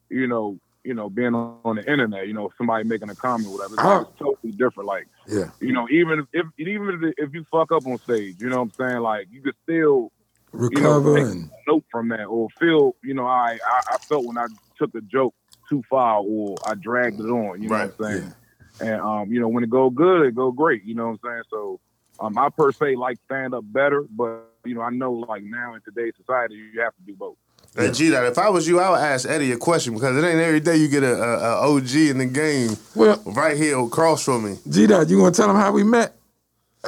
you 0.10 0.28
know, 0.28 0.58
you 0.86 0.94
know, 0.94 1.10
being 1.10 1.34
on, 1.36 1.76
the 1.76 1.90
internet. 1.90 2.28
You 2.28 2.34
know, 2.34 2.50
somebody 2.58 2.84
making 2.86 3.10
a 3.10 3.16
comment, 3.16 3.48
or 3.50 3.54
whatever. 3.58 3.74
It's, 3.76 3.84
Ah. 3.84 3.98
like, 4.00 4.08
it's 4.08 4.20
totally 4.20 4.52
different. 4.54 4.88
Like, 4.88 5.08
Yeah. 5.28 5.50
you 5.60 5.74
know, 5.74 5.88
even 5.90 6.26
if, 6.34 6.46
even 6.58 7.14
if, 7.18 7.34
you 7.34 7.46
fuck 7.52 7.72
up 7.72 7.86
on 7.86 8.00
stage, 8.04 8.36
you 8.40 8.50
know 8.50 8.64
what 8.64 8.72
I'm 8.80 8.90
saying? 8.90 9.02
Like, 9.02 9.28
you 9.32 9.42
could 9.42 9.56
still 9.64 10.12
Recover 10.54 11.16
take 11.16 11.26
and 11.26 11.50
note 11.68 11.84
from 11.92 12.10
that, 12.10 12.26
or 12.26 12.48
feel, 12.60 12.96
you 13.04 13.14
know, 13.14 13.26
I, 13.26 13.58
I 13.66 13.96
I 13.96 13.98
felt 14.10 14.24
when 14.26 14.38
I 14.38 14.48
took 14.78 14.94
a 14.96 15.02
joke 15.02 15.34
too 15.70 15.82
far, 15.90 16.22
or 16.22 16.56
I 16.66 16.76
dragged 16.76 17.20
it 17.20 17.24
on. 17.24 17.62
You 17.62 17.70
know 17.70 17.76
Right. 17.76 17.92
what 17.98 18.08
I'm 18.08 18.18
saying? 18.20 18.34
And 18.82 19.02
um, 19.02 19.32
you 19.32 19.40
know, 19.40 19.48
when 19.48 19.64
it 19.64 19.70
go 19.70 19.90
good, 19.90 20.26
it 20.28 20.36
go 20.36 20.52
great. 20.52 20.84
You 20.84 20.96
know 20.96 21.06
what 21.08 21.12
I'm 21.14 21.20
saying? 21.24 21.44
So 21.50 21.80
um, 22.20 22.38
I 22.38 22.49
per 22.49 22.72
se 22.72 22.95
like 22.95 23.18
stand 23.26 23.53
up 23.53 23.64
better, 23.68 24.05
but 24.16 24.49
you 24.66 24.76
know, 24.76 24.82
I 24.82 24.89
know 24.91 25.14
like 25.14 25.43
now 25.43 25.74
in 25.76 25.82
today's 25.82 26.14
society, 26.18 26.55
you 26.55 26.82
have 26.82 26.95
to 26.95 27.01
do 27.05 27.16
both. 27.16 27.36
Hey, 27.76 27.91
G, 27.91 28.09
that 28.09 28.26
if 28.26 28.38
I 28.38 28.49
was 28.49 28.68
you, 28.68 28.80
I 28.80 28.91
would 28.91 28.99
ask 28.99 29.28
Eddie 29.28 29.51
a 29.51 29.57
question 29.57 29.95
because 29.95 30.16
it 30.16 30.26
ain't 30.28 30.39
every 30.39 30.59
day 30.59 30.76
you 30.78 30.88
get 30.88 31.01
a, 31.01 31.16
a, 31.16 31.38
a 31.39 31.76
OG 31.76 31.95
in 31.95 32.20
the 32.20 32.26
game 32.28 32.78
well, 32.95 33.20
right 33.26 33.57
here 33.57 33.80
across 33.80 34.24
from 34.24 34.45
me. 34.45 34.57
G 34.70 34.86
Dot, 34.86 35.09
you 35.09 35.20
want 35.20 35.34
to 35.34 35.41
tell 35.41 35.49
him 35.49 35.55
how 35.55 35.72
we 35.72 35.84
met? 35.84 36.16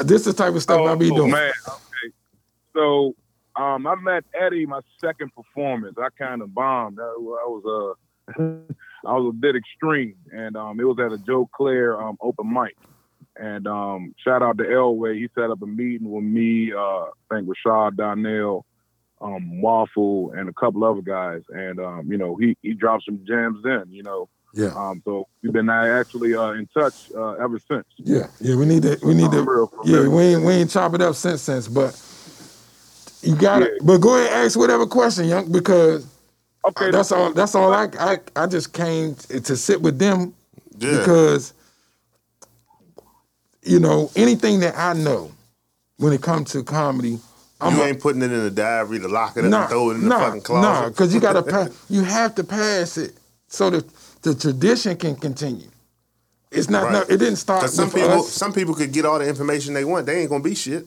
This 0.04 0.28
is 0.28 0.34
the 0.36 0.44
type 0.44 0.54
of 0.54 0.62
stuff 0.62 0.82
I 0.82 0.94
be 0.96 1.10
Oh, 1.12 1.16
doing. 1.16 1.32
man, 1.32 1.52
okay. 1.68 2.14
So 2.76 3.16
um, 3.56 3.88
I 3.88 3.96
met 3.96 4.26
Eddie 4.40 4.66
my 4.68 4.82
second 5.02 5.34
performance. 5.34 5.98
I 5.98 6.10
kind 6.18 6.42
of 6.44 6.54
bombed. 6.54 7.00
I, 7.00 7.04
I 7.04 7.48
was 7.48 7.96
uh, 8.38 8.42
I 9.08 9.14
was 9.14 9.30
a 9.30 9.34
bit 9.36 9.56
extreme, 9.56 10.16
and 10.32 10.56
um, 10.56 10.80
it 10.80 10.84
was 10.84 10.98
at 11.00 11.12
a 11.12 11.18
Joe 11.18 11.50
Clair 11.52 12.00
um, 12.00 12.18
open 12.22 12.52
mic. 12.52 12.76
And 13.38 13.68
um, 13.68 14.16
shout 14.24 14.42
out 14.42 14.58
to 14.60 14.64
Elway. 14.64 15.18
He 15.18 15.28
set 15.36 15.50
up 15.52 15.62
a 15.62 15.66
meeting 15.66 16.10
with 16.10 16.24
me, 16.24 16.72
uh, 16.74 16.80
I 16.80 17.10
think 17.32 17.48
Rashad 17.50 17.98
Donnell, 17.98 18.66
um, 19.22 19.62
Waffle, 19.62 20.32
and 20.36 20.48
a 20.48 20.54
couple 20.54 20.84
other 20.86 21.02
guys. 21.02 21.42
And 21.50 21.80
um, 21.80 22.10
you 22.12 22.18
know, 22.18 22.36
he 22.38 22.56
he 22.62 22.74
dropped 22.74 23.06
some 23.06 23.20
gems 23.28 23.62
then. 23.64 23.84
You 23.90 24.04
know, 24.04 24.30
Yeah. 24.54 24.74
um, 24.76 25.02
so 25.04 25.28
we've 25.44 25.52
been 25.52 25.70
uh, 25.70 26.00
actually 26.00 26.34
uh, 26.36 26.52
in 26.52 26.68
touch 26.74 26.96
uh, 27.16 27.32
ever 27.34 27.60
since. 27.70 27.86
Yeah. 27.98 28.28
Yeah. 28.40 28.56
We 28.56 28.66
need 28.66 28.84
to. 28.84 28.98
We 29.04 29.14
need 29.14 29.32
For 29.32 29.44
to. 29.44 29.52
real, 29.52 29.68
for 29.68 29.82
Yeah. 29.86 29.98
real. 30.00 30.12
We 30.12 30.24
ain't. 30.24 30.44
We 30.46 30.54
ain't 30.54 30.70
chop 30.72 30.94
it 30.94 31.02
up 31.02 31.16
since 31.16 31.42
since. 31.42 31.68
But 31.68 32.00
you 33.22 33.36
got 33.36 33.64
it. 33.64 33.72
Yeah. 33.82 33.86
But 33.86 33.98
go 34.00 34.16
ahead 34.16 34.28
and 34.32 34.46
ask 34.46 34.58
whatever 34.58 34.86
question, 34.86 35.26
young, 35.26 35.52
because 35.52 36.08
Okay, 36.68 36.90
that's 36.90 37.12
all. 37.12 37.32
That's 37.34 37.54
all. 37.54 37.74
I 37.74 37.90
I 38.00 38.18
I 38.36 38.48
just 38.48 38.74
came 38.74 39.14
to 39.16 39.56
sit 39.56 39.82
with 39.82 40.00
them 40.00 40.34
Yeah. 40.78 41.00
because 41.00 41.54
you 43.66 43.80
know 43.80 44.12
anything 44.16 44.60
that 44.62 44.78
I 44.78 44.94
know 44.94 45.32
when 45.98 46.14
it 46.14 46.22
comes 46.22 46.52
to 46.52 46.64
comedy. 46.64 47.20
I'm 47.62 47.76
you 47.76 47.84
ain't 47.84 48.02
putting 48.02 48.22
it 48.22 48.32
in 48.32 48.40
a 48.42 48.50
diary 48.50 49.00
to 49.00 49.08
lock 49.08 49.38
it 49.38 49.46
up 49.46 49.50
Nah, 49.52 49.62
and 49.62 49.70
throw 49.70 49.90
it 49.92 49.96
in 49.96 50.02
the 50.02 50.08
nah, 50.10 50.20
fucking 50.20 50.42
closet. 50.42 50.68
Nah, 50.68 50.90
because 50.90 51.14
you 51.14 51.20
gotta 51.22 51.42
pass. 51.56 51.86
You 51.90 52.04
have 52.04 52.36
to 52.36 52.44
pass 52.44 52.98
it 52.98 53.14
so 53.48 53.70
that 53.70 53.86
the 54.22 54.36
tradition 54.36 54.98
can 54.98 55.16
continue. 55.16 55.68
It's 56.52 56.70
not. 56.70 56.84
Right. 56.84 56.92
No, 56.94 57.02
it 57.02 57.18
didn't 57.18 57.38
start 57.38 57.70
some 57.70 57.90
people, 57.90 58.10
us. 58.12 58.32
some 58.32 58.54
people 58.54 58.76
could 58.76 58.92
get 58.92 59.06
all 59.06 59.20
the 59.20 59.28
information 59.28 59.74
they 59.74 59.86
want. 59.86 60.06
They 60.06 60.20
ain't 60.22 60.30
gonna 60.30 60.44
be 60.44 60.56
shit. 60.56 60.86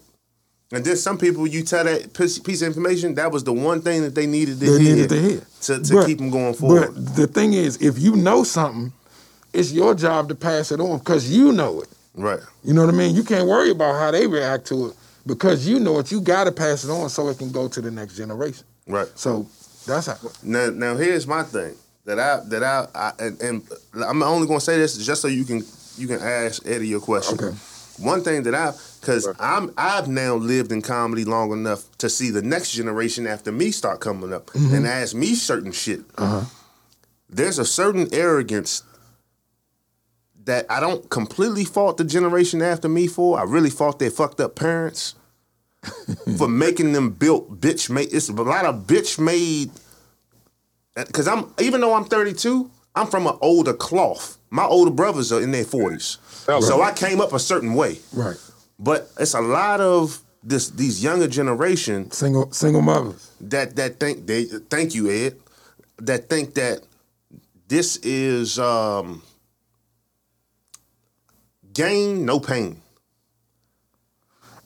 And 0.70 0.84
then 0.84 0.96
some 0.96 1.16
people, 1.16 1.46
you 1.46 1.62
tell 1.62 1.84
that 1.84 2.12
piece 2.12 2.38
piece 2.38 2.60
of 2.60 2.68
information, 2.68 3.14
that 3.14 3.32
was 3.32 3.42
the 3.44 3.54
one 3.54 3.80
thing 3.80 4.02
that 4.02 4.14
they 4.14 4.26
needed 4.26 4.60
to 4.60 4.66
They 4.66 4.82
hear 4.84 4.94
needed 4.96 5.08
to 5.08 5.20
hear 5.20 5.40
to, 5.62 5.82
to 5.82 5.94
But- 5.94 6.06
keep 6.06 6.18
them 6.18 6.30
going 6.30 6.54
forward. 6.54 6.92
But 6.94 7.16
the 7.16 7.26
thing 7.26 7.54
is, 7.54 7.80
if 7.80 7.98
you 7.98 8.14
know 8.16 8.44
something, 8.44 8.92
it's 9.54 9.72
your 9.72 9.94
job 9.94 10.28
to 10.28 10.34
pass 10.34 10.70
it 10.70 10.80
on 10.80 10.98
because 10.98 11.30
you 11.30 11.52
know 11.52 11.80
it. 11.80 11.88
Right. 12.18 12.40
You 12.64 12.74
know 12.74 12.84
what 12.84 12.94
I 12.94 12.96
mean? 12.96 13.14
You 13.14 13.24
can't 13.24 13.48
worry 13.48 13.70
about 13.70 13.98
how 13.98 14.10
they 14.10 14.26
react 14.26 14.66
to 14.68 14.88
it 14.88 14.96
because 15.26 15.66
you 15.66 15.80
know 15.80 15.98
it. 15.98 16.10
You 16.10 16.20
got 16.20 16.44
to 16.44 16.52
pass 16.52 16.84
it 16.84 16.90
on 16.90 17.08
so 17.08 17.28
it 17.28 17.38
can 17.38 17.50
go 17.50 17.68
to 17.68 17.80
the 17.80 17.90
next 17.90 18.16
generation. 18.16 18.64
Right. 18.86 19.08
So 19.14 19.46
that's 19.86 20.06
how. 20.06 20.16
Now, 20.42 20.70
now 20.70 20.96
here's 20.96 21.26
my 21.26 21.42
thing 21.42 21.74
that 22.04 22.18
I 22.18 22.40
that 22.48 22.62
I, 22.62 22.86
I 22.94 23.12
and, 23.18 23.40
and 23.40 23.62
I'm 24.06 24.22
only 24.22 24.46
gonna 24.46 24.60
say 24.60 24.78
this 24.78 24.96
just 25.04 25.22
so 25.22 25.28
you 25.28 25.44
can 25.44 25.62
you 25.96 26.06
can 26.06 26.20
ask 26.20 26.66
Eddie 26.66 26.88
your 26.88 27.00
question. 27.00 27.38
Okay. 27.38 27.56
One 27.98 28.22
thing 28.22 28.44
that 28.44 28.54
I 28.54 28.72
because 29.00 29.28
I'm 29.38 29.72
I've 29.76 30.08
now 30.08 30.34
lived 30.36 30.72
in 30.72 30.82
comedy 30.82 31.24
long 31.24 31.52
enough 31.52 31.84
to 31.98 32.08
see 32.08 32.30
the 32.30 32.42
next 32.42 32.72
generation 32.72 33.26
after 33.26 33.52
me 33.52 33.70
start 33.70 34.00
coming 34.00 34.32
up 34.32 34.54
and 34.54 34.86
ask 34.86 35.14
me 35.14 35.34
certain 35.34 35.72
shit. 35.72 36.00
Uh-huh. 36.16 36.44
There's 37.30 37.58
a 37.58 37.64
certain 37.64 38.08
arrogance 38.12 38.82
that 40.48 40.64
I 40.70 40.80
don't 40.80 41.08
completely 41.10 41.64
fault 41.64 41.98
the 41.98 42.04
generation 42.04 42.62
after 42.62 42.88
me 42.88 43.06
for. 43.06 43.38
I 43.38 43.42
really 43.42 43.68
fault 43.68 43.98
their 43.98 44.10
fucked 44.10 44.40
up 44.40 44.54
parents 44.56 45.14
for 46.38 46.48
making 46.48 46.92
them 46.92 47.10
built 47.10 47.60
bitch 47.60 47.90
made. 47.90 48.08
It's 48.12 48.30
a 48.30 48.32
lot 48.32 48.64
of 48.64 48.86
bitch 48.86 49.18
made. 49.18 49.70
Because 50.94 51.28
I'm 51.28 51.52
even 51.60 51.82
though 51.82 51.94
I'm 51.94 52.06
32, 52.06 52.70
I'm 52.94 53.06
from 53.06 53.26
an 53.26 53.36
older 53.42 53.74
cloth. 53.74 54.38
My 54.50 54.64
older 54.64 54.90
brothers 54.90 55.30
are 55.32 55.42
in 55.42 55.50
their 55.50 55.64
40s, 55.64 56.16
Hello. 56.46 56.60
so 56.62 56.80
I 56.80 56.92
came 56.92 57.20
up 57.20 57.34
a 57.34 57.38
certain 57.38 57.74
way. 57.74 57.98
Right. 58.14 58.36
But 58.78 59.10
it's 59.20 59.34
a 59.34 59.42
lot 59.42 59.80
of 59.82 60.20
this 60.42 60.70
these 60.70 61.04
younger 61.04 61.28
generation 61.28 62.10
Single 62.10 62.50
single 62.52 62.80
mothers. 62.80 63.30
that 63.42 63.76
that 63.76 64.00
think 64.00 64.26
they 64.26 64.44
thank 64.44 64.94
you 64.94 65.10
Ed 65.10 65.36
that 65.98 66.30
think 66.30 66.54
that 66.54 66.80
this 67.66 67.96
is 67.98 68.58
um 68.58 69.20
gain 71.82 72.24
no 72.26 72.40
pain. 72.40 72.80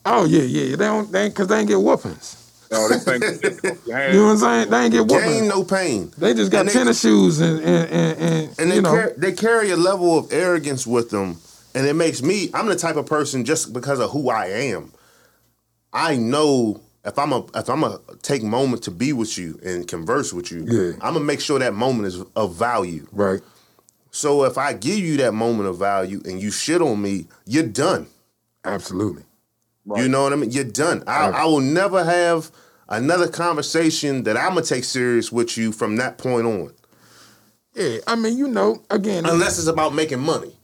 Oh 0.04 0.24
yeah, 0.24 0.42
yeah. 0.42 0.76
They 0.76 0.84
don't 0.84 1.12
they 1.12 1.30
cause 1.30 1.46
they 1.48 1.58
ain't 1.60 1.68
get 1.68 1.80
whoopings. 1.80 2.38
No, 2.70 2.88
they 2.88 2.98
think 2.98 3.22
You 3.86 3.92
know 3.92 4.24
what 4.24 4.30
I'm 4.32 4.36
saying? 4.38 4.70
They 4.70 4.84
ain't 4.84 4.92
get 4.92 5.06
whoopings. 5.06 5.32
Gain 5.40 5.48
no 5.48 5.62
pain. 5.62 6.10
They 6.18 6.34
just 6.34 6.50
got 6.50 6.60
And 6.60 6.68
they- 6.68 6.72
tennis 6.72 7.00
shoes 7.00 7.40
and 7.40 7.60
and 7.60 7.90
and, 7.90 8.18
and, 8.18 8.58
and 8.58 8.70
they 8.70 8.76
you 8.76 8.82
know. 8.82 8.90
car- 8.90 9.12
they 9.16 9.32
carry 9.32 9.70
a 9.70 9.76
level 9.76 10.18
of 10.18 10.32
arrogance 10.32 10.86
with 10.86 11.10
them, 11.10 11.36
and 11.74 11.86
it 11.86 11.94
makes 11.94 12.22
me. 12.22 12.50
I'm 12.54 12.66
the 12.66 12.76
type 12.76 12.96
of 12.96 13.06
person 13.06 13.44
just 13.44 13.72
because 13.72 14.00
of 14.00 14.10
who 14.10 14.30
I 14.30 14.46
am. 14.46 14.92
I 15.92 16.16
know 16.16 16.80
if 17.04 17.18
I'm 17.18 17.32
a 17.32 17.44
if 17.54 17.68
I'm 17.68 17.84
a 17.84 18.00
take 18.22 18.42
moment 18.42 18.82
to 18.84 18.90
be 18.90 19.12
with 19.12 19.36
you 19.38 19.60
and 19.64 19.86
converse 19.86 20.32
with 20.32 20.50
you, 20.50 20.64
Yeah. 20.66 20.92
I'm 21.02 21.12
gonna 21.14 21.24
make 21.26 21.40
sure 21.40 21.58
that 21.58 21.74
moment 21.74 22.06
is 22.08 22.20
of 22.34 22.54
value. 22.56 23.06
right. 23.12 23.40
So 24.14 24.44
if 24.44 24.58
I 24.58 24.74
give 24.74 24.98
you 24.98 25.16
that 25.16 25.32
moment 25.32 25.68
of 25.68 25.78
value 25.78 26.20
and 26.26 26.40
you 26.40 26.50
shit 26.50 26.82
on 26.82 27.00
me, 27.00 27.26
you're 27.46 27.62
done. 27.66 28.06
Absolutely. 28.64 29.24
You 29.96 30.06
know 30.08 30.22
what 30.22 30.32
I 30.32 30.36
mean? 30.36 30.50
You're 30.52 30.64
done. 30.64 31.02
I, 31.08 31.30
I 31.30 31.44
will 31.46 31.60
never 31.60 32.04
have 32.04 32.50
another 32.88 33.26
conversation 33.26 34.22
that 34.24 34.36
I'm 34.36 34.50
gonna 34.50 34.62
take 34.62 34.84
serious 34.84 35.32
with 35.32 35.56
you 35.56 35.72
from 35.72 35.96
that 35.96 36.18
point 36.18 36.46
on, 36.46 36.72
Yeah. 37.74 37.98
I 38.06 38.14
mean, 38.14 38.36
you 38.38 38.46
know, 38.48 38.82
again, 38.90 39.24
unless 39.26 39.58
it's 39.58 39.66
about 39.66 39.94
making 39.94 40.20
money. 40.20 40.54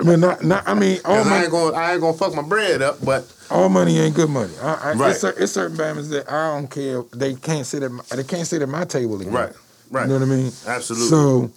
I 0.00 0.02
mean, 0.04 0.20
not, 0.20 0.44
not, 0.44 0.66
I 0.68 0.74
mean, 0.74 1.00
all 1.04 1.16
'Cause 1.22 1.26
I 1.32 1.42
ain't 1.42 1.50
gonna 1.50 1.76
I 1.76 1.92
ain't 1.92 2.00
gonna 2.00 2.16
fuck 2.16 2.32
my 2.34 2.42
bread 2.42 2.80
up, 2.80 3.04
but 3.04 3.30
all 3.50 3.68
money 3.68 3.98
ain't 3.98 4.14
good 4.14 4.30
money. 4.30 4.54
I, 4.62 4.74
I, 4.74 4.92
Right. 4.92 5.10
it's, 5.14 5.24
it's 5.24 5.52
certain 5.52 5.76
Bama's 5.76 6.08
that 6.10 6.30
I 6.30 6.54
don't 6.56 6.70
care. 6.70 7.02
They 7.14 7.34
can't 7.34 7.66
sit 7.66 7.82
at 7.82 7.90
my, 7.90 8.02
they 8.14 8.22
can't 8.24 8.46
sit 8.46 8.62
at 8.62 8.68
my 8.68 8.84
table 8.84 9.20
again. 9.20 9.32
Right, 9.32 9.52
right. 9.90 10.02
You 10.02 10.14
know 10.14 10.20
what 10.20 10.22
I 10.22 10.36
mean? 10.36 10.52
Absolutely. 10.66 11.08
So, 11.08 11.50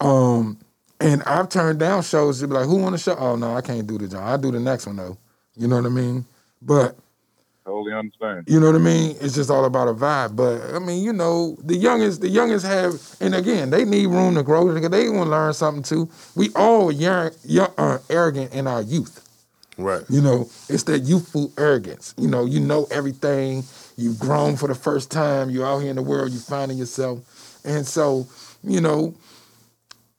um, 0.00 0.58
and 1.02 1.22
I've 1.24 1.48
turned 1.48 1.78
down 1.80 2.02
shows 2.02 2.40
to 2.40 2.48
be 2.48 2.54
like, 2.54 2.66
who 2.66 2.76
want 2.76 2.94
to 2.94 2.98
show? 2.98 3.16
Oh 3.16 3.36
no, 3.36 3.56
I 3.56 3.60
can't 3.60 3.86
do 3.86 3.98
the 3.98 4.08
job. 4.08 4.22
I 4.22 4.36
do 4.36 4.50
the 4.50 4.60
next 4.60 4.86
one 4.86 4.96
though. 4.96 5.18
You 5.56 5.68
know 5.68 5.76
what 5.76 5.86
I 5.86 5.90
mean? 5.90 6.24
But 6.60 6.96
totally 7.64 7.92
understand. 7.92 8.44
you 8.48 8.60
know 8.60 8.66
what 8.66 8.76
I 8.76 8.78
mean? 8.78 9.16
It's 9.20 9.34
just 9.34 9.50
all 9.50 9.64
about 9.64 9.88
a 9.88 9.94
vibe. 9.94 10.36
But 10.36 10.74
I 10.74 10.78
mean, 10.78 11.04
you 11.04 11.12
know, 11.12 11.56
the 11.62 11.76
youngest, 11.76 12.20
the 12.20 12.28
youngest 12.28 12.64
have, 12.66 12.94
and 13.20 13.34
again, 13.34 13.70
they 13.70 13.84
need 13.84 14.06
room 14.06 14.34
to 14.36 14.42
grow 14.42 14.72
because 14.72 14.90
they 14.90 15.08
want 15.08 15.26
to 15.26 15.30
learn 15.30 15.52
something 15.52 15.82
too. 15.82 16.08
We 16.34 16.50
all 16.54 16.90
young, 16.92 17.30
young, 17.44 17.72
uh, 17.76 17.98
arrogant 18.08 18.54
in 18.54 18.66
our 18.66 18.82
youth. 18.82 19.28
right. 19.76 20.02
You 20.08 20.20
know, 20.20 20.48
it's 20.68 20.84
that 20.84 21.00
youthful 21.00 21.52
arrogance. 21.58 22.14
You 22.16 22.28
know, 22.28 22.44
you 22.46 22.60
know 22.60 22.86
everything. 22.90 23.64
You've 23.96 24.18
grown 24.18 24.56
for 24.56 24.68
the 24.68 24.74
first 24.74 25.10
time. 25.10 25.50
You're 25.50 25.66
out 25.66 25.80
here 25.80 25.90
in 25.90 25.96
the 25.96 26.02
world. 26.02 26.30
You're 26.30 26.40
finding 26.40 26.78
yourself, 26.78 27.60
and 27.64 27.86
so 27.86 28.26
you 28.64 28.80
know, 28.80 29.14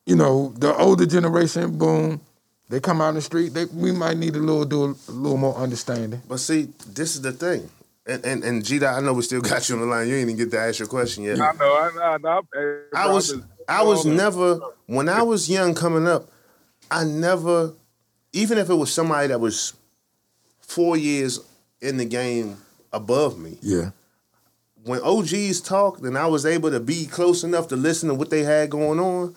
you 0.05 0.15
know, 0.15 0.53
the 0.57 0.75
older 0.75 1.05
generation, 1.05 1.77
boom, 1.77 2.21
they 2.69 2.79
come 2.79 3.01
out 3.01 3.09
in 3.09 3.15
the 3.15 3.21
street. 3.21 3.53
They 3.53 3.65
we 3.65 3.91
might 3.91 4.17
need 4.17 4.35
a 4.35 4.39
little 4.39 4.65
do 4.65 4.83
a, 4.83 5.11
little 5.11 5.37
more 5.37 5.55
understanding. 5.55 6.21
But 6.27 6.39
see, 6.39 6.69
this 6.87 7.15
is 7.15 7.21
the 7.21 7.31
thing. 7.31 7.69
And 8.05 8.25
and 8.25 8.43
and 8.43 8.83
I 8.83 8.99
know 8.99 9.13
we 9.13 9.21
still 9.21 9.41
got 9.41 9.67
you 9.69 9.75
on 9.75 9.81
the 9.81 9.87
line. 9.87 10.07
You 10.07 10.15
ain't 10.15 10.29
even 10.29 10.37
get 10.37 10.51
to 10.51 10.59
ask 10.59 10.79
your 10.79 10.87
question 10.87 11.23
yet. 11.23 11.39
I 11.39 11.51
know. 11.53 11.77
I 11.77 11.91
know. 11.93 12.01
I, 12.01 12.17
know. 12.17 12.81
I 12.93 13.07
was 13.07 13.35
I 13.67 13.83
was 13.83 14.05
never 14.05 14.59
when 14.87 15.07
I 15.07 15.21
was 15.21 15.49
young 15.49 15.73
coming 15.73 16.07
up, 16.07 16.29
I 16.91 17.03
never 17.05 17.73
even 18.33 18.57
if 18.57 18.69
it 18.69 18.75
was 18.75 18.91
somebody 18.91 19.27
that 19.27 19.39
was 19.39 19.73
four 20.59 20.97
years 20.97 21.39
in 21.81 21.97
the 21.97 22.05
game 22.05 22.57
above 22.91 23.37
me, 23.37 23.57
Yeah, 23.61 23.91
when 24.83 25.01
OGs 25.01 25.61
talked 25.61 26.01
and 26.01 26.17
I 26.17 26.27
was 26.27 26.45
able 26.45 26.71
to 26.71 26.79
be 26.79 27.05
close 27.05 27.43
enough 27.43 27.67
to 27.69 27.75
listen 27.75 28.09
to 28.09 28.15
what 28.15 28.29
they 28.29 28.43
had 28.43 28.69
going 28.69 28.99
on, 28.99 29.35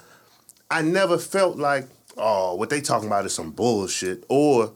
I 0.70 0.82
never 0.82 1.18
felt 1.18 1.56
like, 1.56 1.86
oh, 2.16 2.54
what 2.54 2.70
they 2.70 2.80
talking 2.80 3.06
about 3.08 3.26
is 3.26 3.34
some 3.34 3.50
bullshit. 3.52 4.24
Or 4.28 4.72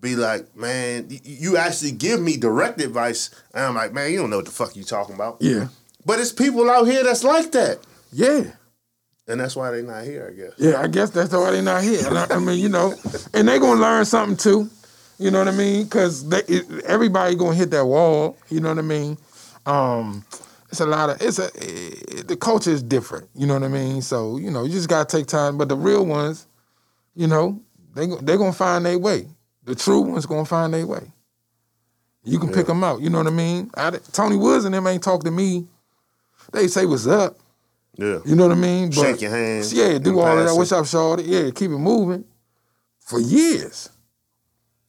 be 0.00 0.16
like, 0.16 0.56
man, 0.56 1.06
you 1.08 1.56
actually 1.56 1.92
give 1.92 2.20
me 2.20 2.36
direct 2.36 2.80
advice. 2.80 3.30
And 3.54 3.64
I'm 3.64 3.74
like, 3.74 3.92
man, 3.92 4.10
you 4.12 4.18
don't 4.18 4.30
know 4.30 4.36
what 4.36 4.46
the 4.46 4.50
fuck 4.52 4.74
you 4.76 4.84
talking 4.84 5.14
about. 5.14 5.36
yeah, 5.40 5.68
But 6.04 6.18
it's 6.20 6.32
people 6.32 6.68
out 6.70 6.84
here 6.88 7.04
that's 7.04 7.24
like 7.24 7.52
that. 7.52 7.78
yeah. 8.12 8.52
And 9.28 9.38
that's 9.40 9.54
why 9.54 9.70
they 9.70 9.82
not 9.82 10.02
here, 10.04 10.28
I 10.28 10.34
guess. 10.36 10.52
Yeah, 10.58 10.80
I 10.80 10.88
guess 10.88 11.10
that's 11.10 11.32
why 11.32 11.52
they're 11.52 11.62
not 11.62 11.84
here. 11.84 12.00
I, 12.10 12.26
I 12.28 12.38
mean, 12.40 12.58
you 12.58 12.68
know, 12.68 12.92
and 13.32 13.46
they 13.46 13.60
gonna 13.60 13.80
learn 13.80 14.04
something 14.04 14.36
too. 14.36 14.68
You 15.16 15.30
know 15.30 15.38
what 15.38 15.46
I 15.46 15.56
mean? 15.56 15.84
Because 15.84 16.24
everybody 16.82 17.36
gonna 17.36 17.54
hit 17.54 17.70
that 17.70 17.84
wall. 17.86 18.36
You 18.50 18.58
know 18.58 18.70
what 18.70 18.78
I 18.78 18.82
mean? 18.82 19.16
Um, 19.64 20.24
it's 20.72 20.80
a 20.80 20.86
lot 20.86 21.10
of 21.10 21.20
it's 21.20 21.38
a 21.38 21.50
it, 21.56 22.28
the 22.28 22.36
culture 22.36 22.70
is 22.70 22.82
different. 22.82 23.28
You 23.34 23.46
know 23.46 23.54
what 23.54 23.62
I 23.62 23.68
mean? 23.68 24.00
So 24.00 24.38
you 24.38 24.50
know, 24.50 24.64
you 24.64 24.70
just 24.70 24.88
gotta 24.88 25.04
take 25.16 25.26
time. 25.26 25.58
But 25.58 25.68
the 25.68 25.76
real 25.76 26.04
ones, 26.06 26.46
you 27.14 27.26
know, 27.26 27.60
they 27.94 28.06
they 28.06 28.38
gonna 28.38 28.54
find 28.54 28.84
their 28.84 28.98
way. 28.98 29.28
The 29.64 29.74
true 29.74 30.00
ones 30.00 30.24
gonna 30.24 30.46
find 30.46 30.72
their 30.72 30.86
way. 30.86 31.12
You 32.24 32.38
can 32.38 32.52
pick 32.52 32.66
them 32.66 32.82
out. 32.82 33.02
You 33.02 33.10
know 33.10 33.18
what 33.18 33.26
I 33.26 33.30
mean? 33.30 33.70
I, 33.76 33.90
Tony 34.12 34.36
Woods 34.36 34.64
and 34.64 34.74
them 34.74 34.86
ain't 34.86 35.02
talk 35.02 35.24
to 35.24 35.30
me. 35.30 35.66
They 36.52 36.68
say 36.68 36.86
what's 36.86 37.06
up. 37.06 37.36
Yeah. 37.98 38.20
You 38.24 38.34
know 38.34 38.48
what 38.48 38.56
I 38.56 38.60
mean? 38.60 38.88
But, 38.88 38.94
Shake 38.94 39.20
your 39.20 39.30
hand 39.30 39.70
Yeah, 39.72 39.98
do 39.98 40.18
all 40.20 40.38
of 40.38 40.46
that. 40.46 40.54
What's 40.54 40.72
up, 40.72 40.86
Shorty? 40.86 41.24
Yeah, 41.24 41.50
keep 41.50 41.70
it 41.70 41.78
moving. 41.78 42.24
For 43.00 43.20
years. 43.20 43.90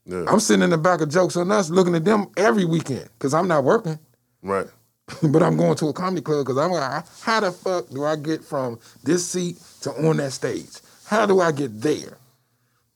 Yeah. 0.06 0.26
I'm 0.28 0.40
sitting 0.40 0.64
in 0.64 0.70
the 0.70 0.78
back 0.78 1.02
of 1.02 1.10
Jokes 1.10 1.36
on 1.36 1.52
Us 1.52 1.70
looking 1.70 1.96
at 1.96 2.06
them 2.06 2.28
every 2.38 2.66
weekend 2.66 3.10
because 3.18 3.34
I'm 3.34 3.48
not 3.48 3.64
working. 3.64 4.00
right. 4.42 4.68
but 5.24 5.44
I'm 5.44 5.58
going 5.58 5.76
to 5.76 5.88
a 5.88 5.94
comedy 5.94 6.22
club 6.22 6.46
because 6.46 6.58
I'm 6.58 6.72
like, 6.72 7.04
how 7.22 7.40
the 7.42 7.52
fuck 7.52 7.90
do 7.90 8.04
I 8.06 8.16
get 8.16 8.44
from 8.44 8.80
this 9.04 9.28
seat 9.28 9.58
to 9.82 9.92
on 9.92 10.18
that 10.18 10.32
stage? 10.32 10.70
How 11.06 11.26
do 11.26 11.42
I 11.42 11.52
get 11.52 11.82
there? 11.82 12.18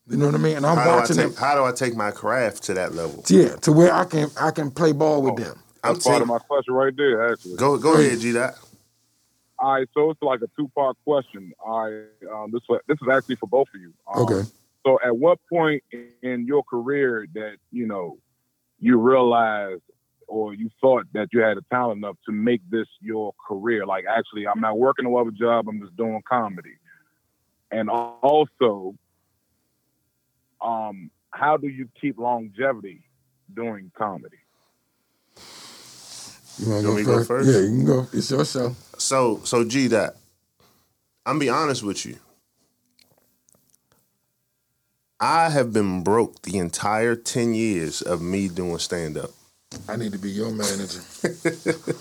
You 0.09 0.15
know 0.15 0.27
what 0.27 0.35
I 0.35 0.37
mean? 0.37 0.57
And 0.57 0.65
I'm 0.65 0.77
How 0.77 0.95
watching 0.95 1.17
take, 1.17 1.25
them. 1.25 1.35
how 1.35 1.55
do 1.55 1.65
I 1.65 1.73
take 1.73 1.95
my 1.95 2.11
craft 2.11 2.63
to 2.63 2.73
that 2.75 2.93
level? 2.93 3.25
Yeah, 3.27 3.57
to 3.57 3.73
where 3.73 3.93
I 3.93 4.05
can 4.05 4.29
I 4.39 4.51
can 4.51 4.71
play 4.71 4.93
ball 4.93 5.21
with 5.21 5.35
them. 5.35 5.59
I'm 5.83 5.93
That's 5.95 6.05
part 6.05 6.21
of 6.21 6.29
my 6.29 6.39
question 6.39 6.73
right 6.73 6.95
there, 6.95 7.33
actually. 7.33 7.57
go 7.57 7.77
go 7.77 7.95
ahead, 7.99 8.19
G 8.19 8.31
Dot. 8.31 8.53
All 9.59 9.73
right, 9.73 9.87
so 9.93 10.11
it's 10.11 10.21
like 10.21 10.39
a 10.41 10.47
two 10.57 10.69
part 10.75 10.95
question. 11.03 11.51
All 11.65 11.89
right, 11.91 12.05
um, 12.33 12.51
this 12.51 12.61
wa- 12.69 12.79
this 12.87 12.97
is 13.01 13.07
actually 13.11 13.35
for 13.35 13.47
both 13.47 13.67
of 13.75 13.81
you. 13.81 13.93
Um, 14.13 14.23
Okay. 14.23 14.49
So, 14.85 14.97
at 15.05 15.17
what 15.17 15.39
point 15.51 15.83
in 16.21 16.45
your 16.47 16.63
career 16.63 17.27
that 17.33 17.57
you 17.71 17.85
know 17.85 18.17
you 18.79 18.97
realized 18.97 19.81
or 20.27 20.53
you 20.53 20.69
thought 20.81 21.05
that 21.13 21.29
you 21.31 21.41
had 21.41 21.57
a 21.57 21.61
talent 21.71 21.97
enough 21.97 22.17
to 22.25 22.31
make 22.31 22.61
this 22.69 22.87
your 23.01 23.33
career? 23.47 23.85
Like, 23.85 24.05
actually, 24.05 24.47
I'm 24.47 24.59
not 24.59 24.77
working 24.77 25.05
no 25.05 25.17
other 25.17 25.31
job. 25.31 25.67
I'm 25.67 25.79
just 25.81 25.95
doing 25.95 26.21
comedy. 26.27 26.77
And 27.71 27.89
also, 27.89 28.95
um, 30.61 31.11
how 31.31 31.57
do 31.57 31.67
you 31.67 31.89
keep 31.99 32.17
longevity 32.17 33.03
doing 33.53 33.91
comedy? 33.97 34.37
You 36.59 36.69
want 36.69 36.81
You 36.81 36.87
want 36.89 36.99
me 36.99 37.05
to 37.05 37.11
go 37.11 37.23
first? 37.23 37.49
Yeah, 37.49 37.59
you 37.59 37.67
can 37.67 37.85
go. 37.85 38.07
It's 38.11 38.31
your 38.31 38.45
show. 38.45 38.75
So 38.97 39.41
so 39.43 39.63
G 39.63 39.87
that 39.87 40.15
I'm 41.25 41.39
be 41.39 41.49
honest 41.49 41.83
with 41.83 42.05
you. 42.05 42.17
I 45.19 45.49
have 45.49 45.73
been 45.73 46.03
broke 46.03 46.43
the 46.43 46.57
entire 46.57 47.15
10 47.15 47.53
years 47.53 48.01
of 48.01 48.21
me 48.21 48.47
doing 48.47 48.77
stand 48.77 49.17
up. 49.17 49.31
I 49.89 49.95
need 49.95 50.11
to 50.13 50.17
be 50.19 50.29
your 50.29 50.51
manager. 50.51 51.01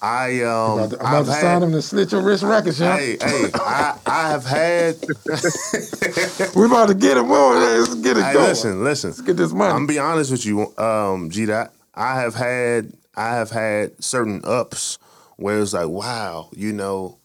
I 0.00 0.42
I'm 0.42 0.46
um 0.46 0.78
about 0.78 0.90
to, 0.90 1.00
I'm 1.00 1.06
about 1.14 1.24
to 1.26 1.32
had- 1.32 1.40
sign 1.40 1.62
him 1.64 1.72
to 1.72 1.82
slit 1.82 2.12
your 2.12 2.22
wrist 2.22 2.44
records, 2.44 2.78
y'all. 2.78 2.96
Hey, 2.96 3.16
hey, 3.20 3.50
I, 3.54 3.98
I 4.06 4.28
have 4.30 4.44
had 4.44 4.94
We 6.54 6.66
about 6.66 6.88
to 6.88 6.94
get 6.94 7.16
him 7.16 7.30
on. 7.32 7.80
Let's 7.80 7.94
get 7.96 8.16
it 8.16 8.22
Hey, 8.24 8.32
going. 8.34 8.48
listen, 8.48 8.84
listen. 8.84 9.10
Let's 9.10 9.22
get 9.22 9.36
this 9.36 9.52
money. 9.52 9.72
I'm 9.74 9.86
be 9.86 9.98
honest 9.98 10.30
with 10.30 10.46
you, 10.46 10.72
um, 10.78 11.30
G 11.30 11.46
Dot. 11.46 11.72
I 11.94 12.20
have 12.20 12.34
had 12.36 12.92
I 13.16 13.30
have 13.34 13.50
had 13.50 14.02
certain 14.02 14.40
ups 14.44 14.98
where 15.36 15.58
it's 15.58 15.72
like, 15.72 15.88
wow, 15.88 16.48
you 16.54 16.72
know, 16.72 17.18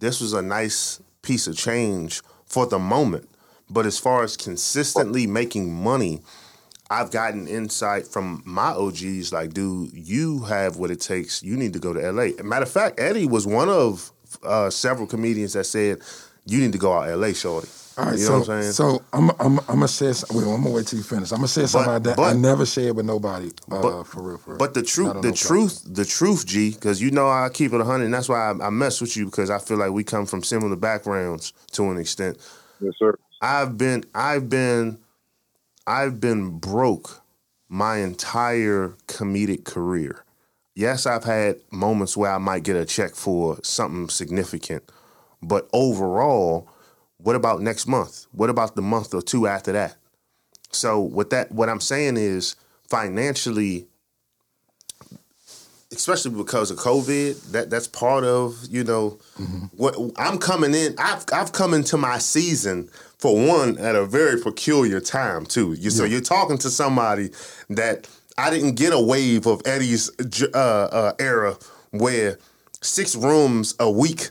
this 0.00 0.20
was 0.20 0.34
a 0.34 0.42
nice 0.42 1.00
piece 1.22 1.46
of 1.46 1.56
change 1.56 2.20
for 2.44 2.66
the 2.66 2.78
moment. 2.78 3.28
But 3.70 3.86
as 3.86 3.98
far 3.98 4.24
as 4.24 4.36
consistently 4.36 5.26
making 5.26 5.72
money, 5.72 6.20
I've 6.90 7.12
gotten 7.12 7.46
insight 7.46 8.06
from 8.08 8.42
my 8.44 8.70
OGs 8.70 9.32
like, 9.32 9.54
dude, 9.54 9.92
you 9.92 10.40
have 10.40 10.76
what 10.76 10.90
it 10.90 11.00
takes. 11.00 11.42
You 11.42 11.56
need 11.56 11.72
to 11.74 11.78
go 11.78 11.92
to 11.92 12.00
LA. 12.12 12.42
Matter 12.42 12.64
of 12.64 12.70
fact, 12.70 12.98
Eddie 12.98 13.26
was 13.26 13.46
one 13.46 13.68
of 13.68 14.10
uh, 14.42 14.70
several 14.70 15.06
comedians 15.06 15.52
that 15.52 15.64
said, 15.64 16.00
you 16.46 16.58
need 16.60 16.72
to 16.72 16.78
go 16.78 16.92
out 16.92 17.16
LA, 17.16 17.32
shorty. 17.32 17.68
All 17.96 18.06
right, 18.06 18.18
you 18.18 18.24
know 18.24 18.26
so, 18.26 18.38
what 18.38 18.48
I'm 18.48 18.62
saying? 18.62 18.72
So 18.72 19.02
I'm 19.12 19.30
I'm 19.38 19.58
I'm 19.58 19.66
gonna 19.66 19.88
say 19.88 20.12
some- 20.12 20.34
Wait, 20.34 20.44
I'm 20.46 20.62
gonna 20.62 20.74
wait 20.74 20.86
till 20.86 20.98
you 20.98 21.02
finish. 21.02 21.32
I'm 21.32 21.38
gonna 21.38 21.48
say 21.48 21.66
something 21.66 21.90
about 21.90 22.02
that 22.04 22.18
I 22.18 22.32
but- 22.32 22.36
never 22.38 22.64
shared 22.64 22.96
with 22.96 23.04
nobody. 23.04 23.50
Uh, 23.70 23.82
But- 23.82 24.04
for 24.04 24.22
real, 24.22 24.38
for 24.38 24.50
real. 24.52 24.58
But 24.58 24.74
the 24.74 24.82
truth, 24.82 25.20
the 25.20 25.28
no 25.28 25.34
truth, 25.34 25.82
the 25.84 26.04
truth, 26.04 26.46
G, 26.46 26.70
because 26.70 27.02
you 27.02 27.10
know 27.10 27.28
I 27.28 27.50
keep 27.52 27.72
it 27.72 27.80
hundred, 27.82 28.04
and 28.06 28.14
that's 28.14 28.28
why 28.28 28.52
I, 28.52 28.66
I 28.66 28.70
mess 28.70 29.00
with 29.00 29.16
you 29.16 29.26
because 29.26 29.50
I 29.50 29.58
feel 29.58 29.76
like 29.76 29.90
we 29.90 30.02
come 30.02 30.24
from 30.24 30.42
similar 30.42 30.76
backgrounds 30.76 31.52
to 31.72 31.90
an 31.90 31.98
extent. 31.98 32.38
Yes, 32.80 32.94
sir. 32.98 33.14
I've 33.42 33.76
been, 33.76 34.04
I've 34.14 34.48
been, 34.48 34.98
I've 35.90 36.20
been 36.20 36.58
broke 36.60 37.20
my 37.68 37.96
entire 37.96 38.94
comedic 39.08 39.64
career. 39.64 40.24
Yes, 40.76 41.04
I've 41.04 41.24
had 41.24 41.56
moments 41.72 42.16
where 42.16 42.30
I 42.30 42.38
might 42.38 42.62
get 42.62 42.76
a 42.76 42.84
check 42.84 43.16
for 43.16 43.58
something 43.64 44.08
significant, 44.08 44.84
but 45.42 45.68
overall, 45.72 46.68
what 47.16 47.34
about 47.34 47.60
next 47.60 47.88
month? 47.88 48.26
What 48.30 48.50
about 48.50 48.76
the 48.76 48.82
month 48.82 49.12
or 49.14 49.20
two 49.20 49.48
after 49.48 49.72
that? 49.72 49.96
So 50.70 51.00
what 51.00 51.30
that 51.30 51.50
what 51.50 51.68
I'm 51.68 51.80
saying 51.80 52.16
is 52.18 52.54
financially 52.88 53.88
especially 55.92 56.30
because 56.30 56.70
of 56.70 56.78
COVID, 56.78 57.50
that 57.50 57.68
that's 57.68 57.88
part 57.88 58.22
of 58.22 58.56
you 58.70 58.84
know 58.84 59.18
mm-hmm. 59.36 59.64
what 59.76 59.96
I'm 60.16 60.38
coming 60.38 60.72
in. 60.72 60.94
I've 60.98 61.24
I've 61.32 61.50
come 61.50 61.74
into 61.74 61.96
my 61.96 62.18
season 62.18 62.90
for 63.20 63.36
one 63.36 63.76
at 63.78 63.94
a 63.94 64.06
very 64.06 64.40
peculiar 64.40 64.98
time 64.98 65.44
too. 65.44 65.74
You 65.74 65.90
so 65.90 66.04
you're 66.04 66.22
talking 66.22 66.56
to 66.58 66.70
somebody 66.70 67.30
that 67.68 68.08
I 68.38 68.48
didn't 68.48 68.76
get 68.76 68.94
a 68.94 69.00
wave 69.00 69.46
of 69.46 69.60
Eddie's 69.66 70.10
uh, 70.54 70.56
uh, 70.56 71.12
era 71.18 71.56
where 71.90 72.38
six 72.80 73.14
rooms 73.14 73.74
a 73.78 73.90
week. 73.90 74.30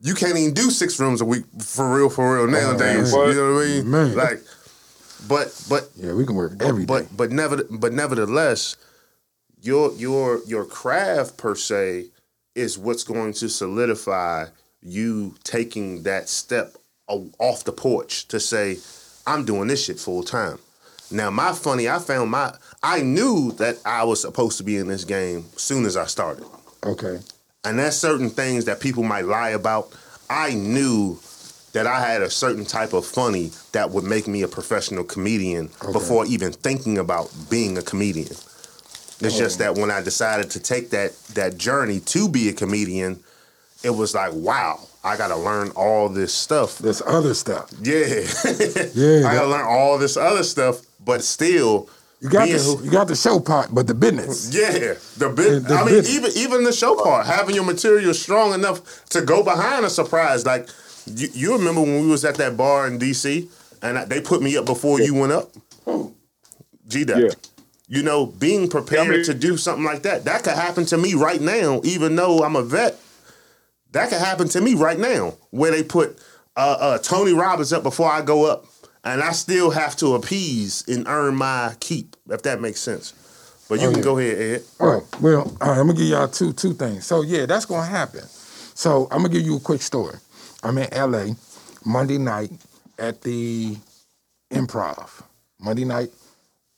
You 0.00 0.14
can't 0.14 0.38
even 0.38 0.54
do 0.54 0.70
six 0.70 1.00
rooms 1.00 1.20
a 1.20 1.24
week 1.24 1.44
for 1.60 1.92
real, 1.92 2.08
for 2.08 2.36
real 2.36 2.46
nowadays. 2.46 3.12
man. 3.12 3.28
you 3.28 3.34
know 3.34 3.54
what 3.54 3.62
I 3.62 3.66
mean? 3.66 3.90
Man. 3.90 4.14
Like, 4.14 4.40
but 5.26 5.60
but 5.68 5.90
Yeah, 5.96 6.12
we 6.12 6.24
can 6.24 6.36
work 6.36 6.52
every 6.62 6.82
day. 6.82 6.86
but 6.86 7.16
but 7.16 7.32
never 7.32 7.64
but 7.64 7.92
nevertheless, 7.92 8.76
your 9.60 9.92
your 9.94 10.40
your 10.46 10.64
craft 10.64 11.36
per 11.36 11.56
se 11.56 12.10
is 12.54 12.78
what's 12.78 13.02
going 13.02 13.32
to 13.32 13.48
solidify 13.48 14.46
you 14.80 15.34
taking 15.42 16.04
that 16.04 16.28
step 16.28 16.77
off 17.08 17.64
the 17.64 17.72
porch 17.72 18.28
to 18.28 18.38
say, 18.38 18.78
I'm 19.26 19.44
doing 19.44 19.68
this 19.68 19.84
shit 19.84 19.98
full 19.98 20.22
time. 20.22 20.58
Now 21.10 21.30
my 21.30 21.52
funny, 21.52 21.88
I 21.88 21.98
found 21.98 22.30
my 22.30 22.54
I 22.82 23.02
knew 23.02 23.52
that 23.52 23.78
I 23.84 24.04
was 24.04 24.20
supposed 24.20 24.58
to 24.58 24.64
be 24.64 24.76
in 24.76 24.88
this 24.88 25.04
game 25.04 25.44
soon 25.56 25.84
as 25.84 25.96
I 25.96 26.06
started. 26.06 26.44
okay. 26.84 27.20
And 27.64 27.78
that's 27.78 27.96
certain 27.96 28.30
things 28.30 28.66
that 28.66 28.80
people 28.80 29.02
might 29.02 29.24
lie 29.24 29.50
about. 29.50 29.92
I 30.30 30.54
knew 30.54 31.18
that 31.72 31.86
I 31.86 32.00
had 32.00 32.22
a 32.22 32.30
certain 32.30 32.64
type 32.64 32.92
of 32.92 33.04
funny 33.04 33.50
that 33.72 33.90
would 33.90 34.04
make 34.04 34.26
me 34.26 34.42
a 34.42 34.48
professional 34.48 35.04
comedian 35.04 35.66
before 35.92 36.24
even 36.26 36.52
thinking 36.52 36.98
about 36.98 37.30
being 37.50 37.76
a 37.76 37.82
comedian. 37.82 38.32
It's 39.20 39.36
just 39.36 39.60
oh. 39.60 39.64
that 39.64 39.80
when 39.80 39.90
I 39.90 40.00
decided 40.00 40.50
to 40.52 40.60
take 40.60 40.90
that 40.90 41.18
that 41.34 41.58
journey 41.58 42.00
to 42.00 42.28
be 42.28 42.48
a 42.48 42.52
comedian, 42.52 43.22
it 43.82 43.90
was 43.90 44.14
like, 44.14 44.32
wow, 44.32 44.80
I 45.04 45.16
got 45.16 45.28
to 45.28 45.36
learn 45.36 45.70
all 45.70 46.08
this 46.08 46.34
stuff. 46.34 46.78
This 46.78 47.00
other 47.06 47.34
stuff. 47.34 47.70
Yeah, 47.82 48.06
Yeah, 48.94 49.28
I 49.28 49.34
gotta 49.34 49.46
learn 49.48 49.64
all 49.66 49.96
this 49.98 50.16
other 50.16 50.42
stuff, 50.42 50.80
but 51.04 51.22
still, 51.22 51.88
You 52.20 52.28
got 52.28 52.46
being- 52.46 52.56
the 52.58 52.80
you 52.84 52.90
got 52.90 53.06
the 53.08 53.14
show 53.16 53.38
part, 53.40 53.72
but 53.72 53.86
the 53.86 53.94
business. 53.94 54.52
yeah, 54.52 54.94
the 55.16 55.28
bit. 55.30 55.64
The 55.64 55.74
I 55.74 55.84
mean, 55.84 55.94
business. 55.94 56.16
even 56.16 56.30
even 56.36 56.64
the 56.64 56.72
show 56.72 56.96
part, 56.96 57.26
having 57.26 57.54
your 57.54 57.64
material 57.64 58.12
strong 58.12 58.52
enough 58.54 59.04
to 59.10 59.22
go 59.22 59.42
behind 59.42 59.84
a 59.84 59.90
surprise. 59.90 60.44
Like 60.44 60.68
you, 61.06 61.28
you 61.32 61.52
remember 61.56 61.80
when 61.82 62.00
we 62.02 62.06
was 62.08 62.24
at 62.24 62.34
that 62.36 62.56
bar 62.56 62.86
in 62.88 62.98
DC, 62.98 63.48
and 63.82 63.98
I- 63.98 64.04
they 64.04 64.20
put 64.20 64.42
me 64.42 64.56
up 64.56 64.66
before 64.66 65.00
you 65.00 65.14
went 65.14 65.32
up. 65.32 65.50
G 66.88 67.04
Dep. 67.04 67.18
Yeah. 67.18 67.28
You 67.90 68.02
know, 68.02 68.26
being 68.26 68.68
prepared 68.68 69.06
Yeah, 69.06 69.12
I 69.12 69.16
mean- 69.18 69.24
to 69.26 69.34
do 69.34 69.56
something 69.56 69.84
like 69.84 70.02
that, 70.02 70.24
that 70.24 70.42
could 70.42 70.54
happen 70.54 70.84
to 70.86 70.98
me 70.98 71.14
right 71.14 71.40
now, 71.40 71.80
even 71.84 72.16
though 72.16 72.40
I'm 72.42 72.56
a 72.56 72.62
vet. 72.62 72.98
That 73.92 74.10
could 74.10 74.18
happen 74.20 74.48
to 74.50 74.60
me 74.60 74.74
right 74.74 74.98
now, 74.98 75.34
where 75.50 75.70
they 75.70 75.82
put 75.82 76.18
uh, 76.56 76.76
uh, 76.80 76.98
Tony 76.98 77.32
Robbins 77.32 77.72
up 77.72 77.82
before 77.82 78.10
I 78.10 78.20
go 78.22 78.44
up, 78.46 78.66
and 79.04 79.22
I 79.22 79.32
still 79.32 79.70
have 79.70 79.96
to 79.96 80.14
appease 80.14 80.84
and 80.88 81.06
earn 81.08 81.36
my 81.36 81.74
keep, 81.80 82.16
if 82.28 82.42
that 82.42 82.60
makes 82.60 82.80
sense. 82.80 83.14
But 83.68 83.80
you 83.80 83.86
Oh, 83.88 83.90
can 83.90 83.98
yeah. 83.98 84.04
go 84.04 84.18
ahead, 84.18 84.38
Ed. 84.38 84.62
All 84.80 84.88
right. 84.94 85.20
Well, 85.20 85.40
all 85.60 85.68
right, 85.70 85.78
I'm 85.78 85.86
gonna 85.86 85.94
give 85.98 86.08
y'all 86.08 86.28
two 86.28 86.52
two 86.52 86.74
things. 86.74 87.06
So 87.06 87.22
yeah, 87.22 87.46
that's 87.46 87.64
gonna 87.66 87.86
happen. 87.86 88.22
So 88.74 89.08
I'm 89.10 89.18
gonna 89.18 89.28
give 89.30 89.42
you 89.42 89.56
a 89.56 89.60
quick 89.60 89.82
story. 89.82 90.16
I'm 90.62 90.76
in 90.78 90.88
LA 90.92 91.34
Monday 91.84 92.18
night 92.18 92.50
at 92.98 93.22
the 93.22 93.76
Improv. 94.52 95.22
Monday 95.60 95.84
night, 95.84 96.10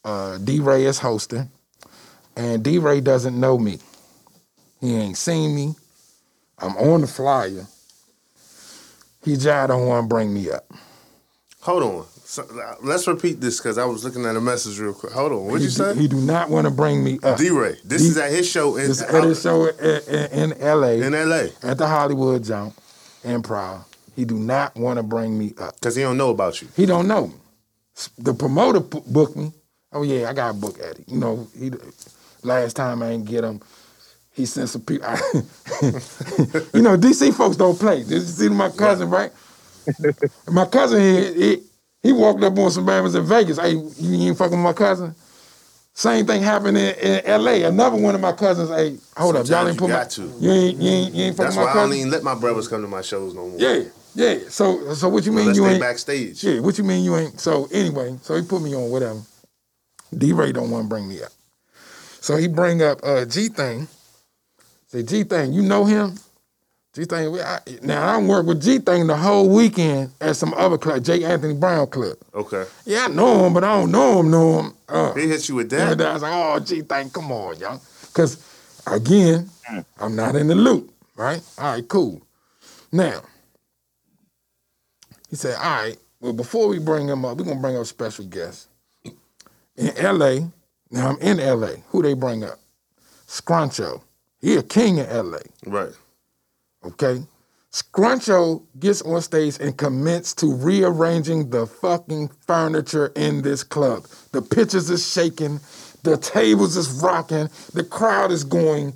uh, 0.03 0.37
D 0.37 0.59
Ray 0.59 0.85
is 0.85 0.99
hosting, 0.99 1.49
and 2.35 2.63
D 2.63 2.77
Ray 2.77 3.01
doesn't 3.01 3.39
know 3.39 3.57
me. 3.57 3.79
He 4.81 4.95
ain't 4.95 5.17
seen 5.17 5.55
me. 5.55 5.75
I'm 6.61 6.75
on 6.77 7.01
the 7.01 7.07
flyer. 7.07 7.65
He 9.23 9.33
just 9.35 9.67
don't 9.67 9.87
want 9.87 10.05
to 10.05 10.07
bring 10.07 10.33
me 10.33 10.49
up. 10.51 10.65
Hold 11.61 11.83
on. 11.83 12.05
So, 12.23 12.43
uh, 12.43 12.75
let's 12.81 13.07
repeat 13.07 13.41
this 13.41 13.59
because 13.59 13.77
I 13.77 13.85
was 13.85 14.03
looking 14.03 14.25
at 14.25 14.35
a 14.35 14.41
message 14.41 14.79
real 14.79 14.93
quick. 14.93 15.11
Hold 15.11 15.31
on. 15.33 15.45
What'd 15.45 15.59
he 15.59 15.65
you 15.65 15.69
do, 15.69 15.75
say? 15.75 15.95
He 15.95 16.07
do 16.07 16.15
not 16.15 16.49
want 16.49 16.65
to 16.65 16.71
bring 16.71 17.03
me 17.03 17.19
up. 17.23 17.37
D 17.37 17.49
Ray. 17.49 17.75
This 17.83 18.01
D- 18.01 18.07
is 18.07 18.17
at 18.17 18.31
his 18.31 18.49
show 18.49 18.77
in, 18.77 18.87
This 18.87 19.01
at 19.01 19.23
his 19.23 19.41
show 19.41 19.65
in, 19.67 20.01
in, 20.07 20.51
in 20.53 20.59
LA. 20.61 20.87
in 21.05 21.11
LA 21.29 21.47
at 21.61 21.77
the 21.77 21.87
Hollywood 21.87 22.43
Jump, 22.43 22.73
Improv. 23.23 23.83
He 24.15 24.25
do 24.25 24.35
not 24.35 24.75
want 24.75 24.97
to 24.97 25.03
bring 25.03 25.37
me 25.37 25.53
up. 25.59 25.75
because 25.75 25.95
he 25.95 26.01
don't 26.03 26.17
know 26.17 26.29
about 26.29 26.61
you. 26.61 26.67
He 26.75 26.85
don't 26.85 27.07
know 27.07 27.27
me. 27.27 27.35
The 28.17 28.33
promoter 28.33 28.79
booked 28.79 29.35
me. 29.35 29.51
Oh 29.93 30.03
yeah, 30.03 30.29
I 30.29 30.33
got 30.33 30.51
a 30.51 30.53
book 30.53 30.79
at 30.79 30.99
it. 30.99 31.05
You 31.07 31.17
know, 31.19 31.47
he 31.57 31.71
last 32.43 32.75
time 32.75 33.03
I 33.03 33.09
didn't 33.11 33.25
get 33.25 33.43
him. 33.43 33.61
He 34.33 34.45
sent 34.45 34.69
some 34.69 34.81
people. 34.81 35.07
you 36.73 36.81
know, 36.81 36.97
DC 36.97 37.33
folks 37.33 37.57
don't 37.57 37.77
play. 37.77 38.03
Did 38.03 38.11
you 38.11 38.19
see 38.21 38.49
my 38.49 38.69
cousin, 38.69 39.09
right? 39.09 39.31
my 40.49 40.65
cousin, 40.65 41.01
he, 41.01 41.33
he 41.33 41.63
he 42.03 42.13
walked 42.13 42.43
up 42.43 42.57
on 42.57 42.71
some 42.71 42.85
babies 42.85 43.15
in 43.15 43.23
Vegas. 43.25 43.59
Hey, 43.59 43.73
you 43.73 44.27
ain't 44.27 44.37
fucking 44.37 44.57
with 44.57 44.63
my 44.63 44.73
cousin. 44.73 45.13
Same 45.93 46.25
thing 46.25 46.41
happened 46.41 46.77
in, 46.77 46.95
in 46.95 47.25
L.A. 47.25 47.63
Another 47.63 47.97
one 47.97 48.15
of 48.15 48.21
my 48.21 48.31
cousins. 48.31 48.69
Hey, 48.69 48.97
hold 49.15 49.35
up, 49.35 49.45
y'all 49.47 49.67
Sometimes 49.67 49.69
ain't 49.69 49.79
put 49.79 49.89
my. 49.89 50.03
to. 50.05 50.21
You 50.39 50.51
ain't 50.51 50.77
you 50.77 50.89
ain't 50.89 51.13
you 51.13 51.23
ain't 51.25 51.37
fucking 51.37 51.55
That's 51.55 51.57
why 51.57 51.71
I 51.71 51.83
don't 51.83 51.93
even 51.93 52.09
let 52.09 52.23
my 52.23 52.35
brothers 52.35 52.67
come 52.67 52.81
to 52.81 52.87
my 52.87 53.01
shows 53.01 53.33
no 53.35 53.47
more. 53.49 53.59
Yeah, 53.59 53.83
yeah. 54.15 54.49
So, 54.49 54.93
so 54.93 55.09
what 55.09 55.25
you 55.25 55.31
mean 55.31 55.41
Unless 55.41 55.57
you 55.57 55.65
ain't 55.67 55.79
backstage. 55.79 56.43
Yeah, 56.43 56.59
what 56.61 56.77
you 56.77 56.83
mean 56.85 57.03
you 57.03 57.15
ain't? 57.17 57.39
So 57.39 57.67
anyway, 57.71 58.17
so 58.21 58.35
he 58.35 58.41
put 58.41 58.61
me 58.61 58.73
on 58.73 58.89
whatever. 58.89 59.21
D 60.17 60.33
Ray 60.33 60.51
don't 60.51 60.71
want 60.71 60.85
to 60.85 60.89
bring 60.89 61.07
me 61.07 61.21
up, 61.21 61.31
so 62.19 62.35
he 62.35 62.47
bring 62.47 62.81
up 62.81 62.99
uh, 63.03 63.25
G 63.25 63.47
thing. 63.47 63.87
Say 64.91 65.03
G 65.03 65.23
thing, 65.23 65.53
you 65.53 65.61
know 65.61 65.85
him? 65.85 66.19
G 66.93 67.05
thing. 67.05 67.33
Now 67.81 68.07
I 68.09 68.17
work 68.21 68.45
with 68.45 68.61
G 68.61 68.77
thing 68.79 69.07
the 69.07 69.15
whole 69.15 69.47
weekend 69.47 70.11
at 70.19 70.35
some 70.35 70.53
other 70.53 70.77
club, 70.77 71.01
J. 71.05 71.23
Anthony 71.23 71.53
Brown 71.53 71.87
club. 71.87 72.17
Okay. 72.35 72.65
Yeah, 72.83 73.05
I 73.05 73.07
know 73.07 73.45
him, 73.45 73.53
but 73.53 73.63
I 73.63 73.79
don't 73.79 73.89
know 73.89 74.19
him. 74.19 74.29
Know 74.29 74.59
him? 74.59 74.73
Uh, 74.89 75.13
He 75.13 75.29
hit 75.29 75.47
you 75.47 75.55
with 75.55 75.69
that. 75.69 76.01
I 76.01 76.13
was 76.13 76.21
like, 76.23 76.33
oh, 76.33 76.59
G 76.59 76.81
thing, 76.81 77.09
come 77.09 77.31
on, 77.31 77.57
young. 77.57 77.79
Because 78.07 78.45
again, 78.85 79.49
I'm 79.97 80.13
not 80.13 80.35
in 80.35 80.47
the 80.47 80.55
loop, 80.55 80.91
right? 81.15 81.41
All 81.57 81.71
right, 81.73 81.87
cool. 81.87 82.21
Now, 82.91 83.21
he 85.29 85.37
said, 85.37 85.55
all 85.55 85.83
right, 85.83 85.97
well, 86.19 86.33
before 86.33 86.67
we 86.67 86.79
bring 86.79 87.07
him 87.07 87.23
up, 87.23 87.37
we're 87.37 87.45
going 87.45 87.55
to 87.55 87.61
bring 87.61 87.77
up 87.77 87.85
special 87.85 88.25
guests. 88.25 88.67
In 89.77 89.93
LA, 90.03 90.39
now 90.91 91.11
I'm 91.11 91.17
in 91.19 91.37
LA. 91.37 91.75
Who 91.91 92.03
they 92.03 92.13
bring 92.13 92.43
up? 92.43 92.59
Scruncho. 93.25 94.01
He 94.41 94.55
a 94.57 94.63
king 94.63 94.97
in 94.97 95.07
LA, 95.09 95.39
Right. 95.65 95.93
okay? 96.85 97.23
Scruncho 97.71 98.63
gets 98.79 99.01
on 99.03 99.21
stage 99.21 99.57
and 99.61 99.77
commits 99.77 100.33
to 100.35 100.53
rearranging 100.53 101.49
the 101.51 101.65
fucking 101.67 102.29
furniture 102.45 103.13
in 103.15 103.43
this 103.43 103.63
club. 103.63 104.05
The 104.33 104.41
pictures 104.41 104.89
is 104.89 105.07
shaking, 105.09 105.59
the 106.03 106.17
tables 106.17 106.75
is 106.75 106.89
rocking, 107.01 107.49
the 107.73 107.83
crowd 107.85 108.31
is 108.31 108.43
going 108.43 108.93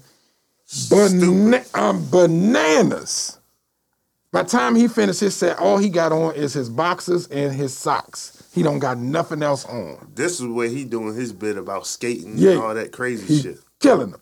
bana- 0.90 1.64
um, 1.74 2.06
bananas. 2.10 3.38
By 4.34 4.44
the 4.44 4.50
time 4.50 4.76
he 4.76 4.90
finished 4.90 5.22
his 5.22 5.36
set, 5.36 5.58
all 5.60 5.78
he 5.78 5.88
got 5.88 6.12
on 6.12 6.36
is 6.36 6.52
his 6.54 6.70
boxers 6.70 7.28
and 7.28 7.54
his 7.56 7.74
socks. 7.74 8.44
He 8.54 8.64
don't 8.64 8.80
got 8.80 8.98
nothing 8.98 9.42
else 9.42 9.64
on. 9.66 10.12
This 10.16 10.42
is 10.42 10.48
where 10.48 10.68
he 10.68 10.84
doing 10.84 11.16
his 11.16 11.32
bit 11.32 11.58
about 11.58 11.88
skating 11.88 12.34
Yeah. 12.38 12.52
and 12.52 12.62
all 12.62 12.74
that 12.74 12.92
crazy 12.92 13.42
shit. 13.42 13.60
killing 13.80 14.12
them. 14.12 14.20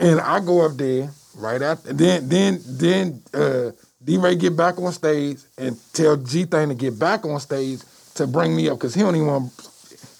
And 0.00 0.20
I 0.20 0.40
go 0.40 0.66
up 0.66 0.78
there 0.78 1.10
right 1.36 1.62
after. 1.62 1.92
Then 1.94 2.28
then 2.28 2.60
then 2.66 3.22
uh, 3.34 3.72
D 4.04 4.18
Ray 4.18 4.36
get 4.36 4.56
back 4.56 4.78
on 4.78 4.92
stage 4.92 5.40
and 5.58 5.78
tell 5.94 6.16
G 6.16 6.46
Thing 6.46 6.70
to 6.70 6.76
get 6.76 6.98
back 6.98 7.26
on 7.26 7.40
stage 7.40 7.80
to 8.16 8.26
bring 8.28 8.56
me 8.56 8.70
up 8.70 8.78
because 8.78 8.94
he 8.94 9.02
don't 9.02 9.16
even 9.16 9.28
want. 9.28 9.52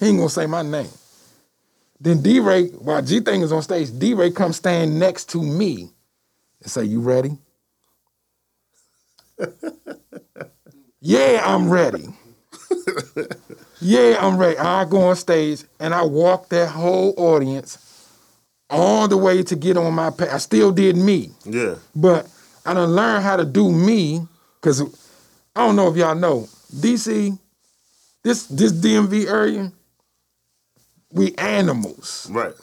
He 0.00 0.08
ain't 0.08 0.18
gonna 0.18 0.30
say 0.30 0.46
my 0.46 0.62
name. 0.62 0.90
Then 2.00 2.22
D 2.22 2.40
Ray, 2.40 2.68
while 2.68 3.02
G 3.02 3.20
Thing 3.20 3.42
is 3.42 3.52
on 3.52 3.62
stage, 3.62 3.98
D 3.98 4.14
Ray 4.14 4.30
comes 4.32 4.56
stand 4.56 4.98
next 4.98 5.30
to 5.30 5.42
me 5.42 5.90
and 6.62 6.70
say, 6.70 6.84
"You 6.84 7.00
ready?" 7.00 7.38
yeah, 11.00 11.42
I'm 11.44 11.70
ready. 11.70 12.08
yeah, 13.80 14.18
I'm 14.20 14.38
ready. 14.38 14.58
I 14.58 14.84
go 14.86 15.02
on 15.02 15.16
stage 15.16 15.64
and 15.80 15.94
I 15.94 16.04
walk 16.04 16.48
that 16.50 16.70
whole 16.70 17.14
audience 17.18 17.78
all 18.70 19.08
the 19.08 19.16
way 19.16 19.42
to 19.42 19.56
get 19.56 19.76
on 19.76 19.92
my 19.94 20.10
path. 20.10 20.30
I 20.32 20.38
still 20.38 20.70
did 20.72 20.96
me, 20.96 21.30
Yeah. 21.44 21.74
but 21.94 22.26
I 22.64 22.74
done 22.74 22.90
learned 22.94 23.24
how 23.24 23.36
to 23.36 23.44
do 23.44 23.70
me 23.70 24.26
because 24.60 24.80
I 25.56 25.66
don't 25.66 25.76
know 25.76 25.88
if 25.88 25.96
y'all 25.96 26.14
know 26.14 26.48
DC, 26.74 27.36
this 28.22 28.44
this 28.44 28.72
DMV 28.72 29.26
area, 29.28 29.72
we 31.12 31.34
animals. 31.36 32.28
Right. 32.30 32.54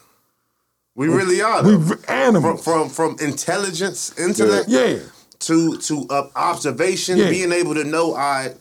We 0.95 1.07
really 1.07 1.41
are. 1.41 1.61
We 1.63 1.71
though. 1.71 1.77
v- 1.77 1.95
From, 1.95 2.15
animals. 2.15 2.63
from 2.63 2.89
from 2.89 3.17
intelligence, 3.19 4.17
intellect, 4.17 4.67
yeah. 4.69 4.99
to 5.39 5.77
to 5.77 6.07
uh, 6.09 6.29
observation, 6.35 7.17
Yeah. 7.17 7.29
being 7.29 7.51
able 7.51 7.75
to 7.75 7.83
know, 7.83 8.11
all 8.11 8.17
right, 8.17 8.55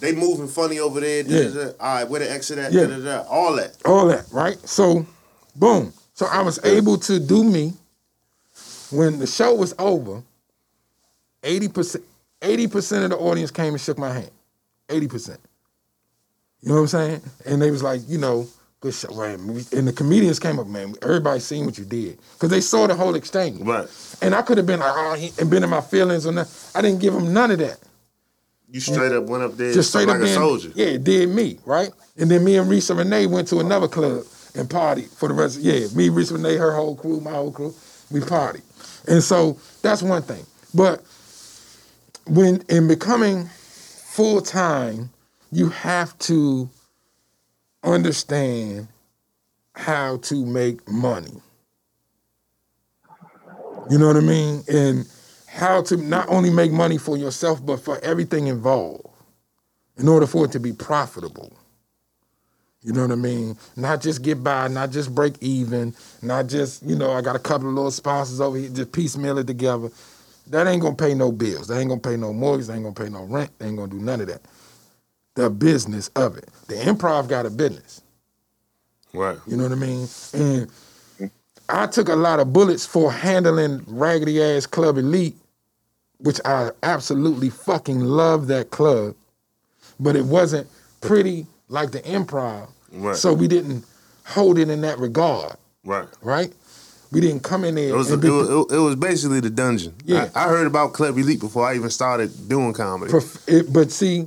they 0.00 0.12
moving 0.14 0.46
funny 0.48 0.78
over 0.78 1.00
there. 1.00 1.22
da, 1.24 1.30
Yeah. 1.30 1.42
da, 1.48 1.64
da. 1.64 1.70
All 1.80 1.94
right, 1.94 2.08
where 2.08 2.20
the 2.20 2.30
exit 2.30 2.58
at? 2.58 2.72
Yeah. 2.72 3.24
All 3.28 3.56
that. 3.56 3.76
all 3.84 4.06
that, 4.08 4.26
right? 4.30 4.56
So, 4.68 5.06
boom. 5.56 5.92
So 6.20 6.26
I 6.26 6.42
was 6.42 6.62
able 6.66 6.98
to 6.98 7.18
do 7.18 7.42
me. 7.42 7.72
When 8.90 9.18
the 9.18 9.26
show 9.26 9.54
was 9.54 9.74
over, 9.78 10.22
80%, 11.42 12.02
80% 12.42 13.04
of 13.04 13.10
the 13.10 13.16
audience 13.16 13.50
came 13.50 13.72
and 13.72 13.80
shook 13.80 13.96
my 13.96 14.12
hand. 14.12 14.30
80%. 14.88 15.38
You 16.60 16.68
know 16.68 16.74
what 16.74 16.80
I'm 16.80 16.86
saying? 16.88 17.22
And 17.46 17.62
they 17.62 17.70
was 17.70 17.82
like, 17.82 18.02
you 18.06 18.18
know, 18.18 18.46
good 18.80 18.92
show. 18.92 19.14
Man. 19.14 19.64
And 19.72 19.88
the 19.88 19.94
comedians 19.94 20.38
came 20.38 20.58
up, 20.58 20.66
man, 20.66 20.94
everybody 21.00 21.40
seen 21.40 21.64
what 21.64 21.78
you 21.78 21.86
did. 21.86 22.18
Because 22.34 22.50
they 22.50 22.60
saw 22.60 22.86
the 22.86 22.94
whole 22.94 23.14
exchange. 23.14 23.62
Right. 23.62 23.88
And 24.20 24.34
I 24.34 24.42
could 24.42 24.58
have 24.58 24.66
been 24.66 24.80
like, 24.80 24.92
oh, 24.94 25.14
he, 25.14 25.30
and 25.40 25.48
been 25.48 25.64
in 25.64 25.70
my 25.70 25.80
feelings 25.80 26.26
or 26.26 26.32
nothing. 26.32 26.78
I 26.78 26.82
didn't 26.82 27.00
give 27.00 27.14
them 27.14 27.32
none 27.32 27.50
of 27.50 27.60
that. 27.60 27.78
You 28.70 28.80
straight 28.80 29.12
up 29.12 29.24
went 29.24 29.42
up 29.42 29.56
there 29.56 29.72
Just 29.72 29.88
straight 29.88 30.06
like 30.06 30.16
up 30.16 30.20
a 30.20 30.24
being, 30.26 30.34
soldier. 30.34 30.70
Yeah, 30.74 30.86
it 30.86 31.02
did 31.02 31.30
me, 31.30 31.58
right? 31.64 31.90
And 32.18 32.30
then 32.30 32.44
me 32.44 32.58
and 32.58 32.70
Risa 32.70 32.94
Renee 32.96 33.26
went 33.26 33.48
to 33.48 33.60
another 33.60 33.88
club 33.88 34.24
and 34.54 34.68
partied 34.68 35.08
for 35.08 35.28
the 35.28 35.34
rest. 35.34 35.56
Of, 35.56 35.62
Yeah, 35.62 35.86
me, 35.94 36.08
Risa 36.08 36.32
Renee, 36.32 36.56
her 36.56 36.74
whole 36.74 36.96
crew, 36.96 37.20
my 37.20 37.32
whole 37.32 37.52
crew, 37.52 37.74
we 38.10 38.20
partied. 38.20 38.62
And 39.08 39.22
so 39.22 39.58
that's 39.82 40.02
one 40.02 40.22
thing. 40.22 40.44
But 40.74 41.02
when 42.26 42.62
in 42.68 42.88
becoming 42.88 43.46
full 43.46 44.40
time, 44.40 45.10
you 45.52 45.68
have 45.70 46.16
to 46.20 46.68
understand 47.82 48.88
how 49.74 50.18
to 50.18 50.44
make 50.44 50.88
money. 50.88 51.40
You 53.90 53.98
know 53.98 54.06
what 54.08 54.16
I 54.16 54.20
mean? 54.20 54.62
And 54.68 55.06
how 55.48 55.82
to 55.82 55.96
not 55.96 56.28
only 56.28 56.50
make 56.50 56.70
money 56.70 56.98
for 56.98 57.16
yourself, 57.16 57.64
but 57.64 57.80
for 57.80 57.98
everything 58.04 58.46
involved 58.46 59.06
in 59.96 60.08
order 60.08 60.26
for 60.26 60.44
it 60.44 60.52
to 60.52 60.60
be 60.60 60.72
profitable. 60.72 61.52
You 62.82 62.94
know 62.94 63.02
what 63.02 63.12
I 63.12 63.16
mean? 63.16 63.58
Not 63.76 64.00
just 64.00 64.22
get 64.22 64.42
by, 64.42 64.68
not 64.68 64.90
just 64.90 65.14
break 65.14 65.34
even, 65.40 65.94
not 66.22 66.46
just, 66.46 66.82
you 66.82 66.96
know, 66.96 67.12
I 67.12 67.20
got 67.20 67.36
a 67.36 67.40
couple 67.40 67.68
of 67.68 67.74
little 67.74 67.90
sponsors 67.90 68.40
over 68.40 68.56
here, 68.56 68.70
just 68.70 68.92
piecemeal 68.92 69.38
it 69.38 69.46
together. 69.46 69.90
That 70.46 70.66
ain't 70.66 70.82
gonna 70.82 70.96
pay 70.96 71.14
no 71.14 71.30
bills. 71.30 71.68
That 71.68 71.78
ain't 71.78 71.90
gonna 71.90 72.00
pay 72.00 72.16
no 72.16 72.32
mortgage. 72.32 72.66
That 72.66 72.74
ain't 72.74 72.82
gonna 72.84 72.94
pay 72.94 73.10
no 73.10 73.24
rent. 73.24 73.50
They 73.58 73.66
ain't 73.66 73.76
gonna 73.76 73.90
do 73.90 73.98
none 73.98 74.22
of 74.22 74.28
that. 74.28 74.40
The 75.34 75.50
business 75.50 76.08
of 76.16 76.38
it. 76.38 76.48
The 76.68 76.74
improv 76.74 77.28
got 77.28 77.46
a 77.46 77.50
business. 77.50 78.02
Right. 79.12 79.38
You 79.46 79.56
know 79.56 79.64
what 79.64 79.72
I 79.72 79.76
mean? 79.76 80.08
And 80.32 80.70
I 81.68 81.86
took 81.86 82.08
a 82.08 82.16
lot 82.16 82.40
of 82.40 82.52
bullets 82.52 82.86
for 82.86 83.12
handling 83.12 83.84
raggedy 83.86 84.42
ass 84.42 84.66
Club 84.66 84.96
Elite, 84.96 85.36
which 86.18 86.40
I 86.44 86.70
absolutely 86.82 87.50
fucking 87.50 88.00
love 88.00 88.46
that 88.48 88.70
club, 88.70 89.14
but 90.00 90.16
it 90.16 90.24
wasn't 90.24 90.68
pretty 91.00 91.46
like 91.70 91.90
the 91.92 92.00
improv. 92.02 92.68
Right. 92.92 93.16
So 93.16 93.32
we 93.32 93.48
didn't 93.48 93.84
hold 94.26 94.58
it 94.58 94.68
in 94.68 94.80
that 94.82 94.98
regard, 94.98 95.56
Right. 95.84 96.06
right? 96.20 96.52
We 97.12 97.20
didn't 97.20 97.40
come 97.42 97.64
in 97.64 97.74
there 97.74 97.88
It 97.88 97.96
was, 97.96 98.10
it, 98.10 98.14
and 98.14 98.22
be 98.22 98.30
was, 98.30 98.48
it 98.72 98.78
was 98.78 98.94
basically 98.96 99.40
the 99.40 99.50
dungeon. 99.50 99.94
Yeah. 100.04 100.28
I, 100.34 100.44
I 100.44 100.48
heard 100.48 100.66
about 100.66 100.92
Club 100.92 101.16
Elite 101.18 101.40
before 101.40 101.66
I 101.66 101.74
even 101.74 101.90
started 101.90 102.30
doing 102.48 102.72
comedy. 102.72 103.10
prof- 103.10 103.42
it, 103.48 103.72
but 103.72 103.90
see, 103.90 104.26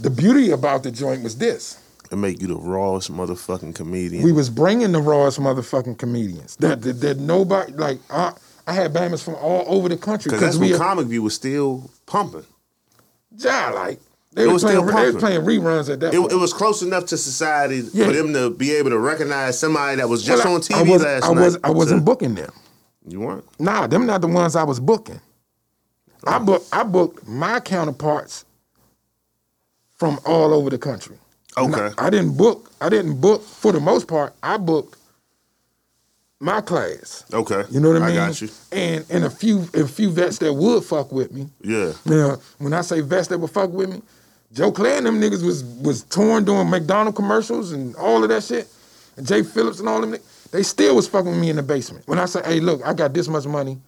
the 0.00 0.10
beauty 0.10 0.50
about 0.50 0.82
the 0.82 0.90
joint 0.90 1.22
was 1.22 1.36
this. 1.38 1.80
It 2.12 2.16
make 2.16 2.40
you 2.40 2.46
the 2.48 2.56
rawest 2.56 3.10
motherfucking 3.10 3.74
comedian. 3.74 4.22
we 4.22 4.30
was 4.32 4.50
bringing 4.50 4.92
the 4.92 5.00
rawest 5.00 5.40
motherfucking 5.40 5.98
comedians 5.98 6.54
that 6.56 6.82
that, 6.82 6.92
that 7.00 7.18
nobody 7.18 7.72
like. 7.72 7.98
I, 8.10 8.32
I 8.66 8.72
had 8.72 8.92
bammers 8.94 9.22
from 9.22 9.34
all 9.34 9.64
over 9.66 9.88
the 9.90 9.96
country 9.96 10.30
Because 10.30 10.40
that's 10.40 10.56
we 10.56 10.70
when 10.70 10.78
Comic 10.78 11.06
View 11.08 11.22
was 11.22 11.34
still 11.34 11.90
pumping. 12.06 12.44
yeah, 13.36 13.70
like 13.70 14.00
they 14.34 14.46
was 14.46 14.62
playing 14.62 14.78
still 14.86 14.96
they 14.96 15.06
was 15.12 15.16
playing 15.16 15.40
reruns 15.42 15.92
at 15.92 16.00
that 16.00 16.12
It, 16.14 16.18
point. 16.20 16.32
it 16.32 16.36
was 16.36 16.52
close 16.52 16.82
enough 16.82 17.06
to 17.06 17.16
society 17.16 17.82
Yeah. 17.92 18.06
for 18.06 18.12
them 18.12 18.32
to 18.34 18.50
be 18.50 18.72
able 18.72 18.90
to 18.90 18.98
recognize 18.98 19.58
somebody 19.58 19.96
that 19.96 20.08
was 20.08 20.22
just 20.22 20.44
Well, 20.44 20.54
on 20.54 20.60
TV 20.60 20.74
I, 20.74 20.82
was, 20.82 21.02
last 21.02 21.24
I 21.24 21.32
night. 21.32 21.40
was 21.44 21.58
I 21.64 21.70
wasn't 21.70 22.00
to- 22.00 22.04
booking 22.04 22.34
them. 22.34 22.52
You 23.06 23.20
weren't. 23.20 23.44
Nah, 23.60 23.86
them 23.86 24.06
not 24.06 24.20
the 24.22 24.26
ones 24.28 24.56
I 24.56 24.64
was 24.64 24.80
booking. 24.80 25.20
Oh. 26.26 26.32
I 26.32 26.38
book 26.38 26.62
I 26.72 26.82
booked 26.84 27.26
my 27.28 27.60
counterparts 27.60 28.44
from 29.96 30.18
all 30.26 30.52
over 30.54 30.70
the 30.70 30.78
country. 30.78 31.16
Okay. 31.56 31.90
I 31.98 32.10
didn't 32.10 32.36
book. 32.36 32.70
I 32.80 32.88
didn't 32.88 33.20
book 33.20 33.42
for 33.44 33.72
the 33.72 33.80
most 33.80 34.08
part. 34.08 34.32
I 34.42 34.56
booked 34.56 34.96
my 36.40 36.60
class. 36.60 37.24
Okay. 37.32 37.62
You 37.70 37.78
know 37.80 37.90
what 37.92 38.02
I 38.02 38.06
mean? 38.08 38.18
I 38.18 38.26
got 38.28 38.40
you. 38.40 38.48
And 38.72 39.04
and 39.10 39.24
a 39.24 39.30
few 39.30 39.68
a 39.74 39.86
few 39.86 40.10
vets 40.10 40.38
that 40.38 40.52
would 40.52 40.82
fuck 40.84 41.12
with 41.12 41.30
me. 41.32 41.48
Yeah. 41.62 41.92
Now, 42.06 42.38
when 42.58 42.72
I 42.72 42.80
say 42.80 43.00
vets 43.02 43.28
that 43.28 43.38
would 43.38 43.50
fuck 43.50 43.70
with 43.70 43.88
me, 43.90 44.02
Joe 44.54 44.70
Clair 44.70 44.98
and 44.98 45.06
them 45.06 45.20
niggas 45.20 45.44
was 45.44 45.64
was 45.64 46.04
torn 46.04 46.44
doing 46.44 46.70
McDonald 46.70 47.16
commercials 47.16 47.72
and 47.72 47.94
all 47.96 48.22
of 48.22 48.30
that 48.30 48.42
shit. 48.44 48.68
And 49.16 49.26
Jay 49.26 49.42
Phillips 49.42 49.80
and 49.80 49.88
all 49.88 50.00
them, 50.00 50.12
ni- 50.12 50.18
they 50.52 50.62
still 50.62 50.96
was 50.96 51.08
fucking 51.08 51.30
with 51.30 51.40
me 51.40 51.50
in 51.50 51.56
the 51.56 51.62
basement. 51.62 52.06
When 52.06 52.18
I 52.18 52.24
say, 52.26 52.40
hey, 52.44 52.60
look, 52.60 52.80
I 52.84 52.94
got 52.94 53.12
this 53.12 53.28
much 53.28 53.46
money 53.46 53.78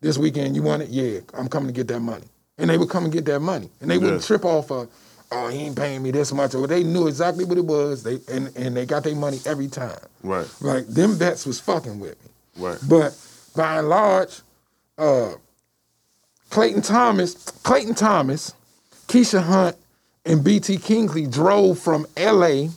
this 0.00 0.18
weekend. 0.18 0.56
You 0.56 0.62
want 0.62 0.82
it? 0.82 0.88
Yeah, 0.88 1.20
I'm 1.34 1.48
coming 1.48 1.68
to 1.68 1.72
get 1.72 1.88
that 1.88 2.00
money. 2.00 2.26
And 2.58 2.68
they 2.68 2.76
would 2.76 2.90
come 2.90 3.04
and 3.04 3.12
get 3.12 3.24
that 3.26 3.40
money. 3.40 3.70
And 3.80 3.90
they 3.90 3.98
wouldn't 3.98 4.22
trip 4.22 4.44
off 4.44 4.70
of, 4.70 4.88
oh, 5.32 5.48
he 5.48 5.60
ain't 5.60 5.76
paying 5.76 6.02
me 6.02 6.10
this 6.10 6.32
much. 6.32 6.54
Or 6.54 6.66
they 6.66 6.84
knew 6.84 7.06
exactly 7.06 7.44
what 7.44 7.56
it 7.56 7.64
was. 7.64 8.02
They 8.02 8.18
and, 8.30 8.54
and 8.56 8.76
they 8.76 8.84
got 8.84 9.04
their 9.04 9.14
money 9.14 9.38
every 9.46 9.68
time. 9.68 9.98
Right. 10.22 10.46
Like 10.60 10.86
them 10.86 11.14
vets 11.14 11.46
was 11.46 11.58
fucking 11.60 11.98
with 12.00 12.22
me. 12.22 12.30
Right. 12.56 12.78
But 12.88 13.16
by 13.56 13.78
and 13.78 13.88
large, 13.88 14.40
uh, 14.98 15.34
Clayton 16.50 16.82
Thomas, 16.82 17.34
Clayton 17.62 17.94
Thomas, 17.94 18.54
Keisha 19.06 19.42
Hunt, 19.42 19.76
and 20.24 20.44
BT 20.44 20.78
Kingsley 20.78 21.26
drove 21.26 21.78
from 21.78 22.06
LA. 22.18 22.68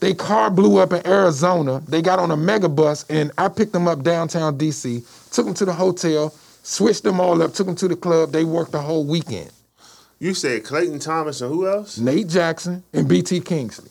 They 0.00 0.12
car 0.14 0.50
blew 0.50 0.78
up 0.78 0.92
in 0.92 1.06
Arizona. 1.06 1.82
They 1.88 2.02
got 2.02 2.18
on 2.18 2.30
a 2.30 2.36
mega 2.36 2.68
bus, 2.68 3.04
and 3.08 3.32
I 3.38 3.48
picked 3.48 3.72
them 3.72 3.88
up 3.88 4.02
downtown 4.02 4.58
DC, 4.58 5.32
took 5.32 5.46
them 5.46 5.54
to 5.54 5.64
the 5.64 5.72
hotel, 5.72 6.34
switched 6.62 7.02
them 7.02 7.18
all 7.18 7.40
up, 7.42 7.54
took 7.54 7.66
them 7.66 7.76
to 7.76 7.88
the 7.88 7.96
club. 7.96 8.32
They 8.32 8.44
worked 8.44 8.72
the 8.72 8.80
whole 8.82 9.04
weekend. 9.04 9.50
You 10.18 10.34
said 10.34 10.64
Clayton 10.64 10.98
Thomas 10.98 11.40
and 11.40 11.50
who 11.52 11.66
else? 11.66 11.98
Nate 11.98 12.28
Jackson 12.28 12.82
and 12.92 13.08
BT 13.08 13.40
Kingsley. 13.40 13.90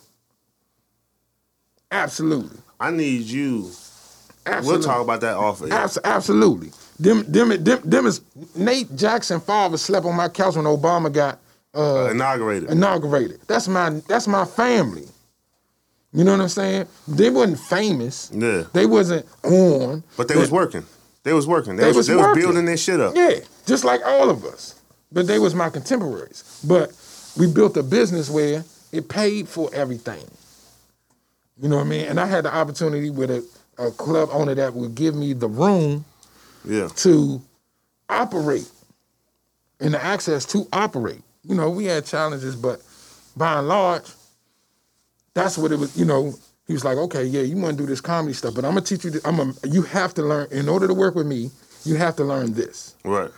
Absolutely. 1.91 2.57
I 2.79 2.91
need 2.91 3.21
you. 3.23 3.71
Absolutely. 4.45 4.79
We'll 4.79 4.87
talk 4.87 5.03
about 5.03 5.21
that 5.21 5.37
off. 5.37 5.61
Abs- 5.71 5.97
absolutely. 6.03 6.71
Them, 6.99 7.23
them, 7.31 7.49
them, 7.63 7.81
them 7.83 8.05
is 8.05 8.21
Nate 8.55 8.95
Jackson 8.95 9.39
father 9.39 9.77
slept 9.77 10.05
on 10.05 10.15
my 10.15 10.29
couch 10.29 10.55
when 10.55 10.65
Obama 10.65 11.11
got 11.11 11.39
uh, 11.75 12.09
Inaugurated. 12.11 12.69
inaugurated. 12.71 13.39
That's 13.47 13.67
my 13.67 13.89
that's 14.07 14.27
my 14.27 14.45
family. 14.45 15.07
You 16.13 16.23
know 16.23 16.31
what 16.31 16.41
I'm 16.41 16.47
saying? 16.49 16.87
They 17.07 17.29
wasn't 17.29 17.59
famous. 17.59 18.31
Yeah. 18.33 18.63
They 18.71 18.85
wasn't 18.85 19.25
on. 19.43 20.03
But 20.15 20.29
they 20.29 20.37
was 20.37 20.49
working. 20.49 20.85
They 21.23 21.33
was 21.33 21.45
working. 21.45 21.75
They, 21.75 21.81
They 21.83 21.87
was, 21.89 21.97
was 21.97 22.07
they 22.07 22.15
was 22.15 22.37
building 22.37 22.65
their 22.65 22.77
shit 22.77 22.99
up. 23.01 23.15
Yeah, 23.15 23.39
just 23.65 23.83
like 23.83 24.01
all 24.05 24.29
of 24.29 24.45
us. 24.45 24.79
But 25.11 25.27
they 25.27 25.39
was 25.39 25.53
my 25.55 25.69
contemporaries. 25.69 26.61
But 26.65 26.93
we 27.37 27.51
built 27.51 27.75
a 27.77 27.83
business 27.83 28.29
where 28.29 28.63
it 28.93 29.09
paid 29.09 29.49
for 29.49 29.69
everything. 29.73 30.23
You 31.61 31.67
know 31.69 31.77
what 31.77 31.85
I 31.85 31.89
mean? 31.89 32.05
And 32.05 32.19
I 32.19 32.25
had 32.27 32.45
the 32.45 32.53
opportunity 32.55 33.09
with 33.09 33.31
a, 33.31 33.45
a 33.77 33.91
club 33.91 34.29
owner 34.31 34.55
that 34.55 34.73
would 34.73 34.93
give 34.95 35.15
me 35.15 35.33
the 35.33 35.47
room 35.49 36.05
Yeah. 36.63 36.89
to 36.97 37.41
operate 38.07 38.69
and 39.79 39.93
the 39.93 40.03
access 40.03 40.45
to 40.47 40.67
operate. 40.71 41.21
You 41.47 41.55
know, 41.55 41.69
we 41.69 41.85
had 41.85 42.05
challenges, 42.05 42.55
but 42.55 42.81
by 43.37 43.59
and 43.59 43.67
large, 43.67 44.05
that's 45.33 45.57
what 45.57 45.71
it 45.71 45.77
was. 45.79 45.97
You 45.97 46.05
know, 46.05 46.33
he 46.67 46.73
was 46.73 46.83
like, 46.83 46.97
"Okay, 46.97 47.25
yeah, 47.25 47.41
you 47.41 47.55
want 47.57 47.77
to 47.77 47.83
do 47.83 47.87
this 47.87 48.01
comedy 48.01 48.33
stuff, 48.33 48.55
but 48.55 48.65
I'm 48.65 48.71
gonna 48.71 48.81
teach 48.85 49.03
you. 49.03 49.11
This, 49.11 49.25
I'm 49.25 49.39
a, 49.39 49.53
you 49.67 49.83
have 49.83 50.13
to 50.15 50.23
learn 50.23 50.47
in 50.51 50.67
order 50.69 50.87
to 50.87 50.93
work 50.93 51.15
with 51.15 51.27
me. 51.27 51.51
You 51.83 51.95
have 51.97 52.15
to 52.15 52.23
learn 52.23 52.53
this, 52.53 52.95
Right. 53.03 53.29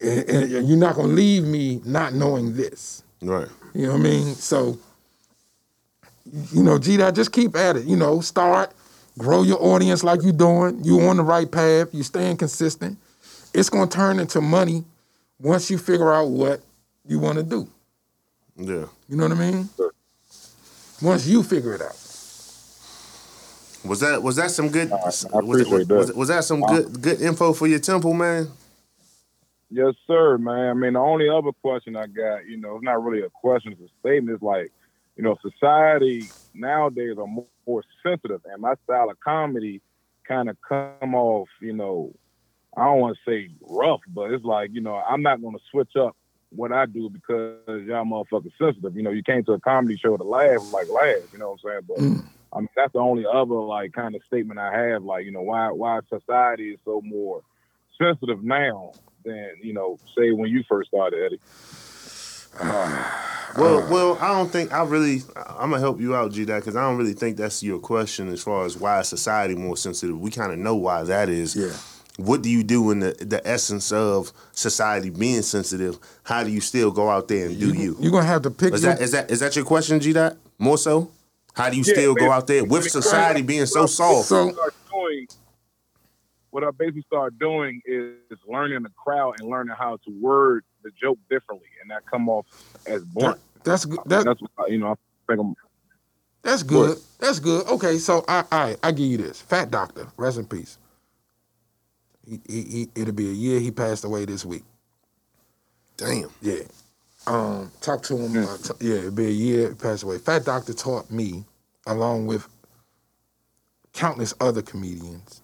and, 0.00 0.28
and 0.30 0.68
you're 0.68 0.78
not 0.78 0.94
gonna 0.94 1.08
leave 1.08 1.42
me 1.44 1.80
not 1.84 2.14
knowing 2.14 2.54
this. 2.54 3.02
Right. 3.22 3.48
You 3.74 3.86
know 3.86 3.92
what 3.92 4.00
I 4.00 4.02
mean? 4.02 4.34
So, 4.36 4.78
you 6.52 6.62
know, 6.62 6.78
G, 6.78 6.96
that 6.96 7.14
just 7.14 7.32
keep 7.32 7.56
at 7.56 7.76
it. 7.76 7.86
You 7.86 7.96
know, 7.96 8.20
start, 8.20 8.72
grow 9.18 9.42
your 9.42 9.60
audience 9.62 10.04
like 10.04 10.22
you're 10.22 10.32
doing. 10.32 10.80
You're 10.84 11.08
on 11.08 11.16
the 11.16 11.22
right 11.24 11.50
path. 11.50 11.88
You're 11.92 12.04
staying 12.04 12.36
consistent. 12.36 12.98
It's 13.52 13.68
gonna 13.68 13.90
turn 13.90 14.20
into 14.20 14.40
money 14.40 14.84
once 15.40 15.70
you 15.70 15.78
figure 15.78 16.12
out 16.12 16.28
what 16.28 16.60
you 17.06 17.18
want 17.18 17.38
to 17.38 17.42
do. 17.42 17.68
Yeah. 18.56 18.86
You 19.08 19.16
know 19.16 19.28
what 19.28 19.32
I 19.32 19.50
mean? 19.50 19.68
Once 21.02 21.26
you 21.26 21.42
figure 21.42 21.74
it 21.74 21.82
out. 21.82 21.96
Was 23.82 24.00
that 24.00 24.22
was 24.22 24.36
that 24.36 24.50
some 24.50 24.68
good? 24.68 24.90
was, 24.90 25.24
appreciate 25.24 25.70
was, 25.72 25.88
that. 25.88 25.94
was, 25.94 26.12
was 26.12 26.28
that 26.28 26.44
some 26.44 26.60
good 26.60 27.00
good 27.00 27.22
info 27.22 27.54
for 27.54 27.66
your 27.66 27.78
temple, 27.78 28.12
man? 28.12 28.48
Yes, 29.70 29.94
sir, 30.06 30.36
man. 30.36 30.68
I 30.68 30.74
mean, 30.74 30.92
the 30.94 30.98
only 30.98 31.28
other 31.28 31.52
question 31.62 31.96
I 31.96 32.06
got, 32.08 32.44
you 32.44 32.56
know, 32.56 32.74
it's 32.74 32.84
not 32.84 33.02
really 33.02 33.24
a 33.24 33.30
question, 33.30 33.72
it's 33.72 33.80
a 33.80 33.88
statement. 34.00 34.34
It's 34.34 34.42
like, 34.42 34.72
you 35.16 35.22
know, 35.22 35.38
society 35.40 36.28
nowadays 36.54 37.16
are 37.18 37.26
more, 37.26 37.46
more 37.66 37.84
sensitive, 38.02 38.40
and 38.52 38.60
my 38.60 38.74
style 38.84 39.08
of 39.08 39.20
comedy 39.20 39.80
kind 40.26 40.50
of 40.50 40.56
come 40.68 41.14
off, 41.14 41.48
you 41.60 41.72
know, 41.72 42.12
I 42.76 42.84
don't 42.84 43.00
want 43.00 43.16
to 43.16 43.30
say 43.30 43.50
rough, 43.68 44.00
but 44.08 44.30
it's 44.32 44.44
like 44.44 44.70
you 44.72 44.80
know 44.80 44.94
I'm 44.96 45.22
not 45.22 45.40
going 45.40 45.56
to 45.56 45.62
switch 45.70 45.96
up 45.96 46.16
what 46.50 46.72
I 46.72 46.86
do 46.86 47.08
because 47.10 47.56
y'all 47.86 48.04
motherfuckers 48.04 48.52
sensitive. 48.58 48.96
You 48.96 49.02
know, 49.02 49.10
you 49.10 49.22
came 49.22 49.44
to 49.44 49.52
a 49.52 49.60
comedy 49.60 49.96
show 49.96 50.16
to 50.16 50.24
laugh, 50.24 50.72
like 50.72 50.88
laugh. 50.88 51.32
You 51.32 51.38
know 51.38 51.50
what 51.50 51.60
I'm 51.64 51.70
saying? 51.70 51.80
But 51.88 51.98
Mm. 51.98 52.24
I 52.52 52.58
mean, 52.58 52.68
that's 52.74 52.92
the 52.92 52.98
only 52.98 53.24
other 53.32 53.54
like 53.54 53.92
kind 53.92 54.14
of 54.16 54.22
statement 54.26 54.58
I 54.58 54.76
have. 54.76 55.04
Like, 55.04 55.24
you 55.24 55.30
know, 55.30 55.42
why 55.42 55.70
why 55.70 56.00
society 56.08 56.70
is 56.72 56.80
so 56.84 57.00
more 57.04 57.42
sensitive 57.96 58.42
now 58.42 58.92
than 59.24 59.52
you 59.62 59.72
know, 59.72 59.98
say 60.16 60.32
when 60.32 60.50
you 60.50 60.64
first 60.68 60.88
started, 60.88 61.24
Eddie. 61.24 61.40
Well, 63.56 63.84
well, 63.90 64.18
I 64.20 64.28
don't 64.28 64.48
think 64.48 64.72
I 64.72 64.84
really. 64.84 65.22
I'm 65.34 65.70
gonna 65.70 65.80
help 65.80 66.00
you 66.00 66.14
out, 66.14 66.30
G. 66.30 66.44
That 66.44 66.60
because 66.60 66.76
I 66.76 66.82
don't 66.82 66.96
really 66.96 67.14
think 67.14 67.36
that's 67.36 67.64
your 67.64 67.80
question 67.80 68.28
as 68.28 68.40
far 68.40 68.64
as 68.64 68.76
why 68.76 69.00
is 69.00 69.08
society 69.08 69.56
more 69.56 69.76
sensitive. 69.76 70.20
We 70.20 70.30
kind 70.30 70.52
of 70.52 70.58
know 70.58 70.76
why 70.76 71.02
that 71.02 71.28
is. 71.28 71.56
Yeah. 71.56 71.72
What 72.16 72.42
do 72.42 72.50
you 72.50 72.62
do 72.62 72.90
in 72.90 73.00
the 73.00 73.12
the 73.20 73.40
essence 73.46 73.92
of 73.92 74.32
society 74.52 75.10
being 75.10 75.42
sensitive? 75.42 75.98
How 76.22 76.44
do 76.44 76.50
you 76.50 76.60
still 76.60 76.90
go 76.90 77.08
out 77.08 77.28
there 77.28 77.46
and 77.46 77.58
do 77.58 77.72
you? 77.72 77.96
You're 77.98 78.12
gonna 78.12 78.26
have 78.26 78.42
to 78.42 78.50
pick 78.50 78.74
Is 78.74 78.82
your- 78.82 78.94
that 78.94 79.00
is 79.02 79.12
that 79.12 79.30
is 79.30 79.40
that 79.40 79.56
your 79.56 79.64
question, 79.64 80.00
G. 80.00 80.12
Dot? 80.12 80.36
More 80.58 80.76
so. 80.78 81.10
How 81.54 81.70
do 81.70 81.76
you 81.76 81.84
Yeah, 81.86 81.94
still 81.94 82.14
go 82.14 82.30
out 82.30 82.46
there 82.46 82.64
with 82.64 82.88
society 82.90 83.42
being 83.42 83.66
so 83.66 83.86
soft? 83.86 84.28
So- 84.28 84.52
doing, 84.92 85.26
what 86.50 86.64
I 86.64 86.70
basically 86.72 87.02
start 87.02 87.38
doing 87.38 87.80
is 87.86 88.14
learning 88.46 88.82
the 88.82 88.90
crowd 89.02 89.36
and 89.40 89.48
learning 89.48 89.74
how 89.78 89.96
to 90.04 90.10
word 90.20 90.64
the 90.82 90.90
joke 91.00 91.18
differently, 91.30 91.68
and 91.80 91.90
that 91.90 92.04
come 92.10 92.28
off 92.28 92.46
as 92.86 93.02
blunt. 93.04 93.38
that's 93.64 93.84
good. 93.84 94.00
That, 94.06 94.24
That's 94.24 94.40
what 94.40 94.50
I, 94.58 94.66
you 94.66 94.78
know. 94.78 94.92
I 94.92 94.94
think 95.28 95.40
I'm 95.40 95.54
That's 96.42 96.62
good. 96.62 96.98
That's 97.18 97.38
good. 97.38 97.66
Okay, 97.68 97.98
so 97.98 98.24
I 98.28 98.44
I 98.50 98.76
I 98.82 98.92
give 98.92 99.06
you 99.06 99.18
this. 99.18 99.40
Fat 99.40 99.70
Doctor, 99.70 100.06
rest 100.16 100.38
in 100.38 100.46
peace. 100.46 100.78
He, 102.30 102.40
he, 102.62 102.88
it'll 102.94 103.14
be 103.14 103.28
a 103.28 103.32
year 103.34 103.58
he 103.60 103.70
passed 103.72 104.04
away 104.04 104.24
this 104.24 104.44
week. 104.44 104.62
Damn. 105.96 106.30
Yeah. 106.40 106.62
Um, 107.26 107.70
talk 107.80 108.02
to 108.04 108.16
him. 108.16 108.44
Uh, 108.44 108.56
t- 108.56 108.88
yeah, 108.88 108.96
it'll 108.96 109.10
be 109.10 109.26
a 109.26 109.30
year 109.30 109.68
he 109.70 109.74
passed 109.74 110.02
away. 110.04 110.18
Fat 110.18 110.44
Doctor 110.44 110.72
taught 110.72 111.10
me, 111.10 111.44
along 111.86 112.26
with 112.26 112.46
countless 113.92 114.32
other 114.40 114.62
comedians, 114.62 115.42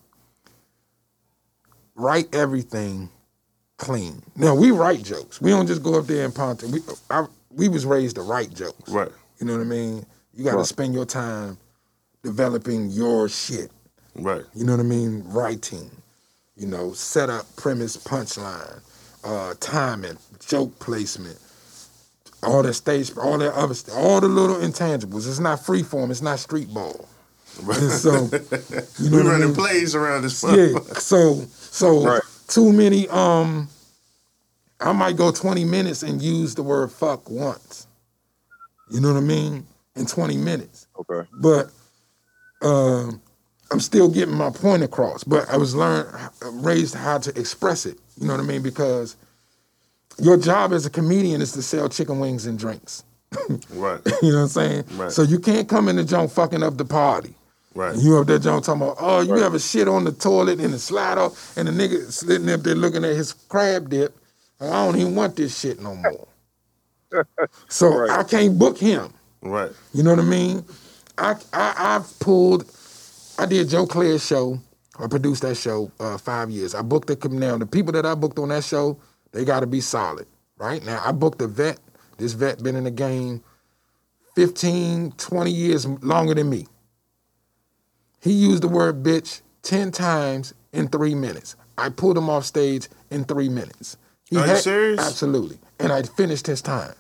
write 1.97 2.35
everything 2.35 3.11
clean. 3.79 4.23
Now 4.37 4.55
we 4.55 4.71
write 4.71 5.03
jokes. 5.03 5.41
We 5.41 5.51
don't 5.51 5.67
just 5.67 5.83
go 5.83 5.99
up 5.99 6.07
there 6.07 6.25
and 6.25 6.35
ponte. 6.35 6.63
We 6.65 6.81
I, 7.11 7.27
we 7.51 7.69
was 7.69 7.85
raised 7.85 8.17
to 8.17 8.23
write 8.23 8.55
jokes. 8.55 8.91
Right. 8.91 9.11
You 9.39 9.47
know 9.47 9.55
what 9.55 9.63
I 9.63 9.65
mean? 9.65 10.07
You 10.35 10.45
got 10.45 10.53
to 10.53 10.57
Right. 10.59 10.67
spend 10.67 10.95
your 10.95 11.07
time 11.07 11.59
developing 12.23 12.91
your 12.91 13.29
shit. 13.29 13.71
Right. 14.15 14.45
You 14.55 14.65
know 14.65 14.73
what 14.73 14.81
I 14.81 14.85
mean? 14.89 15.25
Writing. 15.27 15.91
You 16.57 16.67
know, 16.67 16.93
setup, 16.95 17.45
premise, 17.57 17.97
punchline, 17.99 18.81
uh, 19.25 19.55
timing, 19.61 20.17
joke 20.47 20.79
placement, 20.79 21.39
all 22.43 22.63
that 22.63 22.75
stage, 22.75 23.17
all 23.17 23.39
that 23.39 23.53
other 23.55 23.75
stuff, 23.75 23.95
all 23.97 24.21
the 24.21 24.29
little 24.29 24.57
intangibles. 24.57 25.29
It's 25.29 25.39
not 25.39 25.65
free 25.65 25.83
form. 25.83 26.11
It's 26.11 26.23
not 26.23 26.39
street 26.39 26.73
ball. 26.73 27.09
And 27.69 27.93
so, 27.93 28.13
you 28.99 29.11
know 29.11 29.19
We 29.19 29.23
what 29.23 29.27
I 29.27 29.31
running 29.31 29.47
mean? 29.49 29.55
plays 29.55 29.95
around 29.95 30.23
this. 30.23 30.43
Yeah. 30.45 30.79
So, 30.95 31.43
so 31.53 32.05
Right. 32.07 32.23
too 32.49 32.73
many. 32.73 33.09
Um, 33.09 33.69
I 34.81 34.93
might 34.93 35.17
go 35.17 35.31
twenty 35.33 35.65
minutes 35.65 36.03
and 36.03 36.21
use 36.23 36.55
the 36.55 36.63
word 36.63 36.93
fuck 36.93 37.31
once. 37.31 37.87
You 38.91 39.01
know 39.01 39.13
what 39.13 39.19
I 39.19 39.23
mean? 39.23 39.67
In 39.97 40.07
twenty 40.07 40.37
minutes 40.37 40.87
okay. 41.01 41.27
but 41.41 41.71
um, 42.63 43.23
I'm 43.73 43.81
still 43.81 44.09
getting 44.09 44.35
my 44.35 44.51
point 44.51 44.83
across. 44.83 45.25
But 45.25 45.49
I 45.51 45.57
was 45.57 45.75
learned, 45.75 46.09
raised 46.65 46.95
how 46.95 47.19
to 47.19 47.39
express 47.39 47.87
it. 47.87 47.99
You 48.21 48.27
know 48.29 48.35
what 48.35 48.43
I 48.43 48.47
mean? 48.47 48.63
Because 48.63 49.17
your 50.19 50.37
job 50.37 50.73
as 50.73 50.87
a 50.87 50.91
comedian 50.91 51.43
is 51.43 51.53
to 51.53 51.63
sell 51.63 51.89
chicken 51.89 52.21
wings 52.21 52.47
and 52.47 52.59
drinks. 52.59 53.05
Right. 53.71 54.01
You 54.23 54.33
know 54.33 54.39
what 54.39 54.43
I'm 54.45 54.49
saying? 54.49 54.85
Right. 54.95 55.13
So 55.13 55.23
you 55.23 55.39
can't 55.39 55.69
come 55.69 55.89
in 55.89 55.97
the 55.97 56.05
joint 56.05 56.33
fucking 56.33 56.63
up 56.63 56.79
the 56.79 56.85
party. 56.85 57.35
Right. 57.75 57.93
And 57.95 58.03
you 58.03 58.19
up 58.19 58.27
there 58.27 58.39
joint 58.39 58.65
talking 58.65 58.83
about, 58.83 58.97
oh, 59.01 59.21
you 59.21 59.35
have 59.35 59.55
a 59.55 59.61
shit 59.61 59.89
on 59.89 60.05
the 60.05 60.13
toilet 60.13 60.61
and 60.61 60.73
the 60.73 60.79
slide 60.79 61.19
off, 61.19 61.57
and 61.57 61.69
the 61.69 61.73
nigga 61.73 62.11
sitting 62.11 62.51
up 62.51 62.63
there 62.63 62.75
looking 62.75 63.05
at 63.05 63.15
his 63.15 63.33
crab 63.35 63.91
dip. 63.91 64.17
I 64.61 64.71
don't 64.71 64.97
even 64.97 65.15
want 65.15 65.37
this 65.37 65.59
shit 65.61 65.81
no 65.81 65.95
more. 65.95 66.29
so 67.69 67.89
Right. 67.97 68.11
I 68.11 68.23
can't 68.25 68.59
book 68.59 68.79
him. 68.79 69.13
Right. 69.43 69.73
You 69.95 70.03
know 70.03 70.11
what 70.11 70.21
I 70.21 70.25
mean? 70.25 70.65
I 71.19 71.35
I 71.53 71.75
I've 71.97 72.19
pulled. 72.21 72.65
I 73.39 73.47
did 73.47 73.69
Joe 73.69 73.87
Clair's 73.87 74.25
show. 74.27 74.61
I 74.99 75.07
produced 75.09 75.43
that 75.43 75.57
show 75.57 75.91
uh, 76.01 76.17
five 76.19 76.51
years. 76.51 76.75
I 76.75 76.83
booked 76.83 77.09
the 77.09 77.29
now 77.29 77.59
the 77.59 77.67
people 77.67 77.93
that 77.93 78.07
I 78.07 78.15
booked 78.15 78.39
on 78.39 78.49
that 78.49 78.65
show. 78.65 78.99
They 79.33 79.45
got 79.45 79.61
to 79.61 79.67
be 79.67 79.81
solid, 79.81 80.27
right? 80.59 80.85
Now 80.85 81.03
I 81.05 81.13
booked 81.13 81.43
a 81.43 81.47
vet. 81.47 81.79
This 82.17 82.33
vet 82.33 82.63
been 82.63 82.77
in 82.77 82.85
the 82.85 82.91
game 82.91 83.43
15, 84.37 85.13
20 85.13 85.51
years 85.51 85.87
longer 85.87 86.35
than 86.35 86.49
me. 86.49 86.67
He 88.21 88.33
used 88.33 88.63
the 88.63 88.69
word 88.69 89.03
bitch 89.03 89.43
10 89.63 89.93
times 89.93 90.55
in 90.73 90.89
three 90.89 91.15
minutes. 91.15 91.57
I 91.77 91.91
pulled 91.91 92.17
him 92.17 92.31
off 92.31 92.45
stage 92.45 92.89
in 93.11 93.25
three 93.25 93.51
minutes. 93.51 93.99
He 94.31 94.39
Are 94.39 94.47
you 94.47 94.57
serious? 94.57 95.01
Absolutely. 95.01 95.59
And 95.79 95.93
I 95.93 96.03
finished 96.03 96.47
his 96.47 96.63
time. 96.63 96.95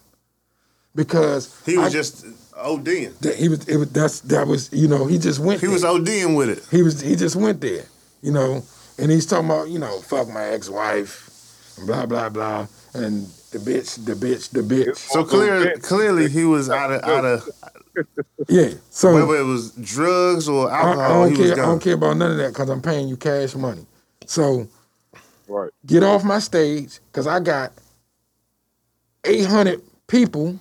Because 0.94 1.62
He 1.64 1.78
was 1.78 1.86
I- 1.88 1.90
just 1.90 2.26
ODing. 2.56 3.18
that 3.20 3.36
he 3.36 3.48
was, 3.48 3.68
it 3.68 3.76
was 3.76 3.90
that's 3.92 4.20
that 4.20 4.46
was 4.46 4.72
you 4.72 4.88
know 4.88 5.06
he 5.06 5.18
just 5.18 5.38
went 5.40 5.60
He 5.60 5.68
was 5.68 5.82
there. 5.82 5.92
ODing 5.92 6.36
with 6.36 6.48
it. 6.50 6.64
he 6.70 6.82
was 6.82 7.00
he 7.00 7.14
just 7.16 7.36
went 7.36 7.60
there 7.60 7.84
you 8.22 8.32
know 8.32 8.62
and 8.98 9.10
he's 9.10 9.26
talking 9.26 9.46
about 9.46 9.68
you 9.68 9.78
know 9.78 9.98
fuck 10.00 10.28
my 10.28 10.44
ex-wife 10.44 11.76
and 11.78 11.86
blah 11.86 12.06
blah 12.06 12.28
blah 12.28 12.66
and 12.94 13.26
the 13.52 13.58
bitch 13.58 14.04
the 14.06 14.14
bitch 14.14 14.50
the 14.50 14.60
bitch 14.62 14.96
So 14.96 15.24
clear, 15.24 15.76
clearly 15.78 16.28
he 16.28 16.44
was 16.44 16.70
out 16.70 16.92
of 16.92 17.04
out 17.04 17.24
of 17.24 17.48
yeah 18.48 18.70
so 18.90 19.14
whether 19.14 19.36
it 19.40 19.44
was 19.44 19.72
drugs 19.72 20.48
or 20.48 20.70
I, 20.70 20.82
I 20.82 20.84
alcohol. 20.84 21.22
don't 21.24 21.30
he 21.30 21.36
care 21.36 21.50
was 21.50 21.52
I 21.52 21.56
don't 21.56 21.82
care 21.82 21.94
about 21.94 22.16
none 22.16 22.32
of 22.32 22.36
that 22.38 22.48
because 22.48 22.68
I'm 22.70 22.82
paying 22.82 23.08
you 23.08 23.16
cash 23.16 23.54
money 23.54 23.86
so 24.26 24.66
Right. 25.48 25.70
get 25.86 26.02
off 26.02 26.24
my 26.24 26.38
stage 26.40 26.98
because 27.12 27.26
I 27.26 27.38
got 27.40 27.72
800 29.24 29.80
people 30.08 30.58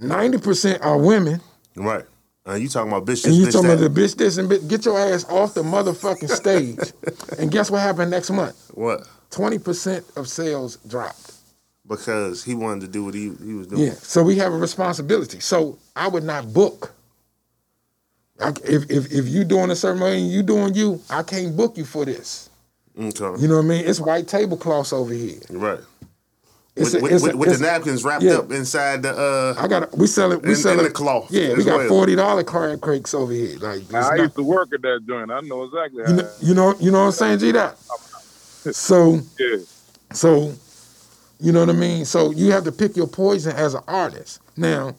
90% 0.00 0.84
are 0.84 0.98
women 0.98 1.40
Right. 1.76 2.04
Uh, 2.48 2.54
you 2.54 2.68
talking 2.68 2.90
about 2.92 3.04
bitch? 3.04 3.24
And 3.24 3.34
you 3.34 3.46
bitch 3.46 3.52
talking 3.52 3.70
about 3.70 3.80
that. 3.80 3.88
the 3.92 4.00
bitch 4.00 4.16
this 4.16 4.38
and 4.38 4.48
bitch, 4.48 4.68
get 4.68 4.84
your 4.84 4.98
ass 4.98 5.24
off 5.28 5.54
the 5.54 5.62
motherfucking 5.62 6.30
stage. 6.30 6.78
and 7.38 7.50
guess 7.50 7.70
what 7.70 7.80
happened 7.80 8.10
next 8.10 8.30
month? 8.30 8.70
what? 8.74 9.06
20% 9.30 10.16
of 10.16 10.28
sales 10.28 10.76
dropped. 10.88 11.32
Because 11.86 12.44
he 12.44 12.54
wanted 12.54 12.82
to 12.82 12.88
do 12.88 13.04
what 13.04 13.14
he 13.14 13.32
he 13.44 13.54
was 13.54 13.66
doing. 13.68 13.82
Yeah. 13.82 13.92
So 13.92 14.22
we 14.22 14.36
have 14.36 14.52
a 14.52 14.56
responsibility. 14.56 15.38
So 15.40 15.78
I 15.94 16.08
would 16.08 16.24
not 16.24 16.52
book. 16.52 16.92
I, 18.40 18.50
if, 18.64 18.90
if 18.90 19.12
if 19.12 19.28
you 19.28 19.44
doing 19.44 19.70
a 19.70 19.76
certain 19.76 20.02
way 20.02 20.18
and 20.18 20.28
you 20.28 20.42
doing 20.42 20.74
you, 20.74 21.00
I 21.08 21.22
can't 21.22 21.56
book 21.56 21.76
you 21.76 21.84
for 21.84 22.04
this. 22.04 22.50
Okay. 22.98 23.40
You 23.40 23.48
know 23.48 23.56
what 23.56 23.64
I 23.64 23.68
mean? 23.68 23.84
It's 23.86 24.00
white 24.00 24.26
tablecloths 24.26 24.92
over 24.92 25.12
here. 25.12 25.38
right. 25.50 25.80
It's 26.78 26.92
with 26.92 27.00
a- 27.00 27.02
with, 27.04 27.12
a- 27.12 27.24
with, 27.24 27.34
with 27.36 27.58
the 27.58 27.64
napkins 27.64 28.04
wrapped 28.04 28.22
yeah. 28.22 28.34
up 28.36 28.52
inside 28.52 29.02
the. 29.02 29.12
uh 29.16 29.54
I 29.58 29.66
got 29.66 29.96
we 29.96 30.06
sell 30.06 30.32
it. 30.32 30.42
We 30.42 30.50
In- 30.50 30.56
sell 30.56 30.74
in 30.74 30.80
it. 30.80 30.82
the 30.84 30.90
cloth 30.90 31.30
Yeah, 31.30 31.54
we 31.54 31.64
got 31.64 31.78
well. 31.78 31.88
forty 31.88 32.14
dollar 32.14 32.44
crab 32.44 32.82
cakes 32.82 33.14
over 33.14 33.32
here. 33.32 33.58
Like 33.58 33.80
it's 33.82 33.90
Now, 33.92 34.08
I 34.10 34.16
not- 34.16 34.22
used 34.24 34.36
to 34.36 34.42
work 34.42 34.68
at 34.74 34.82
that 34.82 35.00
joint. 35.08 35.30
I 35.30 35.40
know 35.40 35.64
exactly 35.64 36.04
you 36.06 36.14
know, 36.14 36.30
you 36.42 36.54
know, 36.54 36.74
you 36.78 36.90
know 36.90 36.98
what 37.00 37.06
I'm 37.06 37.12
saying, 37.12 37.38
G. 37.38 37.52
That. 37.52 37.76
So 38.72 39.20
yeah. 39.38 39.58
So, 40.12 40.52
you 41.40 41.52
know 41.52 41.60
what 41.60 41.68
I 41.70 41.72
mean? 41.78 42.04
So 42.04 42.30
you 42.32 42.50
have 42.52 42.64
to 42.64 42.72
pick 42.72 42.96
your 42.96 43.06
poison 43.06 43.54
as 43.54 43.74
an 43.74 43.82
artist. 43.86 44.40
Now, 44.56 44.94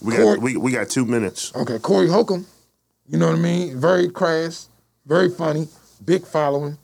we 0.00 0.16
Corey- 0.16 0.34
got 0.36 0.42
we, 0.42 0.56
we 0.56 0.72
got 0.72 0.88
two 0.88 1.04
minutes. 1.04 1.52
okay, 1.54 1.78
Corey 1.78 2.08
Holcomb, 2.08 2.46
you 3.06 3.18
know 3.18 3.26
what 3.28 3.36
I 3.36 3.40
mean? 3.40 3.78
Very 3.78 4.08
crass, 4.08 4.68
very 5.06 5.28
funny, 5.28 5.68
big 6.04 6.26
following, 6.26 6.78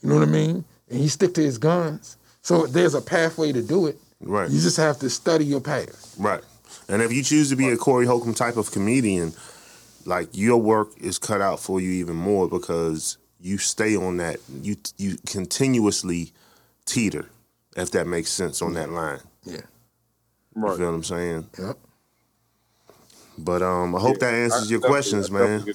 you 0.00 0.08
know 0.08 0.14
what 0.16 0.28
I 0.28 0.30
mean? 0.30 0.64
And 0.88 0.98
he 1.00 1.08
stick 1.08 1.34
to 1.34 1.42
his 1.42 1.58
guns. 1.58 2.16
So 2.46 2.64
there's 2.68 2.94
a 2.94 3.00
pathway 3.00 3.50
to 3.50 3.60
do 3.60 3.86
it. 3.88 3.98
Right. 4.20 4.48
You 4.48 4.60
just 4.60 4.76
have 4.76 5.00
to 5.00 5.10
study 5.10 5.44
your 5.44 5.60
path. 5.60 6.14
Right. 6.16 6.44
And 6.88 7.02
if 7.02 7.12
you 7.12 7.24
choose 7.24 7.50
to 7.50 7.56
be 7.56 7.70
a 7.70 7.76
Corey 7.76 8.06
Holcomb 8.06 8.34
type 8.34 8.56
of 8.56 8.70
comedian, 8.70 9.32
like 10.04 10.28
your 10.32 10.56
work 10.58 10.90
is 11.00 11.18
cut 11.18 11.40
out 11.40 11.58
for 11.58 11.80
you 11.80 11.90
even 11.90 12.14
more 12.14 12.48
because 12.48 13.18
you 13.40 13.58
stay 13.58 13.96
on 13.96 14.18
that. 14.18 14.36
You 14.62 14.76
you 14.96 15.16
continuously 15.26 16.30
teeter, 16.84 17.28
if 17.76 17.90
that 17.90 18.06
makes 18.06 18.30
sense 18.30 18.62
on 18.62 18.74
that 18.74 18.90
line. 18.90 19.18
Yeah. 19.42 19.54
Right. 19.56 19.64
You 20.54 20.62
Right. 20.62 20.76
feel 20.78 20.86
what 20.86 20.94
I'm 20.94 21.02
saying? 21.02 21.46
Yep. 21.58 21.78
But 23.38 23.62
um, 23.62 23.96
I 23.96 23.98
hope 24.00 24.20
that 24.20 24.32
answers 24.34 24.68
I 24.68 24.70
your 24.70 24.78
definitely- 24.78 24.88
questions, 24.88 25.30
I 25.30 25.32
man. 25.32 25.58
definitely 25.58 25.74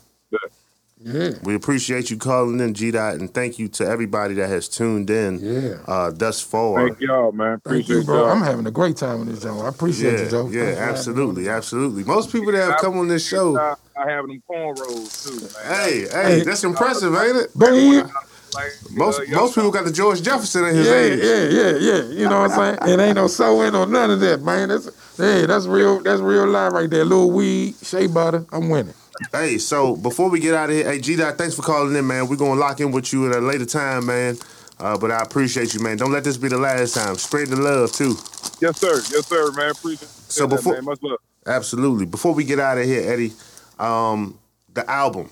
get 1.04 1.14
that. 1.14 1.34
Yeah. 1.34 1.40
We 1.44 1.56
appreciate 1.56 2.10
you 2.10 2.18
calling 2.18 2.60
in, 2.60 2.74
G 2.74 2.92
Dot, 2.92 3.16
and 3.16 3.34
thank 3.34 3.60
you 3.60 3.68
to 3.70 3.86
everybody 3.86 4.34
that 4.36 4.48
has 4.50 4.68
tuned 4.68 5.10
in 5.10 5.40
Yeah. 5.40 5.78
uh, 5.88 6.12
thus 6.12 6.42
far. 6.42 6.88
Thank 6.88 7.00
y'all, 7.02 7.32
man. 7.32 7.60
Thank 7.66 7.88
you, 7.90 8.04
bro. 8.04 8.22
y'all. 8.22 8.30
I'm 8.32 8.42
having 8.42 8.66
a 8.68 8.72
great 8.72 8.98
time 8.98 9.20
with 9.20 9.30
this, 9.30 9.44
Joe. 9.44 9.60
I 9.62 9.70
appreciate 9.70 10.14
Yeah, 10.14 10.24
you, 10.26 10.30
Joe. 10.30 10.48
yeah, 10.48 10.62
Thanks 10.64 10.76
for 10.78 10.82
having 10.82 10.96
absolutely, 10.96 11.50
absolutely. 11.50 12.04
Most 12.04 12.32
people 12.32 12.52
that 12.52 12.72
have 12.72 12.80
come 12.82 12.98
on 12.98 13.08
this 13.08 13.28
show, 13.28 13.58
I, 13.58 13.76
I 13.98 14.10
have 14.10 14.28
them 14.28 14.42
cornrows 14.50 15.24
too, 15.24 15.40
man. 15.42 15.52
hey, 15.66 16.08
hey, 16.12 16.24
Hey. 16.38 16.44
that's 16.44 16.64
impressive, 16.64 17.14
ain't 17.16 17.38
it? 17.38 17.58
Babe. 17.58 18.06
Like, 18.54 18.66
Most 18.92 19.20
uh, 19.20 19.24
y'all 19.24 19.42
most 19.42 19.56
people 19.56 19.72
got 19.72 19.86
the 19.86 19.94
George 19.94 20.22
Jefferson 20.22 20.66
in 20.66 20.76
his 20.76 20.88
Yeah, 20.88 20.94
age. 20.94 21.20
yeah, 21.24 21.62
yeah, 21.72 21.78
yeah. 21.78 22.04
You 22.10 22.28
know 22.28 22.42
what 22.42 22.52
I'm 22.52 22.78
saying? 22.82 23.00
It 23.00 23.02
ain't 23.02 23.16
no 23.16 23.28
sewing 23.28 23.74
or 23.74 23.86
none 23.86 24.12
of 24.12 24.20
that, 24.20 24.42
man. 24.42 24.68
That's 24.68 24.90
hey, 25.18 25.46
that's 25.46 25.68
real. 25.68 26.02
That's 26.04 26.20
real 26.22 26.48
life 26.48 26.74
right 26.74 26.90
there. 26.90 27.06
Little 27.06 27.32
weed, 27.32 27.76
shea 27.82 28.08
butter. 28.08 28.46
I'm 28.52 28.68
winning. 28.70 28.94
Hey, 29.32 29.58
so 29.60 29.96
before 29.96 30.30
we 30.30 30.40
get 30.40 30.54
out 30.56 30.70
of 30.70 30.76
here, 30.76 30.90
hey 30.90 31.00
G 31.00 31.16
Dot, 31.16 31.38
thanks 31.38 31.56
for 31.56 31.62
calling 31.62 31.96
in, 31.96 32.06
man. 32.08 32.28
We're 32.28 32.36
gonna 32.38 32.60
lock 32.60 32.80
in 32.80 32.92
with 32.92 33.14
you 33.14 33.30
at 33.30 33.36
a 33.38 33.40
later 33.40 33.66
time, 33.66 34.06
man. 34.08 34.38
Uh, 34.80 34.98
but 34.98 35.12
I 35.12 35.22
appreciate 35.22 35.74
you, 35.74 35.80
man. 35.80 35.98
Don't 35.98 36.12
let 36.12 36.24
this 36.24 36.38
be 36.38 36.48
the 36.48 36.58
last 36.58 36.96
time. 36.96 37.16
Spread 37.16 37.50
the 37.50 37.56
love 37.56 37.92
too. 37.92 38.16
Yes, 38.60 38.80
sir. 38.80 38.96
Yes, 39.14 39.28
sir, 39.28 39.52
man. 39.52 39.72
Appreciate 39.72 40.10
So 40.10 40.48
that, 40.48 40.56
before- 40.56 40.74
man. 40.74 40.86
Much 40.86 41.00
love. 41.04 41.20
Absolutely. 41.46 42.06
Before 42.06 42.34
we 42.34 42.44
get 42.44 42.60
out 42.60 42.78
of 42.78 42.86
here, 42.86 43.12
Eddie, 43.12 43.34
um, 43.80 44.38
the 44.74 44.90
album, 44.90 45.30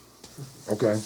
Okay. 0.72 1.00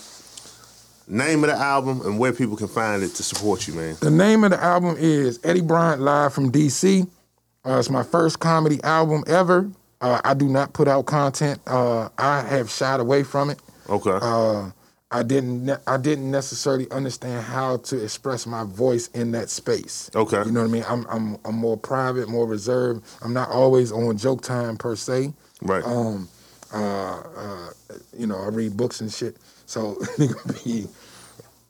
name 1.07 1.43
of 1.43 1.49
the 1.49 1.55
album, 1.57 2.01
and 2.05 2.19
where 2.19 2.31
people 2.34 2.55
can 2.57 2.68
find 2.68 3.01
it 3.03 3.15
to 3.15 3.23
support 3.23 3.68
you, 3.68 3.73
man. 3.76 3.97
The 4.01 4.11
name 4.11 4.43
of 4.43 4.51
the 4.51 4.61
album 4.61 4.95
is 4.99 5.39
Eddie 5.43 5.61
Bryant 5.61 6.01
Live 6.01 6.34
from 6.34 6.51
DC. 6.51 7.07
Uh, 7.65 7.77
it's 7.80 7.89
my 7.89 8.03
first 8.03 8.39
comedy 8.39 8.81
album 8.84 9.23
ever. 9.27 9.69
Uh, 10.03 10.19
I 10.25 10.34
do 10.34 10.49
not 10.49 10.73
put 10.73 10.89
out 10.89 11.05
content. 11.05 11.61
Uh, 11.65 12.09
I 12.17 12.41
have 12.41 12.69
shied 12.69 12.99
away 12.99 13.23
from 13.23 13.49
it. 13.49 13.59
Okay. 13.89 14.11
Uh, 14.21 14.71
I 15.09 15.23
didn't. 15.23 15.65
Ne- 15.65 15.77
I 15.88 15.95
didn't 15.95 16.30
necessarily 16.30 16.91
understand 16.91 17.45
how 17.45 17.77
to 17.77 18.03
express 18.03 18.45
my 18.45 18.65
voice 18.65 19.07
in 19.09 19.31
that 19.31 19.49
space. 19.49 20.11
Okay. 20.13 20.43
You 20.43 20.51
know 20.51 20.61
what 20.61 20.69
I 20.69 20.73
mean? 20.73 20.84
I'm 20.89 21.05
I'm 21.07 21.38
I'm 21.45 21.55
more 21.55 21.77
private, 21.77 22.27
more 22.27 22.45
reserved. 22.45 23.05
I'm 23.21 23.31
not 23.31 23.49
always 23.49 23.93
on 23.93 24.17
joke 24.17 24.41
time 24.41 24.75
per 24.75 24.95
se. 24.97 25.31
right. 25.61 25.84
Um, 25.85 26.27
uh, 26.73 27.21
uh, 27.38 27.69
you 28.17 28.27
know, 28.27 28.38
I 28.38 28.47
read 28.47 28.75
books 28.75 28.99
and 28.99 29.11
shit, 29.11 29.38
so 29.67 29.95
nigga 30.17 30.65
be 30.65 30.88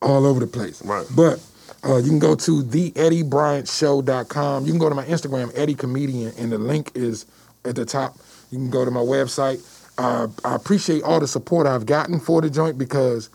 all 0.01 0.25
over 0.25 0.39
the 0.39 0.47
place. 0.47 0.83
Right. 0.83 1.05
But 1.15 1.39
uh, 1.83 1.97
you 1.97 2.09
can 2.09 2.19
go 2.19 2.33
to 2.33 2.63
the 2.63 2.93
Eddie 2.95 3.23
Bryant 3.23 3.67
Show.com. 3.67 4.65
You 4.65 4.71
can 4.71 4.79
go 4.79 4.89
to 4.89 4.95
my 4.95 5.05
Instagram, 5.05 5.51
Eddie 5.55 5.75
Comedian, 5.75 6.33
and 6.37 6.51
the 6.51 6.57
link 6.57 6.91
is 6.95 7.25
at 7.65 7.75
the 7.75 7.85
top. 7.85 8.17
You 8.51 8.57
can 8.57 8.69
go 8.69 8.85
to 8.85 8.91
my 8.91 8.99
website. 9.01 9.61
Uh, 9.97 10.27
I 10.43 10.55
appreciate 10.55 11.03
all 11.03 11.19
the 11.19 11.27
support 11.27 11.67
I've 11.67 11.85
gotten 11.85 12.19
for 12.19 12.41
the 12.41 12.49
joint 12.49 12.77
because 12.77 13.29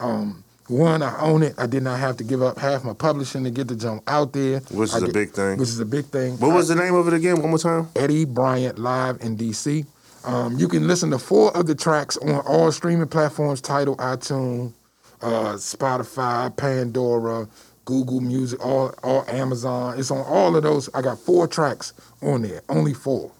um, 0.00 0.44
one, 0.68 1.02
I 1.02 1.18
own 1.20 1.42
it. 1.42 1.54
I 1.58 1.66
did 1.66 1.82
not 1.82 2.00
have 2.00 2.16
to 2.18 2.24
give 2.24 2.42
up 2.42 2.58
half 2.58 2.84
my 2.84 2.94
publishing 2.94 3.44
to 3.44 3.50
get 3.50 3.68
the 3.68 3.76
joint 3.76 4.02
out 4.06 4.32
there. 4.32 4.60
Which 4.70 4.90
is 4.94 5.02
I 5.02 5.06
a 5.06 5.12
big 5.12 5.32
thing. 5.32 5.58
Which 5.58 5.68
is 5.68 5.80
a 5.80 5.84
big 5.84 6.06
thing. 6.06 6.38
what 6.38 6.54
was 6.54 6.68
the 6.68 6.74
name 6.74 6.94
of 6.94 7.06
it 7.08 7.14
again? 7.14 7.40
One 7.40 7.50
more 7.50 7.58
time. 7.58 7.88
Eddie 7.96 8.24
Bryant 8.24 8.78
live 8.78 9.20
in 9.20 9.36
DC. 9.36 9.86
Um, 10.24 10.56
you 10.58 10.68
can 10.68 10.86
listen 10.86 11.10
to 11.10 11.18
four 11.18 11.54
of 11.54 11.66
the 11.66 11.74
tracks 11.74 12.16
on 12.16 12.36
all 12.46 12.72
streaming 12.72 13.08
platforms: 13.08 13.60
Tidal, 13.60 13.96
iTunes, 13.98 14.72
uh, 15.20 15.54
Spotify, 15.54 16.56
Pandora, 16.56 17.46
Google 17.84 18.20
Music, 18.20 18.64
all 18.64 18.94
all 19.02 19.24
Amazon. 19.28 19.98
It's 19.98 20.10
on 20.10 20.24
all 20.24 20.56
of 20.56 20.62
those. 20.62 20.88
I 20.94 21.02
got 21.02 21.18
four 21.18 21.46
tracks 21.46 21.92
on 22.22 22.40
there. 22.40 22.62
Only 22.70 22.94
four, 22.94 23.30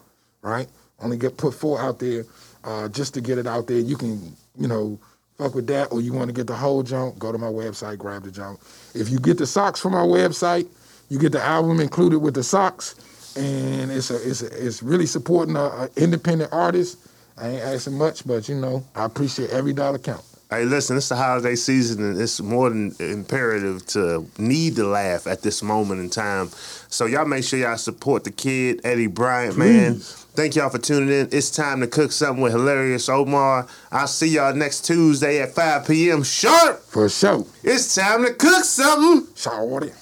right? 0.45 0.69
Only 1.01 1.17
get 1.17 1.37
put 1.37 1.55
four 1.55 1.81
out 1.81 1.99
there 1.99 2.25
uh, 2.63 2.89
just 2.89 3.15
to 3.15 3.21
get 3.21 3.39
it 3.39 3.47
out 3.47 3.67
there. 3.67 3.79
You 3.79 3.97
can, 3.97 4.37
you 4.57 4.69
know, 4.69 4.99
fuck 5.37 5.55
with 5.55 5.67
that, 5.67 5.91
or 5.91 6.01
you 6.01 6.13
want 6.13 6.29
to 6.29 6.33
get 6.33 6.47
the 6.47 6.55
whole 6.55 6.83
junk, 6.83 7.19
go 7.19 7.33
to 7.33 7.39
my 7.39 7.49
website, 7.49 7.99
grab 7.99 8.23
the 8.23 8.31
junk. 8.31 8.61
If 8.95 9.11
you 9.11 9.19
get 9.19 9.39
the 9.39 9.47
socks 9.47 9.81
from 9.81 9.95
our 9.95 10.07
website, 10.07 10.69
you 11.09 11.19
get 11.19 11.33
the 11.33 11.43
album 11.43 11.81
included 11.81 12.21
with 12.21 12.35
the 12.35 12.45
socks, 12.45 12.95
and 13.37 13.91
it's 13.91 14.11
a, 14.11 14.29
it's 14.29 14.43
a, 14.43 14.67
it's 14.67 14.83
really 14.83 15.07
supporting 15.07 15.57
a, 15.57 15.65
a 15.65 15.91
independent 15.97 16.53
artist. 16.53 16.99
I 17.37 17.49
ain't 17.49 17.63
asking 17.63 17.95
much, 17.95 18.25
but 18.27 18.49
you 18.49 18.55
know, 18.55 18.85
I 18.95 19.05
appreciate 19.05 19.51
every 19.51 19.73
dollar 19.73 19.99
count. 19.99 20.25
Hey, 20.51 20.67
listen, 20.67 20.97
it's 20.97 21.09
the 21.09 21.17
holiday 21.17 21.57
season, 21.57 22.05
and 22.05 22.21
it's 22.21 22.41
more 22.41 22.69
than 22.69 22.95
imperative 23.01 23.85
to 23.87 24.25
need 24.39 24.77
to 24.77 24.85
laugh 24.87 25.27
at 25.27 25.43
this 25.43 25.63
moment 25.65 26.01
in 26.01 26.11
time. 26.11 26.49
So 26.89 27.07
y'all 27.07 27.25
make 27.25 27.43
sure 27.43 27.59
y'all 27.59 27.77
support 27.77 28.23
the 28.23 28.31
kid, 28.31 28.81
Eddie 28.85 29.09
Bryant, 29.09 29.57
man. 29.57 30.01
Thank 30.35 30.57
y'all 30.57 30.69
for 30.69 30.79
tuning 30.79 31.11
in. 31.11 31.29
It's 31.31 31.49
time 31.49 31.81
to 31.81 31.87
cook 31.87 32.11
something 32.11 32.43
with 32.43 32.53
hilarious 32.53 33.09
Omar. 33.09 33.69
I'll 33.93 34.09
see 34.09 34.27
y'all 34.27 34.53
next 34.53 34.85
Tuesday 34.85 35.41
at 35.41 35.55
5 35.55 35.87
p.m. 35.87 36.25
sharp. 36.25 36.81
For 36.81 37.09
sure. 37.09 37.47
It's 37.63 37.95
time 37.95 38.25
to 38.25 38.35
cook 38.35 38.65
something. 38.65 39.33
Shawty. 39.35 39.93